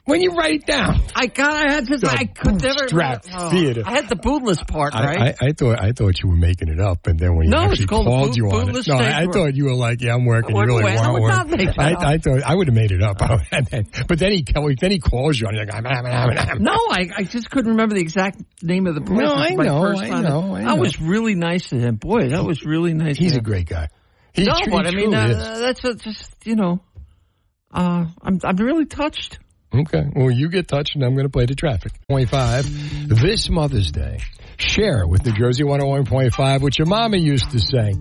When 0.06 0.22
you 0.22 0.32
write 0.32 0.56
it 0.56 0.66
down, 0.66 1.00
I 1.16 1.28
got. 1.28 1.54
I 1.54 1.72
had 1.72 1.88
to. 1.88 1.98
The 1.98 2.10
I 2.10 2.26
could 2.26 2.62
never. 2.62 2.88
Oh, 3.34 3.50
Theater. 3.52 3.84
I 3.86 3.92
had 3.94 4.10
the 4.10 4.18
bootless 4.18 4.62
part 4.62 4.94
right. 4.94 5.18
I, 5.18 5.28
I, 5.30 5.48
I 5.48 5.52
thought 5.54 5.82
I 5.82 5.94
thought 5.94 6.22
you 6.22 6.28
were 6.28 6.36
making 6.36 6.68
it 6.68 6.82
up, 6.82 7.08
and 7.08 7.18
then 7.18 7.38
when 7.38 7.46
you 7.46 7.52
No, 7.52 7.60
actually 7.62 7.86
called 7.88 8.06
called 8.06 8.28
Boot- 8.32 8.36
you 8.38 8.52
on 8.52 8.76
it, 8.76 8.88
no, 8.88 8.96
I, 8.96 9.22
I 9.22 9.28
thought 9.28 9.56
you 9.56 9.64
were 9.64 9.76
like, 9.76 10.02
"Yeah, 10.02 10.16
I'm 10.16 10.26
working." 10.26 10.58
You 10.58 10.62
really 10.62 10.84
would- 10.84 10.92
I 10.92 11.10
weren't 11.10 11.24
would 11.24 11.28
not 11.30 11.48
working. 11.48 11.68
make 11.68 11.76
that 11.78 12.02
I, 12.02 12.14
I 12.16 12.18
thought 12.18 12.44
I 12.44 12.54
would 12.54 12.68
have 12.68 12.76
made 12.76 12.92
it 12.92 13.02
up, 13.02 13.18
but 14.08 14.20
then 14.20 14.32
he 14.34 14.44
then 14.78 14.92
he 14.92 15.00
calls 15.00 15.40
you, 15.40 15.48
and 15.48 15.56
you're 15.56 15.66
like, 15.68 15.74
"I'm, 15.74 15.88
I'm, 15.88 16.06
I'm, 16.06 16.38
I'm." 16.38 16.62
No, 16.64 16.76
I, 16.90 17.10
I 17.20 17.24
just 17.24 17.50
couldn't 17.50 17.72
remember 17.72 17.96
the 17.96 18.02
exact 18.02 18.42
name 18.62 18.88
of 18.88 18.96
the 18.96 19.02
place. 19.02 19.20
No, 19.22 19.34
I 19.36 19.52
know, 19.52 19.86
I 19.86 20.22
know, 20.22 20.54
I 20.56 20.64
know. 20.64 20.76
was 20.76 21.00
really 21.00 21.36
nice 21.36 21.70
to 21.70 21.80
him. 21.80 21.96
Boy, 21.96 22.28
that 22.30 22.44
was 22.44 22.66
really 22.66 22.94
nice. 22.94 23.18
He's 23.18 23.32
to 23.34 23.38
a 23.38 23.42
great 23.42 23.70
guy. 23.70 23.88
He 24.34 24.44
no, 24.44 24.54
but 24.70 24.86
I 24.86 24.92
mean, 24.92 25.14
uh, 25.14 25.60
that's 25.60 25.82
a, 25.86 25.94
just 25.96 26.36
you 26.44 26.58
know, 26.58 26.82
uh, 27.74 28.08
I'm 28.22 28.40
I'm 28.44 28.58
really 28.58 28.86
touched. 28.86 29.40
Okay. 29.74 30.04
Well, 30.16 30.30
you 30.30 30.50
get 30.50 30.68
touched, 30.68 30.96
and 30.96 31.04
I'm 31.04 31.14
going 31.14 31.26
to 31.26 31.32
play 31.32 31.46
the 31.46 31.56
traffic. 31.56 31.94
25. 32.10 33.10
This 33.10 33.50
Mother's 33.50 33.92
Day, 33.92 34.20
share 34.58 35.08
with 35.08 35.26
New 35.26 35.34
Jersey 35.34 35.64
101.5, 35.64 36.62
what 36.62 36.78
your 36.78 36.86
mama 36.86 37.18
used 37.18 37.50
to 37.52 37.60
say. 37.60 37.94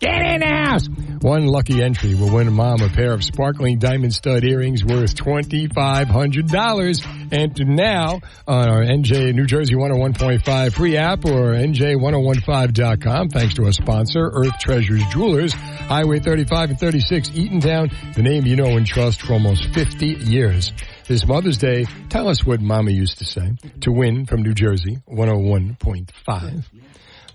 Get 0.00 0.14
in 0.14 0.40
the 0.40 0.46
house! 0.46 0.88
One 1.22 1.46
lucky 1.46 1.82
entry 1.82 2.14
will 2.14 2.32
win 2.32 2.52
mom 2.52 2.80
a 2.82 2.88
pair 2.88 3.12
of 3.12 3.24
sparkling 3.24 3.80
diamond 3.80 4.14
stud 4.14 4.44
earrings 4.44 4.84
worth 4.84 5.16
$2,500. 5.16 7.32
Enter 7.32 7.64
now 7.64 8.20
on 8.46 8.68
our 8.68 8.82
NJ 8.82 9.34
New 9.34 9.46
Jersey 9.46 9.74
101.5 9.74 10.72
free 10.72 10.96
app 10.96 11.24
or 11.24 11.54
NJ1015.com. 11.54 13.30
Thanks 13.30 13.54
to 13.54 13.64
our 13.64 13.72
sponsor, 13.72 14.30
Earth 14.32 14.56
Treasures 14.60 15.02
Jewelers, 15.10 15.52
Highway 15.52 16.20
35 16.20 16.70
and 16.70 16.78
36, 16.78 17.30
Eatontown, 17.30 18.14
the 18.14 18.22
name 18.22 18.46
you 18.46 18.54
know 18.54 18.76
and 18.76 18.86
trust 18.86 19.22
for 19.22 19.32
almost 19.32 19.74
50 19.74 20.06
years. 20.06 20.72
This 21.08 21.26
Mother's 21.26 21.58
Day, 21.58 21.86
tell 22.08 22.28
us 22.28 22.44
what 22.44 22.60
Mama 22.60 22.92
used 22.92 23.18
to 23.18 23.24
say 23.24 23.54
to 23.80 23.90
win 23.90 24.26
from 24.26 24.42
New 24.42 24.54
Jersey 24.54 24.98
101.5. 25.10 26.64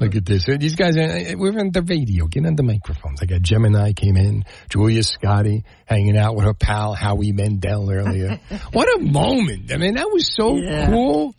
Look 0.03 0.15
at 0.15 0.25
this. 0.25 0.45
These 0.45 0.75
guys, 0.75 0.97
uh, 0.97 1.33
we're 1.37 1.57
on 1.59 1.71
the 1.71 1.81
radio. 1.81 2.27
Get 2.27 2.45
on 2.45 2.55
the 2.55 2.63
microphones. 2.63 3.21
I 3.21 3.25
got 3.25 3.41
Gemini 3.41 3.93
came 3.93 4.17
in, 4.17 4.43
Julia 4.69 5.01
Scotti 5.01 5.63
hanging 5.85 6.17
out 6.17 6.35
with 6.35 6.45
her 6.45 6.53
pal 6.53 6.93
Howie 6.93 7.31
Mandel 7.31 7.89
earlier. 7.91 8.39
what 8.73 8.87
a 8.99 9.01
moment. 9.01 9.71
I 9.71 9.77
mean, 9.77 9.95
that 9.95 10.09
was 10.11 10.33
so 10.33 10.55
Yeah. 10.57 10.87
cool. 10.89 11.35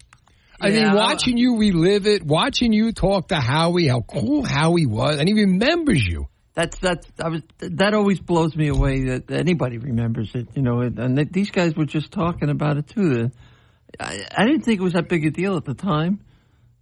I 0.61 0.71
mean, 0.71 0.81
Yeah, 0.81 0.93
I- 0.93 0.95
watching 0.95 1.37
you 1.37 1.59
relive 1.59 2.07
it, 2.07 2.25
watching 2.25 2.73
you 2.73 2.93
talk 2.93 3.29
to 3.29 3.37
Howie, 3.37 3.89
how 3.89 4.01
cool 4.01 4.45
Howie 4.45 4.87
was, 4.87 5.19
and 5.19 5.29
he 5.29 5.35
remembers 5.35 6.03
you. 6.07 6.27
That's 6.55 6.79
that's 6.79 7.07
I 7.21 7.29
was 7.31 7.43
that 7.59 7.95
always 7.95 8.21
blows 8.21 8.55
me 8.55 8.69
away 8.69 9.05
that 9.07 9.31
anybody 9.31 9.79
remembers 9.79 10.31
it, 10.37 10.47
you 10.55 10.63
know. 10.63 10.81
And, 10.83 10.99
and 11.01 11.33
these 11.33 11.51
guys 11.51 11.75
were 11.75 11.85
just 11.85 12.13
talking 12.13 12.49
about 12.49 12.77
it 12.77 12.87
too. 12.87 13.31
I, 13.99 14.25
I 14.37 14.45
didn't 14.47 14.63
think 14.63 14.81
it 14.81 14.83
was 14.85 14.93
that 14.93 15.09
big 15.09 15.27
a 15.27 15.31
deal 15.31 15.57
at 15.57 15.65
the 15.65 15.75
time. 15.75 16.21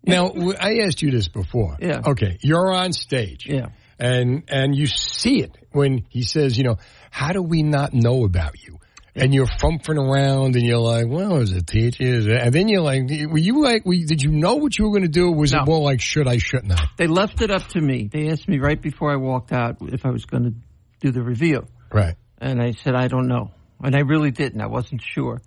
Now, 0.04 0.32
I 0.60 0.80
asked 0.84 1.02
you 1.02 1.10
this 1.10 1.28
before. 1.28 1.76
Yeah. 1.80 2.00
Okay, 2.06 2.38
you're 2.42 2.72
on 2.72 2.92
stage. 2.92 3.46
Yeah. 3.46 3.68
And 3.98 4.44
and 4.48 4.74
you 4.74 4.86
see 4.86 5.42
it 5.42 5.56
when 5.70 6.04
he 6.08 6.22
says, 6.22 6.58
you 6.58 6.64
know, 6.64 6.78
how 7.10 7.32
do 7.32 7.42
we 7.42 7.62
not 7.62 7.94
know 7.94 8.24
about 8.24 8.60
you? 8.62 8.78
And 9.14 9.34
you're 9.34 9.46
fumphing 9.46 9.98
around, 9.98 10.56
and 10.56 10.64
you're 10.64 10.78
like, 10.78 11.04
"Well, 11.06 11.36
is 11.36 11.52
it 11.52 11.66
teachers?" 11.66 12.26
And 12.26 12.50
then 12.50 12.68
you're 12.68 12.80
like, 12.80 13.02
"Were 13.28 13.36
you 13.36 13.62
like? 13.62 13.84
Were 13.84 13.94
did 13.94 14.22
you 14.22 14.30
know 14.30 14.54
what 14.54 14.78
you 14.78 14.86
were 14.86 14.90
going 14.90 15.02
to 15.02 15.08
do? 15.08 15.30
Was 15.30 15.52
it 15.52 15.66
more 15.66 15.80
like, 15.80 16.00
should 16.00 16.26
I, 16.26 16.38
shouldn't 16.38 16.72
I?" 16.72 16.86
They 16.96 17.08
left 17.08 17.42
it 17.42 17.50
up 17.50 17.68
to 17.68 17.80
me. 17.80 18.08
They 18.10 18.30
asked 18.30 18.48
me 18.48 18.58
right 18.58 18.80
before 18.80 19.12
I 19.12 19.16
walked 19.16 19.52
out 19.52 19.76
if 19.82 20.06
I 20.06 20.10
was 20.10 20.24
going 20.24 20.44
to 20.44 20.54
do 21.00 21.12
the 21.12 21.22
reveal. 21.22 21.68
Right. 21.92 22.14
And 22.38 22.62
I 22.62 22.72
said 22.72 22.94
I 22.94 23.08
don't 23.08 23.28
know, 23.28 23.50
and 23.84 23.94
I 23.94 24.00
really 24.00 24.30
didn't. 24.30 24.62
I 24.62 24.66
wasn't 24.68 25.02
sure, 25.02 25.42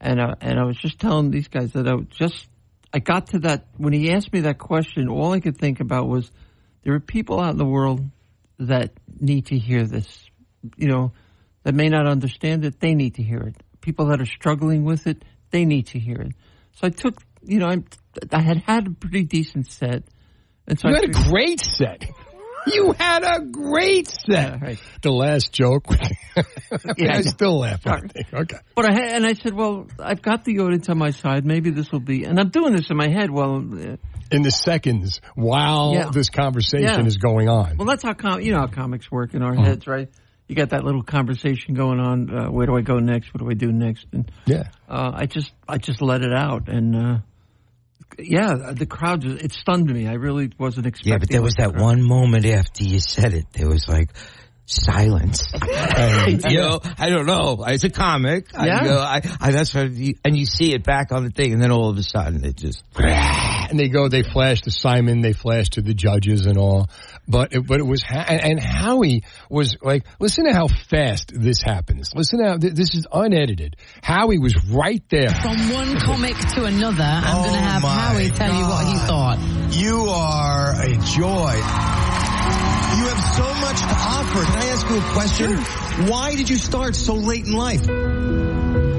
and 0.00 0.20
uh, 0.20 0.36
and 0.40 0.60
I 0.60 0.62
was 0.62 0.76
just 0.76 1.00
telling 1.00 1.32
these 1.32 1.48
guys 1.48 1.72
that 1.72 1.88
I 1.88 1.96
just 2.10 2.46
I 2.92 2.98
got 2.98 3.28
to 3.28 3.40
that 3.40 3.66
when 3.76 3.92
he 3.92 4.12
asked 4.12 4.32
me 4.32 4.40
that 4.40 4.58
question. 4.58 5.08
All 5.08 5.32
I 5.32 5.40
could 5.40 5.56
think 5.56 5.80
about 5.80 6.08
was 6.08 6.30
there 6.82 6.94
are 6.94 7.00
people 7.00 7.40
out 7.40 7.52
in 7.52 7.58
the 7.58 7.64
world 7.64 8.02
that 8.58 8.92
need 9.20 9.46
to 9.46 9.58
hear 9.58 9.84
this. 9.84 10.06
You 10.76 10.88
know, 10.88 11.12
that 11.62 11.74
may 11.74 11.88
not 11.88 12.06
understand 12.06 12.64
it. 12.64 12.80
They 12.80 12.94
need 12.94 13.14
to 13.14 13.22
hear 13.22 13.40
it. 13.40 13.56
People 13.80 14.06
that 14.06 14.20
are 14.20 14.26
struggling 14.26 14.84
with 14.84 15.06
it, 15.06 15.24
they 15.50 15.64
need 15.64 15.88
to 15.88 15.98
hear 15.98 16.20
it. 16.20 16.32
So 16.72 16.86
I 16.86 16.90
took, 16.90 17.22
you 17.42 17.58
know, 17.58 17.68
I, 17.68 17.82
I 18.32 18.42
had 18.42 18.58
had 18.58 18.86
a 18.86 18.90
pretty 18.90 19.24
decent 19.24 19.66
set, 19.68 20.04
and 20.66 20.78
so 20.78 20.88
You 20.88 20.96
I 20.96 21.00
had 21.00 21.10
a 21.10 21.30
great 21.30 21.60
set. 21.60 22.04
You 22.66 22.92
had 22.98 23.22
a 23.24 23.40
great 23.44 24.08
set. 24.08 24.78
The 25.02 25.10
last 25.10 25.52
joke, 25.52 25.86
Yeah, 26.96 27.14
I 27.14 27.18
I 27.18 27.22
still 27.22 27.58
laugh. 27.58 27.86
I 27.86 28.00
think. 28.00 28.32
Okay. 28.32 28.56
But 28.74 28.84
I 28.90 28.92
had, 28.92 29.12
and 29.16 29.26
I 29.26 29.32
said, 29.34 29.54
well, 29.54 29.86
I've 29.98 30.22
got 30.22 30.44
the 30.44 30.58
audience 30.60 30.88
on 30.88 30.98
my 30.98 31.10
side. 31.10 31.44
Maybe 31.46 31.70
this 31.70 31.90
will 31.90 32.00
be, 32.00 32.24
and 32.24 32.38
I'm 32.38 32.50
doing 32.50 32.74
this 32.74 32.90
in 32.90 32.96
my 32.96 33.08
head. 33.08 33.30
Well, 33.30 33.56
uh, 33.56 33.96
In 34.30 34.42
the 34.42 34.50
seconds 34.50 35.20
while 35.34 35.92
Yeah. 35.94 36.10
this 36.12 36.28
conversation 36.30 36.84
Yeah. 36.86 37.06
is 37.06 37.16
going 37.16 37.48
on. 37.48 37.76
well, 37.78 37.86
that's 37.86 38.02
how 38.02 38.12
com- 38.14 38.40
you 38.40 38.52
know 38.52 38.60
how 38.60 38.66
comics 38.68 39.10
work 39.10 39.34
in 39.34 39.42
our 39.42 39.52
Uh-huh. 39.54 39.62
heads, 39.64 39.86
right? 39.86 40.08
You 40.46 40.56
got 40.56 40.70
that 40.70 40.84
little 40.84 41.02
conversation 41.04 41.74
going 41.74 42.00
on. 42.00 42.28
Uh, 42.30 42.46
where 42.50 42.66
do 42.66 42.76
I 42.76 42.80
go 42.82 42.98
next? 42.98 43.32
What 43.32 43.38
do 43.40 43.48
I 43.50 43.54
do 43.54 43.70
next? 43.72 44.06
And 44.12 44.30
yeah, 44.46 44.64
uh, 44.88 45.12
I 45.14 45.26
just 45.26 45.52
I 45.68 45.78
just 45.78 46.02
let 46.02 46.22
it 46.22 46.32
out, 46.32 46.68
and 46.68 46.94
uh, 46.96 47.18
yeah, 48.18 48.72
the 48.72 48.86
crowd 48.86 49.24
it 49.24 49.52
stunned 49.52 49.92
me. 49.92 50.06
I 50.08 50.14
really 50.14 50.50
wasn't 50.58 50.86
expecting. 50.86 51.12
Yeah, 51.12 51.18
but 51.18 51.28
there 51.30 51.42
was 51.42 51.54
the 51.54 51.62
that 51.64 51.72
crowd- 51.72 51.82
one 51.82 52.02
moment 52.02 52.44
after 52.46 52.84
you 52.84 53.00
said 53.00 53.32
it. 53.34 53.46
There 53.52 53.68
was 53.68 53.86
like 53.88 54.10
silence. 54.66 55.52
And, 56.00 56.42
you 56.44 56.58
know, 56.58 56.80
I 56.98 57.10
don't 57.10 57.26
know. 57.26 57.64
It's 57.66 57.84
a 57.84 57.90
comic. 57.90 58.46
I, 58.54 58.66
Yeah. 58.66 58.82
you 58.82 58.88
know, 58.90 58.98
I, 58.98 59.20
I, 59.40 59.50
that's 59.50 59.74
what, 59.74 59.90
you, 59.90 60.14
and 60.24 60.36
you 60.36 60.46
see 60.46 60.72
it 60.72 60.84
back 60.84 61.12
on 61.12 61.24
the 61.24 61.30
thing, 61.30 61.52
and 61.52 61.60
then 61.62 61.70
all 61.72 61.90
of 61.90 61.98
a 61.98 62.02
sudden 62.02 62.44
it 62.44 62.56
just. 62.56 62.82
and 62.96 63.78
they 63.78 63.88
go, 63.88 64.08
they 64.08 64.22
flash 64.22 64.62
to 64.62 64.70
Simon, 64.70 65.20
they 65.20 65.32
flash 65.32 65.70
to 65.70 65.82
the 65.82 65.92
judges 65.94 66.46
and 66.46 66.56
all. 66.56 66.88
But 67.30 67.52
it, 67.52 67.66
but 67.66 67.78
it 67.78 67.86
was, 67.86 68.02
ha- 68.02 68.24
and, 68.28 68.40
and 68.40 68.60
Howie 68.60 69.22
was 69.48 69.76
like, 69.82 70.04
listen 70.18 70.46
to 70.46 70.52
how 70.52 70.66
fast 70.66 71.32
this 71.32 71.62
happens. 71.62 72.12
Listen 72.14 72.40
to 72.40 72.48
how 72.48 72.56
th- 72.58 72.74
this 72.74 72.94
is 72.94 73.06
unedited. 73.12 73.76
Howie 74.02 74.38
was 74.38 74.56
right 74.66 75.02
there. 75.10 75.30
From 75.30 75.70
one 75.70 75.96
comic 76.00 76.36
to 76.54 76.64
another, 76.64 77.04
I'm 77.04 77.42
going 77.42 77.52
to 77.52 77.58
oh 77.58 77.62
have 77.62 77.82
Howie 77.82 78.30
tell 78.30 78.52
you 78.52 78.64
what 78.66 78.86
he 78.86 78.98
thought. 79.06 79.38
You 79.70 79.96
are 80.10 80.74
a 80.82 80.90
joy. 81.14 81.54
You 82.90 83.06
have 83.06 83.22
so 83.36 83.54
much 83.60 83.80
to 83.80 83.94
offer. 83.94 84.44
Can 84.44 84.58
I 84.58 84.66
ask 84.72 84.88
you 84.90 84.98
a 84.98 85.12
question? 85.12 86.08
Why 86.10 86.34
did 86.34 86.50
you 86.50 86.56
start 86.56 86.96
so 86.96 87.14
late 87.14 87.46
in 87.46 87.52
life? 87.52 88.89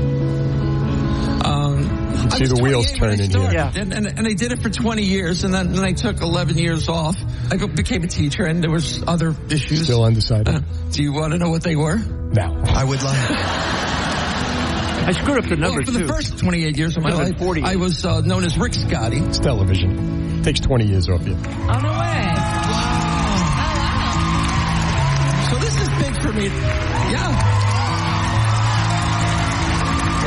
Um, 2.32 2.38
see 2.38 2.46
the 2.46 2.62
wheels 2.62 2.92
turning 2.92 3.30
here. 3.30 3.52
Yeah. 3.52 3.72
And, 3.76 3.94
and, 3.94 4.08
and 4.08 4.28
I 4.28 4.34
did 4.34 4.52
it 4.52 4.62
for 4.62 4.70
20 4.70 5.04
years, 5.04 5.44
and 5.44 5.54
then, 5.54 5.74
then 5.74 5.84
I 5.84 5.94
took 5.94 6.22
11 6.22 6.58
years 6.58 6.88
off. 6.90 7.16
I 7.52 7.58
became 7.58 8.04
a 8.04 8.08
teacher, 8.08 8.46
and 8.46 8.64
there 8.64 8.72
was 8.72 9.04
other 9.08 9.36
issues. 9.50 9.84
Still 9.84 10.04
undecided. 10.04 10.48
Uh, 10.50 10.62
do 10.92 11.04
you 11.04 11.14
want 11.14 11.34
to 11.34 11.40
know 11.40 11.50
what 11.50 11.64
they 11.64 11.76
were? 11.76 11.98
No. 11.98 12.64
I 12.68 12.84
would 12.84 13.02
like. 13.04 13.18
I 15.02 15.12
screwed 15.14 15.40
up 15.40 15.46
the 15.46 15.56
Well, 15.60 15.70
numbers 15.70 15.86
for 15.88 15.92
the 15.92 16.00
too. 16.02 16.08
first 16.08 16.38
28 16.38 16.78
years 16.78 16.96
of 16.96 17.04
my 17.04 17.12
life, 17.12 17.38
40. 17.40 17.64
I 17.64 17.76
was 17.76 18.06
uh, 18.06 18.22
known 18.22 18.44
as 18.44 18.56
Rick 18.58 18.74
Scotti. 18.74 19.28
It's 19.28 19.40
television. 19.40 20.44
Takes 20.44 20.60
20 20.60 20.86
years 20.86 21.10
off 21.10 21.26
you. 21.28 21.34
Oh, 21.36 21.80
no 21.80 21.92
way. 22.00 22.36
So 25.50 25.56
this 25.58 25.76
is 25.82 25.90
big 25.98 26.22
for 26.22 26.32
me. 26.34 26.46
Yeah. 26.46 27.58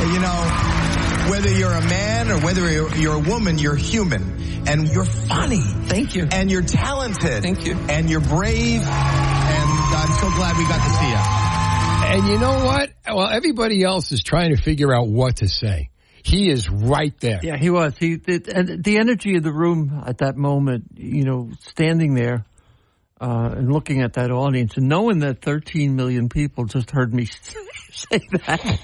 You 0.05 0.19
know, 0.19 0.74
whether 1.29 1.49
you're 1.49 1.71
a 1.71 1.87
man 1.87 2.31
or 2.31 2.39
whether 2.39 2.71
you're, 2.71 2.95
you're 2.95 3.15
a 3.15 3.19
woman, 3.19 3.57
you're 3.57 3.75
human. 3.75 4.41
And 4.67 4.87
you're 4.89 5.05
funny. 5.05 5.61
Thank 5.61 6.15
you. 6.15 6.27
And 6.31 6.49
you're 6.49 6.63
talented. 6.63 7.43
Thank 7.43 7.65
you. 7.67 7.75
And 7.87 8.09
you're 8.09 8.21
brave. 8.21 8.81
And 8.81 8.87
I'm 8.87 10.11
so 10.19 10.29
glad 10.35 10.57
we 10.57 10.63
got 10.67 10.83
to 10.83 10.89
see 10.89 11.09
you. 11.09 11.45
And 12.05 12.27
you 12.27 12.39
know 12.39 12.65
what? 12.65 12.91
Well, 13.07 13.29
everybody 13.29 13.83
else 13.83 14.11
is 14.11 14.23
trying 14.23 14.55
to 14.55 14.61
figure 14.61 14.93
out 14.93 15.07
what 15.07 15.37
to 15.37 15.47
say. 15.47 15.89
He 16.23 16.49
is 16.49 16.69
right 16.69 17.13
there. 17.19 17.39
Yeah, 17.43 17.57
he 17.57 17.69
was. 17.69 17.95
He 17.97 18.17
did, 18.17 18.47
and 18.47 18.83
the 18.83 18.97
energy 18.97 19.35
of 19.37 19.43
the 19.43 19.53
room 19.53 20.03
at 20.07 20.19
that 20.19 20.35
moment, 20.35 20.85
you 20.95 21.23
know, 21.23 21.51
standing 21.59 22.15
there 22.15 22.45
uh, 23.25 23.55
and 23.57 23.71
looking 23.71 24.01
at 24.01 24.13
that 24.13 24.29
audience 24.31 24.77
and 24.77 24.87
knowing 24.87 25.19
that 25.19 25.41
13 25.41 25.95
million 25.95 26.29
people 26.29 26.65
just 26.65 26.91
heard 26.91 27.11
me 27.13 27.25
say 27.91 28.19
that, 28.45 28.79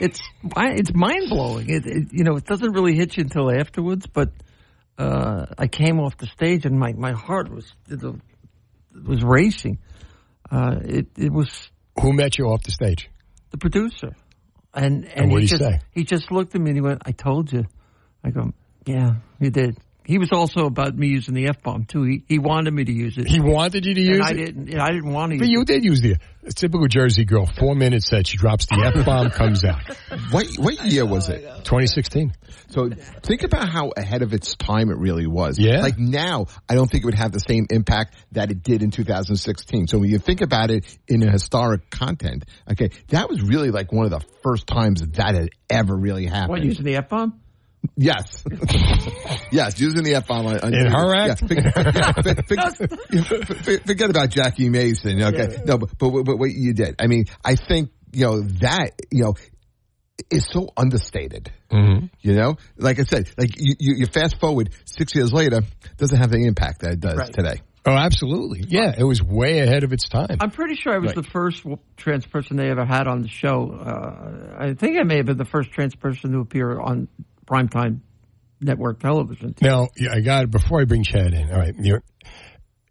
it's 0.00 0.20
it's 0.44 0.90
mind 0.94 1.28
blowing. 1.28 1.68
It, 1.68 1.86
it 1.86 2.08
you 2.12 2.24
know 2.24 2.36
it 2.36 2.46
doesn't 2.46 2.72
really 2.72 2.94
hit 2.94 3.16
you 3.16 3.22
until 3.24 3.50
afterwards, 3.50 4.06
but 4.06 4.30
uh, 4.98 5.46
I 5.58 5.66
came 5.66 6.00
off 6.00 6.16
the 6.16 6.26
stage 6.26 6.64
and 6.64 6.78
my 6.78 6.92
my 6.92 7.12
heart 7.12 7.50
was 7.50 7.70
it 7.88 8.00
was 8.02 9.22
racing. 9.22 9.78
Uh, 10.50 10.76
it 10.82 11.06
it 11.18 11.32
was 11.32 11.70
Who 12.00 12.12
met 12.12 12.38
you 12.38 12.46
off 12.46 12.62
the 12.62 12.72
stage? 12.72 13.10
the 13.50 13.58
producer. 13.58 14.10
And 14.74 15.04
and, 15.04 15.30
And 15.30 15.40
he 15.40 15.46
just 15.46 15.62
say? 15.62 15.80
he 15.90 16.04
just 16.04 16.30
looked 16.32 16.54
at 16.54 16.60
me 16.60 16.70
and 16.70 16.76
he 16.78 16.80
went, 16.80 17.02
"I 17.04 17.12
told 17.12 17.52
you." 17.52 17.64
I 18.24 18.30
go, 18.30 18.52
"Yeah, 18.86 19.16
you 19.38 19.50
did." 19.50 19.76
He 20.04 20.18
was 20.18 20.30
also 20.32 20.66
about 20.66 20.96
me 20.96 21.08
using 21.08 21.34
the 21.34 21.46
f 21.46 21.62
bomb 21.62 21.84
too. 21.84 22.02
He 22.02 22.24
he 22.28 22.38
wanted 22.38 22.72
me 22.72 22.84
to 22.84 22.92
use 22.92 23.16
it. 23.18 23.28
He 23.28 23.40
wanted 23.40 23.84
you 23.84 23.94
to 23.94 24.00
and 24.00 24.10
use 24.10 24.26
I 24.26 24.30
it? 24.30 24.34
didn't. 24.36 24.68
and 24.70 24.80
I 24.80 24.88
didn't 24.88 25.12
want 25.12 25.32
to. 25.32 25.38
But 25.38 25.46
use 25.48 25.52
you 25.52 25.60
it. 25.62 25.66
did 25.66 25.84
use 25.84 26.00
the 26.00 26.16
a 26.44 26.52
typical 26.52 26.88
Jersey 26.88 27.24
girl. 27.24 27.46
Four 27.46 27.76
minutes 27.76 28.08
set, 28.08 28.26
she 28.26 28.36
drops 28.36 28.66
the 28.66 28.82
F 28.84 29.04
bomb, 29.06 29.30
comes 29.30 29.64
out. 29.64 29.80
What 30.30 30.46
what 30.58 30.84
year 30.86 31.06
was 31.06 31.28
it? 31.28 31.40
2016. 31.40 32.32
So 32.68 32.90
think 33.22 33.42
about 33.44 33.68
how 33.68 33.92
ahead 33.96 34.22
of 34.22 34.32
its 34.32 34.56
time 34.56 34.90
it 34.90 34.96
really 34.96 35.26
was. 35.26 35.58
Yeah. 35.58 35.82
Like 35.82 35.98
now, 35.98 36.46
I 36.68 36.74
don't 36.74 36.90
think 36.90 37.04
it 37.04 37.06
would 37.06 37.14
have 37.14 37.30
the 37.32 37.38
same 37.38 37.66
impact 37.70 38.16
that 38.32 38.50
it 38.50 38.62
did 38.62 38.82
in 38.82 38.90
2016. 38.90 39.86
So 39.88 39.98
when 39.98 40.08
you 40.08 40.18
think 40.18 40.40
about 40.40 40.70
it 40.70 40.84
in 41.06 41.22
a 41.22 41.30
historic 41.30 41.90
content, 41.90 42.44
okay, 42.70 42.90
that 43.08 43.28
was 43.28 43.42
really 43.42 43.70
like 43.70 43.92
one 43.92 44.06
of 44.06 44.10
the 44.10 44.24
first 44.42 44.66
times 44.66 45.00
that, 45.00 45.14
that 45.14 45.34
had 45.34 45.50
ever 45.70 45.94
really 45.94 46.26
happened. 46.26 46.48
What 46.50 46.64
using 46.64 46.84
the 46.86 46.96
f 46.96 47.08
bomb? 47.08 47.41
Yes. 47.96 48.44
yes, 49.50 49.78
using 49.80 50.04
the 50.04 50.14
F 50.14 50.26
bomb 50.26 50.46
on, 50.46 50.60
on 50.60 50.74
In 50.74 50.86
her 50.86 51.14
act? 51.14 51.42
Yeah, 51.42 51.48
forget, 51.48 52.46
forget- 52.46 53.46
forget- 53.46 53.86
forget 53.86 54.10
about 54.10 54.30
Jackie 54.30 54.68
Mason. 54.68 55.20
Okay. 55.22 55.56
No, 55.64 55.78
but, 55.78 55.90
but, 55.98 56.10
but 56.24 56.36
what 56.38 56.50
you 56.50 56.74
did. 56.74 56.96
I 57.00 57.06
mean, 57.06 57.26
I 57.44 57.56
think, 57.56 57.90
you 58.12 58.26
know, 58.26 58.40
that, 58.60 58.90
you 59.10 59.24
know, 59.24 59.34
is 60.30 60.46
so 60.50 60.68
understated. 60.76 61.50
Mm-hmm. 61.70 62.06
You 62.20 62.34
know, 62.34 62.56
like 62.76 62.98
I 63.00 63.04
said, 63.04 63.28
like 63.38 63.50
you, 63.56 63.74
you, 63.78 63.94
you 63.98 64.06
fast 64.06 64.38
forward 64.38 64.70
six 64.84 65.14
years 65.14 65.32
later, 65.32 65.62
doesn't 65.96 66.18
have 66.18 66.30
the 66.30 66.44
impact 66.46 66.82
that 66.82 66.92
it 66.92 67.00
does 67.00 67.16
Right. 67.16 67.32
today. 67.32 67.60
Oh, 67.84 67.90
absolutely. 67.96 68.64
Yeah, 68.68 68.92
it 68.96 69.02
was 69.02 69.20
way 69.20 69.58
ahead 69.58 69.82
of 69.82 69.92
its 69.92 70.08
time. 70.08 70.36
I'm 70.40 70.52
pretty 70.52 70.76
sure 70.76 70.94
I 70.94 70.98
was 70.98 71.16
Right. 71.16 71.16
the 71.24 71.28
first 71.30 71.64
trans 71.96 72.24
person 72.24 72.56
they 72.56 72.70
ever 72.70 72.84
had 72.84 73.08
on 73.08 73.22
the 73.22 73.28
show. 73.28 73.72
Uh, 73.72 74.56
I 74.56 74.74
think 74.74 75.00
I 75.00 75.02
may 75.02 75.16
have 75.16 75.26
been 75.26 75.36
the 75.36 75.44
first 75.44 75.72
trans 75.72 75.96
person 75.96 76.30
to 76.30 76.38
appear 76.38 76.78
on 76.78 77.08
primetime 77.46 78.00
network 78.60 79.00
television. 79.00 79.54
Now, 79.60 79.88
yeah, 79.96 80.12
I 80.12 80.20
got 80.20 80.44
it 80.44 80.50
before 80.50 80.80
I 80.80 80.84
bring 80.84 81.02
Chad 81.02 81.34
in. 81.34 81.50
All 81.50 81.58
right, 81.58 81.74
you're, 81.78 82.02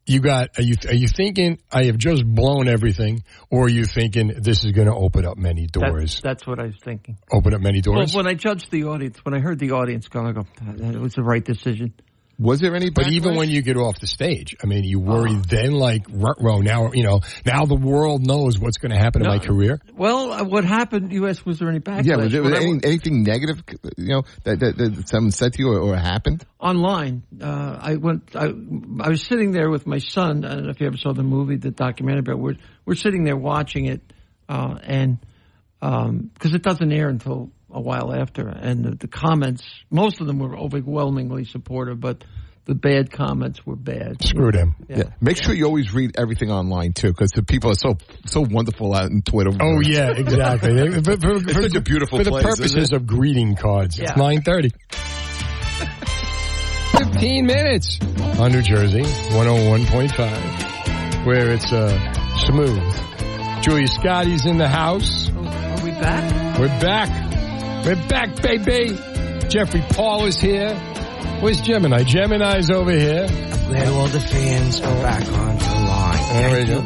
you 0.06 0.20
got. 0.20 0.50
Are 0.58 0.64
you 0.64 0.76
are 0.88 0.94
you 0.94 1.08
thinking 1.08 1.60
I 1.72 1.86
have 1.86 1.98
just 1.98 2.26
blown 2.26 2.68
everything, 2.68 3.24
or 3.50 3.66
are 3.66 3.70
you 3.70 3.86
thinking 3.86 4.34
this 4.42 4.64
is 4.64 4.72
going 4.72 4.88
to 4.88 4.96
open 4.96 5.26
up 5.26 5.38
many 5.38 5.68
That- 5.74 5.80
doors? 5.80 6.20
that's 6.22 6.46
what 6.46 6.60
I 6.60 6.66
was 6.66 6.76
thinking. 6.84 7.18
open 7.32 7.54
up 7.54 7.62
many 7.62 7.82
Well, 7.86 7.98
doors. 7.98 8.16
when 8.16 8.28
I 8.28 8.34
judged 8.34 8.72
the 8.72 8.86
audience, 8.86 9.20
when 9.24 9.34
I 9.34 9.40
heard 9.40 9.60
the 9.60 9.72
audience 9.72 10.08
go, 10.08 10.26
I 10.26 10.32
go, 10.34 10.46
ah, 10.62 10.74
that 10.76 11.00
was 11.00 11.14
the 11.14 11.24
right 11.24 11.44
decision. 11.44 11.94
Was 12.42 12.60
there 12.60 12.76
any? 12.76 12.90
But 12.90 13.10
even 13.10 13.36
when 13.36 13.50
you 13.50 13.62
get 13.62 13.78
off 13.78 14.00
the 14.00 14.08
stage, 14.08 14.56
I 14.64 14.66
mean, 14.66 14.84
you 14.84 15.00
worry 15.00 15.36
then, 15.48 15.74
like, 15.74 16.08
row 16.10 16.60
now, 16.60 16.92
you 16.92 17.04
know, 17.04 17.22
now 17.46 17.66
the 17.66 17.76
world 17.76 18.26
knows 18.26 18.58
what's 18.58 18.78
going 18.78 18.92
to 18.92 18.98
happen 18.98 19.22
in 19.22 19.28
my 19.28 19.38
career. 19.38 19.80
Well, 19.96 20.34
uh, 20.34 20.44
what 20.44 20.66
happened? 20.66 21.14
U.S. 21.14 21.46
Was 21.46 21.60
there 21.60 21.70
any 21.70 21.80
backlash? 21.80 22.06
Yeah, 22.06 22.16
was 22.16 22.32
there 22.32 22.42
was 22.42 22.54
any, 22.54 22.80
anything 22.84 23.24
negative, 23.24 23.64
you 23.98 24.08
know, 24.08 24.24
that, 24.44 24.60
that, 24.60 24.78
that 24.78 25.08
someone 25.08 25.32
said 25.32 25.54
to 25.54 25.60
you 25.62 25.72
or, 25.72 25.80
or 25.80 25.96
happened? 25.96 26.44
online. 26.60 27.24
Uh, 27.42 27.78
I 27.80 27.96
went. 27.96 28.36
I, 28.36 28.46
I 28.46 29.10
was 29.10 29.24
sitting 29.24 29.52
there 29.52 29.70
with 29.70 29.88
my 29.88 29.98
son. 29.98 30.46
I 30.46 30.56
don't 30.56 30.64
know 30.66 30.70
if 30.70 30.80
you 30.80 30.88
ever 30.88 30.98
saw 30.98 31.14
the 31.14 31.24
movie, 31.24 31.58
the 31.58 31.72
documentary, 31.72 32.22
but 32.22 32.38
we're 32.38 32.58
we're 32.86 32.96
sitting 32.96 33.24
there 33.24 33.38
watching 33.38 33.86
it, 33.86 34.02
uh, 34.48 34.78
and 34.84 35.18
because 35.80 36.54
it 36.54 36.62
doesn't 36.62 36.92
air 36.92 37.10
until 37.10 37.52
a 37.74 37.82
while 37.82 38.14
after, 38.14 38.48
and 38.48 38.84
the, 38.84 38.96
the 38.96 39.08
comments, 39.08 39.64
most 39.90 40.22
of 40.22 40.28
them 40.28 40.40
were 40.40 40.58
overwhelmingly 40.58 41.46
supportive, 41.46 42.00
but 42.00 42.24
the 42.66 42.76
bad 42.76 43.12
comments 43.12 43.66
were 43.66 43.76
bad. 43.76 44.24
Screw 44.24 44.52
them. 44.52 44.76
Yeah. 44.88 45.04
Make 45.20 45.44
sure 45.44 45.54
you 45.54 45.66
always 45.66 45.94
read 45.94 46.12
everything 46.18 46.52
online 46.52 46.94
too, 46.94 47.08
because 47.08 47.32
the 47.32 47.44
people 47.44 47.72
are 47.72 47.76
so 47.76 47.98
so 48.26 48.46
wonderful 48.48 48.94
out 48.94 49.10
in 49.10 49.24
Twitter. 49.24 49.52
Oh 49.60 49.80
yeah, 49.82 50.12
exactly. 50.12 51.02
For, 51.02 51.18
for, 51.18 51.40
for, 51.40 51.62
such 51.62 51.76
a 51.76 51.82
beautiful 51.82 52.20
for 52.20 52.24
the 52.24 52.30
place, 52.30 52.46
isn't 52.46 52.58
purposes 52.58 52.94
of 52.94 53.08
greeting 53.08 53.56
cards. 53.56 54.00
It's 54.00 54.16
nine 54.16 54.42
thirty. 54.42 54.70
Fifteen 56.92 57.48
minutes 57.48 58.00
on 58.40 58.52
New 58.52 58.62
Jersey, 58.62 59.04
one 59.36 59.48
hundred 59.48 59.70
one 59.70 59.86
point 59.88 60.12
five, 60.12 61.26
where 61.26 61.52
it's 61.52 61.72
uh, 61.74 62.14
smooth. 62.46 63.64
Julia 63.64 63.88
Scotti's 63.88 64.46
in 64.46 64.58
the 64.58 64.68
house. 64.68 65.30
Are 65.30 65.84
we 65.84 65.92
back? 65.92 66.60
We're 66.60 66.68
back. 66.80 67.31
We're 67.84 67.96
back, 68.08 68.42
baby. 68.42 68.96
Jeffrey 69.50 69.84
Paul 69.90 70.26
is 70.26 70.40
here. 70.40 70.76
Where's 71.42 71.62
Gemini? 71.62 72.04
Gemini's 72.04 72.70
over 72.70 72.92
here. 72.92 73.28
Glad 73.28 73.88
all 73.88 74.08
the 74.08 74.20
fans 74.20 74.82
are 74.82 75.02
back 75.02 75.28
on 75.32 75.58
the 75.58 75.88
line. 75.88 76.34
There 76.36 76.60
we 76.60 76.66
go. 76.68 76.82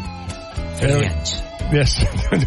Fans. 0.77 1.44
Yes, 1.73 1.97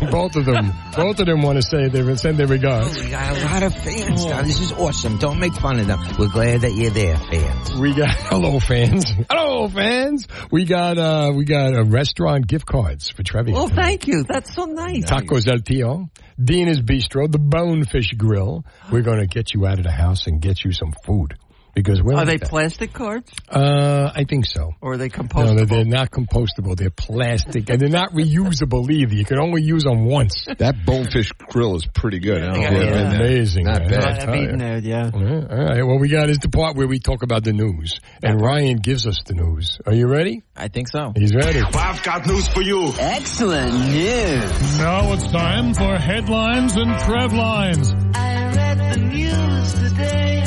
both 0.11 0.36
of 0.36 0.45
them. 0.45 0.73
Both 0.95 1.19
of 1.19 1.27
them 1.27 1.43
want 1.43 1.57
to 1.57 1.62
say 1.62 1.89
they 1.89 2.16
send 2.16 2.39
their 2.39 2.47
regards. 2.47 2.99
We 3.03 3.11
got 3.11 3.36
a 3.36 3.45
lot 3.45 3.62
of 3.65 3.74
fans 3.74 4.24
now. 4.24 4.43
This 4.43 4.61
is 4.61 4.73
awesome. 4.73 5.19
Don't 5.19 5.40
make 5.40 5.55
fun 5.55 5.81
of 5.81 5.86
them. 5.89 6.01
We're 6.19 6.28
glad 6.28 6.61
that 6.61 6.73
you're 6.73 6.90
there, 6.93 7.16
fans. 7.16 7.74
We 7.77 7.95
got 7.95 8.11
hello 8.16 8.61
fans. 8.61 9.11
Hello 9.28 9.69
fans. 9.69 10.28
We 10.53 10.65
got 10.65 10.99
uh 10.99 11.32
we 11.35 11.45
got 11.45 11.74
uh, 11.74 11.85
restaurant 11.85 12.47
gift 12.47 12.66
cards 12.66 13.11
for 13.11 13.23
Trevi. 13.24 13.53
Well, 13.53 13.69
thank 13.69 14.07
you. 14.07 14.24
That's 14.27 14.55
so 14.55 14.65
nice. 14.65 15.05
Tacos 15.05 15.49
El 15.49 15.61
Tio, 15.61 16.09
Dina's 16.43 16.81
Bistro, 16.81 17.31
the 17.31 17.39
Bonefish 17.39 18.12
Grill. 18.12 18.65
We're 18.90 19.03
going 19.03 19.20
to 19.20 19.27
get 19.27 19.53
you 19.53 19.66
out 19.66 19.78
of 19.78 19.85
the 19.85 19.93
house 19.93 20.27
and 20.28 20.40
get 20.40 20.65
you 20.65 20.73
some 20.73 20.95
food 21.05 21.35
because 21.82 22.02
we're 22.02 22.14
like 22.14 22.26
they 22.26 22.36
that. 22.38 22.48
plastic 22.48 22.92
cards 22.92 23.30
Uh, 23.48 24.10
I 24.14 24.24
think 24.24 24.46
so. 24.46 24.72
or 24.80 24.92
are 24.92 24.96
they 24.96 25.09
No, 25.09 25.10
compostable? 25.22 25.56
they're, 25.56 25.66
they're 25.66 25.84
not 25.84 26.10
compostable. 26.10 26.76
They're 26.76 26.90
plastic, 26.90 27.68
and 27.70 27.80
they're 27.80 27.88
not 27.88 28.12
reusable 28.12 28.90
either. 28.90 29.14
You 29.14 29.24
can 29.24 29.38
only 29.38 29.62
use 29.62 29.84
them 29.84 30.05
once. 30.05 30.46
That 30.59 30.84
bonefish 30.84 31.30
grill 31.50 31.76
is 31.76 31.86
pretty 31.94 32.18
good. 32.18 32.42
I 32.42 32.46
don't 32.46 32.55
know 32.56 32.60
Yeah, 32.62 32.70
you've 32.72 32.92
been 32.92 33.10
there. 33.10 33.20
amazing. 33.20 33.64
Not 33.64 33.80
man. 33.82 33.90
bad. 33.90 34.05
I'll 34.05 34.28
I've 34.30 34.36
eaten 34.36 34.50
you. 34.55 34.59
there, 34.59 34.78
yeah. 34.78 35.10
Yeah, 35.14 35.46
All 35.50 35.64
right. 35.64 35.82
Well, 35.86 35.98
we 35.98 36.09
got 36.09 36.28
is 36.30 36.38
the 36.38 36.48
part 36.48 36.74
where 36.76 36.86
we 36.88 36.98
talk 36.98 37.22
about 37.22 37.44
the 37.44 37.52
news, 37.52 38.00
and 38.22 38.40
Ryan 38.40 38.78
gives 38.78 39.06
us 39.06 39.18
the 39.24 39.34
news. 39.34 39.78
Are 39.86 39.94
you 39.94 40.09
ready? 40.09 40.42
I 40.56 40.68
think 40.68 40.88
so. 40.88 41.12
He's 41.14 41.34
ready. 41.34 41.60
I've 41.60 42.02
got 42.02 42.26
news 42.26 42.48
for 42.48 42.62
you. 42.62 42.92
Excellent 42.98 43.72
news. 43.72 44.78
Now 44.78 45.12
it's 45.12 45.26
time 45.30 45.74
for 45.74 45.96
headlines 45.96 46.74
and 46.76 46.98
Trev 47.00 47.32
lines. 47.32 47.92
I 48.14 48.52
read 48.55 48.78
the 48.94 49.00
news 49.00 49.72
today. 49.74 50.44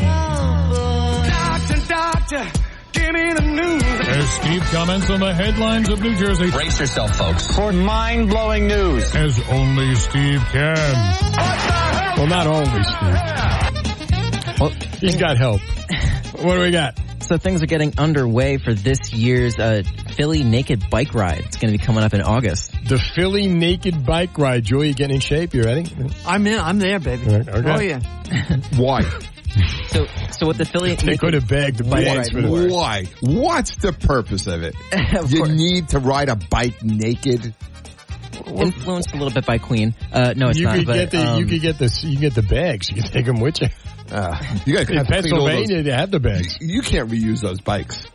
Boy. 2.31 2.37
Doctor, 2.37 2.59
doctor, 2.59 2.59
give 2.93 3.13
me 3.13 3.33
the 3.33 3.41
news. 3.41 3.83
As 4.07 4.29
Steve 4.29 4.61
comments 4.71 5.09
on 5.09 5.19
the 5.19 5.33
headlines 5.33 5.89
of 5.89 6.01
New 6.01 6.15
Jersey. 6.15 6.49
Brace 6.51 6.79
yourself, 6.79 7.15
folks, 7.17 7.47
for 7.55 7.73
mind-blowing 7.73 8.67
news. 8.67 9.13
As 9.13 9.39
only 9.49 9.95
Steve 9.95 10.41
can. 10.51 12.15
Well, 12.17 12.27
not 12.27 12.47
only 12.47 12.83
Steve. 12.83 14.59
Well, 14.59 14.69
He's 15.01 15.17
got 15.17 15.37
help. 15.37 15.61
What 16.41 16.55
do 16.55 16.61
we 16.61 16.71
got? 16.71 16.97
So 17.19 17.37
things 17.37 17.61
are 17.63 17.67
getting 17.67 17.97
underway 17.97 18.57
for 18.57 18.73
this 18.73 19.13
year's 19.13 19.57
uh, 19.57 19.83
Philly 20.15 20.43
Naked 20.43 20.89
Bike 20.89 21.13
Ride. 21.13 21.39
It's 21.39 21.57
going 21.57 21.71
to 21.73 21.77
be 21.77 21.83
coming 21.83 22.03
up 22.03 22.13
in 22.13 22.21
August. 22.21 22.71
The 22.87 22.97
Philly 22.97 23.47
Naked 23.47 24.05
Bike 24.05 24.37
Ride. 24.37 24.63
Julie, 24.63 24.93
getting 24.93 25.15
in 25.15 25.21
shape? 25.21 25.53
You 25.53 25.63
ready? 25.63 25.85
I'm 26.25 26.45
in. 26.47 26.59
I'm 26.59 26.79
there, 26.79 26.99
baby. 26.99 27.23
Okay. 27.29 27.51
Oh 27.65 27.79
yeah. 27.79 27.99
Why? 28.75 29.03
So, 29.87 30.07
so 30.31 30.47
what 30.47 30.57
the 30.57 30.65
Philly 30.65 30.95
They 30.95 31.17
could 31.17 31.33
have 31.33 31.47
begged 31.47 31.77
the 31.77 31.83
Bike 31.83 32.05
banks 32.05 32.33
Ride 32.33 32.43
for 32.43 32.47
for. 32.49 32.59
the 32.61 32.73
Why? 32.73 33.05
What's 33.19 33.75
the 33.75 33.91
purpose 33.91 34.47
of 34.47 34.63
it? 34.63 34.75
you 35.29 35.45
need 35.47 35.89
to 35.89 35.99
ride 35.99 36.29
a 36.29 36.35
bike 36.35 36.81
naked. 36.83 37.53
influenced 38.47 39.11
a 39.11 39.17
little 39.17 39.33
bit 39.33 39.45
by 39.45 39.57
Queen. 39.57 39.93
Uh, 40.11 40.33
no, 40.35 40.49
it's 40.49 40.57
you 40.57 40.65
not. 40.65 40.75
could 40.77 40.85
but, 40.87 40.93
get 40.95 41.11
the 41.11 41.17
um, 41.19 41.39
you 41.39 41.45
could 41.45 41.61
get 41.61 41.77
the 41.77 41.99
you 42.03 42.13
can 42.13 42.21
get 42.21 42.35
the 42.35 42.43
bags. 42.43 42.89
You 42.89 43.01
can 43.01 43.11
take 43.11 43.25
them 43.25 43.39
with 43.41 43.61
you. 43.61 43.67
Uh, 44.09 44.41
you 44.65 44.73
got 44.75 44.89
In 44.89 45.05
Pennsylvania, 45.05 45.83
they 45.83 45.91
have 45.91 46.11
the 46.11 46.19
bags. 46.19 46.57
You 46.61 46.81
can't 46.81 47.09
reuse 47.09 47.41
those 47.41 47.59
bikes. 47.61 48.05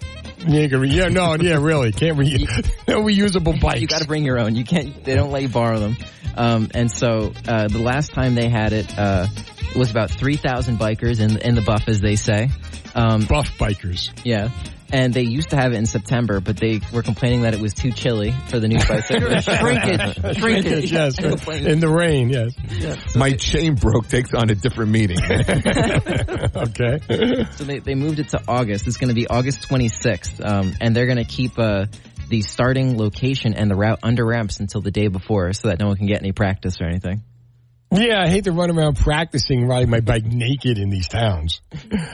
Yeah, 0.46 0.60
you 0.60 0.68
can 0.68 0.80
re- 0.80 0.90
yeah, 0.90 1.08
no, 1.08 1.34
yeah, 1.36 1.56
really, 1.60 1.92
can't 1.92 2.18
re- 2.18 2.46
no 2.88 3.02
reusable 3.02 3.60
bikes. 3.60 3.80
You 3.80 3.86
got 3.88 4.02
to 4.02 4.06
bring 4.06 4.24
your 4.24 4.38
own. 4.38 4.54
You 4.54 4.64
can't. 4.64 5.02
They 5.04 5.14
don't 5.14 5.30
let 5.32 5.42
you 5.42 5.48
borrow 5.48 5.78
them. 5.78 5.96
Um, 6.36 6.68
and 6.74 6.90
so 6.90 7.32
uh, 7.48 7.68
the 7.68 7.78
last 7.78 8.12
time 8.12 8.34
they 8.34 8.48
had 8.50 8.74
it, 8.74 8.98
uh, 8.98 9.26
it 9.55 9.55
was 9.76 9.90
about 9.90 10.10
three 10.10 10.36
thousand 10.36 10.78
bikers 10.78 11.20
in 11.20 11.38
in 11.38 11.54
the 11.54 11.62
buff, 11.62 11.88
as 11.88 12.00
they 12.00 12.16
say. 12.16 12.50
Um, 12.94 13.26
buff 13.26 13.58
bikers. 13.58 14.10
Yeah. 14.24 14.48
And 14.92 15.12
they 15.12 15.22
used 15.22 15.50
to 15.50 15.56
have 15.56 15.72
it 15.72 15.76
in 15.76 15.86
September, 15.86 16.40
but 16.40 16.56
they 16.56 16.80
were 16.92 17.02
complaining 17.02 17.42
that 17.42 17.54
it 17.54 17.60
was 17.60 17.74
too 17.74 17.90
chilly 17.90 18.30
for 18.48 18.60
the 18.60 18.68
new 18.68 18.78
bicycles. 18.88 19.44
Shrinkage. 19.44 20.38
Shrinkage. 20.38 20.92
yes, 20.92 21.18
in 21.18 21.80
the 21.80 21.88
rain, 21.88 22.28
yes. 22.30 23.16
My 23.16 23.32
chain 23.32 23.74
broke. 23.74 24.06
Takes 24.08 24.32
on 24.32 24.48
a 24.48 24.54
different 24.54 24.92
meaning. 24.92 25.18
okay. 26.56 27.00
So 27.56 27.64
they, 27.64 27.80
they 27.80 27.96
moved 27.96 28.20
it 28.20 28.28
to 28.28 28.42
August. 28.46 28.86
It's 28.86 28.96
going 28.96 29.08
to 29.08 29.14
be 29.14 29.26
August 29.26 29.68
26th. 29.68 30.44
Um, 30.44 30.72
and 30.80 30.94
they're 30.94 31.06
going 31.06 31.18
to 31.18 31.24
keep 31.24 31.58
uh, 31.58 31.86
the 32.28 32.42
starting 32.42 32.96
location 32.96 33.54
and 33.54 33.68
the 33.68 33.74
route 33.76 33.98
under 34.04 34.24
ramps 34.24 34.60
until 34.60 34.82
the 34.82 34.92
day 34.92 35.08
before 35.08 35.52
so 35.52 35.68
that 35.68 35.80
no 35.80 35.88
one 35.88 35.96
can 35.96 36.06
get 36.06 36.20
any 36.20 36.32
practice 36.32 36.80
or 36.80 36.84
anything. 36.84 37.22
Yeah, 37.92 38.20
I 38.22 38.28
hate 38.28 38.44
to 38.44 38.52
run 38.52 38.70
around 38.70 38.96
practicing 38.98 39.66
riding 39.66 39.88
my 39.90 40.00
bike 40.00 40.24
naked 40.24 40.78
in 40.78 40.90
these 40.90 41.08
towns. 41.08 41.60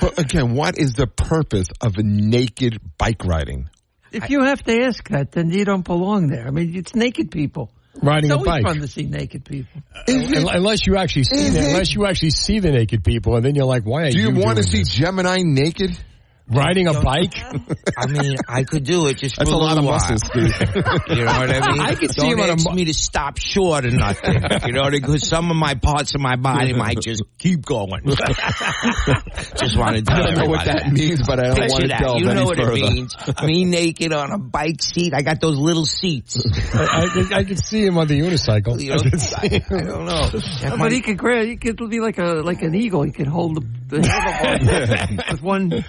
but 0.00 0.18
again, 0.18 0.54
what 0.54 0.78
is 0.78 0.92
the 0.94 1.06
purpose 1.06 1.68
of 1.80 1.96
naked 1.98 2.78
bike 2.98 3.24
riding? 3.24 3.68
If 4.12 4.28
you 4.28 4.42
have 4.44 4.62
to 4.64 4.82
ask 4.82 5.08
that, 5.08 5.32
then 5.32 5.50
you 5.50 5.64
don't 5.64 5.84
belong 5.84 6.26
there. 6.28 6.46
I 6.46 6.50
mean, 6.50 6.76
it's 6.76 6.94
naked 6.94 7.30
people. 7.30 7.70
Riding 8.02 8.30
a 8.30 8.36
bike. 8.36 8.40
it's 8.40 8.46
a 8.46 8.50
always 8.50 8.62
bike. 8.64 8.72
fun 8.74 8.80
to 8.82 8.88
see 8.88 9.02
naked 9.04 9.44
people. 9.46 9.82
Uh, 9.96 10.12
un- 10.12 10.56
Unless 10.56 10.86
you 10.86 10.96
actually 10.96 11.24
see 11.24 11.46
Is 11.46 11.52
the, 11.54 11.60
it? 11.60 11.66
unless 11.68 11.94
you 11.94 12.06
actually 12.06 12.30
see 12.30 12.58
the 12.58 12.70
naked 12.70 13.02
people, 13.04 13.36
and 13.36 13.44
then 13.44 13.54
you're 13.54 13.64
like, 13.66 13.84
why 13.84 14.02
are 14.04 14.10
Do 14.10 14.18
you, 14.18 14.30
you 14.30 14.40
want 14.40 14.58
to 14.58 14.64
doing 14.64 14.84
see 14.84 15.00
Gemini 15.00 15.38
naked? 15.42 15.98
Riding 16.54 16.86
a 16.88 17.00
bike? 17.00 17.34
I 17.98 18.06
mean, 18.06 18.36
I 18.48 18.62
could 18.64 18.84
do 18.84 19.06
it 19.08 19.18
just 19.18 19.36
That's 19.36 19.50
for 19.50 19.56
a 19.56 19.58
lot 19.58 19.78
of 19.78 19.84
little 19.84 19.92
muscles, 19.92 20.22
while. 20.34 20.48
Steve. 20.48 20.68
You 21.18 21.24
know 21.24 21.32
what 21.38 21.50
I 21.50 21.72
mean? 21.72 21.80
I 21.80 21.94
could 21.94 22.10
see 22.10 22.20
Don't 22.20 22.32
him 22.32 22.40
on 22.40 22.48
a 22.48 22.52
ask 22.52 22.68
mu- 22.68 22.74
me 22.74 22.84
to 22.86 22.94
stop 22.94 23.38
short 23.38 23.84
or 23.84 23.90
nothing. 23.90 24.34
You 24.66 24.72
know, 24.72 24.82
what 24.82 24.94
i 24.94 24.98
because 24.98 25.26
some 25.28 25.50
of 25.50 25.56
my 25.56 25.74
parts 25.74 26.14
of 26.14 26.20
my 26.20 26.36
body 26.36 26.72
might 26.72 27.00
just 27.02 27.22
keep 27.38 27.64
going. 27.64 28.02
just 28.06 29.76
want 29.78 30.04
to 30.06 30.12
I 30.12 30.18
don't 30.22 30.34
know 30.34 30.46
what 30.46 30.66
everybody 30.66 30.66
that 30.66 30.92
means, 30.92 31.22
but 31.26 31.38
I 31.40 31.42
don't 31.48 31.56
Picture 31.56 31.72
want 31.72 31.82
to 31.82 31.88
that. 31.88 32.00
delve 32.00 32.18
You 32.20 32.24
know 32.26 32.30
any 32.32 32.44
what 32.44 32.56
further. 32.56 32.72
it 32.72 32.92
means. 32.92 33.16
Me 33.42 33.64
naked 33.64 34.12
on 34.12 34.30
a 34.32 34.38
bike 34.38 34.82
seat. 34.82 35.12
I 35.14 35.22
got 35.22 35.40
those 35.40 35.58
little 35.58 35.84
seats. 35.86 36.40
I, 36.74 37.02
I, 37.04 37.08
could- 37.08 37.32
I 37.32 37.44
could 37.44 37.58
see 37.64 37.84
him 37.84 37.98
on 37.98 38.06
the 38.08 38.18
unicycle. 38.20 38.80
You 38.80 38.92
I 38.92 38.96
know, 38.96 39.02
could 39.10 39.20
see 39.20 39.48
him. 39.48 39.62
I 39.70 39.80
don't 39.82 40.04
know. 40.06 40.28
That 40.28 40.66
but 40.70 40.78
might- 40.78 40.92
he 40.92 41.00
could 41.00 41.18
grab. 41.18 41.46
He 41.46 41.56
could 41.56 41.76
be 41.90 42.00
like 42.00 42.18
a 42.18 42.42
like 42.42 42.62
an 42.62 42.74
eagle. 42.74 43.02
He 43.02 43.12
could 43.12 43.26
hold 43.26 43.56
the, 43.56 43.96
the 43.96 43.98
handlebar 44.02 45.30
with 45.32 45.42
one. 45.42 45.84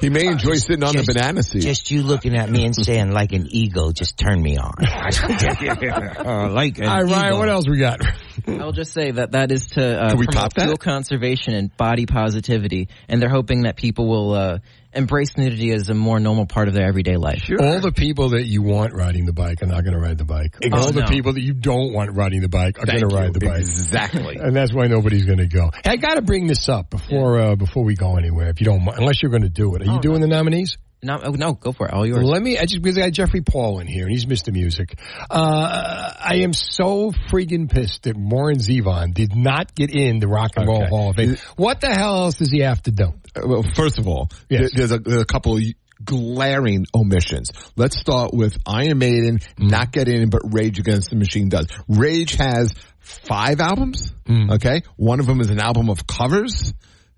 He 0.00 0.10
may 0.10 0.26
enjoy 0.26 0.54
sitting 0.54 0.84
on 0.84 0.94
the 0.94 1.04
banana 1.04 1.42
seat. 1.42 1.62
Just 1.62 1.90
you 1.90 2.02
looking 2.02 2.36
at 2.36 2.50
me 2.50 2.64
and 2.64 2.74
saying 2.74 3.12
like 3.12 3.32
an 3.32 3.46
eagle 3.50 3.92
just 3.92 4.16
turned 4.16 4.42
me 4.42 4.56
on. 4.56 4.74
uh, 4.78 6.50
like 6.50 6.78
an 6.78 6.84
All 6.84 7.02
right, 7.02 7.10
Ryan, 7.10 7.38
what 7.38 7.48
else 7.48 7.68
we 7.68 7.78
got? 7.78 8.00
I'll 8.46 8.72
just 8.72 8.92
say 8.92 9.10
that 9.12 9.32
that 9.32 9.50
is 9.52 9.68
to 9.68 9.82
uh, 9.82 10.14
we 10.16 10.26
promote 10.26 10.42
top 10.42 10.54
that? 10.54 10.64
fuel 10.64 10.76
conservation 10.76 11.54
and 11.54 11.76
body 11.76 12.06
positivity, 12.06 12.88
and 13.08 13.20
they're 13.20 13.28
hoping 13.28 13.62
that 13.62 13.76
people 13.76 14.08
will 14.08 14.32
uh, 14.32 14.58
embrace 14.92 15.36
nudity 15.36 15.72
as 15.72 15.88
a 15.90 15.94
more 15.94 16.18
normal 16.18 16.46
part 16.46 16.68
of 16.68 16.74
their 16.74 16.86
everyday 16.86 17.16
life. 17.16 17.50
All 17.60 17.80
the 17.80 17.92
people 17.92 18.30
that 18.30 18.44
you 18.44 18.62
want 18.62 18.94
riding 18.94 19.26
the 19.26 19.32
bike 19.32 19.62
are 19.62 19.66
not 19.66 19.84
going 19.84 19.94
to 19.94 20.00
ride 20.00 20.18
the 20.18 20.24
bike. 20.24 20.56
All 20.72 20.92
the 20.92 21.02
no. 21.02 21.06
people 21.08 21.34
that 21.34 21.42
you 21.42 21.54
don't 21.54 21.92
want 21.92 22.16
riding 22.16 22.40
the 22.40 22.48
bike 22.48 22.78
are 22.78 22.86
going 22.86 23.08
to 23.08 23.14
ride 23.14 23.34
the 23.34 23.40
bike. 23.40 23.60
Exactly. 23.60 24.36
And 24.36 24.54
that's 24.54 24.72
why 24.72 24.86
nobody's 24.86 25.24
going 25.24 25.38
to 25.38 25.46
go. 25.46 25.70
Hey, 25.84 25.90
I 25.90 25.96
got 25.96 26.14
to 26.14 26.22
bring 26.22 26.46
this 26.46 26.68
up 26.68 26.90
before 26.90 27.38
uh, 27.38 27.56
before 27.56 27.84
we 27.84 27.94
go 27.94 28.16
anywhere. 28.16 28.48
If 28.48 28.60
you 28.60 28.66
don't, 28.66 28.84
mind, 28.84 28.98
unless 28.98 29.22
you're 29.22 29.30
going 29.30 29.42
to 29.42 29.48
do 29.48 29.74
it, 29.74 29.82
are 29.82 29.92
you 29.92 30.00
doing 30.00 30.20
the 30.20 30.28
nominees? 30.28 30.78
No, 31.00 31.20
oh, 31.22 31.30
no, 31.30 31.52
go 31.52 31.70
for 31.70 31.86
it. 31.86 31.92
All 31.94 32.04
yours. 32.04 32.24
Let 32.24 32.42
me. 32.42 32.58
I 32.58 32.62
just 32.62 32.82
because 32.82 32.98
I 32.98 33.02
got 33.02 33.12
Jeffrey 33.12 33.40
Paul 33.40 33.78
in 33.78 33.86
here 33.86 34.02
and 34.02 34.10
he's 34.10 34.26
Mr. 34.26 34.52
Music. 34.52 34.98
Uh, 35.30 36.12
I 36.18 36.38
am 36.42 36.52
so 36.52 37.12
freaking 37.30 37.70
pissed 37.70 38.02
that 38.02 38.16
Warren 38.16 38.58
Zevon 38.58 39.14
did 39.14 39.36
not 39.36 39.76
get 39.76 39.90
in 39.90 40.18
the 40.18 40.26
Rock 40.26 40.52
and 40.56 40.66
Roll 40.66 40.82
Okay. 40.82 40.88
Hall 40.88 41.10
of 41.10 41.16
Fame. 41.16 41.36
What 41.56 41.80
the 41.80 41.94
hell 41.94 42.24
else 42.24 42.38
does 42.38 42.50
he 42.50 42.60
have 42.60 42.82
to 42.82 42.90
do? 42.90 43.12
Well, 43.44 43.62
first 43.74 43.98
of 43.98 44.06
all, 44.08 44.30
there- 44.48 44.68
there's, 44.72 44.92
a, 44.92 44.98
there's 44.98 45.22
a 45.22 45.26
couple 45.26 45.56
of 45.56 45.62
glaring 46.04 46.86
omissions. 46.94 47.50
Let's 47.76 47.98
start 47.98 48.32
with 48.32 48.56
Iron 48.66 48.98
Maiden 48.98 49.38
mm-hmm. 49.38 49.66
not 49.68 49.90
getting 49.92 50.22
in, 50.22 50.30
but 50.30 50.42
Rage 50.52 50.78
Against 50.78 51.10
the 51.10 51.16
Machine 51.16 51.48
does. 51.48 51.66
Rage 51.88 52.36
has 52.36 52.74
five 53.00 53.60
albums. 53.60 54.12
Mm-hmm. 54.26 54.52
Okay, 54.52 54.82
one 54.96 55.20
of 55.20 55.26
them 55.26 55.40
is 55.40 55.50
an 55.50 55.60
album 55.60 55.90
of 55.90 56.06
covers. 56.06 56.72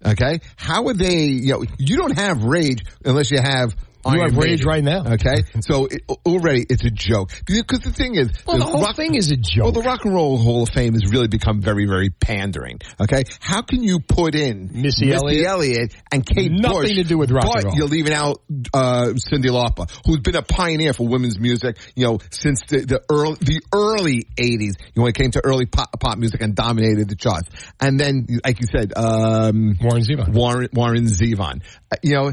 Okay, 0.04 0.40
how 0.56 0.84
would 0.84 0.98
they? 0.98 1.24
You 1.26 1.52
know, 1.52 1.64
you 1.78 1.96
don't 1.96 2.16
have 2.18 2.42
Rage 2.44 2.84
unless 3.04 3.30
you 3.30 3.38
have. 3.40 3.74
You 4.04 4.12
Iron 4.12 4.20
have 4.34 4.36
Rage 4.36 4.64
Maiden. 4.64 4.66
right 4.66 4.84
now. 4.84 5.12
Okay, 5.14 5.42
so 5.60 5.86
it, 5.86 6.02
already 6.26 6.64
it's 6.68 6.84
a 6.84 6.90
joke 6.90 7.30
because 7.46 7.80
the 7.80 7.92
thing 7.92 8.14
is, 8.14 8.30
Well, 8.46 8.58
the 8.58 8.64
whole 8.64 8.92
thing 8.94 9.14
is 9.14 9.30
a 9.30 9.36
joke. 9.36 9.64
Well, 9.64 9.72
the 9.72 9.82
Rock 9.82 10.04
and 10.04 10.14
Roll 10.14 10.38
Hall 10.38 10.62
of 10.62 10.70
Fame 10.70 10.94
has 10.94 11.10
really 11.10 11.28
become 11.28 11.60
very, 11.60 11.86
very 11.86 12.10
pandering. 12.10 12.80
Okay, 13.00 13.24
how 13.40 13.62
can 13.62 13.82
you 13.82 14.00
put 14.00 14.34
in 14.34 14.70
Missy 14.72 15.12
Elliott? 15.12 15.46
Elliott 15.46 15.94
and 16.10 16.24
Kate 16.24 16.50
Nothing 16.50 16.80
Bush, 16.80 16.94
to 16.94 17.04
do 17.04 17.18
with 17.18 17.30
rock 17.30 17.44
and 17.44 17.52
but 17.54 17.64
roll. 17.64 17.74
you're 17.76 17.88
leaving 17.88 18.12
out 18.14 18.40
uh, 18.72 19.12
Cyndi 19.14 19.50
Lauper, 19.50 19.90
who's 20.06 20.20
been 20.20 20.36
a 20.36 20.42
pioneer 20.42 20.92
for 20.92 21.06
women's 21.06 21.38
music, 21.38 21.76
you 21.94 22.06
know, 22.06 22.18
since 22.30 22.62
the, 22.68 22.80
the 22.80 23.02
early 23.10 23.36
the 23.40 23.60
early 23.74 24.26
'80s. 24.36 24.78
You 24.78 24.92
know, 24.96 25.02
when 25.02 25.10
it 25.10 25.16
came 25.16 25.30
to 25.32 25.42
early 25.44 25.66
pop, 25.66 25.98
pop 26.00 26.16
music 26.18 26.40
and 26.40 26.54
dominated 26.54 27.08
the 27.08 27.16
charts. 27.16 27.48
And 27.80 28.00
then, 28.00 28.26
like 28.44 28.60
you 28.60 28.66
said, 28.74 28.92
um, 28.96 29.76
Warren 29.80 30.02
Zevon. 30.02 30.32
Warren 30.32 30.68
Warren 30.72 31.04
Zevon. 31.04 31.62
Uh, 31.92 31.96
you 32.02 32.12
know. 32.14 32.32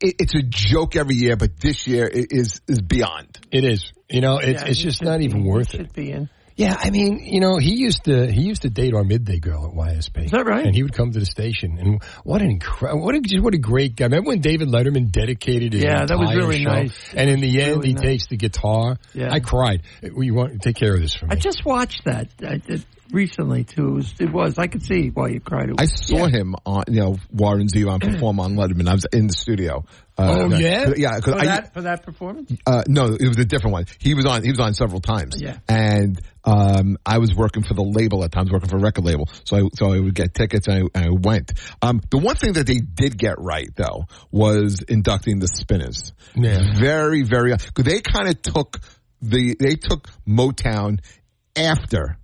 It, 0.00 0.16
it's 0.18 0.34
a 0.34 0.42
joke 0.42 0.96
every 0.96 1.14
year, 1.16 1.36
but 1.36 1.58
this 1.60 1.86
year 1.86 2.06
it 2.06 2.26
is 2.30 2.60
is 2.68 2.80
beyond. 2.80 3.38
It 3.50 3.64
is. 3.64 3.92
You 4.10 4.20
know, 4.20 4.38
it's 4.38 4.62
Yeah, 4.62 4.68
it's 4.68 4.78
just 4.78 5.02
not 5.02 5.18
be- 5.18 5.24
even 5.26 5.42
he 5.42 5.48
worth 5.48 5.74
it. 5.74 5.76
should 5.78 5.92
be 5.92 6.12
in. 6.12 6.28
Yeah, 6.58 6.74
I 6.78 6.88
mean, 6.88 7.18
you 7.22 7.40
know, 7.40 7.58
he 7.58 7.74
used 7.74 8.04
to 8.04 8.32
he 8.32 8.40
used 8.40 8.62
to 8.62 8.70
date 8.70 8.94
our 8.94 9.04
midday 9.04 9.38
girl 9.38 9.66
at 9.66 9.72
YSP. 9.74 10.24
Is 10.24 10.30
that 10.30 10.46
right? 10.46 10.64
And 10.64 10.74
he 10.74 10.82
would 10.82 10.94
come 10.94 11.12
to 11.12 11.18
the 11.18 11.26
station, 11.26 11.76
and 11.78 12.02
what 12.24 12.40
an 12.40 12.50
incredible, 12.50 13.04
what 13.04 13.14
a 13.14 13.20
just 13.20 13.42
what 13.42 13.52
a 13.52 13.58
great 13.58 13.94
guy. 13.94 14.06
Remember 14.06 14.28
when 14.28 14.40
David 14.40 14.68
Letterman 14.68 15.10
dedicated 15.12 15.74
his 15.74 15.82
Yeah, 15.82 16.06
that 16.06 16.18
was 16.18 16.34
really 16.34 16.62
show? 16.62 16.70
nice. 16.70 17.12
And 17.14 17.28
in 17.28 17.40
the 17.40 17.60
end, 17.60 17.76
Really 17.76 17.88
he 17.88 17.92
nice. 17.94 18.02
takes 18.04 18.26
the 18.28 18.36
guitar. 18.38 18.96
Yeah. 19.12 19.28
I 19.32 19.40
cried. 19.40 19.82
Well, 20.02 20.22
you 20.24 20.32
want 20.34 20.62
take 20.62 20.76
care 20.76 20.94
of 20.94 21.00
this 21.02 21.14
for 21.14 21.26
me? 21.26 21.32
I 21.32 21.34
just 21.38 21.62
watched 21.66 22.04
that 22.06 22.28
I 22.42 22.56
did 22.56 22.86
recently 23.12 23.64
too. 23.64 23.88
It 23.88 23.92
was, 23.92 24.14
it 24.20 24.32
was 24.32 24.58
I 24.58 24.66
could 24.66 24.82
see 24.82 25.10
why 25.10 25.28
you 25.28 25.40
cried. 25.40 25.70
I 25.78 25.86
saw 25.86 26.26
him 26.26 26.54
on, 26.64 26.84
you 26.88 27.00
know, 27.00 27.16
Warren 27.32 27.68
Zevon 27.68 28.00
perform 28.12 28.40
on 28.40 28.56
Letterman. 28.56 28.88
I 28.88 28.94
was 28.94 29.06
in 29.12 29.26
the 29.26 29.32
studio. 29.32 29.84
Oh, 30.18 30.48
yeah? 30.48 30.92
yeah. 30.96 31.20
for 31.20 31.34
I, 31.34 31.44
that 31.44 31.74
for 31.74 31.82
that 31.82 32.02
performance. 32.02 32.50
uh, 32.66 32.84
no, 32.88 33.06
it 33.06 33.28
was 33.28 33.38
a 33.38 33.44
different 33.44 33.72
one. 33.72 33.84
He 33.98 34.14
was 34.14 34.24
on. 34.24 34.42
He 34.42 34.50
was 34.50 34.60
on 34.60 34.72
several 34.72 35.00
times. 35.00 35.36
Yeah. 35.38 35.58
And 35.68 36.18
um, 36.42 36.96
I 37.04 37.18
was 37.18 37.34
working 37.34 37.62
for 37.62 37.74
the 37.74 37.82
label 37.82 38.24
at 38.24 38.32
times, 38.32 38.50
working 38.50 38.70
for 38.70 38.78
a 38.78 38.80
record 38.80 39.04
label. 39.04 39.28
So 39.44 39.56
I 39.56 39.62
so 39.74 39.92
I 39.92 40.00
would 40.00 40.14
get 40.14 40.32
tickets 40.32 40.68
and 40.68 40.88
I, 40.94 40.98
and 40.98 41.06
I 41.06 41.10
went. 41.10 41.52
Um, 41.82 42.00
the 42.10 42.18
one 42.18 42.36
thing 42.36 42.54
that 42.54 42.66
they 42.66 42.78
did 42.78 43.18
get 43.18 43.38
right 43.38 43.68
though 43.76 44.04
was 44.30 44.82
inducting 44.82 45.38
the 45.38 45.48
Spinners. 45.48 46.12
Yeah. 46.34 46.78
Very 46.78 47.22
very 47.22 47.54
because 47.54 47.84
they 47.84 48.00
kind 48.00 48.28
of 48.28 48.40
took 48.40 48.78
the 49.20 49.56
they 49.58 49.76
took 49.76 50.08
Motown 50.26 51.00
after 51.56 52.18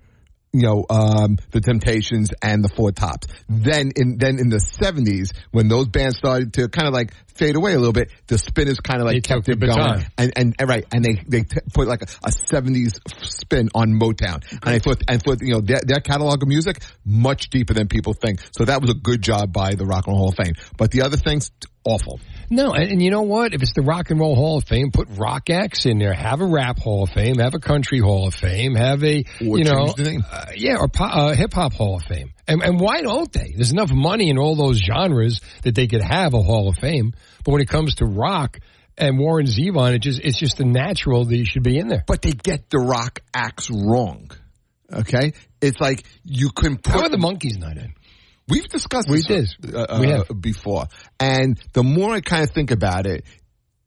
you 0.52 0.62
know, 0.62 0.84
um, 0.90 1.38
the 1.50 1.60
Temptations 1.60 2.30
and 2.42 2.62
the 2.62 2.68
Four 2.68 2.92
Tops. 2.92 3.26
Then 3.48 3.92
in 3.96 4.18
then 4.18 4.38
in 4.38 4.50
the 4.50 4.60
seventies, 4.60 5.32
when 5.50 5.68
those 5.68 5.88
bands 5.88 6.18
started 6.18 6.52
to 6.54 6.68
kind 6.68 6.86
of 6.86 6.94
like 6.94 7.14
fade 7.34 7.56
away 7.56 7.72
a 7.72 7.78
little 7.78 7.94
bit, 7.94 8.10
the 8.26 8.36
Spinners 8.36 8.78
kind 8.80 9.00
of 9.00 9.06
like 9.06 9.14
They 9.14 9.20
kept 9.20 9.48
it 9.48 9.58
going, 9.58 10.04
and 10.18 10.32
and 10.36 10.54
and 10.58 10.68
right, 10.68 10.84
and 10.92 11.04
they 11.04 11.22
they 11.26 11.42
t- 11.42 11.60
put 11.72 11.88
like 11.88 12.02
a 12.02 12.32
seventies 12.50 13.00
spin 13.22 13.70
on 13.74 13.98
Motown, 13.98 14.42
and 14.50 14.74
I 14.74 14.78
thought 14.78 15.02
and 15.08 15.22
thought 15.22 15.38
you 15.40 15.54
know 15.54 15.60
their, 15.60 15.80
their 15.84 16.00
catalog 16.00 16.42
of 16.42 16.48
music 16.48 16.82
much 17.04 17.48
deeper 17.48 17.72
than 17.72 17.88
people 17.88 18.12
think. 18.12 18.40
So 18.56 18.66
that 18.66 18.82
was 18.82 18.90
a 18.90 18.94
good 18.94 19.22
job 19.22 19.52
by 19.52 19.74
the 19.74 19.86
Rock 19.86 20.06
and 20.06 20.12
Roll 20.12 20.18
Hall 20.18 20.28
of 20.28 20.44
Fame. 20.44 20.54
But 20.76 20.90
the 20.90 21.02
other 21.02 21.16
things, 21.16 21.50
awful. 21.84 22.20
No, 22.52 22.74
and, 22.74 22.90
and 22.90 23.02
you 23.02 23.10
know 23.10 23.22
what? 23.22 23.54
If 23.54 23.62
it's 23.62 23.72
the 23.72 23.80
Rock 23.80 24.10
and 24.10 24.20
Roll 24.20 24.34
Hall 24.34 24.58
of 24.58 24.64
Fame, 24.64 24.90
put 24.92 25.08
rock 25.12 25.48
X 25.48 25.86
in 25.86 25.98
there. 25.98 26.12
Have 26.12 26.42
a 26.42 26.46
rap 26.46 26.78
Hall 26.78 27.04
of 27.04 27.08
Fame. 27.08 27.38
Have 27.38 27.54
a 27.54 27.58
country 27.58 27.98
Hall 27.98 28.26
of 28.26 28.34
Fame. 28.34 28.74
Have 28.74 29.02
a 29.02 29.24
Or 29.40 29.56
you 29.56 29.64
know, 29.64 29.94
the 29.96 30.02
name. 30.02 30.24
Uh, 30.30 30.44
yeah, 30.54 30.76
or 30.78 30.86
po- 30.86 31.04
uh, 31.04 31.34
hip 31.34 31.54
hop 31.54 31.72
Hall 31.72 31.96
of 31.96 32.02
Fame. 32.02 32.34
And, 32.46 32.62
and 32.62 32.78
why 32.78 33.00
don't 33.00 33.32
they? 33.32 33.54
There's 33.56 33.72
enough 33.72 33.90
money 33.90 34.28
in 34.28 34.36
all 34.36 34.54
those 34.54 34.76
genres 34.76 35.40
that 35.62 35.74
they 35.74 35.86
could 35.86 36.02
have 36.02 36.34
a 36.34 36.42
Hall 36.42 36.68
of 36.68 36.76
Fame. 36.76 37.14
But 37.42 37.52
when 37.52 37.62
it 37.62 37.68
comes 37.70 37.94
to 37.96 38.04
rock 38.04 38.60
and 38.98 39.18
Warren 39.18 39.46
Zevon, 39.46 39.94
it 39.94 40.00
just 40.00 40.20
it's 40.20 40.36
just 40.36 40.58
the 40.58 40.66
natural 40.66 41.24
that 41.24 41.34
you 41.34 41.46
should 41.46 41.62
be 41.62 41.78
in 41.78 41.88
there. 41.88 42.04
But 42.06 42.20
they 42.20 42.32
get 42.32 42.68
the 42.68 42.80
rock 42.80 43.20
acts 43.32 43.70
wrong. 43.70 44.30
Okay, 44.92 45.32
it's 45.62 45.80
like 45.80 46.04
you 46.22 46.50
can 46.50 46.76
put 46.76 46.92
How 46.92 47.00
are 47.04 47.08
the 47.08 47.16
Monkees 47.16 47.58
not 47.58 47.78
in? 47.78 47.94
We've 48.48 48.68
discussed 48.68 49.08
We 49.08 49.22
this 49.22 49.54
did. 49.60 49.74
uh, 49.74 49.98
We 50.00 50.12
uh, 50.12 50.24
have. 50.24 50.40
before, 50.40 50.86
and 51.20 51.58
the 51.72 51.82
more 51.82 52.12
I 52.12 52.20
kind 52.20 52.42
of 52.42 52.50
think 52.50 52.70
about 52.70 53.06
it, 53.06 53.24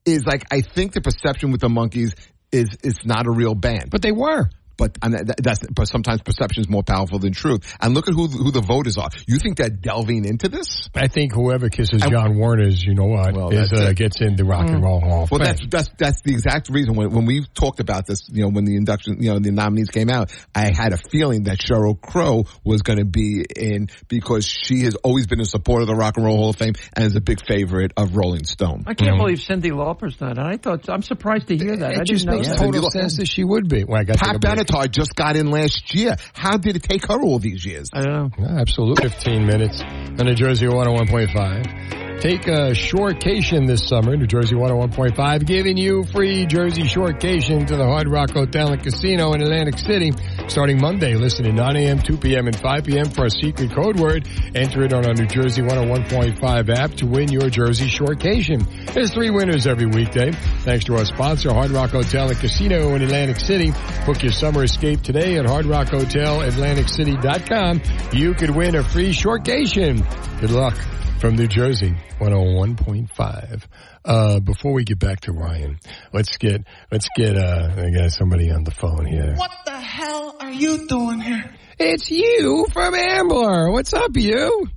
is 0.06 0.24
like 0.26 0.44
I 0.52 0.62
think 0.62 0.94
the 0.94 1.02
perception 1.02 1.52
with 1.52 1.62
the 1.62 1.68
Monkees 1.68 2.14
is 2.52 2.68
it's 2.84 3.06
not 3.06 3.26
a 3.28 3.32
real 3.32 3.56
band, 3.56 3.90
but 3.90 4.02
they 4.02 4.12
were. 4.12 4.50
But 4.78 4.98
and 5.02 5.14
that, 5.14 5.36
that's 5.42 5.66
but 5.68 5.88
sometimes 5.88 6.22
perception 6.22 6.62
is 6.62 6.70
more 6.70 6.84
powerful 6.84 7.20
than 7.20 7.34
truth. 7.34 7.76
And 7.80 7.94
look 7.94 8.08
at 8.08 8.14
who 8.14 8.28
who 8.28 8.52
the 8.52 8.62
voters 8.62 8.98
are. 8.98 9.10
You 9.28 9.38
think 9.38 9.58
they're 9.58 9.70
delving 9.70 10.26
into 10.26 10.50
this? 10.50 10.90
I 10.96 11.08
think 11.08 11.34
whoever 11.34 11.70
kisses 11.70 12.02
Jann 12.02 12.36
Wenner's, 12.36 12.84
you 12.84 12.94
know 12.96 13.06
what, 13.06 13.34
Well, 13.36 13.50
is, 13.50 13.72
uh, 13.72 13.94
gets 13.94 14.22
in 14.22 14.36
the 14.36 14.44
Rock 14.46 14.68
and 14.70 14.84
Roll 14.84 15.00
Hall 15.00 15.24
of 15.24 15.32
Well, 15.32 15.40
Fame. 15.40 15.48
that's 15.48 15.62
that's 15.70 15.90
that's 15.98 16.22
the 16.22 16.32
exact 16.34 16.70
reason 16.70 16.96
when 16.96 17.12
when 17.12 17.26
we 17.26 17.46
talked 17.54 17.80
about 17.80 18.06
this. 18.06 18.28
You 18.30 18.44
know, 18.44 18.50
when 18.50 18.66
the 18.66 18.76
induction, 18.76 19.22
you 19.22 19.32
know, 19.32 19.40
the 19.40 19.52
nominees 19.52 19.90
came 19.90 20.10
out, 20.10 20.32
I 20.54 20.72
had 20.76 20.94
a 20.94 20.98
feeling 20.98 21.44
that 21.44 21.58
Sheryl 21.60 22.00
Crow 22.00 22.46
was 22.64 22.82
going 22.82 23.00
to 23.00 23.06
be 23.06 23.46
in 23.56 23.88
because 24.08 24.46
she 24.46 24.82
has 24.84 24.96
always 24.96 25.28
been 25.28 25.40
a 25.40 25.46
supporter 25.46 25.82
of 25.84 25.88
the 25.88 25.96
Rock 25.96 26.18
and 26.18 26.26
Roll 26.26 26.38
Hall 26.38 26.50
of 26.50 26.56
Fame 26.58 26.74
and 26.94 27.06
is 27.06 27.16
a 27.16 27.22
big 27.22 27.40
favorite 27.46 27.94
of 27.98 28.16
Rolling 28.16 28.44
Stone. 28.46 28.84
I 28.88 28.94
can't 28.94 29.18
believe 29.18 29.38
Cyndi 29.40 29.72
Lauper's 29.72 30.20
not. 30.20 30.38
I 30.40 30.58
thought 30.58 30.90
I'm 30.90 31.02
surprised 31.02 31.48
to 31.48 31.58
hear 31.58 31.78
that. 31.78 31.92
I 31.98 32.02
it 32.02 32.06
just 32.06 32.26
didn't 32.26 32.40
makes 32.42 32.50
that. 32.50 32.58
total 32.60 32.90
sense 32.92 33.18
that 33.18 33.28
she 33.28 33.44
would 33.44 33.68
be. 33.70 33.84
Well, 33.84 34.00
I 34.00 34.04
got 34.04 34.18
Pat 34.18 34.42
Benatar 34.66 34.92
just 34.92 35.16
got 35.16 35.36
in 35.36 35.50
last 35.52 35.94
year. 35.94 36.16
How 36.34 36.58
did 36.58 36.76
it 36.76 36.84
take 36.84 37.08
her 37.08 37.22
all 37.22 37.40
these 37.40 37.66
years? 37.66 37.90
I 37.94 38.02
don't 38.02 38.14
know. 38.14 38.30
Yeah, 38.46 38.60
absolutely. 38.60 39.10
15 39.10 39.46
minutes 39.46 39.82
on 39.82 40.26
New 40.26 40.36
Jersey 40.36 40.68
101.5. 40.68 42.05
Take 42.20 42.48
a 42.48 42.72
shortcation 42.72 43.68
this 43.68 43.86
summer, 43.88 44.16
New 44.16 44.26
Jersey 44.26 44.56
101.5, 44.56 45.46
giving 45.46 45.76
you 45.78 46.06
free 46.06 46.46
Jersey 46.46 46.84
shortcation 46.84 47.68
to 47.68 47.76
the 47.76 47.86
Hard 47.86 48.08
Rock 48.08 48.32
Hotel 48.32 48.72
and 48.72 48.82
Casino 48.82 49.34
in 49.34 49.42
Atlantic 49.42 49.78
City 49.78 50.14
starting 50.48 50.80
Monday. 50.80 51.16
Listen 51.16 51.46
at 51.46 51.54
9 51.54 51.76
a.m., 51.76 52.00
2 52.00 52.16
p.m., 52.18 52.48
and 52.48 52.56
5 52.56 52.86
p.m. 52.86 53.10
for 53.10 53.26
a 53.26 53.30
secret 53.30 53.76
code 53.76 54.00
word. 54.00 54.26
Enter 54.56 54.84
it 54.84 54.94
on 54.94 55.06
our 55.06 55.14
New 55.14 55.28
Jersey 55.28 55.62
101.5 55.62 56.70
app 56.70 56.92
to 56.96 57.06
win 57.06 57.30
your 57.32 57.50
Jersey 57.50 57.88
shortcation. 57.88 58.66
There's 58.94 59.14
three 59.14 59.30
winners 59.30 59.68
every 59.68 59.86
weekday. 59.86 60.32
Thanks 60.32 60.86
to 60.86 60.96
our 60.96 61.06
sponsor, 61.06 61.54
Hard 61.54 61.70
Rock 61.72 61.92
Hotel 61.92 62.30
and 62.30 62.40
Casino 62.40 62.96
in 62.96 63.04
Atlantic 63.04 63.40
City. 63.40 63.72
Book 64.06 64.24
your 64.24 64.32
summer 64.32 64.64
escape 64.64 65.04
today 65.04 65.38
at 65.38 65.46
hardrockhotelatlanticcity.com. 65.46 67.82
You 68.14 68.34
could 68.34 68.52
win 68.52 68.76
a 68.76 68.84
free 68.84 69.12
shortcation. 69.12 70.06
Good 70.40 70.52
luck 70.52 70.78
from 71.20 71.36
New 71.36 71.48
Jersey 71.48 71.96
101.5. 72.20 73.64
Uh, 74.04 74.40
before 74.40 74.74
we 74.74 74.84
get 74.84 75.00
back 75.00 75.22
to 75.22 75.32
Ryan, 75.32 75.80
let's 76.14 76.38
get, 76.38 76.64
let's 76.92 77.08
get, 77.16 77.38
uh, 77.38 77.70
I 77.78 77.90
got 77.92 78.12
somebody 78.12 78.52
on 78.52 78.64
the 78.64 78.72
phone 78.72 79.06
here. 79.06 79.34
What 79.36 79.52
the 79.66 79.80
hell 79.80 80.36
are 80.40 80.52
you 80.52 80.88
doing 80.88 81.20
here? 81.20 81.56
It's 81.80 82.08
Hugh 82.08 82.68
from 82.72 82.96
Ambler. 82.96 83.72
What's 83.72 83.94
up, 83.94 84.16
Hugh? 84.16 84.68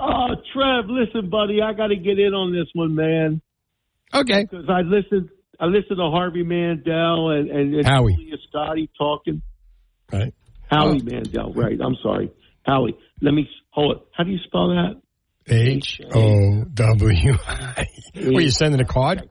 Oh, 0.00 0.28
Trev, 0.52 0.86
listen, 0.88 1.30
buddy, 1.30 1.60
I 1.62 1.72
got 1.74 1.88
to 1.88 1.96
get 1.96 2.18
in 2.18 2.34
on 2.34 2.52
this 2.52 2.68
one, 2.74 2.94
man. 2.94 3.40
Okay. 4.14 4.42
Because 4.42 4.68
I 4.68 4.80
listened, 4.80 5.30
I 5.60 5.66
listened 5.66 5.98
to 5.98 6.10
Harvey 6.10 6.42
Mandel 6.42 7.30
and 7.30 7.50
and, 7.50 7.74
and 7.74 7.86
Howie. 7.86 8.14
Julia 8.14 8.36
Scotti 8.52 8.88
talking. 8.98 9.42
Right. 10.12 10.34
Howie 10.70 11.02
Mandel, 11.02 11.52
right? 11.54 11.78
I'm 11.80 11.96
sorry, 12.02 12.30
Howie. 12.66 12.96
Let 13.20 13.32
me 13.32 13.48
hold 13.70 13.96
it. 13.96 14.02
How 14.16 14.24
do 14.24 14.30
you 14.30 14.38
spell 14.46 14.68
that? 14.68 15.00
H 15.46 16.00
O 16.14 16.64
W 16.64 17.32
I. 17.46 17.86
Were 18.14 18.40
you 18.40 18.50
sending 18.50 18.80
a 18.80 18.84
card? 18.84 19.28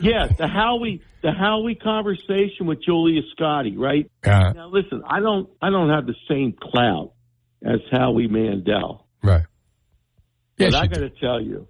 yeah, 0.00 0.28
the 0.36 0.46
Howie, 0.46 1.02
the 1.22 1.32
Howie 1.32 1.74
conversation 1.74 2.66
with 2.66 2.82
Julia 2.84 3.22
Scotti, 3.36 3.76
right? 3.76 4.10
Yeah. 4.24 4.52
Now, 4.54 4.68
listen, 4.68 5.02
I 5.08 5.20
don't, 5.20 5.48
I 5.60 5.70
don't 5.70 5.90
have 5.90 6.06
the 6.06 6.14
same 6.28 6.54
clout 6.60 7.12
as 7.64 7.80
Howie 7.90 8.28
Mandel. 8.28 9.06
Right. 9.22 9.44
But 10.56 10.74
I 10.74 10.86
got 10.86 11.00
to 11.00 11.10
tell 11.10 11.40
you, 11.40 11.68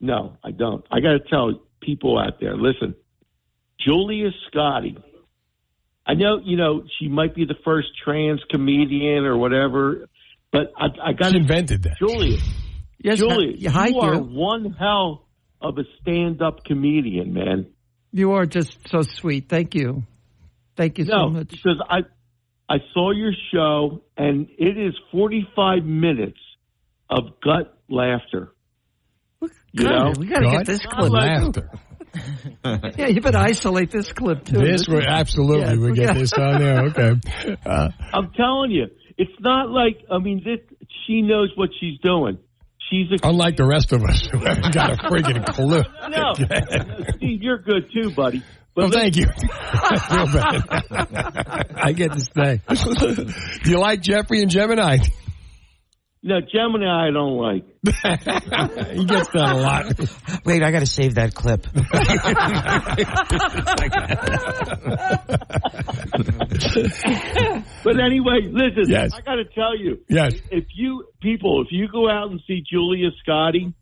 no, 0.00 0.36
I 0.44 0.50
don't. 0.50 0.84
I 0.90 1.00
got 1.00 1.12
to 1.12 1.20
tell 1.20 1.62
people 1.80 2.18
out 2.18 2.40
there, 2.40 2.56
listen, 2.56 2.94
Julia 3.78 4.30
Scotti. 4.50 5.02
I 6.06 6.14
know, 6.14 6.40
you 6.44 6.56
know, 6.56 6.84
she 6.98 7.08
might 7.08 7.34
be 7.34 7.46
the 7.46 7.54
first 7.64 7.88
trans 8.02 8.40
comedian 8.50 9.24
or 9.24 9.38
whatever, 9.38 10.06
but 10.52 10.72
I, 10.76 11.10
I 11.10 11.12
got 11.12 11.34
invented 11.34 11.84
that. 11.84 11.96
Julia. 11.98 12.38
Yes, 13.04 13.18
Julia, 13.18 13.70
hi- 13.70 13.80
hi, 13.80 13.86
you 13.88 14.00
are 14.00 14.14
Hugh. 14.14 14.22
one 14.32 14.72
hell 14.72 15.26
of 15.60 15.76
a 15.76 15.82
stand-up 16.00 16.64
comedian, 16.64 17.34
man. 17.34 17.66
You 18.12 18.32
are 18.32 18.46
just 18.46 18.78
so 18.88 19.02
sweet. 19.02 19.48
Thank 19.50 19.74
you. 19.74 20.04
Thank 20.74 20.96
you 20.98 21.04
so 21.04 21.28
much. 21.28 21.50
because 21.50 21.80
I 21.88 21.98
I 22.66 22.76
saw 22.94 23.10
your 23.10 23.32
show 23.52 24.02
and 24.16 24.48
it 24.56 24.78
is 24.78 24.94
45 25.12 25.84
minutes 25.84 26.38
of 27.10 27.38
gut 27.44 27.78
laughter. 27.90 28.54
You 29.72 29.84
know, 29.84 30.12
we 30.18 30.26
got 30.26 30.40
to 30.40 30.50
get 30.50 30.64
this 30.66 30.86
clip. 30.86 31.12
laughter. 31.12 31.70
yeah, 32.96 33.08
you 33.08 33.20
better 33.20 33.36
isolate 33.38 33.90
this 33.90 34.12
clip 34.12 34.44
too. 34.46 34.58
This 34.60 34.88
would 34.88 35.04
absolutely 35.04 35.60
Yeah, 35.60 35.74
we 35.74 35.90
we 35.90 35.92
get 35.98 36.14
this 36.14 36.32
on 36.32 36.58
there. 36.58 36.84
Okay. 36.86 37.20
Uh, 37.66 37.88
I'm 38.14 38.30
telling 38.32 38.70
you, 38.70 38.86
it's 39.18 39.38
not 39.40 39.68
like 39.68 39.98
I 40.10 40.18
mean, 40.18 40.42
this, 40.42 40.60
she 41.06 41.20
knows 41.20 41.50
what 41.56 41.68
she's 41.78 41.98
doing. 42.00 42.38
She's 42.94 43.10
a 43.10 43.28
unlike 43.28 43.56
the 43.56 43.66
rest 43.66 43.92
of 43.92 44.04
us 44.04 44.24
who 44.30 44.38
haven't 44.38 44.72
got 44.72 44.92
a 44.92 44.96
friggin' 45.08 45.44
clue. 45.52 45.82
no, 46.10 46.34
Steve, 47.16 47.42
you're 47.42 47.58
good 47.58 47.90
too, 47.92 48.10
buddy. 48.14 48.42
But 48.74 48.84
Oh, 48.84 48.90
thank 48.90 49.16
you. 49.16 49.26
I 49.50 49.98
feel 49.98 50.26
bad. 50.32 51.70
I 51.76 51.92
get 51.92 52.12
to 52.12 52.20
stay. 52.20 52.60
Do 53.64 53.70
you 53.70 53.78
like 53.80 54.00
Jeffrey 54.00 54.42
and 54.42 54.50
Gemini? 54.50 54.98
No, 56.26 56.40
Gemini, 56.40 57.08
I 57.08 57.10
don't 57.10 57.36
like. 57.36 57.64
he 58.96 59.04
gets 59.04 59.28
that 59.28 59.52
a 59.52 59.56
lot. 59.56 59.92
Wait, 60.46 60.62
I 60.62 60.70
got 60.70 60.80
to 60.80 60.86
save 60.86 61.16
that 61.16 61.34
clip. 61.34 61.66
But 67.84 68.00
anyway, 68.00 68.40
listen, 68.50 68.84
Yes. 68.88 69.12
I 69.14 69.20
got 69.20 69.34
to 69.36 69.44
tell 69.54 69.76
you, 69.76 69.98
Yes. 70.08 70.34
if 70.50 70.64
you 70.74 71.04
people, 71.20 71.62
if 71.62 71.68
you 71.70 71.88
go 71.88 72.08
out 72.08 72.30
and 72.30 72.40
see 72.46 72.62
Julia 72.70 73.10
Scotti 73.26 73.74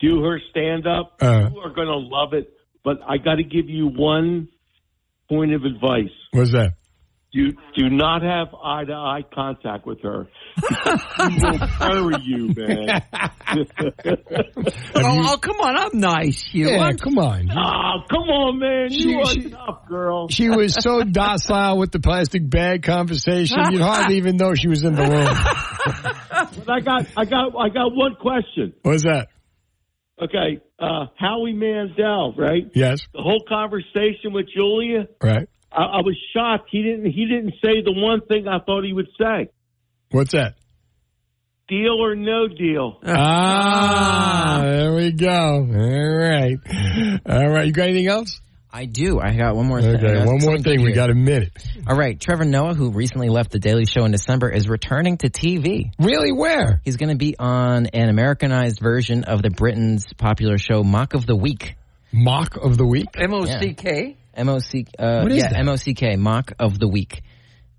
do 0.00 0.22
her 0.24 0.40
stand 0.50 0.86
up, 0.86 1.16
Uh. 1.20 1.50
you 1.52 1.60
are 1.60 1.70
going 1.72 1.88
to 1.88 1.96
love 1.98 2.32
it. 2.34 2.52
But 2.84 2.98
I 3.06 3.18
got 3.18 3.36
to 3.36 3.44
give 3.44 3.68
you 3.68 3.86
one 3.88 4.48
point 5.28 5.52
of 5.54 5.64
advice. 5.64 6.10
What's 6.32 6.52
that? 6.52 6.72
Do 7.32 7.50
do 7.74 7.88
not 7.88 8.20
have 8.22 8.48
eye 8.62 8.84
to 8.84 8.92
eye 8.92 9.22
contact 9.34 9.86
with 9.86 10.02
her. 10.02 10.26
she 10.58 11.38
will 11.42 11.58
bury 11.78 12.14
you, 12.22 12.52
man. 12.54 13.02
oh, 14.94 15.32
oh, 15.32 15.38
come 15.40 15.56
on, 15.60 15.76
I'm 15.76 15.98
nice. 15.98 16.52
You. 16.52 16.68
Yeah, 16.68 16.82
I'm- 16.82 16.98
come 16.98 17.18
on. 17.18 17.48
Oh, 17.50 18.02
come 18.10 18.28
on, 18.28 18.58
man. 18.58 18.90
She- 18.90 19.08
You 19.12 19.20
are 19.20 19.26
she- 19.26 19.50
tough, 19.50 19.86
girl. 19.88 20.28
She 20.28 20.48
was 20.50 20.74
so 20.74 21.02
docile 21.10 21.78
with 21.78 21.90
the 21.92 22.00
plastic 22.00 22.48
bag 22.48 22.82
conversation. 22.82 23.58
You'd 23.70 23.80
hardly 23.80 24.16
even 24.18 24.36
know 24.36 24.54
she 24.54 24.68
was 24.68 24.82
in 24.82 24.94
the 24.94 25.02
room. 25.02 26.64
But 26.66 26.70
I 26.70 26.80
got, 26.80 27.06
I 27.16 27.24
got, 27.24 27.56
I 27.58 27.68
got 27.70 27.94
one 27.94 28.14
question. 28.20 28.74
What's 28.82 29.04
that? 29.04 29.28
Okay, 30.22 30.60
uh, 30.78 31.06
Howie 31.18 31.52
Mandel, 31.54 32.34
right? 32.36 32.70
Yes. 32.74 33.00
The 33.12 33.22
whole 33.22 33.42
conversation 33.48 34.32
with 34.32 34.46
Julia, 34.54 35.08
Right. 35.22 35.48
I, 35.76 35.82
I 35.82 36.00
was 36.02 36.16
shocked. 36.34 36.68
He 36.70 36.82
didn't, 36.82 37.10
he 37.10 37.26
didn't 37.26 37.54
say 37.64 37.82
the 37.84 37.92
one 37.94 38.20
thing 38.22 38.46
I 38.48 38.58
thought 38.60 38.84
he 38.84 38.92
would 38.92 39.08
say. 39.18 39.50
What's 40.10 40.32
that? 40.32 40.54
Deal 41.68 41.96
or 42.02 42.14
no 42.14 42.48
deal. 42.48 42.98
Ah, 43.06 44.60
there 44.62 44.94
we 44.94 45.12
go. 45.12 45.30
All 45.30 45.64
right. 45.64 46.56
All 47.26 47.48
right. 47.48 47.66
You 47.66 47.72
got 47.72 47.88
anything 47.88 48.08
else? 48.08 48.40
I 48.74 48.86
do. 48.86 49.20
I 49.20 49.34
got 49.36 49.54
one 49.54 49.66
more 49.66 49.82
thing. 49.82 49.96
Okay, 49.96 50.24
one 50.24 50.38
more 50.40 50.56
thing. 50.58 50.76
good 50.78 50.80
We 50.84 50.92
got 50.92 51.10
a 51.10 51.14
minute. 51.14 51.50
All 51.86 51.96
right, 51.96 52.18
Trevor 52.18 52.44
Noah, 52.44 52.74
who 52.74 52.90
recently 52.90 53.28
left 53.28 53.50
The 53.50 53.58
Daily 53.58 53.84
Show 53.84 54.04
in 54.06 54.12
December, 54.12 54.48
is 54.50 54.66
returning 54.66 55.18
to 55.18 55.28
TV. 55.28 55.90
Really? 55.98 56.32
Where? 56.32 56.80
He's 56.84 56.96
going 56.96 57.10
to 57.10 57.16
be 57.16 57.36
on 57.38 57.86
an 57.86 58.08
Americanized 58.08 58.80
version 58.80 59.24
of 59.24 59.42
the 59.42 59.50
Britain's 59.50 60.06
popular 60.14 60.56
show 60.56 60.82
Mock 60.82 61.12
of 61.12 61.26
the 61.26 61.36
Week. 61.36 61.76
Mock 62.12 62.56
of 62.56 62.78
the 62.78 62.86
Week? 62.86 63.08
M 63.14 63.34
O 63.34 63.44
C 63.44 63.74
K. 63.74 64.16
M 64.34 64.48
O 64.48 64.58
C. 64.58 64.86
Uh, 64.98 65.20
What 65.22 65.32
is 65.32 65.38
yeah, 65.38 65.48
that? 65.50 65.58
M 65.58 65.68
O 65.68 65.76
C 65.76 65.94
K. 65.94 66.16
Mock 66.16 66.52
of 66.58 66.78
the 66.78 66.88
Week. 66.88 67.22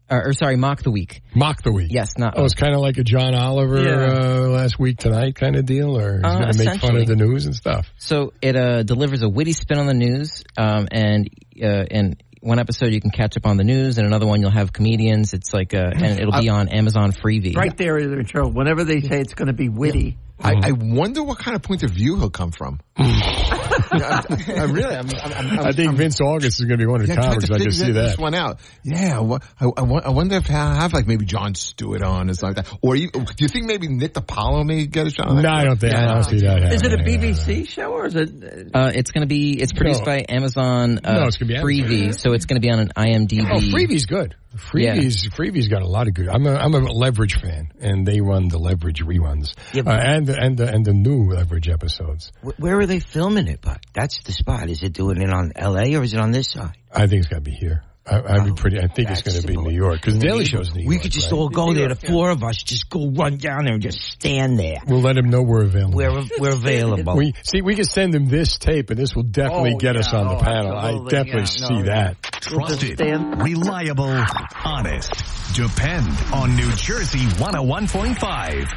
Or, 0.10 0.28
or 0.28 0.34
sorry, 0.34 0.58
Mock 0.58 0.84
the 0.84 0.92
Week. 0.92 1.22
Mock 1.34 1.64
the 1.64 1.72
week. 1.72 1.88
Yes, 1.90 2.18
not. 2.18 2.34
Oh, 2.38 2.44
it's 2.44 2.54
kind 2.56 2.76
of 2.76 2.82
like 2.82 2.98
a 2.98 3.04
John 3.04 3.34
Oliver 3.34 3.82
Yeah. 3.82 4.44
uh, 4.44 4.48
last 4.50 4.78
week 4.78 4.98
tonight 5.00 5.34
kind 5.36 5.56
of 5.56 5.66
deal, 5.66 5.98
or 5.98 6.16
he's 6.18 6.24
Uh, 6.26 6.40
going 6.40 6.52
to 6.52 6.66
make 6.66 6.82
fun 6.82 6.96
of 6.98 7.08
the 7.08 7.16
news 7.16 7.46
and 7.46 7.56
stuff. 7.56 7.88
So 7.98 8.34
it 8.42 8.56
uh, 8.56 8.84
delivers 8.84 9.22
a 9.24 9.30
witty 9.30 9.54
spin 9.54 9.80
on 9.80 9.88
the 9.88 9.94
news, 9.94 10.44
um, 10.58 10.88
and 10.92 11.30
uh, 11.64 11.86
in 11.90 12.18
one 12.42 12.60
episode 12.60 12.92
you 12.92 13.00
can 13.00 13.12
catch 13.12 13.38
up 13.38 13.46
on 13.46 13.56
the 13.56 13.64
news, 13.64 13.98
and 13.98 14.06
another 14.06 14.28
one 14.28 14.42
you'll 14.42 14.52
have 14.52 14.74
comedians. 14.74 15.34
It's 15.34 15.54
like, 15.54 15.74
uh, 15.74 15.92
and 15.96 16.20
it'll 16.20 16.40
be 16.42 16.50
on 16.50 16.68
Amazon 16.68 17.14
Freevee. 17.14 17.56
Right 17.56 17.76
there 17.78 17.98
in 17.98 18.12
the 18.16 18.28
show. 18.28 18.46
Whenever 18.46 18.84
they 18.84 19.00
say 19.00 19.22
it's 19.22 19.34
going 19.34 19.48
to 19.48 19.54
be 19.54 19.70
witty. 19.70 20.18
I, 20.44 20.70
I 20.70 20.72
wonder 20.72 21.24
what 21.24 21.40
kind 21.40 21.56
of 21.56 21.62
point 21.62 21.84
of 21.84 21.92
view 21.92 22.18
he'll 22.18 22.30
come 22.30 22.52
from. 22.52 22.80
I, 22.98 24.24
I 24.58 24.64
really, 24.66 24.96
I'm, 24.96 25.10
I'm, 25.10 25.34
I'm, 25.60 25.60
I 25.68 25.72
think 25.72 25.96
Vince 25.96 26.20
August 26.22 26.60
is 26.60 26.66
going 26.66 26.80
to 26.80 26.86
be 26.86 26.86
one 26.86 27.02
of 27.02 27.08
the 27.08 27.14
Yeah, 27.14 27.20
trying 27.22 27.30
comics. 27.42 27.52
I 27.52 27.58
can 27.60 27.72
see 27.72 27.92
that. 27.92 27.94
this 27.94 28.18
one 28.18 28.34
out. 28.36 28.60
Yeah, 28.84 29.20
wha- 29.20 29.40
I, 29.60 29.66
I, 29.66 29.82
wa- 29.82 30.02
I 30.06 30.10
wonder 30.10 30.36
if 30.36 30.50
I 30.50 30.54
have 30.76 30.94
like 30.94 31.08
maybe 31.08 31.26
Jon 31.26 31.56
Stewart 31.56 32.02
on 32.02 32.30
or 32.30 32.34
something 32.34 32.58
like 32.64 32.66
that. 32.72 32.78
Or 32.82 32.96
you, 32.96 33.10
do 33.10 33.24
you 33.40 33.48
think 33.48 33.66
maybe 33.66 33.88
Nick 33.88 34.14
DiPaolo 34.14 34.66
may 34.66 34.86
get 34.88 35.08
a 35.08 35.10
shot? 35.12 35.28
on 35.28 35.36
that? 35.38 35.42
No, 35.44 35.50
I 35.50 35.64
don't 35.64 35.80
think. 35.80 35.94
I 35.96 36.06
don't 36.14 36.24
see 36.24 36.40
that. 36.42 36.74
Is 36.74 36.82
it 36.84 36.94
a 36.94 36.98
happening. 36.98 37.20
BBC 37.34 37.68
show 37.68 37.92
or 37.94 38.06
is 38.08 38.16
it? 38.16 38.70
Uh, 38.74 38.92
it's 38.94 39.12
going 39.12 39.22
to 39.22 39.28
be. 39.28 39.60
It's 39.62 39.74
produced 39.74 40.02
No. 40.02 40.06
by 40.06 40.26
Amazon. 40.30 41.00
Uh, 41.04 41.14
No, 41.20 41.24
it's 41.28 41.38
gonna 41.38 41.48
be 41.50 41.56
Amazon. 41.58 42.14
So 42.14 42.34
it's 42.34 42.46
going 42.46 42.62
to 42.62 42.66
be 42.66 42.72
on 42.72 42.80
an 42.80 42.92
IMDb. 42.96 43.48
Oh, 43.52 43.60
Freebie's 43.60 44.06
good. 44.06 44.36
Freebie's 44.56 45.28
Freebie's 45.30 45.68
got 45.68 45.82
a 45.82 45.88
lot 45.88 46.08
of 46.08 46.14
good. 46.14 46.30
I'm 46.30 46.46
a 46.46 46.54
I'm 46.54 46.76
a 46.76 46.80
Leverage 46.80 47.40
fan, 47.42 47.70
and 47.80 48.06
they 48.06 48.22
run 48.22 48.50
the 48.50 48.60
Leverage 48.60 49.02
reruns 49.04 49.56
Yeah, 49.74 49.82
uh, 49.82 49.84
but- 49.86 50.06
and 50.06 50.30
the, 50.34 50.42
and 50.42 50.58
the, 50.58 50.68
and 50.68 50.86
the 50.86 50.94
new 50.94 51.32
Leverage 51.32 51.70
episodes. 51.70 52.32
Where 52.58 52.80
are 52.80 52.86
they 52.86 53.00
filming 53.00 53.48
it? 53.48 53.60
But 53.62 53.80
that's 53.94 54.22
the 54.24 54.32
spot. 54.32 54.70
Is 54.70 54.84
it 54.84 54.94
doing 54.94 55.22
it 55.22 55.30
on 55.30 55.54
L.A. 55.56 55.96
or 55.96 56.04
is 56.04 56.14
it 56.14 56.20
on 56.20 56.32
this 56.32 56.52
side? 56.52 56.76
I 56.92 57.08
think 57.08 57.22
it's 57.22 57.28
got 57.28 57.38
to 57.38 57.42
be 57.42 57.52
here. 57.52 57.84
I, 58.06 58.18
I'd 58.18 58.44
be 58.44 58.52
oh, 58.52 58.56
pretty. 58.56 58.80
I 58.80 58.88
think 58.88 59.10
it's 59.10 59.22
going 59.22 59.40
to 59.40 59.48
be 59.48 59.56
New 59.56 59.72
York 59.72 60.02
because 60.02 60.18
Daily 60.18 60.44
Show's 60.44 60.74
New 60.76 60.82
York. 60.82 60.90
We 60.90 61.00
could 61.00 61.12
just 61.14 61.32
right? 61.32 61.38
all 61.38 61.48
go 61.48 61.74
there. 61.74 61.88
The 61.88 61.96
four 61.96 62.32
of 62.32 62.44
us 62.44 62.62
just 62.62 62.90
go 62.90 63.10
run 63.10 63.38
down 63.38 63.64
there 63.64 63.76
and 63.76 63.82
just 63.82 64.02
stand 64.02 64.60
there. 64.60 64.80
We'll 64.86 65.00
let 65.00 65.16
him 65.18 65.30
know 65.30 65.42
we're 65.42 65.64
available. 65.64 65.96
We're 65.98 66.24
we're 66.38 66.52
available. 66.54 67.16
We 67.16 67.34
see. 67.44 67.62
We 67.62 67.76
can 67.76 67.86
send 67.86 68.14
him 68.14 68.28
this 68.28 68.58
tape, 68.58 68.90
and 68.90 69.00
this 69.00 69.16
will 69.16 69.24
definitely 69.24 69.76
Oh, 69.76 69.78
get 69.78 69.96
us 69.96 70.12
yeah. 70.12 70.20
on 70.20 70.28
the 70.28 70.36
Oh, 70.36 70.40
panel. 70.44 70.76
I 70.76 70.92
definitely 71.08 71.40
Yeah. 71.42 71.46
see 71.46 71.80
No, 71.80 71.84
that. 71.86 72.22
Trusted, 72.24 73.00
reliable, 73.00 74.22
honest. 74.66 75.14
Depend 75.56 76.10
on 76.34 76.58
New 76.58 76.72
Jersey 76.74 77.20
101.5. 77.20 78.68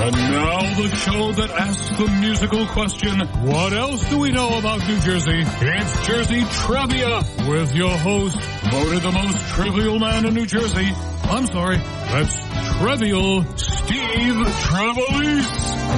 And 0.00 0.14
now 0.14 0.80
the 0.80 0.94
show 0.94 1.32
that 1.32 1.50
asks 1.50 1.88
the 1.98 2.06
musical 2.20 2.64
question, 2.68 3.18
what 3.18 3.72
else 3.72 4.08
do 4.08 4.18
we 4.20 4.30
know 4.30 4.56
about 4.56 4.86
New 4.86 5.00
Jersey? 5.00 5.42
It's 5.42 6.06
Jersey 6.06 6.44
Trivia 6.52 7.24
with 7.48 7.74
your 7.74 7.90
host, 7.98 8.38
voted 8.70 9.02
the 9.02 9.10
most 9.10 9.44
trivial 9.54 9.98
man 9.98 10.24
in 10.24 10.34
New 10.34 10.46
Jersey. 10.46 10.92
I'm 11.24 11.46
sorry, 11.46 11.78
that's 11.78 12.38
Trivial 12.78 13.42
Steve 13.56 14.46
Trevelise. 14.70 15.50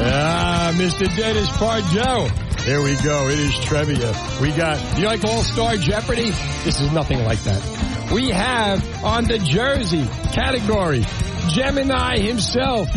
Ah, 0.02 0.72
Mr. 0.76 1.14
Dennis 1.14 1.50
Pardo. 1.58 2.26
There 2.64 2.82
we 2.82 2.96
go. 3.02 3.28
It 3.28 3.38
is 3.38 3.54
trivia. 3.66 4.14
We 4.40 4.52
got, 4.52 4.98
you 4.98 5.04
like 5.04 5.22
All 5.24 5.42
Star 5.42 5.76
Jeopardy? 5.76 6.30
This 6.64 6.80
is 6.80 6.90
nothing 6.90 7.22
like 7.24 7.40
that. 7.40 8.10
We 8.14 8.30
have 8.30 9.04
on 9.04 9.24
the 9.24 9.38
Jersey 9.38 10.06
category, 10.32 11.04
Gemini 11.50 12.18
himself 12.18 12.88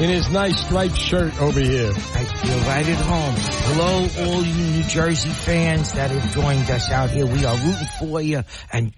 in 0.00 0.08
his 0.08 0.30
nice 0.30 0.58
striped 0.64 0.96
shirt 0.96 1.38
over 1.40 1.60
here. 1.60 1.90
I 1.92 2.24
feel 2.24 2.58
right 2.60 2.88
at 2.88 2.98
home. 3.04 3.34
Hello, 3.38 4.26
all 4.26 4.42
you 4.42 4.64
New 4.78 4.82
Jersey 4.84 5.28
fans 5.30 5.92
that 5.92 6.10
have 6.10 6.32
joined 6.32 6.70
us 6.70 6.90
out 6.90 7.10
here. 7.10 7.26
We 7.26 7.44
are 7.44 7.56
rooting 7.56 7.88
for 7.98 8.20
you, 8.20 8.42
and 8.72 8.94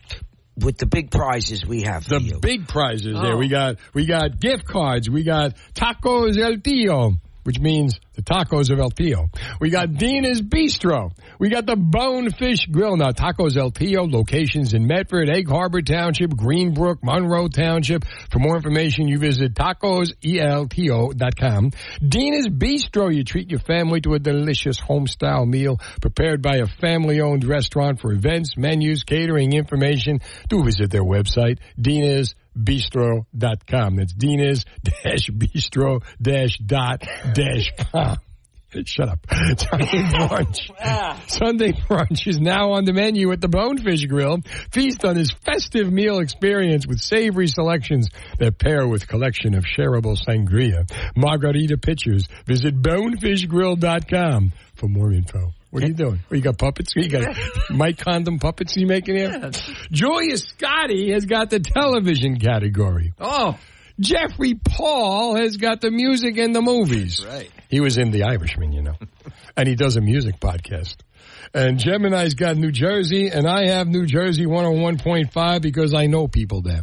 with 0.57 0.79
the 0.79 0.87
big 0.87 1.11
prizes 1.11 1.65
we 1.66 1.83
have 1.83 2.05
The 2.09 2.20
you. 2.20 2.39
big 2.41 2.69
prizes 2.69 3.16
Oh. 3.16 3.23
there. 3.23 3.37
We 3.37 3.47
oh. 3.47 3.49
got, 3.49 3.77
we 3.95 4.07
got 4.07 4.39
gift 4.39 4.65
cards. 4.66 5.09
We 5.11 5.24
got 5.24 5.57
tacos 5.74 6.39
El 6.39 6.59
Tío, 6.59 7.19
which 7.43 7.60
means 7.60 7.98
the 8.14 8.23
tacos 8.23 8.70
of 8.70 8.78
El 8.78 8.90
Tío. 8.90 9.28
We 9.60 9.70
got 9.70 9.94
Dina's 9.94 10.40
Bistro. 10.40 11.10
We 11.39 11.48
got 11.48 11.66
the 11.66 11.77
Bonefish 11.77 12.66
Grill. 12.66 12.97
Now, 12.97 13.10
Tacos 13.10 13.56
El 13.56 13.73
Tío, 13.73 14.10
locations 14.10 14.74
in 14.74 14.86
Medford, 14.86 15.31
Egg 15.31 15.48
Harbor 15.48 15.82
Township, 15.82 16.31
Greenbrook, 16.31 17.02
Monroe 17.02 17.48
Township. 17.48 18.05
For 18.31 18.39
more 18.39 18.56
information, 18.56 19.09
you 19.09 19.19
visit 19.19 19.55
tacoseltio.com. 19.55 21.70
Dina's 22.06 22.48
Bistro, 22.48 23.14
you 23.14 23.24
treat 23.24 23.51
your 23.51 23.60
family 23.60 24.01
to 24.02 24.14
a 24.14 24.19
delicious 24.19 24.78
home-style 24.78 25.47
meal 25.47 25.78
prepared 26.01 26.43
by 26.43 26.56
a 26.56 26.66
family-owned 26.66 27.44
restaurant 27.44 28.01
for 28.01 28.12
events, 28.12 28.56
menus, 28.56 29.05
catering 29.05 29.52
information. 29.52 30.20
Do 30.48 30.64
visit 30.64 30.90
their 30.90 31.05
website, 31.05 31.59
dinasbistro.com. 32.57 33.97
That's 33.97 34.12
Dina's 34.12 34.65
dash 34.83 35.29
bistro 35.29 36.03
dash 36.20 36.59
dot 36.59 37.03
dash 37.35 37.73
com. 37.93 38.19
Shut 38.87 39.07
up. 39.11 39.19
Sunday 39.31 40.03
brunch. 40.16 40.70
Ah. 40.81 41.23
Sunday 41.27 41.73
brunch 41.73 42.27
is 42.27 42.41
now 42.41 42.73
on 42.73 42.87
the 42.87 42.95
menu 42.95 43.31
at 43.31 43.43
the 43.43 43.49
Bonefish 43.49 44.07
Grill. 44.07 44.39
Feast 44.70 45.05
on 45.05 45.15
this 45.15 45.31
festive 45.45 45.93
meal 45.93 46.20
experience 46.20 46.87
with 46.87 46.99
savory 46.99 47.49
selections 47.49 48.09
that 48.39 48.59
pair 48.59 48.89
with 48.89 49.07
collection 49.07 49.55
of 49.55 49.65
shareable 49.65 50.16
sangria. 50.16 50.91
Margarita 51.15 51.77
pitchers. 51.77 52.27
Visit 52.47 52.81
bonefishgrill.com 52.81 54.53
for 54.74 54.89
more 54.89 55.12
info. 55.12 55.53
What 55.73 55.85
are 55.85 55.86
you 55.86 55.94
doing? 55.94 56.20
Oh, 56.31 56.35
you 56.35 56.43
got 56.43 56.59
puppets? 56.59 56.93
You 56.94 57.09
got 57.09 57.35
Mike 57.70 57.97
Condom 57.97 58.39
puppets 58.39 58.77
you 58.77 58.86
making 58.86 59.16
here? 59.16 59.51
Julia 59.90 60.35
Scotti 60.36 61.15
has 61.15 61.24
got 61.24 61.49
the 61.49 61.61
television 61.61 62.39
category. 62.39 63.15
Oh. 63.19 63.59
Jeffrey 63.99 64.53
Paul 64.55 65.36
has 65.36 65.57
got 65.57 65.81
the 65.81 65.90
music 65.90 66.36
and 66.36 66.55
the 66.55 66.61
movies. 66.61 67.24
Right. 67.27 67.51
He 67.70 67.81
was 67.81 67.97
in 67.97 68.11
The 68.11 68.24
Irishman, 68.24 68.73
you 68.73 68.82
know. 68.82 68.97
and 69.57 69.66
he 69.66 69.74
does 69.74 69.97
a 69.97 70.03
music 70.03 70.40
podcast. 70.40 70.97
And 71.55 71.78
Gemini's 71.78 72.35
got 72.35 72.57
New 72.57 72.70
Jersey, 72.70 73.28
and 73.28 73.47
I 73.47 73.69
have 73.69 73.86
New 73.86 74.05
Jersey 74.07 74.44
101.5 74.44 75.62
because 75.62 75.94
I 75.94 76.07
know 76.07 76.28
people 76.28 76.62
there. 76.62 76.82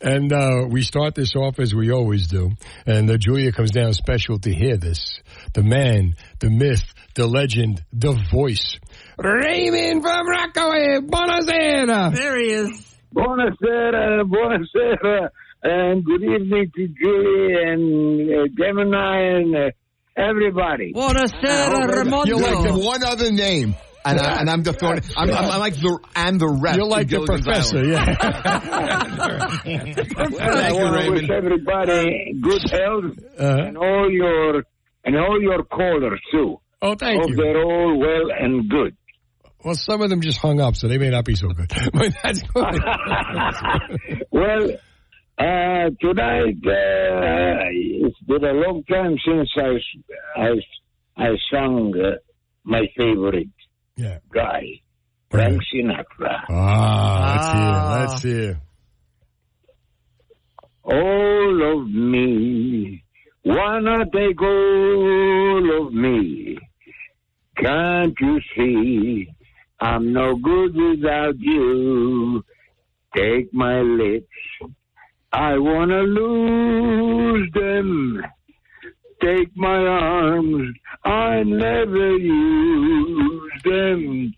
And 0.00 0.32
uh, 0.32 0.66
we 0.68 0.82
start 0.82 1.14
this 1.14 1.34
off 1.36 1.58
as 1.58 1.74
we 1.74 1.90
always 1.90 2.26
do. 2.26 2.50
And 2.86 3.10
uh, 3.10 3.16
Julia 3.18 3.52
comes 3.52 3.70
down 3.70 3.92
special 3.94 4.38
to 4.40 4.52
hear 4.52 4.76
this. 4.76 5.20
The 5.54 5.62
man, 5.62 6.16
the 6.38 6.50
myth, 6.50 6.84
the 7.16 7.26
legend, 7.26 7.82
the 7.92 8.12
voice. 8.30 8.78
Raymond 9.18 10.02
from 10.02 10.28
Rockaway. 10.28 10.98
Buonasera. 11.00 12.14
There 12.14 12.38
he 12.38 12.50
is. 12.52 12.94
Buonasera, 13.14 14.22
buonasera, 14.22 15.30
and 15.62 16.04
good 16.04 16.22
evening 16.22 16.70
to 16.76 16.88
Julie 16.88 17.54
and 17.54 18.30
uh, 18.30 18.48
Gemini 18.56 19.20
and 19.38 19.56
uh, 19.56 19.70
everybody. 20.16 20.92
Buonasera, 20.92 22.26
You're 22.26 22.38
like 22.38 22.68
the 22.68 22.78
one 22.78 23.02
other 23.02 23.32
name. 23.32 23.74
And, 24.04 24.20
I, 24.20 24.40
and 24.40 24.48
I'm 24.48 24.62
the 24.62 24.72
thorn. 24.72 25.00
I'm, 25.16 25.30
I'm, 25.30 25.50
I'm 25.50 25.58
like 25.58 25.74
the 25.74 25.98
and 26.14 26.38
the 26.38 26.46
rest. 26.46 26.76
You're 26.76 26.86
like 26.86 27.08
the 27.08 27.16
Gilligan's 27.16 27.44
professor, 27.44 27.78
Island. 27.78 27.96
Well, 29.66 30.58
I 30.58 30.70
Thank 30.70 30.78
you, 30.78 30.84
want 30.84 31.04
to 31.04 31.10
wish 31.10 31.30
everybody 31.30 32.34
good 32.40 32.62
health 32.70 33.18
and 33.36 33.76
all 33.76 34.08
your 34.08 34.62
and 35.04 35.16
all 35.16 35.42
your 35.42 35.64
callers 35.64 36.20
too. 36.30 36.60
Oh, 36.82 36.94
thank 36.94 37.20
Hope 37.20 37.30
you. 37.30 37.36
they're 37.36 37.62
all 37.62 37.98
well 37.98 38.30
and 38.38 38.68
good. 38.68 38.96
Well, 39.64 39.74
some 39.74 40.02
of 40.02 40.10
them 40.10 40.20
just 40.20 40.38
hung 40.38 40.60
up, 40.60 40.76
so 40.76 40.86
they 40.88 40.98
may 40.98 41.10
not 41.10 41.24
be 41.24 41.34
so 41.34 41.48
good. 41.48 41.72
But 41.92 42.12
that's 42.22 42.42
good. 42.54 42.82
Well, 44.30 44.70
uh, 45.38 45.90
tonight 46.00 46.60
uh, 46.64 47.68
it's 47.72 48.18
been 48.20 48.44
a 48.44 48.52
long 48.52 48.84
time 48.88 49.16
since 49.26 49.50
I 49.56 50.40
I 50.40 50.50
I 51.16 51.28
sung 51.50 51.94
uh, 51.98 52.16
my 52.64 52.86
favorite 52.96 53.48
yeah. 53.96 54.18
guy, 54.32 54.62
Frank 55.30 55.62
Sinatra. 55.74 56.42
Ah, 56.50 58.06
let's 58.06 58.22
hear. 58.22 58.36
Let's 58.36 58.54
hear. 58.54 58.60
All 60.84 61.80
of 61.80 61.88
me, 61.88 63.02
wanna 63.44 64.04
take 64.12 64.40
all 64.40 65.86
of 65.86 65.92
me. 65.92 66.58
Can't 67.56 68.14
you 68.20 68.40
see 68.54 69.28
I'm 69.80 70.12
no 70.12 70.36
good 70.36 70.74
without 70.74 71.38
you? 71.38 72.44
Take 73.14 73.52
my 73.52 73.80
lips, 73.80 74.26
I 75.32 75.56
wanna 75.58 76.02
lose 76.02 77.50
them. 77.52 78.22
Take 79.22 79.56
my 79.56 79.86
arms, 79.86 80.76
I 81.04 81.42
never 81.44 82.16
use 82.16 83.52
them. 83.64 84.34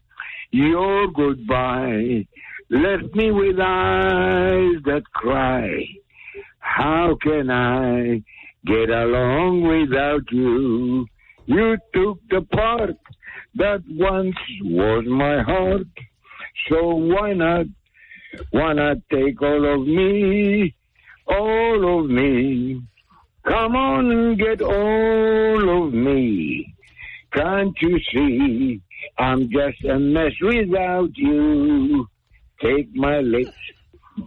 Your 0.50 1.08
goodbye 1.08 2.26
left 2.70 3.14
me 3.14 3.30
with 3.32 3.58
eyes 3.60 4.76
that 4.84 5.02
cry. 5.12 5.84
How 6.60 7.16
can 7.20 7.50
I 7.50 8.22
get 8.64 8.90
along 8.90 9.62
without 9.62 10.30
you? 10.30 11.06
You 11.48 11.78
took 11.94 12.18
the 12.28 12.42
part 12.42 12.94
that 13.54 13.82
once 13.88 14.36
was 14.62 15.06
my 15.06 15.40
heart. 15.40 15.86
So 16.68 16.94
why 16.94 17.32
not, 17.32 17.64
why 18.50 18.74
not 18.74 18.98
take 19.10 19.40
all 19.40 19.64
of 19.64 19.86
me, 19.86 20.74
all 21.26 22.00
of 22.00 22.10
me? 22.10 22.82
Come 23.46 23.76
on 23.76 24.12
and 24.12 24.38
get 24.38 24.60
all 24.60 25.86
of 25.86 25.94
me. 25.94 26.74
Can't 27.32 27.74
you 27.80 27.98
see 28.12 28.82
I'm 29.16 29.48
just 29.50 29.82
a 29.86 29.98
mess 29.98 30.32
without 30.42 31.16
you? 31.16 32.06
Take 32.60 32.94
my 32.94 33.20
lips. 33.20 33.56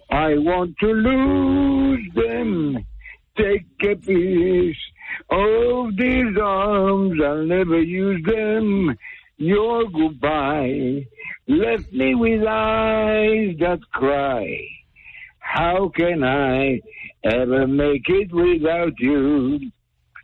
I 0.09 0.39
want 0.39 0.75
to 0.79 0.87
lose 0.87 2.13
them. 2.15 2.83
Take 3.37 3.67
a 3.83 3.95
piece 3.95 4.75
of 5.31 5.95
these 5.97 6.37
arms. 6.41 7.19
I'll 7.23 7.45
never 7.45 7.81
use 7.81 8.23
them. 8.25 8.95
Your 9.37 9.89
goodbye 9.89 11.07
left 11.47 11.91
me 11.91 12.13
with 12.15 12.43
eyes 12.47 13.55
that 13.59 13.79
cry. 13.91 14.67
How 15.39 15.89
can 15.95 16.23
I 16.23 16.81
ever 17.23 17.67
make 17.67 18.07
it 18.07 18.31
without 18.31 18.93
you? 18.99 19.71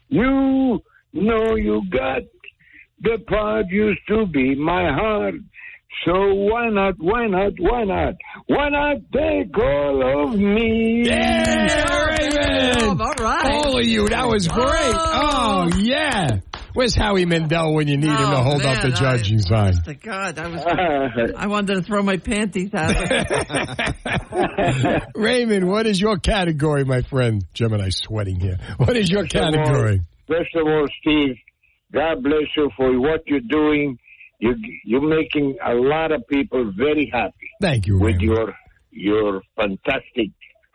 You 0.09 0.81
know 1.13 1.55
you 1.55 1.81
got 1.89 2.21
the 3.01 3.17
part 3.27 3.67
used 3.69 4.07
to 4.07 4.25
be 4.27 4.55
my 4.55 4.91
heart. 4.91 5.35
So 6.05 6.13
why 6.33 6.69
not, 6.69 6.95
why 6.99 7.27
not, 7.27 7.53
why 7.59 7.83
not, 7.83 8.13
why 8.45 8.69
not 8.69 8.97
take 9.11 9.57
all 9.57 10.23
of 10.25 10.37
me? 10.37 11.03
Yeah, 11.05 12.05
Raymond! 12.05 13.01
all 13.01 13.13
right. 13.19 13.51
All 13.65 13.77
of 13.77 13.85
you, 13.85 14.07
that 14.09 14.27
was 14.27 14.47
great. 14.47 14.95
Oh, 14.95 15.69
yeah. 15.79 16.39
Where's 16.73 16.95
Howie 16.95 17.25
Mandel 17.25 17.73
when 17.73 17.87
you 17.87 17.97
need 17.97 18.09
him 18.11 18.17
to 18.17 18.37
Oh, 18.37 18.43
hold 18.43 18.63
up 18.63 18.83
the 18.83 18.91
judging 18.91 19.39
sign? 19.39 19.73
The 19.83 19.93
oh, 19.93 19.95
God, 19.99 20.35
that 20.35 20.51
was. 20.51 21.33
I 21.35 21.47
wanted 21.47 21.73
to 21.75 21.81
throw 21.81 22.03
my 22.03 22.17
panties 22.17 22.69
out. 22.75 22.93
Raymond, 25.15 25.67
what 25.67 25.87
is 25.87 25.99
your 25.99 26.17
category, 26.17 26.85
my 26.85 27.01
friend? 27.01 27.43
Gemini 27.53 27.89
sweating 27.89 28.39
here. 28.39 28.57
What 28.77 28.95
is 28.95 29.09
your 29.09 29.25
category? 29.25 30.01
First 30.27 30.55
of 30.55 30.67
all, 30.67 30.85
Steve, 31.01 31.37
God 31.91 32.21
bless 32.21 32.45
you 32.55 32.69
for 32.77 32.99
what 32.99 33.21
you're 33.25 33.39
doing. 33.39 33.97
You, 34.39 34.55
you're 34.85 35.07
making 35.07 35.57
a 35.65 35.73
lot 35.73 36.11
of 36.11 36.27
people 36.27 36.71
very 36.77 37.09
happy 37.11 37.49
Thank 37.59 37.87
you, 37.87 37.95
with 37.95 38.17
Raymond. 38.17 38.21
your 38.21 38.55
your 38.91 39.41
fantastic 39.55 40.29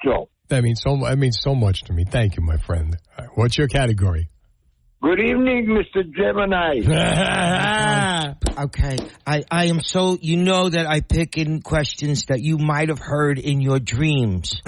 job. 0.05 0.29
That 0.49 0.63
means 0.63 0.83
so. 0.83 0.97
That 0.97 1.19
means 1.19 1.39
so 1.41 1.55
much 1.55 1.83
to 1.85 1.93
me. 1.93 2.05
Thank 2.05 2.37
you, 2.37 2.43
my 2.43 2.57
friend. 2.57 2.97
All 3.19 3.25
right, 3.25 3.37
What's 3.37 3.57
your 3.57 3.69
category? 3.69 4.29
Good 5.03 5.21
evening, 5.21 5.67
Mr. 5.67 6.05
Gemini. 6.15 6.81
Okay, 8.59 8.99
I, 9.27 9.45
I 9.51 9.65
am 9.67 9.81
so 9.81 10.19
you 10.21 10.37
know 10.37 10.69
that 10.69 10.87
I 10.87 11.01
pick 11.01 11.39
in 11.39 11.63
questions 11.63 12.27
that 12.27 12.41
you 12.41 12.59
might 12.59 12.91
have 12.91 12.99
heard 12.99 13.39
in 13.39 13.61
your 13.61 13.79
dreams. 13.79 14.61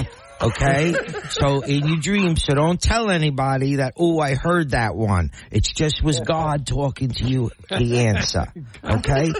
Okay, 0.45 0.95
so 1.31 1.61
in 1.63 1.87
your 1.87 1.97
dreams, 1.99 2.45
so 2.45 2.55
don't 2.55 2.81
tell 2.81 3.11
anybody 3.11 3.77
that. 3.77 3.95
Oh, 3.99 4.19
I 4.21 4.35
heard 4.35 4.71
that 4.71 4.95
one. 4.95 5.31
It 5.51 5.65
just 5.65 6.03
was 6.03 6.21
God 6.21 6.67
talking 6.67 7.09
to 7.11 7.25
you. 7.25 7.51
The 7.69 7.99
answer. 8.07 8.47
Okay. 8.85 9.33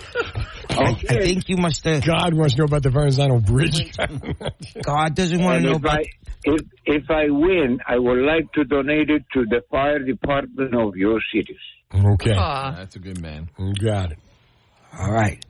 I, 0.71 0.91
I 0.91 0.95
think 0.95 1.49
you 1.49 1.57
must 1.59 1.85
have. 1.85 2.05
God 2.05 2.35
wants 2.35 2.55
to 2.55 2.61
know 2.61 2.65
about 2.65 2.83
the 2.83 2.91
Verrazano 2.91 3.39
Bridge. 3.41 3.95
God 4.83 5.15
doesn't 5.15 5.41
want 5.43 5.57
And 5.57 5.65
to 5.65 5.71
know 5.71 5.77
if 5.77 5.83
about. 5.83 5.99
I 5.99 6.05
if 6.45 6.61
if 6.87 7.11
I 7.11 7.31
win, 7.31 7.79
I 7.87 7.99
would 7.99 8.19
like 8.25 8.51
to 8.55 8.65
donate 8.65 9.11
it 9.11 9.25
to 9.35 9.45
the 9.45 9.63
fire 9.71 9.99
department 10.01 10.75
of 10.75 10.97
your 10.97 11.21
cities. 11.33 11.61
Okay. 11.95 12.35
That's 12.35 12.97
a 12.97 12.99
good 12.99 13.21
man. 13.21 13.51
Got 13.83 14.13
it. 14.13 14.19
All 14.99 15.13
right. 15.13 15.45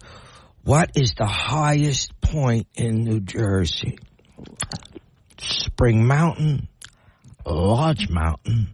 What 0.64 0.90
is 0.96 1.14
the 1.16 1.26
highest 1.26 2.20
point 2.20 2.66
in 2.74 3.04
New 3.04 3.20
Jersey? 3.20 3.98
Spring 5.48 6.06
Mountain, 6.06 6.68
Lodge 7.46 8.08
Mountain, 8.08 8.68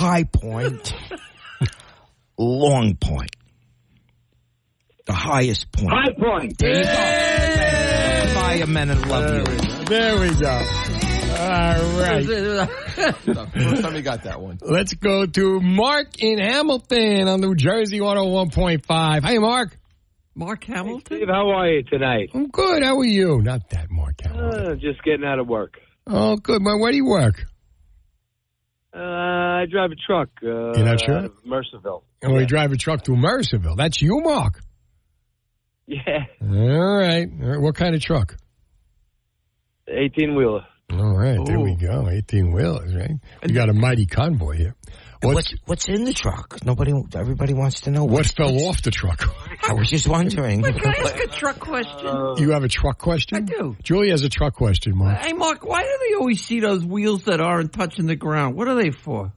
High 0.00 0.24
Point, 0.24 0.92
Long 2.38 2.96
Point. 2.96 3.34
The 5.06 5.14
highest 5.14 5.72
point. 5.72 5.90
High 5.90 6.12
Point. 6.12 6.58
There 6.58 6.76
you 6.76 6.84
go. 6.84 8.34
Firemen 8.40 8.90
and 8.90 9.08
love 9.08 9.34
you. 9.34 9.44
There 9.86 10.20
we 10.20 10.34
go. 10.34 10.62
All 11.38 11.98
right. 11.98 12.26
First 13.54 13.82
time 13.82 13.94
we 13.94 14.02
got 14.02 14.24
that 14.24 14.40
one. 14.40 14.58
Let's 14.60 14.92
go 14.92 15.24
to 15.24 15.60
Mark 15.60 16.20
in 16.22 16.38
Hamilton 16.38 17.26
on 17.28 17.40
New 17.40 17.54
Jersey 17.54 18.00
101.5. 18.00 19.22
Hey, 19.24 19.38
Mark. 19.38 19.78
Mark 20.38 20.62
Hamilton? 20.64 21.16
Steve, 21.16 21.28
how 21.28 21.50
are 21.50 21.68
you 21.68 21.82
tonight? 21.82 22.30
I'm 22.32 22.46
good. 22.48 22.84
How 22.84 22.96
are 22.96 23.04
you? 23.04 23.42
Not 23.42 23.68
that 23.70 23.90
Mark 23.90 24.20
Hamilton. 24.22 24.66
Uh, 24.72 24.74
just 24.76 25.02
getting 25.02 25.24
out 25.26 25.40
of 25.40 25.48
work. 25.48 25.78
Oh, 26.06 26.36
good. 26.36 26.62
Man, 26.62 26.78
where 26.78 26.92
do 26.92 26.96
you 26.96 27.06
work? 27.06 27.44
Uh, 28.94 29.00
I 29.00 29.64
drive 29.68 29.90
a 29.90 29.96
truck. 29.96 30.28
Uh, 30.40 30.46
You're 30.78 30.84
not 30.84 31.00
sure? 31.00 31.16
out 31.18 31.24
of 31.24 31.44
Mercerville. 31.44 32.02
And 32.22 32.34
we 32.34 32.46
drive 32.46 32.70
a 32.70 32.76
truck 32.76 33.02
to 33.04 33.12
Mercerville. 33.12 33.76
That's 33.76 34.00
you, 34.00 34.20
Mark. 34.20 34.60
Yeah, 35.86 36.26
All 36.40 36.98
right. 36.98 37.26
All 37.42 37.48
right. 37.48 37.60
What 37.60 37.74
kind 37.74 37.94
of 37.96 38.00
truck? 38.00 38.36
18 39.88 40.36
wheeler. 40.36 40.66
All 40.92 41.16
right. 41.16 41.38
There 41.44 41.58
we 41.58 41.74
go. 41.74 42.08
18 42.08 42.52
wheelers, 42.52 42.94
right? 42.94 43.10
We 43.42 43.52
got 43.54 43.70
a 43.70 43.72
mighty 43.72 44.06
convoy 44.06 44.56
here. 44.56 44.76
What's 45.20 45.52
what's 45.66 45.88
in 45.88 46.04
the 46.04 46.12
truck? 46.12 46.64
Nobody, 46.64 46.92
everybody 47.14 47.52
wants 47.52 47.82
to 47.82 47.90
know 47.90 48.04
What 48.04 48.26
fell 48.26 48.56
off 48.68 48.82
the 48.82 48.90
truck? 48.92 49.24
I 49.68 49.72
was 49.74 49.88
just 49.90 50.06
wondering. 50.06 50.62
Can 50.62 50.74
I 50.86 50.90
ask 50.90 51.16
a 51.16 51.26
truck 51.26 51.58
question? 51.58 52.34
You 52.38 52.50
have 52.52 52.62
a 52.62 52.68
truck 52.68 52.98
question? 52.98 53.36
I 53.36 53.40
do. 53.40 53.76
Julie 53.82 54.10
has 54.10 54.22
a 54.22 54.28
truck 54.28 54.54
question, 54.54 54.96
Mark. 54.96 55.18
Hey, 55.18 55.32
Mark, 55.32 55.64
why 55.66 55.82
do 55.82 55.98
they 56.08 56.14
always 56.14 56.42
see 56.44 56.60
those 56.60 56.84
wheels 56.84 57.24
that 57.24 57.40
aren't 57.40 57.72
touching 57.72 58.06
the 58.06 58.16
ground? 58.16 58.54
What 58.56 58.68
are 58.68 58.74
they 58.76 58.90
for? 58.90 59.32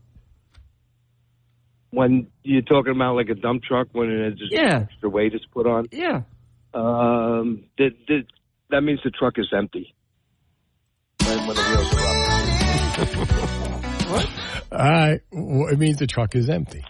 when 1.93 2.27
you're 2.43 2.61
talking 2.61 2.95
about 2.95 3.15
like 3.17 3.27
a 3.27 3.35
dump 3.35 3.61
truck 3.63 3.89
when 3.91 4.09
it's 4.09 4.39
just 4.39 4.53
Yeah. 4.53 4.85
extra 4.89 5.09
weight 5.09 5.33
is 5.35 5.41
put 5.51 5.67
on. 5.67 5.87
Yeah. 5.91 6.21
Um, 6.73 7.65
that 7.77 7.91
that 8.07 8.23
that 8.69 8.81
means 8.81 9.01
the 9.03 9.11
truck 9.11 9.33
is 9.37 9.51
empty. 9.53 9.93
When, 11.25 11.37
when 11.47 11.55
the 11.57 11.61
wheels 11.61 11.93
are 11.93 13.51
up. 13.51 13.60
All 14.71 14.77
right. 14.77 15.21
Well, 15.31 15.67
it 15.71 15.77
means 15.79 15.97
the 15.97 16.07
truck 16.07 16.35
is 16.35 16.49
empty. 16.49 16.83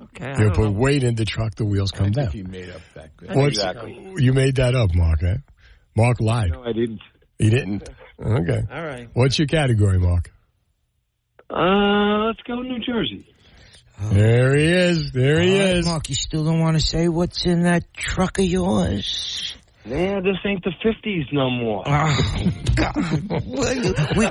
Okay. 0.00 0.34
You 0.38 0.50
put 0.50 0.70
weight 0.72 1.02
in 1.02 1.14
the 1.14 1.24
truck, 1.24 1.54
the 1.54 1.64
wheels 1.64 1.90
come 1.90 2.10
down. 2.12 2.30
He 2.30 2.42
made 2.42 2.70
up 2.70 2.80
that. 2.94 3.10
What's- 3.34 4.22
You 4.22 4.32
made 4.32 4.56
that 4.56 4.74
up, 4.74 4.94
Mark. 4.94 5.22
Eh? 5.22 5.36
Mark 5.96 6.20
lied. 6.20 6.52
No, 6.52 6.62
I 6.64 6.72
didn't. 6.72 7.00
He 7.38 7.50
didn't. 7.50 7.88
Okay. 8.20 8.62
All 8.70 8.84
right. 8.84 9.08
What's 9.12 9.38
your 9.38 9.46
category, 9.48 9.98
Mark? 9.98 10.30
Uh, 11.50 12.26
let's 12.26 12.40
go 12.46 12.60
New 12.62 12.78
Jersey. 12.80 13.26
There 14.12 14.56
he 14.56 14.64
is. 14.66 15.10
There 15.12 15.40
he 15.40 15.58
All 15.58 15.66
right, 15.66 15.76
is. 15.76 15.86
Mark, 15.86 16.08
you 16.08 16.14
still 16.14 16.44
don't 16.44 16.60
want 16.60 16.76
to 16.78 16.84
say 16.84 17.08
what's 17.08 17.46
in 17.46 17.62
that 17.62 17.92
truck 17.94 18.38
of 18.38 18.44
yours? 18.44 19.54
Yeah, 19.88 20.20
this 20.20 20.36
ain't 20.44 20.62
the 20.64 20.72
fifties 20.82 21.26
no 21.32 21.48
more. 21.48 21.82
Oh, 21.86 22.50
God. 22.74 22.94
we, 24.16 24.26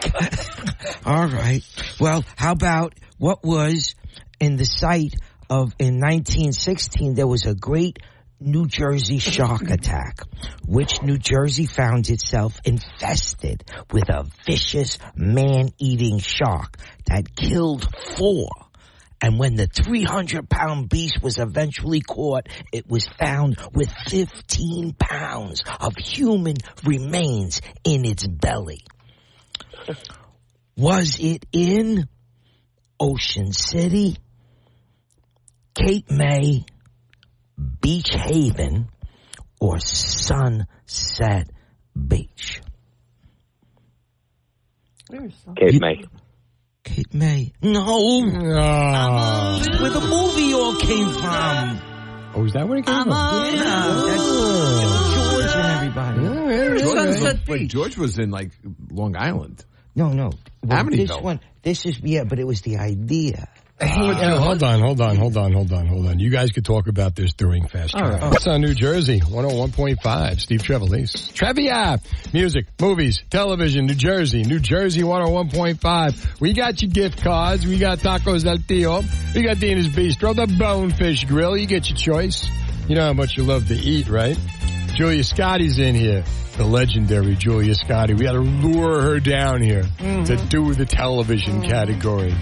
all 1.05 1.27
right. 1.27 1.61
Well, 1.99 2.23
how 2.35 2.51
about 2.51 2.93
what 3.17 3.43
was 3.43 3.95
in 4.39 4.57
the 4.57 4.65
site 4.65 5.15
of 5.49 5.73
in 5.79 5.99
1916? 5.99 7.15
There 7.15 7.25
was 7.25 7.45
a 7.47 7.55
great 7.55 7.97
New 8.39 8.67
Jersey 8.67 9.17
shark 9.17 9.71
attack, 9.71 10.19
which 10.67 11.01
New 11.01 11.17
Jersey 11.17 11.65
found 11.65 12.07
itself 12.09 12.59
infested 12.63 13.63
with 13.91 14.09
a 14.09 14.27
vicious 14.45 14.99
man-eating 15.15 16.19
shark 16.19 16.77
that 17.07 17.35
killed 17.35 17.87
four. 18.15 18.49
And 19.21 19.39
when 19.39 19.55
the 19.55 19.67
300 19.67 20.47
pound 20.47 20.89
beast 20.89 21.21
was 21.23 21.39
eventually 21.39 22.01
caught, 22.01 22.47
it 22.71 22.87
was 22.87 23.07
found 23.07 23.57
with 23.73 23.91
15 24.07 24.93
pounds 24.93 25.63
of 25.79 25.95
human 25.97 26.57
remains 26.83 27.61
in 27.83 28.05
its 28.05 28.27
belly. 28.27 28.83
Was 30.75 31.17
it 31.19 31.45
in 31.51 32.07
Ocean 32.99 33.51
City, 33.53 34.17
Cape 35.73 36.11
May, 36.11 36.65
Beach 37.81 38.09
Haven, 38.11 38.89
or 39.59 39.79
Sunset 39.79 41.49
Beach? 41.95 42.61
Cape 45.55 45.81
May. 45.81 46.03
Cape 46.87 47.13
May. 47.13 47.51
No. 47.61 48.23
Ah. 48.55 49.59
Where 49.79 49.89
the 49.89 49.99
movie 49.99 50.53
all 50.53 50.75
came 50.75 51.09
from. 51.09 51.81
Oh, 52.33 52.45
is 52.45 52.53
that 52.53 52.67
where 52.67 52.77
it 52.79 52.85
came 52.85 53.03
from? 53.03 53.11
Yeah. 53.11 54.03
That's 54.07 55.13
George 55.15 55.55
and 55.55 55.67
everybody. 55.75 56.79
George, 57.19 57.47
wait, 57.47 57.67
George 57.69 57.97
was 57.97 58.17
in 58.17 58.31
like 58.31 58.51
Long 58.89 59.15
Island. 59.17 59.65
No, 59.95 60.09
no. 60.09 60.31
Well, 60.63 60.83
Amityville. 60.83 61.07
this 61.07 61.19
one, 61.21 61.39
this 61.61 61.85
is, 61.85 61.99
yeah, 61.99 62.23
but 62.23 62.39
it 62.39 62.45
was 62.47 62.61
the 62.61 62.77
idea. 62.77 63.49
Uh, 63.79 63.85
hold 64.39 64.63
on, 64.63 64.79
hold 64.79 65.01
on, 65.01 65.15
hold 65.17 65.37
on, 65.37 65.53
hold 65.53 65.71
on, 65.71 65.85
hold 65.85 66.07
on. 66.07 66.19
You 66.19 66.31
guys 66.31 66.51
could 66.51 66.65
talk 66.65 66.87
about 66.87 67.15
this 67.15 67.33
during 67.33 67.67
Fast 67.67 67.91
Track. 67.91 68.21
right. 68.21 68.33
It's 68.33 68.47
on 68.47 68.61
New 68.61 68.73
Jersey, 68.73 69.19
101.5. 69.19 70.39
Steve 70.39 70.61
Trevelise. 70.63 71.31
Trivia! 71.33 71.99
Music, 72.33 72.65
movies, 72.81 73.21
television, 73.29 73.85
New 73.85 73.93
Jersey, 73.93 74.43
New 74.43 74.59
Jersey 74.59 75.01
101.5. 75.01 76.39
We 76.39 76.53
got 76.53 76.81
your 76.81 76.89
gift 76.89 77.21
cards. 77.21 77.65
We 77.67 77.77
got 77.77 77.99
Tacos 77.99 78.43
Del 78.43 78.57
Tio. 78.57 79.03
We 79.35 79.43
got 79.43 79.59
Dina's 79.59 79.89
Bistro, 79.89 80.35
the 80.35 80.47
Bonefish 80.57 81.25
Grill. 81.25 81.55
You 81.55 81.67
get 81.67 81.87
your 81.89 81.97
choice. 81.97 82.49
You 82.87 82.95
know 82.95 83.05
how 83.05 83.13
much 83.13 83.37
you 83.37 83.43
love 83.43 83.67
to 83.67 83.75
eat, 83.75 84.07
right? 84.07 84.37
Julia 84.95 85.23
Scotti's 85.23 85.77
in 85.77 85.93
here. 85.93 86.23
The 86.57 86.65
legendary 86.65 87.35
Julia 87.35 87.75
Scotty. 87.75 88.15
We 88.15 88.23
got 88.23 88.31
to 88.31 88.39
lure 88.39 89.01
her 89.01 89.19
down 89.19 89.61
here 89.61 89.83
to 89.99 90.35
do 90.49 90.73
the 90.73 90.85
television 90.87 91.61
category. 91.61 92.33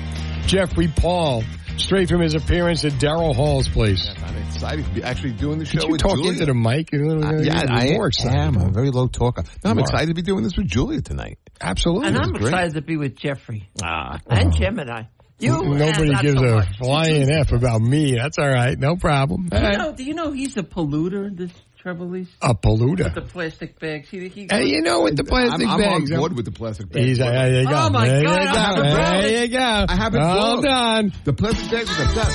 Jeffrey 0.47 0.87
Paul, 0.87 1.43
straight 1.77 2.09
from 2.09 2.21
his 2.21 2.35
appearance 2.35 2.85
at 2.85 2.93
Daryl 2.93 3.35
Hall's 3.35 3.67
place. 3.67 4.07
I'm 4.23 4.35
excited 4.47 4.85
to 4.85 4.91
be 4.91 5.03
actually 5.03 5.33
doing 5.33 5.57
the 5.59 5.65
show 5.65 5.79
Could 5.79 5.83
you 5.87 5.91
with 5.93 6.01
talk 6.01 6.15
Julia. 6.17 6.31
into 6.33 6.45
the 6.45 6.53
mic? 6.53 6.89
Uh, 6.93 7.41
yeah, 7.41 7.63
I 7.67 7.91
more 7.93 8.07
excited 8.07 8.37
am. 8.37 8.49
about 8.55 8.61
I'm 8.61 8.67
a 8.67 8.69
it. 8.69 8.73
very 8.73 8.91
low 8.91 9.07
talker. 9.07 9.43
No, 9.63 9.71
I'm 9.71 9.79
excited 9.79 10.07
to 10.07 10.13
be 10.13 10.21
doing 10.21 10.43
this 10.43 10.55
with 10.55 10.67
Julia 10.67 11.01
tonight. 11.01 11.39
Absolutely. 11.59 12.07
And 12.09 12.17
I'm 12.17 12.31
great. 12.31 12.43
excited 12.43 12.73
to 12.75 12.81
be 12.81 12.95
with 12.97 13.15
Jeffrey 13.17 13.67
Ah, 13.81 14.19
and 14.27 14.55
Gemini. 14.55 15.03
You 15.39 15.49
Nobody 15.63 16.15
gives 16.21 16.39
so 16.39 16.57
a 16.59 16.63
flying 16.77 17.29
F 17.29 17.51
about 17.51 17.81
me. 17.81 18.15
That's 18.15 18.37
all 18.37 18.47
right. 18.49 18.77
No 18.79 18.95
problem. 18.95 19.47
Do 19.49 19.57
you, 19.57 19.77
know, 19.77 19.91
do 19.93 20.03
you 20.05 20.13
know 20.13 20.31
he's 20.31 20.55
a 20.55 20.63
polluter, 20.63 21.35
this 21.35 21.51
Trevelise? 21.85 22.27
a 22.41 22.55
polluter. 22.55 23.13
The 23.13 23.21
plastic 23.21 23.79
bags. 23.79 24.09
He, 24.09 24.27
he, 24.27 24.47
Hey, 24.49 24.65
you 24.65 24.81
know, 24.81 25.03
with 25.03 25.17
the 25.17 25.23
plastic 25.23 25.67
I'm, 25.67 25.79
I'm 25.81 25.93
on 25.93 26.05
board 26.07 26.35
with 26.35 26.45
the 26.45 26.51
plastic 26.51 26.89
bags. 26.89 27.05
He's, 27.05 27.17
there 27.19 27.61
you 27.61 27.67
go. 27.67 27.75
Oh, 27.75 27.89
my 27.91 28.07
there 28.07 28.23
God, 28.23 28.75
You 28.77 28.83
go. 28.83 28.89
There 28.89 29.25
it. 29.25 29.49
you 29.51 29.57
go. 29.57 29.85
I 29.87 29.95
haven't 29.95 30.21
Hold 30.21 30.61
brought 30.63 30.73
on. 30.73 31.13
The 31.25 31.33
plastic 31.33 31.69
bags 31.69 31.89
are 31.91 32.05
the 32.07 32.15
best. 32.15 32.31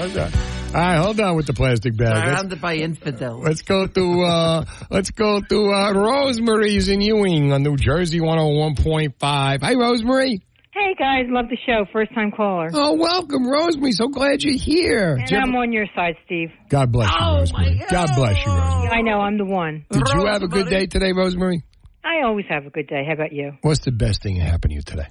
Hold 0.00 0.18
on. 0.18 0.32
All 0.68 0.74
right, 0.74 0.98
hold 0.98 1.18
on 1.20 1.36
with 1.36 1.46
the 1.46 1.54
plastic 1.54 1.96
bag. 1.96 2.14
Let's, 2.14 2.26
surrounded 2.26 2.60
by 2.60 2.74
infidels. 2.74 3.42
let's 3.42 3.62
go 3.62 3.86
to 3.86 4.22
uh, 4.22 4.64
let's 4.90 5.10
go 5.12 5.40
to 5.40 5.72
uh, 5.72 5.92
Rosemary's 5.92 6.90
in 6.90 7.00
Ewing 7.00 7.52
on 7.54 7.62
New 7.62 7.76
Jersey 7.76 8.20
101.5. 8.20 9.14
Hi, 9.62 9.74
Rosemary. 9.74 10.42
Hey 10.78 10.94
guys, 10.94 11.24
love 11.28 11.46
the 11.48 11.56
show. 11.66 11.86
First 11.92 12.14
time 12.14 12.30
caller. 12.30 12.68
Oh, 12.72 12.94
welcome, 12.94 13.46
Rosemary. 13.48 13.92
So 13.92 14.08
glad 14.08 14.42
you're 14.42 14.54
here. 14.58 15.14
And 15.16 15.26
Did 15.26 15.30
you 15.32 15.36
I'm 15.38 15.48
ever- 15.50 15.58
on 15.58 15.72
your 15.72 15.86
side, 15.94 16.14
Steve. 16.24 16.50
God 16.68 16.92
bless 16.92 17.10
you, 17.10 17.26
Rosemary. 17.26 17.82
God 17.90 18.08
bless 18.14 18.46
you, 18.46 18.52
Rosemary. 18.52 18.88
I 18.88 19.00
know, 19.02 19.20
I'm 19.20 19.38
the 19.38 19.44
one. 19.44 19.84
Did 19.90 20.02
you 20.14 20.26
have 20.26 20.42
a 20.42 20.48
good 20.48 20.68
day 20.68 20.86
today, 20.86 21.12
Rosemary? 21.12 21.62
I 22.04 22.22
always 22.24 22.46
have 22.48 22.64
a 22.66 22.70
good 22.70 22.86
day. 22.86 23.02
How 23.06 23.14
about 23.14 23.32
you? 23.32 23.52
What's 23.62 23.80
the 23.80 23.92
best 23.92 24.22
thing 24.22 24.38
that 24.38 24.44
happened 24.44 24.70
to 24.70 24.76
you 24.76 24.82
today? 24.82 25.08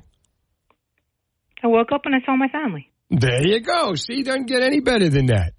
I 1.64 1.68
woke 1.68 1.92
up 1.92 2.02
and 2.06 2.16
I 2.16 2.20
saw 2.26 2.36
my 2.38 2.48
family. 2.48 2.90
There 3.10 3.46
you 3.46 3.60
go. 3.60 3.96
See, 3.96 4.24
doesn't 4.24 4.46
get 4.48 4.64
any 4.64 4.80
better 4.80 5.10
than 5.10 5.28
that. 5.28 5.54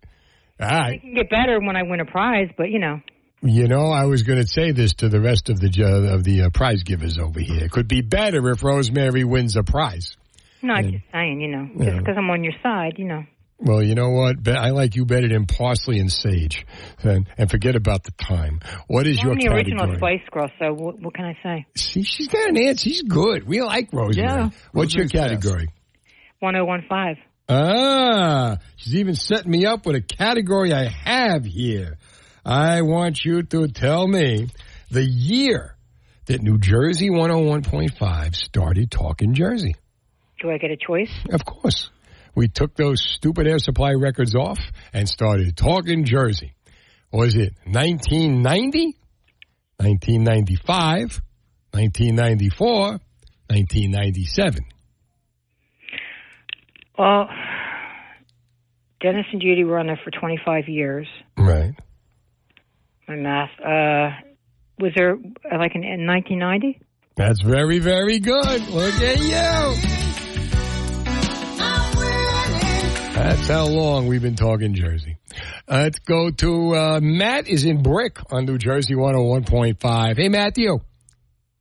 All 0.60 0.90
It 0.90 1.00
can 1.02 1.14
get 1.14 1.30
better 1.30 1.60
when 1.60 1.76
I 1.76 1.82
win 1.82 2.00
a 2.00 2.04
prize, 2.06 2.48
but 2.56 2.70
you 2.70 2.78
know. 2.78 3.00
You 3.40 3.68
know, 3.68 3.90
I 3.92 4.04
was 4.06 4.22
going 4.24 4.40
to 4.40 4.46
say 4.48 4.72
this 4.72 4.94
to 4.94 5.08
the 5.08 5.20
rest 5.20 5.48
of 5.48 5.60
the 5.60 5.68
ju- 5.68 5.84
of 5.84 6.24
the 6.24 6.42
uh, 6.42 6.50
prize 6.50 6.82
givers 6.82 7.18
over 7.18 7.38
here. 7.38 7.64
It 7.64 7.70
could 7.70 7.86
be 7.86 8.00
better 8.00 8.50
if 8.50 8.64
Rosemary 8.64 9.22
wins 9.24 9.56
a 9.56 9.62
prize. 9.62 10.16
No, 10.60 10.74
I'm 10.74 10.90
just 10.90 11.04
saying, 11.12 11.40
you 11.40 11.48
know, 11.48 11.68
just 11.76 11.84
Yeah. 11.92 11.98
because 11.98 12.16
I'm 12.18 12.28
on 12.30 12.42
your 12.42 12.54
side, 12.62 12.94
you 12.98 13.04
know. 13.06 13.22
Well, 13.60 13.82
you 13.82 13.94
know 13.94 14.10
what? 14.10 14.46
I 14.48 14.70
like 14.70 14.96
you 14.96 15.04
better 15.04 15.28
than 15.28 15.46
parsley 15.46 15.98
and 16.00 16.10
sage. 16.12 16.64
And, 17.02 17.28
and 17.38 17.48
forget 17.50 17.76
about 17.76 18.02
the 18.04 18.10
time. 18.12 18.60
What 18.88 19.06
is 19.06 19.20
your 19.22 19.32
I'm 19.32 19.38
the 19.38 19.48
original 19.52 19.86
category? 19.86 20.18
Spice 20.20 20.28
Girl, 20.32 20.48
so 20.60 20.72
what, 20.74 21.00
what 21.00 21.14
can 21.14 21.24
I 21.24 21.36
say? 21.42 21.66
See, 21.76 22.02
she's 22.02 22.28
got 22.28 22.48
an 22.48 22.56
answer. 22.56 22.88
She's 22.88 23.02
good. 23.02 23.46
We 23.46 23.62
like 23.62 23.92
Rosemary. 23.92 24.28
Yeah. 24.28 24.50
What's 24.72 24.94
your 24.94 25.04
Rosemary's 25.04 25.12
fast. 25.12 25.42
category? 25.42 25.68
1015. 26.40 27.24
Ah, 27.48 28.58
she's 28.76 28.96
even 28.96 29.14
setting 29.14 29.50
me 29.50 29.64
up 29.64 29.86
with 29.86 29.96
a 29.96 30.02
category 30.02 30.72
I 30.72 30.84
have 30.88 31.44
here. 31.44 31.98
I 32.48 32.80
want 32.80 33.26
you 33.26 33.42
to 33.42 33.68
tell 33.68 34.08
me 34.08 34.48
the 34.90 35.04
year 35.04 35.76
that 36.24 36.40
New 36.40 36.56
Jersey 36.56 37.10
101.5 37.10 38.34
started 38.34 38.90
talking 38.90 39.34
Jersey. 39.34 39.74
Do 40.40 40.50
I 40.50 40.56
get 40.56 40.70
a 40.70 40.78
choice? 40.78 41.12
Of 41.30 41.44
course. 41.44 41.90
We 42.34 42.48
took 42.48 42.74
those 42.74 43.02
stupid 43.02 43.46
air 43.46 43.58
supply 43.58 43.92
records 43.92 44.34
off 44.34 44.58
and 44.94 45.06
started 45.06 45.58
talking 45.58 46.06
Jersey. 46.06 46.54
Was 47.12 47.34
it 47.34 47.52
1990, 47.66 48.96
1995, 49.76 51.20
1994, 51.72 52.72
1997? 52.72 54.64
Well, 56.98 57.28
Dennis 59.02 59.26
and 59.32 59.42
Judy 59.42 59.64
were 59.64 59.78
on 59.78 59.88
there 59.88 60.00
for 60.02 60.10
25 60.10 60.68
years. 60.68 61.06
Right. 61.36 61.74
My 63.08 63.16
math. 63.16 63.50
Uh, 63.58 64.10
was 64.78 64.92
there 64.94 65.14
uh, 65.14 65.58
like 65.58 65.74
in, 65.74 65.82
in 65.82 66.06
1990? 66.06 66.80
That's 67.16 67.40
very, 67.40 67.78
very 67.78 68.18
good. 68.18 68.68
Look 68.68 68.94
at 68.94 69.18
you. 69.18 69.94
That's 73.14 73.48
how 73.48 73.66
long 73.66 74.06
we've 74.06 74.22
been 74.22 74.36
talking 74.36 74.74
Jersey. 74.74 75.16
Uh, 75.68 75.78
let's 75.84 75.98
go 76.00 76.30
to 76.30 76.74
uh, 76.76 77.00
Matt 77.02 77.48
is 77.48 77.64
in 77.64 77.82
Brick 77.82 78.18
on 78.30 78.44
New 78.44 78.58
Jersey 78.58 78.94
101.5. 78.94 80.16
Hey, 80.16 80.28
Matthew. 80.28 80.78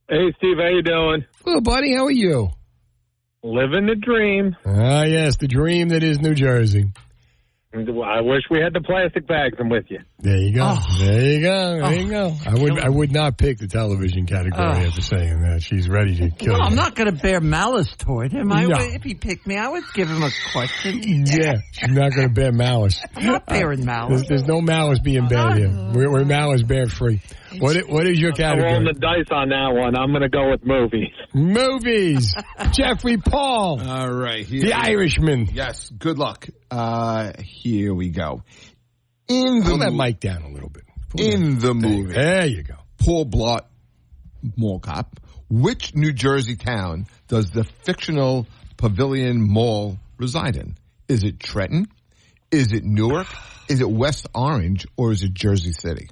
Hey, 0.08 0.34
Steve, 0.38 0.58
how 0.58 0.68
you 0.68 0.84
doing? 0.84 1.26
Hello, 1.44 1.62
buddy. 1.62 1.96
How 1.96 2.06
are 2.06 2.12
you? 2.12 2.50
Living 3.42 3.88
the 3.88 3.96
dream. 3.96 4.56
Ah, 4.66 5.04
yes, 5.04 5.38
the 5.38 5.48
dream 5.48 5.90
that 5.90 6.04
is 6.04 6.20
New 6.20 6.36
Jersey. 6.36 6.92
I 7.74 8.22
wish 8.22 8.44
we 8.50 8.60
had 8.60 8.74
the 8.74 8.82
plastic 8.82 9.28
bags. 9.28 9.58
I'm 9.60 9.68
with 9.68 9.86
you. 9.90 10.00
There 10.20 10.38
you 10.38 10.56
go. 10.56 10.78
Oh. 10.78 10.98
There 11.00 11.22
you 11.22 11.42
go. 11.42 11.80
There 11.82 11.94
you 11.96 12.16
ah. 12.16 12.30
go. 12.30 12.36
I 12.46 12.54
would 12.54 12.80
I 12.80 12.90
would 12.90 13.12
not 13.12 13.38
pick 13.38 13.58
the 13.58 13.68
television 13.68 14.26
category 14.26 14.54
Oh. 14.58 14.72
Ah. 14.74 14.88
after 14.88 15.02
saying 15.02 15.42
that. 15.42 15.56
Uh, 15.58 15.60
she's 15.60 15.90
ready 15.90 16.16
to 16.16 16.30
kill 16.30 16.54
Well, 16.54 16.62
you. 16.62 16.66
I'm 16.66 16.76
not 16.76 16.96
going 16.96 17.14
to 17.14 17.22
bear 17.22 17.42
malice 17.42 17.94
toward 17.98 18.32
him. 18.32 18.52
I, 18.54 18.66
No. 18.66 18.78
If 18.80 19.04
he 19.04 19.16
picked 19.16 19.46
me, 19.46 19.58
I 19.58 19.68
would 19.68 19.84
give 19.94 20.08
him 20.08 20.24
a 20.24 20.32
question. 20.54 21.02
Yeah, 21.26 21.56
she's 21.74 21.90
not 21.90 22.14
going 22.14 22.30
to 22.30 22.34
bear 22.34 22.54
malice. 22.54 23.00
I'm 23.16 23.26
not 23.26 23.46
bearing 23.46 23.84
malice. 23.84 24.22
There's, 24.22 24.30
there's 24.30 24.48
no 24.48 24.62
malice 24.62 25.00
being 25.00 25.28
bared 25.28 25.58
here. 25.58 25.70
We're, 25.94 26.10
we're 26.12 26.26
malice 26.26 26.64
bear 26.64 26.88
free. 26.88 27.22
What 27.60 27.88
what 27.90 28.06
is 28.08 28.20
your 28.20 28.32
category? 28.34 28.68
I'm 28.70 28.84
rolling 28.84 28.94
the 28.94 29.00
dice 29.00 29.28
on 29.32 29.50
that 29.50 29.70
one. 29.74 29.96
I'm 29.98 30.10
going 30.12 30.22
to 30.22 30.30
go 30.30 30.50
with 30.52 30.66
movies. 30.66 31.14
Movies. 31.34 32.36
Jeffrey 32.72 33.18
Paul. 33.18 33.82
All 33.82 34.12
right. 34.12 34.46
Here 34.46 34.62
The 34.62 34.74
Irishman. 34.74 35.48
Yes. 35.54 35.90
Good 35.90 36.18
luck. 36.18 36.48
Uh, 36.70 37.32
here 37.40 37.94
we 37.94 38.10
go. 38.10 38.44
In 39.28 39.60
the 39.60 39.66
Pull 39.70 39.78
that 39.80 39.94
mic 39.94 40.20
down 40.20 40.44
a 40.44 40.50
little 40.50 40.70
bit. 40.70 40.84
in 41.18 41.60
the 41.60 41.74
movie, 41.74 42.14
There 42.14 42.46
you 42.46 42.64
go. 42.64 42.76
Paul 42.98 43.26
Blart 43.26 43.62
Mall 44.56 44.80
Cop. 44.80 45.20
Which 45.50 45.96
New 45.96 46.12
Jersey 46.12 46.56
town 46.58 47.08
does 47.28 47.52
the 47.52 47.64
fictional 47.64 48.48
Pavilion 48.76 49.42
Mall 49.42 49.98
reside 50.18 50.58
in? 50.58 50.76
Is 51.08 51.24
it 51.24 51.40
Trenton? 51.40 51.88
Is 52.52 52.74
it 52.74 52.84
Newark? 52.84 53.28
Is 53.70 53.80
it 53.82 53.90
West 53.90 54.28
Orange? 54.36 54.86
Or 54.98 55.12
is 55.12 55.24
it 55.24 55.34
Jersey 55.34 55.72
City? 55.72 56.10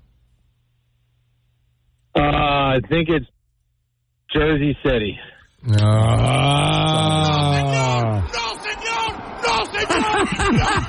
Uh, 2.16 2.20
I 2.22 2.80
think 2.88 3.10
it's 3.10 3.26
Jersey 4.34 4.78
City. 4.86 5.18
Ah. 5.82 6.46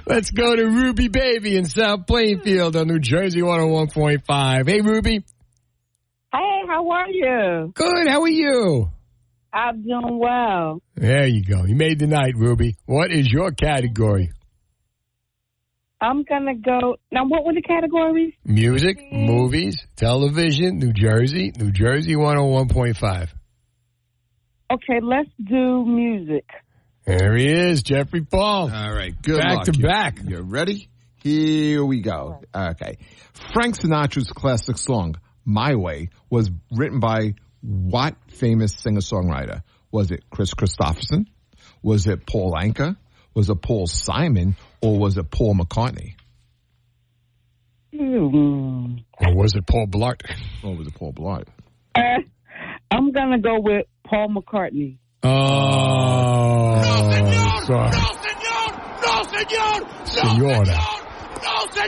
Let's 0.06 0.32
go 0.32 0.56
to 0.56 0.64
Ruby 0.66 1.08
Baby 1.08 1.56
in 1.58 1.66
South 1.66 2.06
Plainfield 2.08 2.76
on 2.76 2.88
New 2.88 3.00
Jersey 3.00 3.42
101.5. 3.42 4.70
Hey, 4.70 4.82
Ruby. 4.82 5.24
Hey, 6.34 6.62
how 6.68 6.90
are 6.90 7.10
you? 7.10 7.72
Good. 7.74 8.08
How 8.08 8.22
are 8.22 8.30
you? 8.30 8.90
I'm 9.54 9.84
doing 9.84 10.20
well. 10.20 10.82
There 10.96 11.26
you 11.26 11.44
go. 11.44 11.64
You 11.66 11.76
made 11.76 12.00
the 12.00 12.08
night, 12.08 12.34
Ruby. 12.36 12.76
What 12.86 13.12
is 13.12 13.32
your 13.32 13.52
category? 13.52 14.32
I'm 16.00 16.24
gonna 16.24 16.56
go 16.56 16.98
now. 17.12 17.26
What 17.26 17.44
were 17.46 17.54
the 17.54 17.62
categories? 17.62 18.34
Music, 18.46 18.98
movies, 19.12 19.88
television, 19.96 20.78
New 20.78 20.94
Jersey, 20.94 21.52
New 21.58 21.72
Jersey 21.72 22.16
101.5. 22.16 23.30
Okay, 24.72 25.00
let's 25.02 25.30
do 25.44 25.86
music. 25.86 26.46
There 27.06 27.36
he 27.38 27.48
is, 27.48 27.84
Jeffrey 27.84 28.22
Paul. 28.26 28.70
All 28.72 28.94
right. 28.94 29.14
Good 29.22 29.40
Back 29.40 29.56
luck. 29.56 29.66
to 29.66 29.74
You- 29.78 29.84
back. 29.84 30.20
You 30.28 30.42
ready? 30.42 30.90
Here 31.24 31.84
we 31.84 32.02
go. 32.02 32.42
Okay. 32.54 32.98
Frank 33.54 33.78
Sinatra's 33.78 34.28
classic 34.30 34.78
song, 34.78 35.16
My 35.46 35.76
Way, 35.76 36.10
was 36.30 36.52
written 36.72 37.00
by 37.00 37.36
what 37.62 38.16
famous 38.30 38.74
singer-songwriter? 38.76 39.62
Was 39.92 40.12
it 40.12 40.30
Kris 40.30 40.54
Kristofferson? 40.54 41.26
Was 41.82 42.08
it 42.08 42.26
Paul 42.28 42.54
Anka? 42.54 42.98
Was 43.34 43.50
it 43.50 43.62
Paul 43.62 43.88
Simon? 43.88 44.56
Or 44.82 44.98
was 44.98 45.18
it 45.18 45.30
Paul 45.32 45.56
McCartney? 45.56 46.16
Hmm. 47.96 48.98
Or 49.20 49.36
was 49.36 49.56
it 49.56 49.66
Paul 49.66 49.88
Blart? 49.88 50.22
Or 50.64 50.76
was 50.76 50.88
it 50.88 50.94
Paul 50.94 51.14
Blart? 51.14 51.46
Uh, 51.96 52.02
I'm 52.92 53.12
gonna 53.12 53.40
go 53.40 53.60
with 53.60 53.88
Paul 54.06 54.30
McCartney. 54.30 54.98
Oh, 55.24 56.82
no, 56.84 57.12
senor! 57.12 57.66
sorry. 57.66 57.92
Senora. 60.06 60.66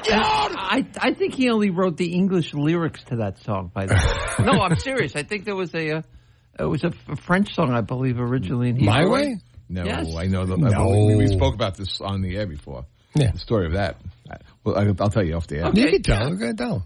I, 0.01 0.85
I 0.99 1.13
think 1.13 1.33
he 1.35 1.49
only 1.49 1.69
wrote 1.69 1.97
the 1.97 2.13
English 2.13 2.53
lyrics 2.53 3.03
to 3.05 3.17
that 3.17 3.39
song. 3.43 3.71
By 3.73 3.85
the 3.85 3.95
way, 3.95 4.45
no, 4.45 4.61
I'm 4.61 4.77
serious. 4.77 5.15
I 5.15 5.23
think 5.23 5.45
there 5.45 5.55
was 5.55 5.73
a, 5.73 5.97
uh, 5.97 6.01
it 6.59 6.65
was 6.65 6.83
a, 6.83 6.87
f- 7.09 7.19
French 7.19 7.53
song, 7.53 7.71
I 7.73 7.81
believe, 7.81 8.19
originally. 8.19 8.69
And 8.69 8.79
he 8.79 8.85
My 8.85 9.03
wrote 9.03 9.11
Way? 9.11 9.37
It. 9.69 9.73
No, 9.73 9.85
Yes. 9.85 10.15
I 10.15 10.25
know. 10.27 10.45
The, 10.45 10.57
No. 10.57 11.05
we, 11.07 11.15
we 11.15 11.27
spoke 11.27 11.53
about 11.53 11.77
this 11.77 11.99
on 12.01 12.21
the 12.21 12.35
air 12.37 12.47
before. 12.47 12.85
Yeah. 13.15 13.31
The 13.31 13.39
story 13.39 13.67
of 13.67 13.73
that. 13.73 13.97
I- 14.29 14.37
Well, 14.63 14.77
I, 14.77 14.85
I'll 15.01 15.09
tell 15.09 15.25
you 15.25 15.35
off 15.35 15.47
the 15.47 15.59
air. 15.59 15.71
You 15.73 15.89
can 15.91 16.01
tell. 16.03 16.35
Go 16.35 16.43
ahead, 16.43 16.57
tell. 16.57 16.85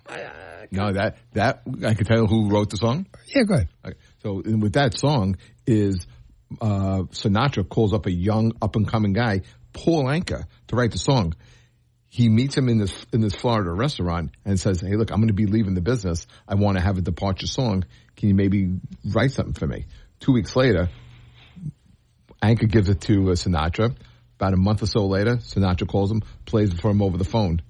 No, 0.71 0.91
that 0.93 1.17
that 1.33 1.61
I 1.85 1.93
can 1.93 2.05
tell 2.05 2.17
you 2.21 2.25
who 2.25 2.49
wrote 2.49 2.69
the 2.71 2.77
song. 2.77 3.05
Yeah, 3.27 3.43
go 3.43 3.53
ahead. 3.55 3.69
Okay. 3.85 3.97
So 4.23 4.41
and 4.43 4.61
with 4.61 4.73
that 4.73 4.97
song 4.97 5.35
is 5.67 6.07
uh, 6.61 7.03
Sinatra 7.11 7.67
calls 7.67 7.93
up 7.93 8.05
a 8.07 8.11
young 8.11 8.53
up 8.61 8.75
and 8.75 8.87
coming 8.87 9.13
guy, 9.13 9.41
Paul 9.73 10.05
Anka, 10.05 10.45
to 10.69 10.75
write 10.75 10.91
the 10.91 10.97
song. 10.97 11.35
He 12.07 12.29
meets 12.29 12.55
him 12.57 12.69
in 12.69 12.77
this 12.79 13.05
in 13.11 13.21
this 13.21 13.35
Florida 13.35 13.71
restaurant 13.71 14.31
and 14.45 14.59
says, 14.59 14.81
"Hey, 14.81 14.95
look, 14.95 15.11
I'm 15.11 15.17
going 15.17 15.27
to 15.27 15.33
be 15.33 15.45
leaving 15.45 15.75
the 15.75 15.81
business. 15.81 16.25
I 16.47 16.55
want 16.55 16.77
to 16.77 16.83
have 16.83 16.97
a 16.97 17.01
departure 17.01 17.47
song. 17.47 17.85
Can 18.15 18.29
you 18.29 18.35
maybe 18.35 18.79
write 19.13 19.31
something 19.31 19.53
for 19.53 19.67
me?" 19.67 19.85
Two 20.21 20.31
weeks 20.31 20.55
later, 20.55 20.89
Anka 22.43 22.69
gives 22.69 22.89
it 22.89 23.01
to 23.01 23.31
uh, 23.31 23.35
Sinatra. 23.35 23.95
About 24.39 24.53
a 24.53 24.57
month 24.57 24.83
or 24.83 24.87
so 24.87 25.05
later, 25.05 25.37
Sinatra 25.37 25.87
calls 25.87 26.11
him, 26.11 26.21
plays 26.45 26.73
it 26.73 26.81
for 26.81 26.91
him 26.91 27.01
over 27.01 27.17
the 27.17 27.23
phone. 27.23 27.61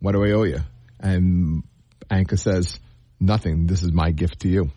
What 0.00 0.12
do 0.12 0.24
I 0.24 0.30
owe 0.32 0.44
you? 0.44 0.60
And 1.00 1.62
Anka 2.10 2.38
says, 2.38 2.80
"Nothing. 3.20 3.66
This 3.66 3.82
is 3.82 3.92
my 3.92 4.12
gift 4.12 4.40
to 4.40 4.48
you." 4.48 4.70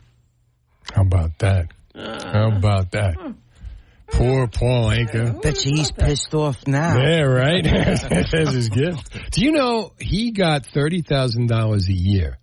How 0.94 1.04
about 1.04 1.38
that? 1.40 1.68
How 1.96 2.52
about 2.58 2.92
that? 2.92 3.16
Poor 4.12 4.48
Paul 4.48 4.90
Anka. 4.90 5.42
Bet 5.42 5.64
you 5.66 5.76
he's 5.76 5.92
pissed 5.92 6.34
off 6.34 6.66
now. 6.68 6.98
Yeah, 6.98 7.22
right. 7.22 7.64
That's 8.10 8.32
his 8.54 8.70
gift. 8.70 9.32
Do 9.32 9.46
you 9.46 9.52
know 9.52 9.94
he 10.00 10.32
got 10.32 10.66
thirty 10.66 11.02
thousand 11.02 11.48
dollars 11.48 11.88
a 11.88 11.94
year 11.94 12.40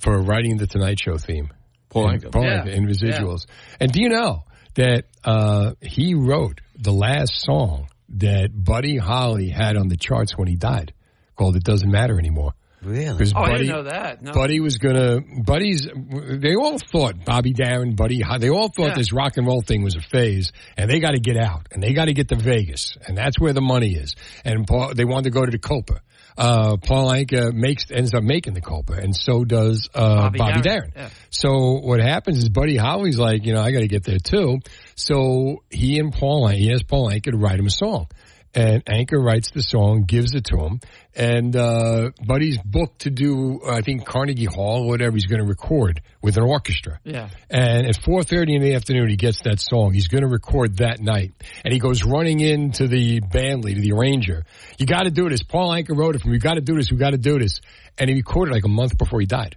for 0.00 0.18
writing 0.20 0.56
the 0.56 0.66
Tonight 0.66 0.98
Show 0.98 1.18
theme? 1.18 1.52
Paul 1.90 2.08
And- 2.08 2.22
Anka. 2.24 2.32
Paul 2.32 2.44
Yeah. 2.44 2.64
Anka 2.64 2.74
in 2.74 2.86
residuals. 2.86 3.46
And 3.78 3.92
do 3.92 4.00
you 4.00 4.08
know 4.08 4.44
that 4.74 5.04
uh, 5.24 5.72
he 5.80 6.14
wrote 6.14 6.60
the 6.78 6.92
last 6.92 7.42
song 7.42 7.88
that 8.10 8.50
Buddy 8.52 8.96
Holly 8.96 9.48
had 9.48 9.76
on 9.76 9.88
the 9.88 9.96
charts 9.96 10.36
when 10.36 10.48
he 10.48 10.56
died, 10.56 10.92
called 11.36 11.56
"It 11.56 11.64
Doesn't 11.64 11.90
Matter 11.90 12.18
Anymore." 12.18 12.52
Really? 12.82 13.12
Because 13.14 13.32
Oh, 13.34 13.38
I 13.40 13.46
Buddy, 13.52 13.58
didn't 13.64 13.76
know 13.76 13.82
that. 13.84 14.22
No. 14.22 14.32
Buddy 14.32 14.60
was 14.60 14.76
gonna. 14.76 15.20
Buddy's. 15.42 15.88
They 15.88 16.54
all 16.54 16.78
thought 16.78 17.24
Bobby 17.24 17.54
Darin, 17.54 17.94
Buddy. 17.96 18.20
Ho- 18.20 18.36
They 18.38 18.50
all 18.50 18.68
thought 18.68 18.88
Yeah. 18.88 18.94
this 18.94 19.10
rock 19.10 19.38
and 19.38 19.46
roll 19.46 19.62
thing 19.62 19.82
was 19.82 19.96
a 19.96 20.02
phase, 20.02 20.52
and 20.76 20.90
they 20.90 21.00
got 21.00 21.12
to 21.12 21.18
get 21.20 21.38
out, 21.38 21.66
and 21.72 21.82
they 21.82 21.94
got 21.94 22.06
to 22.06 22.12
get 22.12 22.28
to 22.28 22.36
Vegas, 22.36 22.94
and 23.08 23.16
that's 23.16 23.40
where 23.40 23.54
the 23.54 23.62
money 23.62 23.94
is. 23.94 24.14
And 24.44 24.66
Paul, 24.66 24.92
they 24.94 25.06
wanted 25.06 25.24
to 25.24 25.30
go 25.30 25.46
to 25.46 25.50
the 25.50 25.58
Copa. 25.58 26.02
Uh, 26.36 26.76
Paul 26.78 27.10
Anka 27.12 27.52
makes 27.52 27.90
ends 27.90 28.12
up 28.12 28.22
making 28.22 28.54
the 28.54 28.60
Copa, 28.60 28.94
and 28.94 29.14
so 29.14 29.44
does 29.44 29.88
uh, 29.94 30.16
Bobby 30.16 30.38
Bobby, 30.38 30.60
yeah. 30.96 31.08
So 31.30 31.78
what 31.80 32.00
happens 32.00 32.38
is 32.38 32.48
Buddy 32.48 32.76
Holly's 32.76 33.18
like, 33.18 33.44
you 33.44 33.52
know, 33.54 33.60
I 33.60 33.70
got 33.70 33.80
to 33.80 33.88
get 33.88 34.02
there 34.04 34.18
too. 34.18 34.58
So 34.96 35.62
he 35.70 35.98
and 35.98 36.12
Paul, 36.12 36.48
Anka, 36.48 36.56
he 36.56 36.72
asked 36.72 36.88
Paul 36.88 37.10
Anka 37.10 37.30
to 37.30 37.36
write 37.36 37.58
him 37.58 37.66
a 37.66 37.70
song. 37.70 38.08
And 38.54 38.84
Anka 38.84 39.20
writes 39.20 39.50
the 39.50 39.62
song, 39.62 40.04
gives 40.04 40.32
it 40.34 40.44
to 40.44 40.58
him, 40.58 40.80
and 41.16 41.56
uh, 41.56 42.10
Buddy's 42.24 42.58
booked 42.64 43.00
to 43.00 43.10
do, 43.10 43.60
I 43.68 43.80
think, 43.80 44.04
Carnegie 44.04 44.44
Hall 44.44 44.84
or 44.84 44.88
whatever. 44.88 45.16
He's 45.16 45.26
going 45.26 45.40
to 45.40 45.46
record 45.46 46.02
with 46.22 46.36
an 46.36 46.44
orchestra. 46.44 47.00
Yeah. 47.02 47.30
And 47.50 47.86
at 47.86 47.96
4.30 47.96 48.54
in 48.54 48.62
the 48.62 48.74
afternoon, 48.74 49.08
he 49.08 49.16
gets 49.16 49.42
that 49.42 49.58
song. 49.58 49.92
He's 49.92 50.06
going 50.06 50.22
to 50.22 50.28
record 50.28 50.76
that 50.78 51.00
night. 51.00 51.32
And 51.64 51.72
he 51.72 51.80
goes 51.80 52.04
running 52.04 52.38
into 52.38 52.86
the 52.86 53.20
band 53.20 53.64
leader, 53.64 53.80
the 53.80 53.92
arranger. 53.92 54.44
You 54.78 54.86
got 54.86 55.02
to 55.02 55.10
do 55.10 55.28
this. 55.28 55.42
Paul 55.42 55.70
Anka 55.70 55.96
wrote 55.96 56.14
it 56.14 56.22
from, 56.22 56.32
you 56.32 56.38
got 56.38 56.54
to 56.54 56.60
do 56.60 56.76
this, 56.76 56.92
we 56.92 56.96
got 56.96 57.10
to 57.10 57.18
do 57.18 57.40
this. 57.40 57.60
And 57.98 58.08
he 58.08 58.14
recorded 58.14 58.52
like 58.52 58.64
a 58.64 58.68
month 58.68 58.96
before 58.96 59.18
he 59.18 59.26
died. 59.26 59.56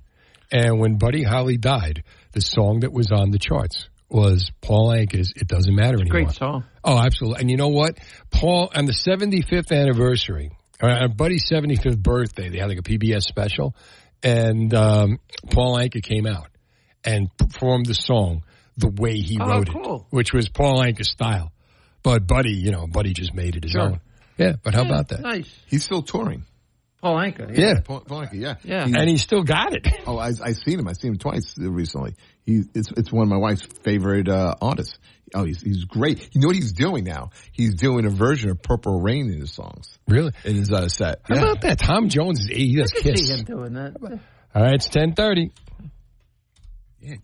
And 0.51 0.79
when 0.79 0.97
Buddy 0.97 1.23
Holly 1.23 1.57
died, 1.57 2.03
the 2.31 2.41
song 2.41 2.79
that 2.79 2.91
was 2.91 3.11
on 3.11 3.29
the 3.29 3.39
charts 3.39 3.89
was 4.09 4.51
Paul 4.61 4.89
Anka's 4.89 5.33
It 5.35 5.47
Doesn't 5.47 5.73
Matter 5.75 5.99
Anymore. 5.99 6.23
Great 6.23 6.31
song. 6.31 6.63
Oh, 6.83 6.97
absolutely. 6.97 7.41
And 7.41 7.51
you 7.51 7.57
know 7.57 7.67
what? 7.69 7.97
Paul, 8.31 8.71
on 8.73 8.85
the 8.85 8.93
75th 8.93 9.71
anniversary, 9.71 10.51
uh, 10.81 11.07
Buddy's 11.09 11.49
75th 11.51 11.99
birthday, 12.01 12.49
they 12.49 12.59
had 12.59 12.69
like 12.69 12.79
a 12.79 12.83
PBS 12.83 13.23
special, 13.23 13.75
and 14.23 14.73
um, 14.73 15.19
Paul 15.51 15.77
Anka 15.77 16.01
came 16.01 16.25
out 16.25 16.47
and 17.03 17.29
performed 17.37 17.85
the 17.87 17.93
song 17.93 18.43
the 18.77 18.89
way 18.89 19.17
he 19.17 19.37
Oh, 19.41 19.47
wrote 19.47 19.69
cool. 19.71 20.07
it, 20.11 20.15
which 20.15 20.33
was 20.33 20.49
Paul 20.49 20.81
Anka's 20.81 21.09
style. 21.09 21.51
But 22.03 22.27
Buddy, 22.27 22.53
you 22.53 22.71
know, 22.71 22.87
Buddy 22.87 23.13
just 23.13 23.33
made 23.33 23.55
it 23.55 23.63
his 23.63 23.71
Sure. 23.73 23.81
own. 23.81 23.99
Yeah, 24.37 24.53
but 24.63 24.73
how 24.75 24.83
about 24.85 25.09
that? 25.09 25.21
Nice. 25.21 25.49
He's 25.65 25.83
still 25.83 26.03
touring. 26.03 26.45
Paul 27.01 27.15
Anka. 27.17 27.57
Yeah. 27.57 27.79
Paul, 27.83 28.01
Paul 28.01 28.21
Anka, 28.25 28.33
yeah, 28.33 28.55
Yeah. 28.63 28.83
And 28.85 29.09
he 29.09 29.17
still 29.17 29.43
got 29.43 29.73
it. 29.75 29.87
Oh, 30.05 30.17
I 30.17 30.27
I 30.43 30.51
seen 30.53 30.79
him. 30.79 30.87
I 30.87 30.93
seen 30.93 31.11
him 31.13 31.17
twice 31.17 31.55
recently. 31.57 32.15
He, 32.47 32.63
it's, 32.73 32.89
it's 32.97 33.11
one 33.11 33.23
of 33.23 33.29
my 33.29 33.37
wife's 33.37 33.61
favorite 33.83 34.27
uh, 34.27 34.55
artists. 34.59 34.97
Oh, 35.35 35.43
he's, 35.43 35.61
he's 35.61 35.83
great. 35.83 36.33
You 36.33 36.41
know 36.41 36.47
what 36.47 36.55
he's 36.55 36.71
doing 36.71 37.03
now? 37.03 37.31
He's 37.51 37.75
doing 37.75 38.05
a 38.05 38.09
version 38.09 38.49
of 38.49 38.61
Purple 38.61 39.01
Rain 39.01 39.29
in 39.29 39.41
his 39.41 39.51
songs. 39.51 39.99
Really? 40.07 40.31
In 40.45 40.55
his 40.55 40.71
uh, 40.71 40.87
set. 40.87 41.19
How 41.23 41.35
yeah. 41.35 41.41
about 41.41 41.61
that? 41.61 41.79
Tom 41.79 42.07
Jones 42.07 42.39
is 42.39 42.47
he 42.47 42.77
does 42.77 42.93
I 42.97 43.01
kiss. 43.01 43.27
See 43.27 43.33
him 43.33 43.43
doing 43.43 43.73
that. 43.73 43.97
All 44.01 44.63
right, 44.63 44.73
it's 44.73 44.87
ten 44.87 45.13
thirty. 45.13 45.51
Yeah. 47.01 47.17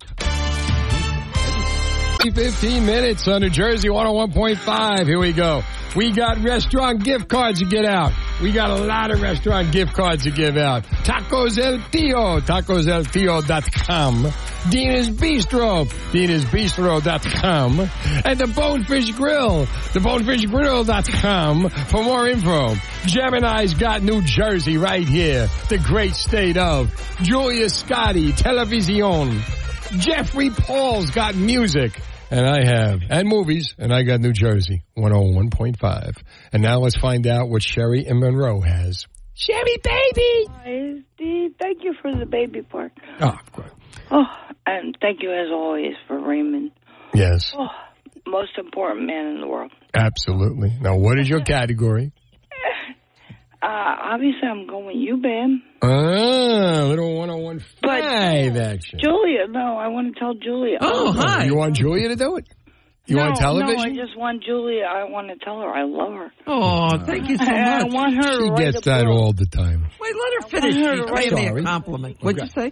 60, 2.24 2.42
15 2.42 2.86
minutes 2.86 3.28
on 3.28 3.42
New 3.42 3.50
Jersey 3.50 3.90
101.5. 3.90 5.06
Here 5.06 5.20
we 5.20 5.34
go. 5.34 5.62
We 5.94 6.12
got 6.12 6.42
restaurant 6.42 7.04
gift 7.04 7.28
cards 7.28 7.60
to 7.60 7.66
get 7.66 7.84
out. 7.84 8.14
We 8.42 8.54
got 8.54 8.70
a 8.70 8.76
lot 8.76 9.12
of 9.12 9.22
restaurant 9.22 9.74
gift 9.74 9.94
cards 9.94 10.24
to 10.24 10.32
give 10.32 10.56
out. 10.56 10.84
Tacos 11.04 11.58
El 11.58 11.80
Tio, 11.92 12.40
tacoseltio.com. 12.40 14.32
Dina's 14.70 15.10
Bistro, 15.10 15.86
dinasbistro.com. 16.14 17.80
And 18.26 18.40
the 18.40 18.48
Bonefish 18.48 19.12
Grill, 19.12 19.66
thebonefishgrill.com 19.66 21.70
for 21.70 22.04
more 22.04 22.28
info. 22.28 22.76
Gemini's 23.06 23.74
got 23.74 24.02
New 24.02 24.22
Jersey 24.22 24.78
right 24.78 25.06
here, 25.06 25.50
the 25.68 25.78
great 25.78 26.16
state 26.16 26.56
of 26.56 26.90
Julia 27.22 27.66
Scotti, 27.66 28.34
Television. 28.36 29.42
Jeffrey 30.00 30.50
Paul's 30.50 31.12
got 31.12 31.36
music. 31.36 32.00
And 32.34 32.48
I 32.48 32.66
have, 32.66 33.02
and 33.12 33.28
movies, 33.28 33.76
and 33.78 33.94
I 33.94 34.02
got 34.02 34.20
New 34.20 34.34
Jersey, 34.34 34.84
101.5. 34.98 36.18
And 36.52 36.64
now 36.64 36.80
let's 36.80 36.98
find 36.98 37.28
out 37.28 37.48
what 37.48 37.62
Sherry 37.62 38.06
and 38.08 38.20
Monroe 38.20 38.60
has. 38.62 39.06
Sherry, 39.36 39.78
baby! 39.84 40.46
Hi, 40.50 40.94
Steve. 41.14 41.52
Thank 41.62 41.84
you 41.84 41.94
for 42.02 42.12
the 42.16 42.26
baby 42.26 42.64
part. 42.64 42.92
Ah, 43.20 43.38
oh, 43.40 43.50
good. 43.56 43.72
Oh, 44.10 44.24
and 44.66 44.98
thank 45.00 45.22
you 45.22 45.32
as 45.32 45.50
always 45.52 45.94
for 46.08 46.20
Raymond. 46.20 46.72
Yes, 47.14 47.54
Oh, 47.56 47.68
most 48.26 48.58
important 48.58 49.06
man 49.06 49.28
in 49.36 49.42
the 49.42 49.48
world. 49.48 49.72
absolutely. 49.94 50.74
Now, 50.82 50.98
what 50.98 51.20
is 51.20 51.30
your 51.30 51.42
category? 51.42 52.14
Uh, 53.64 53.96
obviously, 54.14 54.46
I'm 54.46 54.68
going 54.68 54.88
with 54.88 54.96
you, 54.98 55.18
Ben. 55.22 55.62
Ah, 55.82 56.84
little 56.90 57.16
101.5 57.18 58.58
action. 58.60 59.00
Julia, 59.02 59.48
no, 59.48 59.78
I 59.78 59.88
want 59.88 60.14
to 60.14 60.20
tell 60.20 60.34
Julia. 60.34 60.80
Oh, 60.82 61.14
hi. 61.14 61.46
You 61.46 61.56
want 61.56 61.76
Julia 61.78 62.10
to 62.10 62.16
do 62.18 62.36
it? 62.38 62.48
You 63.06 63.16
no, 63.16 63.24
want 63.24 63.36
television? 63.38 63.76
No, 63.76 63.84
I 63.84 64.06
just 64.06 64.18
want 64.18 64.44
Julia. 64.44 64.84
I 64.84 65.06
want 65.06 65.28
to 65.30 65.38
tell 65.44 65.60
her 65.62 65.70
I 65.70 65.84
love 65.84 66.14
her. 66.14 66.32
Oh, 66.48 66.98
thank 67.06 67.30
you 67.30 67.38
so 67.38 67.46
much. 67.46 67.54
I 67.54 67.84
much. 67.84 67.94
want 67.94 68.16
her 68.16 68.22
to 68.50 68.58
She 68.58 68.64
gets 68.64 68.86
that 68.86 69.06
book. 69.06 69.14
all 69.16 69.34
the 69.34 69.46
time. 69.46 69.88
Wait, 70.00 70.14
let 70.14 70.34
her 70.34 70.46
I 70.46 70.50
finish. 70.50 70.76
her 70.86 70.96
She 70.96 71.02
to 71.02 71.06
write 71.12 71.32
me 71.32 71.46
Sorry. 71.48 71.62
a 71.62 71.64
compliment. 71.66 72.18
What'd 72.22 72.42
you 72.42 72.50
say? 72.50 72.72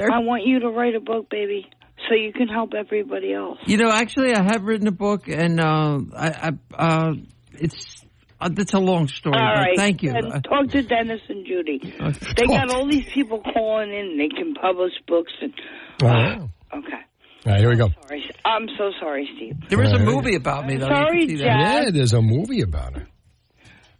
I 0.00 0.18
want 0.18 0.44
you 0.46 0.60
to 0.60 0.68
write 0.70 0.94
a 0.94 1.00
book, 1.00 1.28
baby, 1.28 1.66
so 2.08 2.14
you 2.14 2.32
can 2.32 2.48
help 2.48 2.72
everybody 2.74 3.32
else. 3.34 3.58
You 3.66 3.76
know, 3.76 3.90
actually, 3.90 4.34
I 4.34 4.42
have 4.42 4.62
written 4.62 4.86
a 4.88 4.92
book, 4.92 5.28
and 5.28 5.60
uh, 5.60 5.98
I, 6.16 6.50
I 6.50 6.74
uh, 6.76 7.12
it's 7.52 8.02
uh, 8.44 8.50
it's 8.56 8.74
a 8.74 8.78
long 8.78 9.08
story. 9.08 9.34
All 9.36 9.54
but 9.54 9.60
right. 9.60 9.76
thank 9.76 10.02
you. 10.02 10.12
Then 10.12 10.32
Uh, 10.32 10.40
talk 10.40 10.68
to 10.70 10.82
Dennis 10.82 11.20
and 11.28 11.46
Judy. 11.46 11.94
Uh, 12.00 12.12
They 12.36 12.46
got 12.46 12.70
all 12.70 12.86
these 12.88 13.06
people 13.06 13.40
calling 13.40 13.90
in. 13.92 14.16
They 14.18 14.28
can 14.28 14.54
publish 14.54 14.92
books 15.06 15.32
and. 15.40 15.52
All 16.02 16.08
right. 16.08 16.38
Okay. 16.38 17.02
All 17.44 17.52
right, 17.52 17.60
here 17.60 17.70
we 17.70 17.76
go. 17.76 17.88
Sorry. 18.06 18.30
I'm 18.44 18.68
so 18.78 18.90
sorry, 19.00 19.28
Steve. 19.36 19.68
there 19.68 19.82
is 19.82 19.92
a 19.92 19.98
movie 19.98 20.36
about 20.36 20.66
me, 20.66 20.76
though. 20.76 20.86
Sorry, 20.86 21.22
you 21.22 21.26
can 21.28 21.36
see 21.38 21.42
Jack. 21.44 21.84
Yeah, 21.84 21.90
there's 21.90 22.12
a 22.12 22.22
movie 22.22 22.60
about 22.62 22.96
her. 22.96 23.08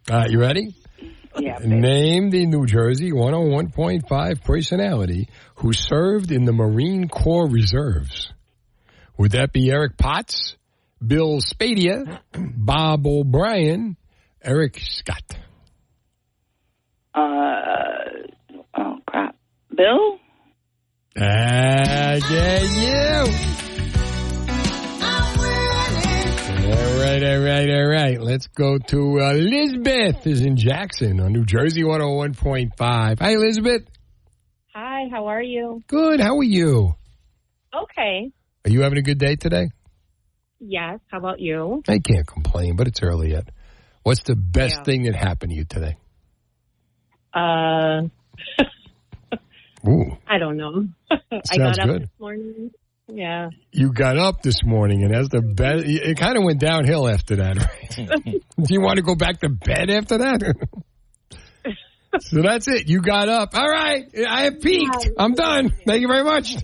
All 0.09 0.17
right, 0.17 0.29
you 0.31 0.39
ready? 0.39 0.73
Yeah. 1.37 1.57
Name 1.63 2.29
the 2.29 2.45
New 2.45 2.65
Jersey 2.65 3.11
101.5 3.11 4.43
personality 4.43 5.27
who 5.55 5.73
served 5.73 6.31
in 6.31 6.45
the 6.45 6.53
Marine 6.53 7.07
Corps 7.09 7.49
Reserves. 7.49 8.31
Would 9.17 9.31
that 9.31 9.51
be 9.51 9.69
Eric 9.71 9.97
Potts, 9.97 10.55
Bill 11.05 11.39
Spadea, 11.41 12.19
Bob 12.33 13.05
O'Brien, 13.05 13.97
Eric 14.43 14.77
Scott? 14.79 15.23
Uh. 17.15 17.21
Oh 18.75 18.97
crap. 19.07 19.35
Bill. 19.75 20.19
Ah, 21.17 22.15
yeah, 22.29 22.59
you. 22.59 23.33
All 26.65 26.99
right, 26.99 27.23
all 27.23 27.39
right, 27.39 27.69
all 27.69 27.87
right. 27.87 28.19
Let's 28.21 28.47
go 28.47 28.77
to 28.79 29.21
uh, 29.21 29.33
Elizabeth 29.33 30.27
is 30.27 30.41
in 30.41 30.57
Jackson 30.57 31.19
on 31.21 31.31
New 31.31 31.45
Jersey 31.45 31.83
101.5. 31.83 33.19
Hi, 33.19 33.33
Elizabeth. 33.33 33.83
Hi, 34.73 35.07
how 35.11 35.27
are 35.27 35.41
you? 35.41 35.83
Good. 35.87 36.19
How 36.19 36.37
are 36.37 36.43
you? 36.43 36.95
Okay. 37.73 38.31
Are 38.65 38.69
you 38.71 38.81
having 38.81 38.97
a 38.97 39.03
good 39.03 39.19
day 39.19 39.35
today? 39.35 39.69
Yes. 40.59 40.99
How 41.07 41.19
about 41.19 41.39
you? 41.39 41.83
I 41.87 41.99
can't 41.99 42.25
complain, 42.27 42.75
but 42.75 42.87
it's 42.87 43.03
early 43.03 43.31
yet. 43.31 43.49
What's 44.03 44.23
the 44.23 44.35
best 44.35 44.77
Yeah. 44.77 44.83
thing 44.83 45.03
that 45.03 45.15
happened 45.15 45.51
to 45.51 45.55
you 45.57 45.65
today? 45.65 45.97
Uh, 47.33 48.03
Ooh, 49.87 50.17
I 50.27 50.37
don't 50.37 50.57
know. 50.57 50.87
I 51.11 51.57
got 51.57 51.79
up 51.79 51.87
good. 51.87 52.01
this 52.03 52.09
morning. 52.19 52.71
Yeah. 53.07 53.49
you 53.71 53.91
got 53.91 54.17
up 54.17 54.41
this 54.41 54.63
morning, 54.63 55.03
and 55.03 55.13
as 55.13 55.27
the 55.29 55.41
best. 55.41 55.83
It 55.85 56.17
kind 56.17 56.37
of 56.37 56.43
went 56.43 56.59
downhill 56.59 57.07
after 57.07 57.35
that, 57.37 57.57
right? 57.97 58.41
Do 58.57 58.73
you 58.73 58.81
want 58.81 58.95
to 58.97 59.01
go 59.03 59.15
back 59.15 59.39
to 59.41 59.49
bed 59.49 59.89
after 59.89 60.19
that? 60.19 60.55
so 62.19 62.41
that's 62.41 62.67
it. 62.67 62.87
You 62.87 63.01
got 63.01 63.27
up. 63.27 63.49
All 63.55 63.67
right, 63.67 64.05
I 64.27 64.43
have 64.43 64.61
peaked. 64.61 65.09
I'm 65.17 65.33
done. 65.33 65.71
Thank 65.85 66.01
you 66.01 66.07
very 66.07 66.23
much. 66.23 66.55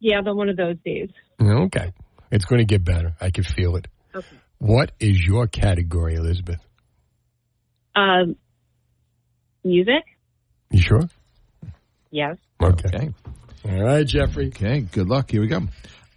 Yeah, 0.00 0.20
but 0.22 0.34
one 0.36 0.48
of 0.48 0.56
those 0.56 0.76
days. 0.84 1.08
Okay, 1.40 1.92
it's 2.30 2.44
going 2.44 2.58
to 2.60 2.66
get 2.66 2.84
better. 2.84 3.14
I 3.20 3.30
can 3.30 3.44
feel 3.44 3.76
it. 3.76 3.86
Okay. 4.14 4.36
What 4.60 4.92
is 5.00 5.18
your 5.26 5.46
category, 5.46 6.16
Elizabeth? 6.16 6.60
Um, 7.96 8.36
music? 9.64 10.04
You 10.70 10.80
sure? 10.82 11.08
Yes. 12.10 12.36
Okay. 12.62 13.10
All 13.64 13.82
right, 13.82 14.06
Jeffrey. 14.06 14.48
Okay, 14.48 14.80
good 14.80 15.08
luck. 15.08 15.30
Here 15.30 15.40
we 15.40 15.48
go. 15.48 15.62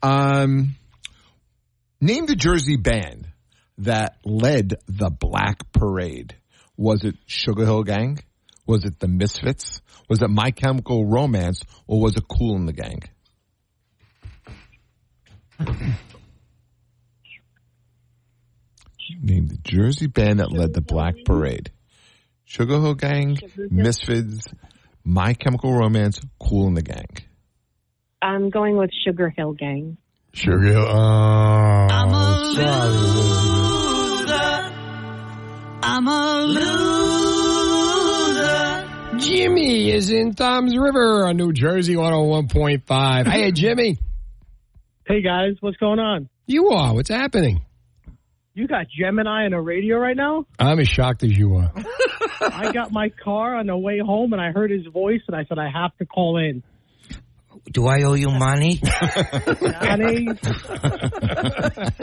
Um, 0.01 0.75
name 2.01 2.25
the 2.25 2.35
Jersey 2.35 2.75
band 2.75 3.29
that 3.77 4.17
led 4.25 4.75
the 4.87 5.09
Black 5.09 5.71
Parade. 5.71 6.35
Was 6.75 7.05
it 7.05 7.15
Sugar 7.25 7.63
Hill 7.63 7.83
Gang? 7.83 8.19
Was 8.67 8.83
it 8.83 8.99
the 8.99 9.07
Misfits? 9.07 9.81
Was 10.09 10.21
it 10.21 10.29
My 10.29 10.51
Chemical 10.51 11.05
Romance? 11.05 11.61
Or 11.87 12.01
was 12.01 12.17
it 12.17 12.25
Kool 12.27 12.57
and 12.57 12.67
the 12.67 12.73
Gang? 12.73 13.03
Name 19.21 19.47
the 19.47 19.57
Jersey 19.63 20.07
band 20.07 20.39
that 20.39 20.51
led 20.51 20.73
the 20.73 20.81
Black 20.81 21.15
Parade. 21.25 21.71
Sugar 22.45 22.79
Hill 22.79 22.95
Gang, 22.95 23.37
Misfits, 23.69 24.47
My 25.03 25.33
Chemical 25.33 25.73
Romance, 25.73 26.19
Kool 26.39 26.67
and 26.67 26.77
the 26.77 26.81
Gang. 26.81 27.07
I'm 28.21 28.49
going 28.49 28.77
with 28.77 28.91
Sugar 29.05 29.29
Hill 29.29 29.53
Gang. 29.53 29.97
Sugar 30.33 30.61
Hill. 30.61 30.87
Oh, 30.87 31.87
I'm 31.91 32.13
a 32.13 32.53
sorry. 32.55 32.93
I'm 35.83 36.07
a 36.07 36.41
loser. 36.45 36.79
Jimmy 39.19 39.91
is 39.91 40.09
in 40.09 40.33
Toms 40.33 40.77
River 40.77 41.27
on 41.27 41.37
New 41.37 41.53
Jersey 41.53 41.95
101.5. 41.95 43.27
Hey, 43.27 43.51
Jimmy. 43.51 43.97
Hey 45.05 45.21
guys, 45.21 45.55
what's 45.59 45.77
going 45.77 45.99
on? 45.99 46.29
You 46.47 46.69
are. 46.69 46.93
What's 46.93 47.09
happening? 47.09 47.65
You 48.55 48.67
got 48.67 48.85
Gemini 48.87 49.45
on 49.45 49.53
a 49.53 49.61
radio 49.61 49.97
right 49.97 50.15
now? 50.15 50.45
I'm 50.59 50.79
as 50.79 50.87
shocked 50.87 51.23
as 51.23 51.35
you 51.35 51.55
are. 51.55 51.71
I 52.41 52.71
got 52.71 52.91
my 52.91 53.09
car 53.09 53.55
on 53.55 53.65
the 53.65 53.75
way 53.75 53.97
home 53.97 54.31
and 54.31 54.41
I 54.41 54.51
heard 54.51 54.69
his 54.69 54.85
voice 54.85 55.21
and 55.27 55.35
I 55.35 55.45
said 55.45 55.57
I 55.57 55.71
have 55.71 55.97
to 55.97 56.05
call 56.05 56.37
in. 56.37 56.61
Do 57.71 57.87
I 57.87 58.03
owe 58.03 58.13
you 58.13 58.29
money? 58.29 58.75
Johnny, 59.55 60.27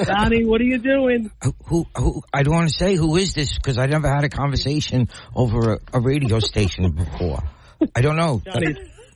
Johnny, 0.05 0.45
what 0.45 0.61
are 0.61 0.65
you 0.65 0.79
doing? 0.79 1.31
who, 1.67 1.87
who? 1.97 2.23
I 2.33 2.43
don't 2.43 2.55
want 2.55 2.71
to 2.71 2.75
say 2.77 2.97
who 2.97 3.17
is 3.17 3.35
this 3.35 3.55
because 3.55 3.79
I 3.79 3.87
never 3.87 4.09
had 4.09 4.25
a 4.25 4.29
conversation 4.29 5.09
over 5.37 5.75
a, 5.75 5.79
a 5.93 6.01
radio 6.01 6.41
station 6.41 6.91
before. 6.93 7.43
I 7.95 8.01
don't 8.01 8.17
know. 8.17 8.43
Johnny, 8.45 8.75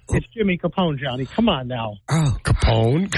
it's 0.08 0.26
Jimmy 0.34 0.58
Capone, 0.58 0.98
Johnny. 0.98 1.26
Come 1.26 1.48
on 1.48 1.68
now. 1.68 1.96
Oh, 2.08 2.36
Capone. 2.42 3.12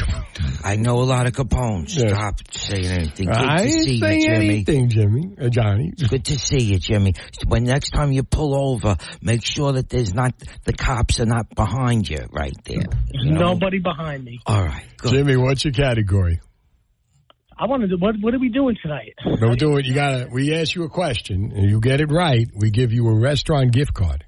I 0.64 0.76
know 0.76 0.96
a 1.00 1.04
lot 1.04 1.26
of 1.26 1.32
Capones. 1.32 1.90
Stop 1.90 2.40
saying 2.52 2.86
anything. 2.86 3.26
Good 3.26 3.36
I 3.36 3.56
to 3.58 3.62
ain't 3.64 3.72
see 3.84 3.98
saying 3.98 4.20
you, 4.20 4.26
Jimmy. 4.28 4.46
anything, 4.46 4.88
Jimmy. 4.88 5.36
Uh, 5.40 5.48
Johnny. 5.48 5.92
Good 6.08 6.24
to 6.26 6.38
see 6.38 6.62
you, 6.62 6.78
Jimmy. 6.78 7.14
When 7.46 7.64
next 7.64 7.90
time 7.90 8.12
you 8.12 8.22
pull 8.22 8.54
over, 8.54 8.96
make 9.22 9.44
sure 9.44 9.72
that 9.72 9.88
there's 9.88 10.14
not 10.14 10.34
the 10.64 10.72
cops 10.72 11.20
are 11.20 11.26
not 11.26 11.54
behind 11.54 12.08
you 12.08 12.18
right 12.32 12.56
there. 12.64 12.84
You 13.12 13.32
know? 13.32 13.52
Nobody 13.52 13.78
behind 13.78 14.24
me. 14.24 14.40
All 14.46 14.62
right. 14.62 14.84
Jimmy, 15.04 15.36
what's 15.36 15.64
your 15.64 15.72
category? 15.72 16.40
I 17.58 17.66
want 17.66 17.88
to. 17.88 17.96
What, 17.96 18.16
what 18.20 18.34
are 18.34 18.38
we 18.38 18.50
doing 18.50 18.76
tonight? 18.82 19.14
No, 19.24 19.54
do 19.54 19.78
it. 19.78 19.86
You 19.86 19.94
gotta. 19.94 20.28
We 20.30 20.54
ask 20.54 20.74
you 20.74 20.84
a 20.84 20.90
question, 20.90 21.52
and 21.56 21.70
you 21.70 21.80
get 21.80 22.02
it 22.02 22.10
right. 22.12 22.46
We 22.54 22.70
give 22.70 22.92
you 22.92 23.08
a 23.08 23.18
restaurant 23.18 23.72
gift 23.72 23.94
card. 23.94 24.25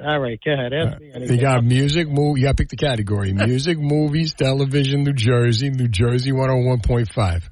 All 0.00 0.20
right, 0.20 0.38
go 0.44 0.52
ahead. 0.52 0.72
Ask 0.72 1.00
me 1.00 1.34
You 1.34 1.40
got 1.40 1.64
music, 1.64 2.08
movie. 2.08 2.40
You 2.40 2.46
got 2.46 2.56
to 2.56 2.62
pick 2.62 2.68
the 2.68 2.76
category: 2.76 3.32
music, 3.34 3.78
movies, 3.78 4.34
television, 4.34 5.04
New 5.04 5.12
Jersey, 5.12 5.70
New 5.70 5.88
Jersey 5.88 6.32
one 6.32 6.48
hundred 6.48 6.66
one 6.66 6.80
point 6.80 7.12
five. 7.12 7.48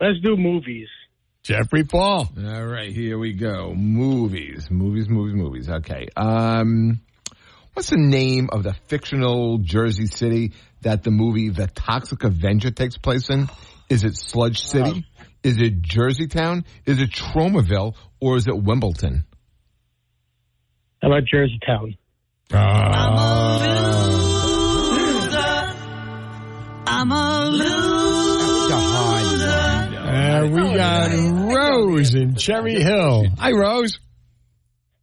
Let's 0.00 0.20
do 0.20 0.36
movies. 0.36 0.88
Jeffrey 1.42 1.84
Paul. 1.84 2.28
All 2.38 2.66
right, 2.66 2.92
here 2.92 3.18
we 3.18 3.32
go. 3.32 3.74
Movies, 3.74 4.70
movies, 4.70 5.08
movies, 5.08 5.34
movies. 5.34 5.68
Okay. 5.68 6.06
Um, 6.16 7.00
what's 7.74 7.90
the 7.90 7.96
name 7.96 8.48
of 8.52 8.62
the 8.62 8.74
fictional 8.86 9.58
Jersey 9.58 10.06
city 10.06 10.52
that 10.82 11.02
the 11.02 11.10
movie 11.10 11.48
The 11.48 11.66
Toxic 11.66 12.22
Avenger 12.22 12.70
takes 12.70 12.96
place 12.96 13.28
in? 13.28 13.48
Is 13.88 14.04
it 14.04 14.16
Sludge 14.16 14.60
City? 14.62 15.04
Is 15.42 15.58
it 15.58 15.82
Jersey 15.82 16.28
Town? 16.28 16.64
Is 16.86 17.00
it 17.00 17.10
Tromaville? 17.10 17.94
Or 18.20 18.36
is 18.36 18.46
it 18.46 18.56
Wimbledon? 18.56 19.24
How 21.02 21.08
about 21.08 21.24
Jersey 21.24 21.58
Town? 21.66 21.96
Ah. 22.52 23.58
Am 26.86 27.12
I'm 27.12 27.12
a 27.12 27.50
And 30.08 30.54
we 30.54 30.62
got 30.76 31.10
Rose 31.52 32.14
in 32.14 32.36
Cherry 32.36 32.80
Hill. 32.80 33.26
Hi, 33.38 33.50
Rose. 33.50 33.98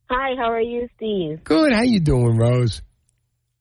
Hi, 0.10 0.36
how 0.38 0.52
are 0.52 0.62
you, 0.62 0.88
Steve? 0.96 1.44
Good. 1.44 1.74
How 1.74 1.82
you 1.82 2.00
doing, 2.00 2.38
Rose? 2.38 2.82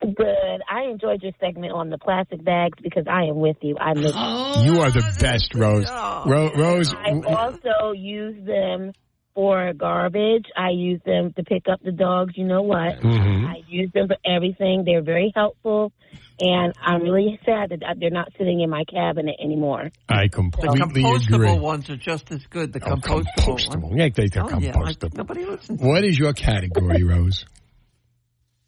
Good. 0.01 0.63
I 0.71 0.85
enjoyed 0.91 1.23
your 1.25 1.33
segment 1.41 1.73
on 1.73 1.91
the 1.91 1.99
plastic 1.99 2.45
bags 2.45 2.79
because 2.81 3.09
I 3.11 3.25
am 3.25 3.37
with 3.41 3.57
you. 3.63 3.77
I 3.79 3.95
miss 3.95 4.15
You 4.15 4.81
are 4.81 4.93
the 4.93 5.17
best, 5.21 5.55
Rose. 5.57 5.91
Ro- 5.91 6.53
Rose, 6.55 6.95
I 6.95 7.11
also 7.27 7.93
use 7.97 8.47
them 8.47 8.93
for 9.39 9.73
garbage. 9.73 10.47
I 10.57 10.71
use 10.71 11.01
them 11.07 11.33
to 11.35 11.45
pick 11.45 11.69
up 11.71 11.81
the 11.81 11.93
dogs. 11.93 12.33
You 12.37 12.45
know 12.45 12.63
what? 12.63 12.99
Mhm. 13.01 13.47
I 13.47 13.63
use 13.69 13.89
them 13.93 14.09
for 14.09 14.17
everything. 14.27 14.83
They're 14.85 15.01
very 15.01 15.31
helpful, 15.33 15.93
and 16.41 16.73
I'm 16.85 17.03
really 17.03 17.39
sad 17.47 17.71
that 17.71 17.79
they're 18.01 18.11
not 18.11 18.33
sitting 18.37 18.63
in 18.63 18.69
my 18.69 18.83
cabinet 18.83 19.37
anymore. 19.41 19.93
I 20.09 20.27
completely 20.27 20.81
The 20.81 20.85
compostable 20.87 21.35
agree. 21.51 21.59
ones 21.61 21.89
are 21.89 21.97
just 21.97 22.33
as 22.33 22.45
good. 22.49 22.73
The 22.73 22.81
Oh, 22.85 22.97
compostable, 22.97 23.27
compostable. 23.39 23.83
ones. 23.91 23.95
Yeah, 23.97 24.09
they- 24.13 24.27
they're 24.27 24.43
Oh, 24.43 24.59
yeah, 24.59 24.71
I- 24.71 24.73
compostable. 24.73 25.17
nobody 25.19 25.45
listens. 25.45 25.81
What 25.81 26.05
is 26.05 26.19
your 26.19 26.33
category, 26.33 27.05
Rose? 27.05 27.47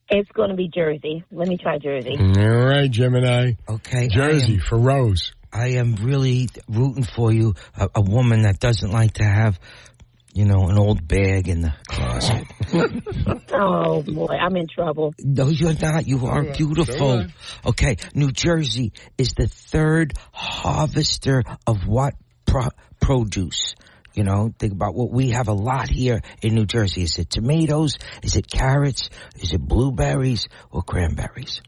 It's 0.08 0.30
going 0.30 0.50
to 0.50 0.56
be 0.56 0.68
Jersey. 0.68 1.24
Let 1.32 1.48
me 1.48 1.56
try 1.56 1.78
Jersey. 1.78 2.16
All 2.16 2.64
right, 2.64 2.88
Gemini. 2.88 3.54
Okay. 3.68 4.06
Jersey 4.06 4.58
for 4.58 4.78
Rose. 4.78 5.32
I 5.52 5.70
am 5.82 5.96
really 5.96 6.48
rooting 6.68 7.02
for 7.02 7.32
you, 7.32 7.54
a, 7.76 7.88
a 7.96 8.00
woman 8.00 8.42
that 8.42 8.60
doesn't 8.60 8.92
like 8.92 9.14
to 9.14 9.24
have, 9.24 9.58
you 10.32 10.44
know, 10.44 10.68
an 10.68 10.78
old 10.78 11.06
bag 11.06 11.48
in 11.48 11.62
the 11.62 11.72
closet. 11.88 12.46
oh 13.52 14.02
boy, 14.02 14.26
I'm 14.34 14.56
in 14.56 14.66
trouble. 14.68 15.12
No, 15.18 15.48
you're 15.48 15.74
not. 15.74 16.06
You 16.06 16.26
are 16.26 16.44
Yeah. 16.44 16.56
beautiful. 16.56 17.26
Okay, 17.66 17.96
New 18.14 18.30
Jersey 18.30 18.92
is 19.18 19.32
the 19.34 19.48
third 19.48 20.12
harvester 20.32 21.42
of 21.66 21.86
what 21.86 22.14
pro- 22.46 22.68
produce? 23.00 23.74
You 24.14 24.24
know, 24.24 24.52
think 24.58 24.72
about 24.72 24.94
what 24.94 25.10
we 25.12 25.30
have 25.30 25.48
a 25.48 25.52
lot 25.52 25.88
here 25.88 26.20
in 26.42 26.54
New 26.54 26.66
Jersey. 26.66 27.02
Is 27.02 27.18
it 27.18 27.30
tomatoes? 27.30 27.96
Is 28.22 28.36
it 28.36 28.50
carrots? 28.50 29.08
Is 29.36 29.52
it 29.52 29.60
blueberries 29.60 30.48
or 30.70 30.82
cranberries? 30.82 31.62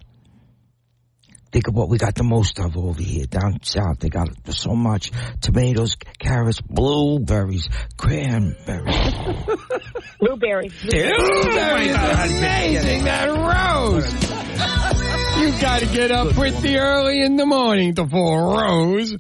Think 1.53 1.69
of 1.69 1.75
what 1.75 1.91
we 1.91 1.99
got 1.99 2.15
the 2.15 2.25
most 2.25 2.59
of 2.59 2.79
over 2.79 3.03
here 3.03 3.27
down 3.27 3.63
south. 3.63 3.99
They 3.99 4.09
got 4.09 4.31
so 4.55 4.75
much 4.75 5.13
tomatoes, 5.43 5.97
carrots, 6.19 6.63
blueberries, 6.63 7.69
cranberries. 7.99 8.57
Blueberries. 10.19 10.73
Blueberries 10.81 11.95
are 11.95 12.25
amazing. 12.25 13.05
That 13.05 13.29
Rose. 13.29 14.99
You 15.43 15.51
got 15.61 15.81
to 15.81 15.87
get 15.87 16.13
up 16.13 16.35
pretty 16.35 16.79
early 16.79 17.21
in 17.21 17.37
the 17.37 17.45
morning 17.45 17.97
to 17.97 18.07
for 18.07 18.61
Rose. 18.61 19.13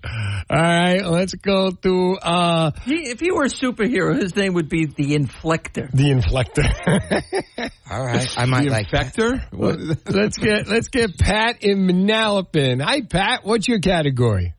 All 0.48 0.56
right, 0.56 1.04
let's 1.04 1.34
go 1.34 1.72
to 1.72 2.16
uh, 2.22 2.70
He, 2.84 3.10
if 3.10 3.18
he 3.18 3.32
were 3.32 3.42
a 3.42 3.48
superhero, 3.48 4.14
his 4.14 4.36
name 4.36 4.54
would 4.54 4.68
be 4.68 4.86
the 4.86 5.16
Inflector. 5.16 5.90
the 5.90 6.12
inflector. 6.12 7.70
All 7.90 8.04
right, 8.04 8.38
I 8.38 8.44
might 8.46 8.66
the 8.66 8.70
like 8.70 8.86
infector? 8.86 9.42
let's 9.50 10.38
get 10.38 10.68
let's 10.68 10.86
get 10.86 11.18
Pat 11.18 11.64
in 11.64 11.88
Manalapan. 11.88 12.80
Hi, 12.80 13.00
Pat. 13.02 13.40
What's 13.44 13.66
your 13.66 13.80
category? 13.80 14.54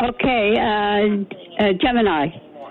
Okay, 0.00 0.54
uh, 0.60 1.24
uh, 1.60 1.72
Gemini. 1.82 2.28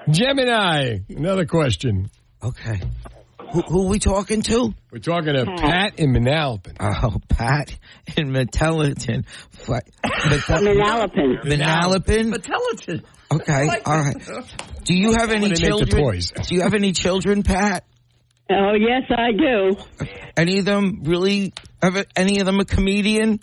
Gemini. 0.09 0.99
Another 1.09 1.45
question. 1.45 2.09
Okay. 2.41 2.79
Who, 3.51 3.61
who 3.61 3.85
are 3.85 3.89
we 3.89 3.99
talking 3.99 4.41
to? 4.43 4.73
We're 4.91 4.99
talking 4.99 5.33
to 5.33 5.45
Pat 5.45 5.99
in 5.99 6.11
Manalapan. 6.11 6.75
Oh, 6.79 7.17
Pat 7.29 7.75
in 8.17 8.31
Metelliton. 8.31 9.25
Manalapan. 9.65 11.43
Manalapan? 11.43 12.33
Metelliton. 12.33 13.03
Okay, 13.31 13.67
all 13.85 13.99
right. 13.99 14.15
Do 14.83 14.93
you 14.93 15.11
have 15.17 15.31
any 15.31 15.41
When 15.41 15.41
they 15.41 15.47
make 15.49 15.55
the 15.55 15.67
children? 15.67 16.03
toys. 16.03 16.31
Do 16.31 16.55
you 16.55 16.61
have 16.61 16.73
any 16.73 16.91
children, 16.93 17.43
Pat? 17.43 17.83
Oh, 18.49 18.73
yes, 18.73 19.03
I 19.09 19.31
do. 19.33 19.75
Any 20.37 20.59
of 20.59 20.65
them 20.65 21.01
really? 21.03 21.53
Have 21.81 22.05
any 22.15 22.39
of 22.39 22.45
them 22.45 22.59
a 22.59 22.65
comedian? 22.65 23.39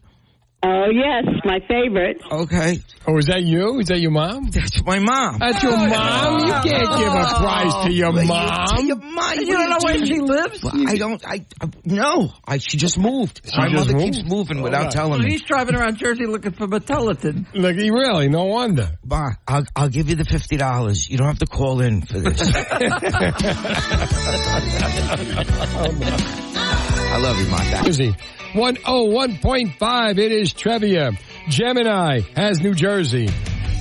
Oh, 0.67 0.87
yes, 0.91 1.25
my 1.45 1.59
favorite. 1.69 2.23
Okay. 2.31 2.79
Oh, 3.07 3.19
is 3.19 3.27
that 3.27 3.43
you? 3.43 3.81
Is 3.81 3.89
that 3.89 4.01
your 4.01 4.13
mom? 4.13 4.49
That's 4.51 4.83
my 4.83 4.99
mom. 4.99 5.39
That's 5.39 5.63
your 5.63 5.75
oh. 5.75 5.77
mom? 5.77 6.39
You 6.47 6.53
can't 6.53 6.99
give 6.99 7.13
a 7.13 7.27
oh. 7.29 7.35
prize 7.37 7.85
to 7.87 7.93
your 7.93 8.13
But 8.13 8.23
you- 8.23 8.29
mom. 8.29 8.67
to 8.79 8.85
your 8.87 8.97
mom. 8.97 9.35
You 9.41 9.53
don't 9.53 9.69
know 9.69 9.79
where 9.83 10.07
she 10.07 10.19
lives? 10.21 10.63
Well, 10.65 10.89
I 10.89 10.97
don't. 10.97 11.23
I, 11.27 11.45
I 11.61 11.69
no. 11.85 12.33
I 12.47 12.57
she 12.59 12.79
just 12.79 12.99
moved. 12.99 13.43
my 13.55 13.65
just 13.69 13.75
mother 13.75 13.93
moved? 13.93 14.05
keeps 14.15 14.25
moving 14.27 14.63
without 14.63 14.79
Alright. 14.79 14.93
telling 14.95 15.21
So 15.21 15.27
me. 15.27 15.33
he's 15.33 15.43
driving 15.43 15.75
around 15.75 15.99
Jersey 15.99 16.25
looking 16.25 16.53
for 16.53 16.67
Metelliton. 16.67 17.45
Look, 17.53 17.77
he 17.77 17.91
really, 17.91 18.31
no 18.31 18.45
wonder. 18.45 18.97
Ma, 19.05 19.33
I'll, 19.47 19.67
I'll 19.77 19.91
give 19.91 20.09
you 20.09 20.15
the 20.17 20.25
fifty 20.25 20.57
dollars. 20.57 21.11
You 21.11 21.19
don't 21.19 21.27
have 21.27 21.41
to 21.41 21.47
call 21.47 21.83
in 21.83 22.01
for 22.03 22.21
this. 22.21 22.41
Oh, 25.77 26.94
I 27.15 27.19
love 27.19 27.39
you, 27.39 27.47
Mom. 27.47 27.85
Jersey. 27.85 28.17
101.5. 28.55 30.19
It 30.19 30.33
is 30.33 30.53
Trivia. 30.53 31.13
Gemini 31.49 32.21
has 32.35 32.61
New 32.61 32.75
Jersey. 32.75 33.29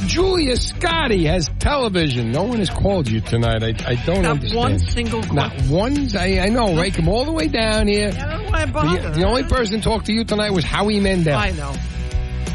Julia 0.06 0.54
Scotti 0.56 1.26
has 1.26 1.50
television. 1.60 2.32
No 2.32 2.44
one 2.44 2.60
has 2.60 2.70
called 2.70 3.10
you 3.10 3.22
tonight. 3.22 3.64
I, 3.64 3.70
I 3.92 3.96
don't 4.06 4.24
understand. 4.24 4.24
Not 4.24 4.30
understand. 4.30 4.56
one 4.56 4.80
single 4.80 5.22
Not 5.34 5.62
one. 5.64 6.16
I, 6.18 6.40
I 6.42 6.50
know, 6.50 6.76
right? 6.76 6.94
Come 6.94 7.08
all 7.08 7.26
the 7.26 7.32
way 7.32 7.48
down 7.48 7.88
here. 7.88 8.10
I 8.14 8.36
don't 8.36 8.44
know 8.44 8.50
why 8.52 8.62
I 8.62 8.66
The, 8.66 8.72
bother. 8.72 9.10
the 9.12 9.24
only 9.24 9.44
person 9.44 9.78
to 9.78 9.84
talk 9.84 10.04
to 10.06 10.14
you 10.14 10.26
tonight 10.26 10.52
was 10.52 10.64
Howie 10.66 11.00
Mandel. 11.00 11.38
I 11.38 11.52
know. 11.52 11.74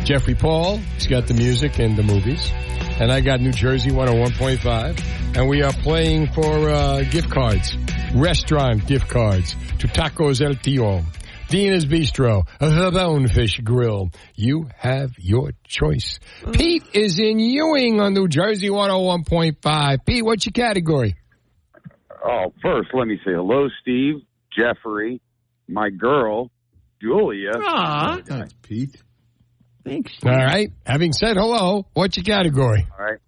Jeffrey 0.04 0.34
Paul. 0.34 0.76
He's 0.94 1.06
got 1.06 1.26
the 1.26 1.34
music 1.34 1.78
and 1.78 1.96
the 1.96 2.02
movies. 2.02 2.52
And 3.00 3.12
I 3.12 3.20
got 3.20 3.40
New 3.40 3.52
Jersey 3.52 3.90
101.5. 3.90 5.36
And 5.36 5.48
we 5.48 5.62
are 5.62 5.72
playing 5.72 6.32
for 6.32 6.68
uh, 6.68 7.02
gift 7.04 7.30
cards, 7.30 7.76
restaurant 8.12 8.86
gift 8.86 9.08
cards 9.08 9.54
to 9.78 9.86
Tacos 9.86 10.44
El 10.44 10.56
Tio, 10.56 11.04
Dina's 11.48 11.86
Bistro, 11.86 12.44
The 12.58 12.90
Bonefish 12.92 13.60
Grill. 13.60 14.10
You 14.34 14.68
have 14.76 15.12
your 15.18 15.52
choice. 15.64 16.18
Pete 16.52 16.82
is 16.92 17.20
in 17.20 17.38
Ewing 17.38 18.00
on 18.00 18.14
New 18.14 18.26
Jersey 18.26 18.68
101.5. 18.68 19.98
Pete, 20.04 20.24
what's 20.24 20.46
your 20.46 20.52
category? 20.52 21.14
Oh, 22.24 22.52
first, 22.60 22.88
let 22.94 23.06
me 23.06 23.16
say 23.24 23.32
hello, 23.32 23.68
Steve, 23.80 24.22
Jeffrey, 24.58 25.20
my 25.68 25.88
girl, 25.90 26.50
Julia. 27.00 27.52
Aw. 27.54 28.18
Pete. 28.62 28.96
Thanks. 29.88 30.12
All 30.24 30.32
right. 30.32 30.70
Having 30.84 31.12
said 31.12 31.36
hello, 31.36 31.86
what's 31.94 32.16
your 32.16 32.24
category? 32.24 32.86
All 32.98 33.04
right. 33.04 33.18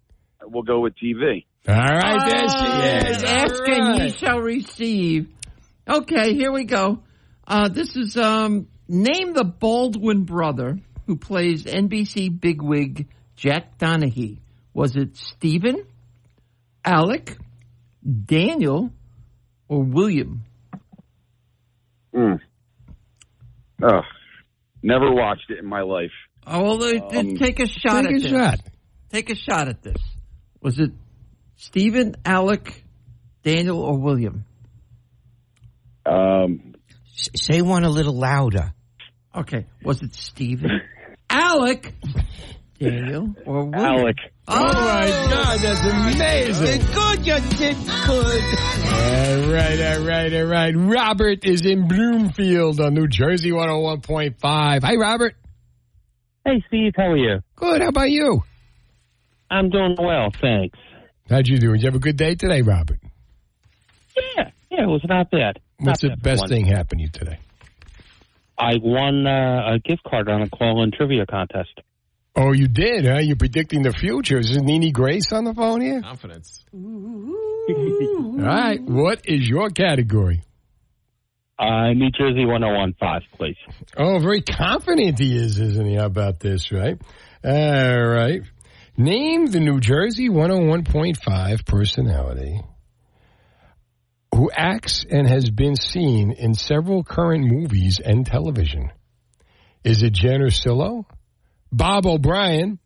We'll 0.43 0.63
go 0.63 0.79
with 0.81 0.93
TV. 1.01 1.45
All 1.67 1.75
right, 1.75 2.27
there 2.27 2.49
she 2.49 3.09
is. 3.11 3.23
Ask 3.23 3.61
All 3.61 3.73
and 3.73 4.03
ye 4.03 4.09
shall 4.11 4.39
receive. 4.39 5.29
Okay, 5.87 6.33
here 6.33 6.51
we 6.51 6.65
go. 6.65 7.03
Uh, 7.47 7.69
this 7.69 7.95
is 7.95 8.17
um, 8.17 8.67
name 8.87 9.33
the 9.33 9.43
Baldwin 9.43 10.23
brother 10.23 10.79
who 11.05 11.17
plays 11.17 11.65
NBC 11.65 12.39
bigwig 12.39 13.07
Jack 13.35 13.77
Donaghy. 13.77 14.39
Was 14.73 14.95
it 14.95 15.17
Stephen, 15.17 15.85
Alec, 16.83 17.37
Daniel, 18.25 18.91
or 19.67 19.83
William? 19.83 20.43
Mm. 22.13 22.39
Ugh. 23.83 24.03
Never 24.83 25.11
watched 25.11 25.49
it 25.49 25.59
in 25.59 25.65
my 25.65 25.81
life. 25.81 26.11
Oh, 26.45 26.77
well, 26.77 27.17
Um, 27.17 27.35
take 27.37 27.59
a 27.59 27.67
shot 27.67 28.03
Take 28.03 28.05
at 28.05 28.11
a 28.11 28.19
this. 28.19 28.31
shot. 28.31 28.59
Take 29.11 29.29
a 29.29 29.35
shot 29.35 29.67
at 29.67 29.81
this. 29.83 29.97
Was 30.61 30.79
it 30.79 30.91
Stephen, 31.57 32.15
Alec, 32.25 32.83
Daniel, 33.43 33.81
or 33.81 33.97
William? 33.97 34.45
Um, 36.05 36.73
S- 37.15 37.29
Say 37.35 37.61
one 37.61 37.83
a 37.83 37.89
little 37.89 38.17
louder. 38.17 38.73
Okay, 39.35 39.65
was 39.83 40.01
it 40.01 40.13
Stephen, 40.15 40.81
Alec, 41.29 41.93
Daniel, 42.79 43.33
or 43.45 43.65
William? 43.65 43.73
Alec. 43.75 44.17
Oh 44.47 44.59
my 44.73 45.07
God, 45.31 45.59
that's 45.59 45.83
amazing. 45.85 46.81
Good, 46.93 47.25
you 47.27 47.57
did 47.57 47.77
good. 48.07 48.43
All 48.87 49.53
right, 49.53 49.79
all 49.79 50.03
right, 50.05 50.33
all 50.33 50.45
right. 50.45 50.73
Robert 50.75 51.45
is 51.45 51.65
in 51.65 51.87
Bloomfield 51.87 52.81
on 52.81 52.93
New 52.95 53.07
Jersey 53.07 53.51
101.5. 53.51 54.83
Hi, 54.83 54.95
Robert. 54.95 55.35
Hey, 56.45 56.63
Steve, 56.67 56.93
how 56.97 57.11
are 57.11 57.17
you? 57.17 57.39
Good. 57.55 57.81
How 57.81 57.89
about 57.89 58.09
you? 58.09 58.43
I'm 59.49 59.69
doing 59.69 59.95
well, 59.99 60.29
thanks. 60.41 60.77
How'd 61.29 61.47
you 61.47 61.59
do? 61.59 61.71
Did 61.73 61.81
you 61.81 61.87
have 61.87 61.95
a 61.95 61.99
good 61.99 62.17
day 62.17 62.35
today, 62.35 62.61
Robert? 62.61 62.99
Yeah, 64.15 64.49
yeah, 64.71 64.83
it 64.83 64.87
was 64.87 65.01
not 65.07 65.29
bad. 65.29 65.59
What's 65.77 66.03
Not 66.03 66.09
the 66.11 66.15
bad 66.17 66.23
best 66.23 66.47
thing 66.49 66.65
happened 66.65 66.99
to 66.99 67.03
you 67.03 67.09
today? 67.09 67.39
I 68.57 68.73
won 68.81 69.25
uh, 69.25 69.73
a 69.73 69.79
gift 69.79 70.03
card 70.03 70.29
on 70.29 70.41
a 70.41 70.49
call-in 70.49 70.91
trivia 70.91 71.25
contest. 71.25 71.79
Oh, 72.35 72.53
you 72.53 72.67
did, 72.67 73.05
huh? 73.05 73.19
You're 73.19 73.35
predicting 73.35 73.81
the 73.81 73.91
future. 73.91 74.39
Is 74.39 74.55
Nene 74.57 74.91
Grace 74.91 75.31
on 75.33 75.43
the 75.43 75.53
phone 75.53 75.81
here? 75.81 76.01
Confidence. 76.01 76.63
All 76.73 78.37
right. 78.37 78.81
What 78.81 79.21
is 79.25 79.47
your 79.47 79.69
category? 79.69 80.43
Uh, 81.61 81.93
New 81.93 82.09
Jersey 82.09 82.43
1015, 82.43 83.37
please. 83.37 83.55
Oh, 83.95 84.17
very 84.17 84.41
confident 84.41 85.19
he 85.19 85.37
is, 85.37 85.59
isn't 85.59 85.85
he? 85.85 85.95
About 85.95 86.39
this, 86.39 86.71
right? 86.71 86.99
All 87.43 88.07
right. 88.07 88.41
Name 88.97 89.45
the 89.45 89.59
New 89.59 89.79
Jersey 89.79 90.27
101.5 90.29 91.65
personality 91.65 92.61
who 94.33 94.49
acts 94.51 95.05
and 95.09 95.27
has 95.27 95.49
been 95.49 95.75
seen 95.75 96.31
in 96.31 96.55
several 96.55 97.03
current 97.03 97.45
movies 97.45 97.99
and 98.03 98.25
television. 98.25 98.91
Is 99.83 100.01
it 100.01 100.13
Jen 100.13 100.41
Ursillo, 100.41 101.05
Bob 101.71 102.05
O'Brien, 102.05 102.79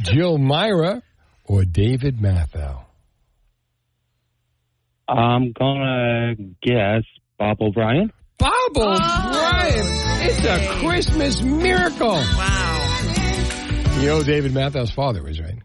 Jill 0.00 0.38
Myra, 0.38 1.02
or 1.44 1.64
David 1.64 2.18
Matthau? 2.18 2.84
I'm 5.08 5.52
gonna 5.52 6.34
guess 6.62 7.04
Bob 7.38 7.60
O'Brien. 7.60 8.12
Bob 8.38 8.52
oh. 8.76 8.92
O'Brien! 8.92 9.86
It's 10.28 10.44
a 10.44 10.80
Christmas 10.80 11.42
miracle! 11.42 12.08
Wow. 12.08 13.02
You 14.00 14.06
know 14.06 14.22
David 14.22 14.52
Matthau's 14.52 14.90
father 14.90 15.26
is, 15.28 15.40
right? 15.40 15.58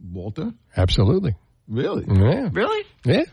Walter? 0.00 0.52
Absolutely. 0.76 1.34
Really? 1.68 2.04
Yeah. 2.08 2.48
Really? 2.52 2.84
Yeah. 3.04 3.24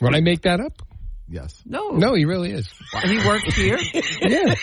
Would 0.00 0.14
I 0.14 0.20
make 0.20 0.42
that 0.42 0.60
up? 0.60 0.82
Yes. 1.28 1.62
No. 1.64 1.90
No, 1.92 2.14
he 2.14 2.24
really 2.26 2.50
is. 2.52 2.68
He 3.04 3.16
works 3.26 3.54
here. 3.54 3.78
yeah. 4.20 4.54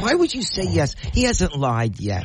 Why 0.00 0.14
would 0.14 0.34
you 0.34 0.42
say 0.42 0.64
yes? 0.64 0.94
He 1.12 1.24
hasn't 1.24 1.56
lied 1.56 2.00
yet. 2.00 2.24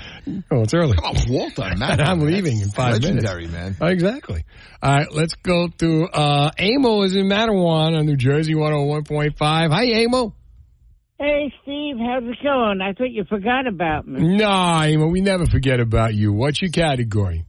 Oh, 0.49 0.61
it's 0.61 0.73
early. 0.73 0.95
Come 0.95 1.06
on, 1.06 1.15
Walter. 1.30 1.64
And 1.64 1.80
Matt. 1.80 2.02
I'm 2.02 2.22
leaving 2.22 2.60
in 2.60 2.69
five 2.69 2.94
Legendary, 2.94 3.48
minutes. 3.48 3.80
man. 3.80 3.91
Exactly. 3.91 4.44
All 4.82 4.91
right, 4.91 5.11
let's 5.11 5.36
go 5.36 5.68
to 5.68 6.03
uh 6.11 6.52
Amo 6.60 7.03
is 7.03 7.15
in 7.15 7.28
Matawan 7.28 7.98
on 7.99 8.06
New 8.07 8.15
Jersey 8.15 8.56
101.5. 8.56 9.36
Hi, 9.40 10.03
Amo. 10.06 10.34
Hey, 11.19 11.53
Steve, 11.61 11.98
how's 11.99 12.23
it 12.23 12.38
going? 12.44 12.82
I 12.82 12.94
thought 12.94 13.11
you 13.11 13.26
forgot 13.26 13.68
about 13.68 14.07
me. 14.07 14.38
No, 14.38 14.49
Amo, 14.49 15.07
we 15.07 15.22
never 15.22 15.45
forget 15.45 15.80
about 15.80 16.15
you. 16.15 16.34
What's 16.34 16.60
your 16.61 16.72
category? 16.72 17.45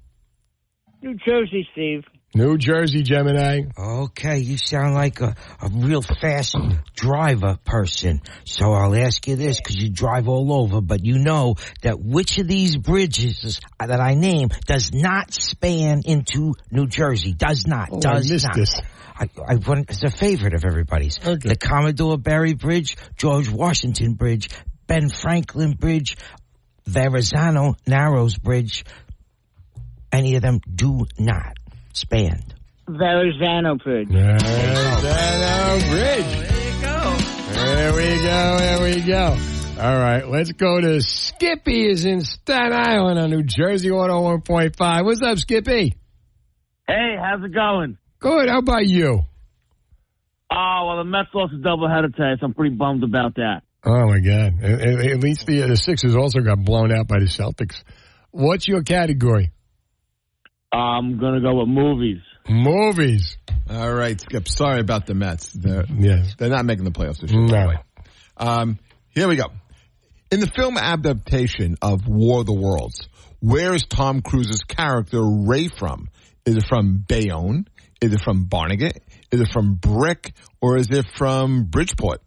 New 1.02 1.14
Jersey, 1.24 1.66
Steve. 1.72 2.04
New 2.34 2.56
Jersey 2.56 3.02
Gemini. 3.02 3.62
Okay, 3.78 4.38
you 4.38 4.56
sound 4.56 4.94
like 4.94 5.20
a, 5.20 5.36
a 5.60 5.68
real 5.68 6.00
fast 6.00 6.56
driver 6.94 7.58
person. 7.62 8.22
So 8.44 8.72
I'll 8.72 8.94
ask 8.94 9.26
you 9.28 9.36
this 9.36 9.58
because 9.58 9.76
you 9.76 9.90
drive 9.90 10.28
all 10.28 10.50
over, 10.52 10.80
but 10.80 11.04
you 11.04 11.18
know 11.18 11.56
that 11.82 12.00
which 12.00 12.38
of 12.38 12.48
these 12.48 12.76
bridges 12.78 13.60
that 13.78 14.00
I 14.00 14.14
name 14.14 14.48
does 14.66 14.92
not 14.94 15.34
span 15.34 16.02
into 16.06 16.54
New 16.70 16.86
Jersey? 16.86 17.34
Does 17.34 17.66
not. 17.66 17.90
Oh, 17.92 17.96
I 17.96 18.00
does 18.00 18.30
missed 18.30 18.46
not. 18.46 18.56
this. 18.56 18.80
I, 19.14 19.28
I 19.46 19.54
want, 19.56 19.90
it's 19.90 20.02
a 20.02 20.10
favorite 20.10 20.54
of 20.54 20.64
everybody's. 20.64 21.18
The 21.18 21.56
Commodore 21.60 22.16
Barry 22.16 22.54
Bridge, 22.54 22.96
George 23.14 23.50
Washington 23.50 24.14
Bridge, 24.14 24.48
Ben 24.86 25.10
Franklin 25.10 25.74
Bridge, 25.74 26.16
Verrazano 26.86 27.74
Narrows 27.86 28.38
Bridge. 28.38 28.86
Any 30.10 30.36
of 30.36 30.42
them 30.42 30.60
do 30.74 31.06
not 31.18 31.58
span. 31.92 32.42
Verrazano 32.88 33.76
Bridge. 33.76 34.08
Verrazano 34.08 35.78
Bridge. 35.90 36.48
There 36.48 36.74
you 36.74 36.82
go. 36.82 37.16
There 37.52 37.92
we 37.94 38.22
go. 38.22 38.58
There 38.58 38.82
we 38.82 39.00
go. 39.02 39.36
All 39.80 39.96
right, 39.98 40.28
let's 40.28 40.52
go 40.52 40.80
to 40.80 41.00
Skippy 41.00 41.86
is 41.88 42.04
in 42.04 42.20
Staten 42.20 42.72
Island 42.72 43.18
on 43.18 43.30
New 43.30 43.42
Jersey 43.42 43.88
101.5. 43.90 45.04
What's 45.04 45.22
up, 45.22 45.38
Skippy? 45.38 45.94
Hey, 46.86 47.16
how's 47.20 47.42
it 47.44 47.52
going? 47.54 47.96
Good. 48.20 48.48
How 48.48 48.58
about 48.58 48.86
you? 48.86 49.22
Oh, 50.50 50.84
well, 50.86 50.98
the 50.98 51.04
Mets 51.04 51.30
lost 51.34 51.54
a 51.54 51.56
doubleheader 51.56 52.14
today, 52.14 52.34
so 52.38 52.46
I'm 52.46 52.54
pretty 52.54 52.74
bummed 52.76 53.02
about 53.02 53.36
that. 53.36 53.62
Oh 53.84 54.06
my 54.06 54.20
God! 54.20 54.62
At, 54.62 54.80
at- 54.80 55.06
at 55.12 55.18
least 55.20 55.46
the 55.46 55.62
the 55.62 55.76
Sixers 55.76 56.14
also 56.14 56.40
got 56.40 56.62
blown 56.64 56.92
out 56.92 57.08
by 57.08 57.18
the 57.18 57.24
Celtics. 57.24 57.82
What's 58.30 58.68
your 58.68 58.82
category? 58.82 59.50
I'm 60.72 61.18
going 61.18 61.34
to 61.34 61.40
go 61.40 61.54
with 61.60 61.68
movies. 61.68 62.20
Movies. 62.48 63.36
All 63.70 63.92
right, 63.92 64.18
Skip. 64.20 64.48
Sorry 64.48 64.80
about 64.80 65.06
the 65.06 65.14
Mets. 65.14 65.50
They're, 65.52 65.84
yes. 65.88 66.34
they're 66.38 66.48
not 66.50 66.64
making 66.64 66.84
the 66.84 66.90
playoffs 66.90 67.20
this 67.20 67.30
year. 67.30 67.46
by 67.46 67.60
No. 67.62 67.68
way. 67.68 67.76
Um, 68.36 68.78
here 69.10 69.28
we 69.28 69.36
go. 69.36 69.46
In 70.30 70.40
the 70.40 70.50
film 70.56 70.76
adaptation 70.78 71.76
of 71.82 72.08
War 72.08 72.40
of 72.40 72.46
the 72.46 72.54
Worlds, 72.54 73.06
where 73.40 73.74
is 73.74 73.84
Tom 73.86 74.22
Cruise's 74.22 74.62
character 74.66 75.20
Ray 75.22 75.68
from? 75.68 76.08
Is 76.46 76.56
it 76.56 76.64
from 76.68 77.04
Bayonne? 77.06 77.66
Is 78.00 78.12
it 78.14 78.22
from 78.22 78.46
Barnegat? 78.46 78.98
Is 79.30 79.40
it 79.42 79.52
from 79.52 79.74
Brick? 79.74 80.32
Or 80.60 80.76
is 80.78 80.88
it 80.90 81.06
from 81.16 81.64
Bridgeport? 81.64 82.20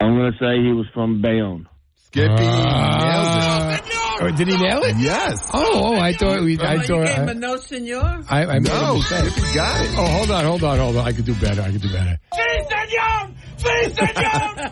I'm 0.00 0.14
going 0.16 0.32
to 0.32 0.38
say 0.38 0.62
he 0.62 0.72
was 0.72 0.86
from 0.94 1.20
Bayonne. 1.22 1.68
Skippy 2.06 2.28
Uh, 2.30 3.76
oh, 4.20 4.30
did 4.30 4.48
he 4.48 4.56
nail 4.56 4.82
it? 4.82 4.96
Yes. 4.96 5.48
Oh, 5.52 5.94
oh 5.94 5.94
I 6.00 6.12
thought 6.12 6.42
we. 6.42 6.58
I 6.58 6.74
you 6.74 6.82
thought. 6.82 7.06
gave 7.06 7.16
him 7.16 7.28
I, 7.28 7.32
a 7.32 7.34
no, 7.34 7.56
senor? 7.56 8.24
I, 8.28 8.44
I 8.46 8.58
made 8.58 8.72
No, 8.72 8.94
mistake. 8.96 9.24
Skippy 9.30 9.54
got 9.54 9.84
it. 9.84 9.90
Oh, 9.98 10.06
hold 10.06 10.30
on, 10.30 10.44
hold 10.44 10.64
on, 10.64 10.78
hold 10.78 10.96
on. 10.96 11.06
I 11.06 11.12
could 11.12 11.24
do 11.24 11.34
better. 11.34 11.62
I 11.62 11.72
could 11.72 11.82
do 11.82 11.92
better. 11.92 12.18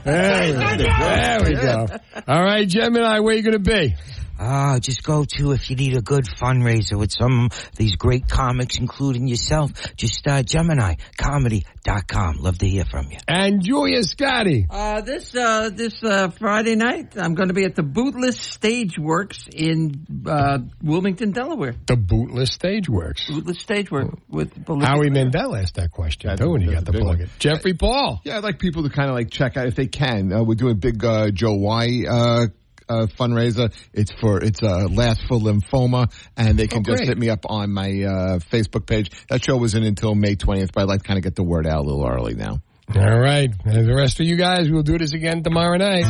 There 0.05 0.53
we 0.53 0.77
go. 0.77 0.87
There 0.87 1.39
we 1.45 1.55
go. 1.55 1.87
All 2.29 2.43
right, 2.43 2.69
Gemini, 2.69 3.21
where 3.21 3.35
you 3.35 3.43
going 3.43 3.53
to 3.53 3.59
be? 3.59 3.95
Ah, 4.39 4.79
just 4.81 5.03
go 5.03 5.25
to 5.37 5.53
if 5.53 5.71
you 5.71 5.77
need 5.77 5.97
a 5.97 6.03
good 6.03 6.25
fundraiser 6.25 6.99
with 6.99 7.13
some 7.13 7.47
of 7.47 7.71
these 7.77 7.97
great 7.97 8.29
comics, 8.29 8.79
including 8.79 9.27
yourself. 9.29 9.73
Just 9.97 10.27
uh, 10.27 10.43
GeminiComedy.com. 10.43 12.37
Love 12.39 12.59
to 12.59 12.69
hear 12.69 12.85
from 12.85 13.11
you. 13.11 13.19
And 13.29 13.63
Julia 13.63 14.01
Scotti. 14.01 14.67
Uh, 14.69 15.01
this 15.03 15.35
uh, 15.35 15.71
this 15.73 16.03
uh, 16.03 16.29
Friday 16.31 16.75
night, 16.77 17.17
I'm 17.17 17.35
going 17.35 17.49
to 17.49 17.55
be 17.55 17.65
at 17.65 17.75
the 17.75 17.83
Bootless 17.83 18.41
Stage 18.41 18.99
Works 18.99 19.47
in 19.53 20.07
uh, 20.27 20.59
Wilmington, 20.83 21.33
Delaware. 21.33 21.75
The 21.87 21.97
Bootless 21.97 22.53
Stage 22.53 22.89
Works. 22.89 23.27
Bootless 23.29 23.61
Stage 23.61 23.91
Work 23.91 24.19
with 24.29 24.53
Howie 24.67 25.11
Mandel 25.11 25.55
asked 25.57 25.75
that 25.75 25.91
question, 25.91 26.37
too, 26.37 26.51
when 26.51 26.63
you 26.63 26.73
got 26.73 26.85
the 26.85 26.93
plug 26.93 27.21
in. 27.21 27.29
Jeffrey 27.39 27.75
Paul. 27.75 28.21
Yeah, 28.25 28.39
I'd 28.39 28.45
like 28.45 28.59
people 28.59 28.83
to 28.85 28.91
kind 28.91 29.09
of 29.09 29.15
like 29.15 29.31
check 29.31 29.57
out 29.57 29.67
if 29.67 29.75
they 29.75 29.87
can. 29.87 30.33
Uh, 30.33 30.43
we're 30.43 30.55
doing 30.55 30.77
big 30.77 31.05
uh, 31.05 31.31
Joe 31.31 31.55
Y 31.55 32.05
uh, 32.09 32.47
uh, 32.89 33.07
fundraiser. 33.19 33.73
It's 33.93 34.13
for 34.21 34.43
it's 34.43 34.63
uh, 34.63 34.89
last 34.91 35.23
for 35.29 35.39
lymphoma, 35.39 36.13
and 36.37 36.59
they 36.59 36.67
can 36.67 36.81
Oh, 36.81 36.83
just 36.83 37.05
hit 37.05 37.19
me 37.19 37.31
up 37.31 37.45
on 37.49 37.73
my 37.73 37.89
uh, 37.89 38.39
Facebook 38.39 38.87
page. 38.87 39.11
That 39.29 39.45
show 39.45 39.57
wasn't 39.57 39.87
until 39.87 40.15
May 40.15 40.35
twentieth, 40.37 40.73
but 40.73 40.83
I'd 40.83 40.89
like 40.89 41.03
to 41.03 41.07
kind 41.09 41.19
of 41.19 41.25
get 41.25 41.35
the 41.35 41.43
word 41.45 41.67
out 41.67 41.79
a 41.79 41.83
little 41.83 42.07
early 42.07 42.35
now. 42.35 42.61
All 42.95 43.19
right. 43.19 43.51
And 43.65 43.89
the 43.89 43.95
rest 43.95 44.21
of 44.21 44.27
you 44.27 44.37
guys, 44.37 44.71
we'll 44.71 44.83
do 44.83 44.99
this 44.99 45.15
again 45.15 45.43
tomorrow 45.43 45.79
night. 45.79 46.05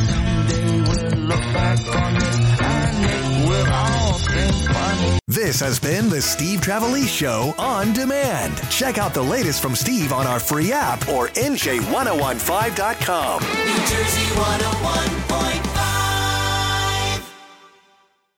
This 5.27 5.59
has 5.59 5.79
been 5.79 6.09
the 6.09 6.21
Steve 6.21 6.61
Trevelise 6.61 7.07
Show 7.07 7.53
on 7.57 7.93
demand. 7.93 8.57
Check 8.69 8.97
out 8.97 9.13
the 9.13 9.21
latest 9.21 9.61
from 9.61 9.75
Steve 9.75 10.13
on 10.13 10.25
our 10.27 10.39
free 10.39 10.71
app 10.71 11.07
or 11.09 11.27
NJ1015.com. 11.29 13.41
New 13.41 13.85
Jersey 13.85 14.25
101.5. 14.35 15.64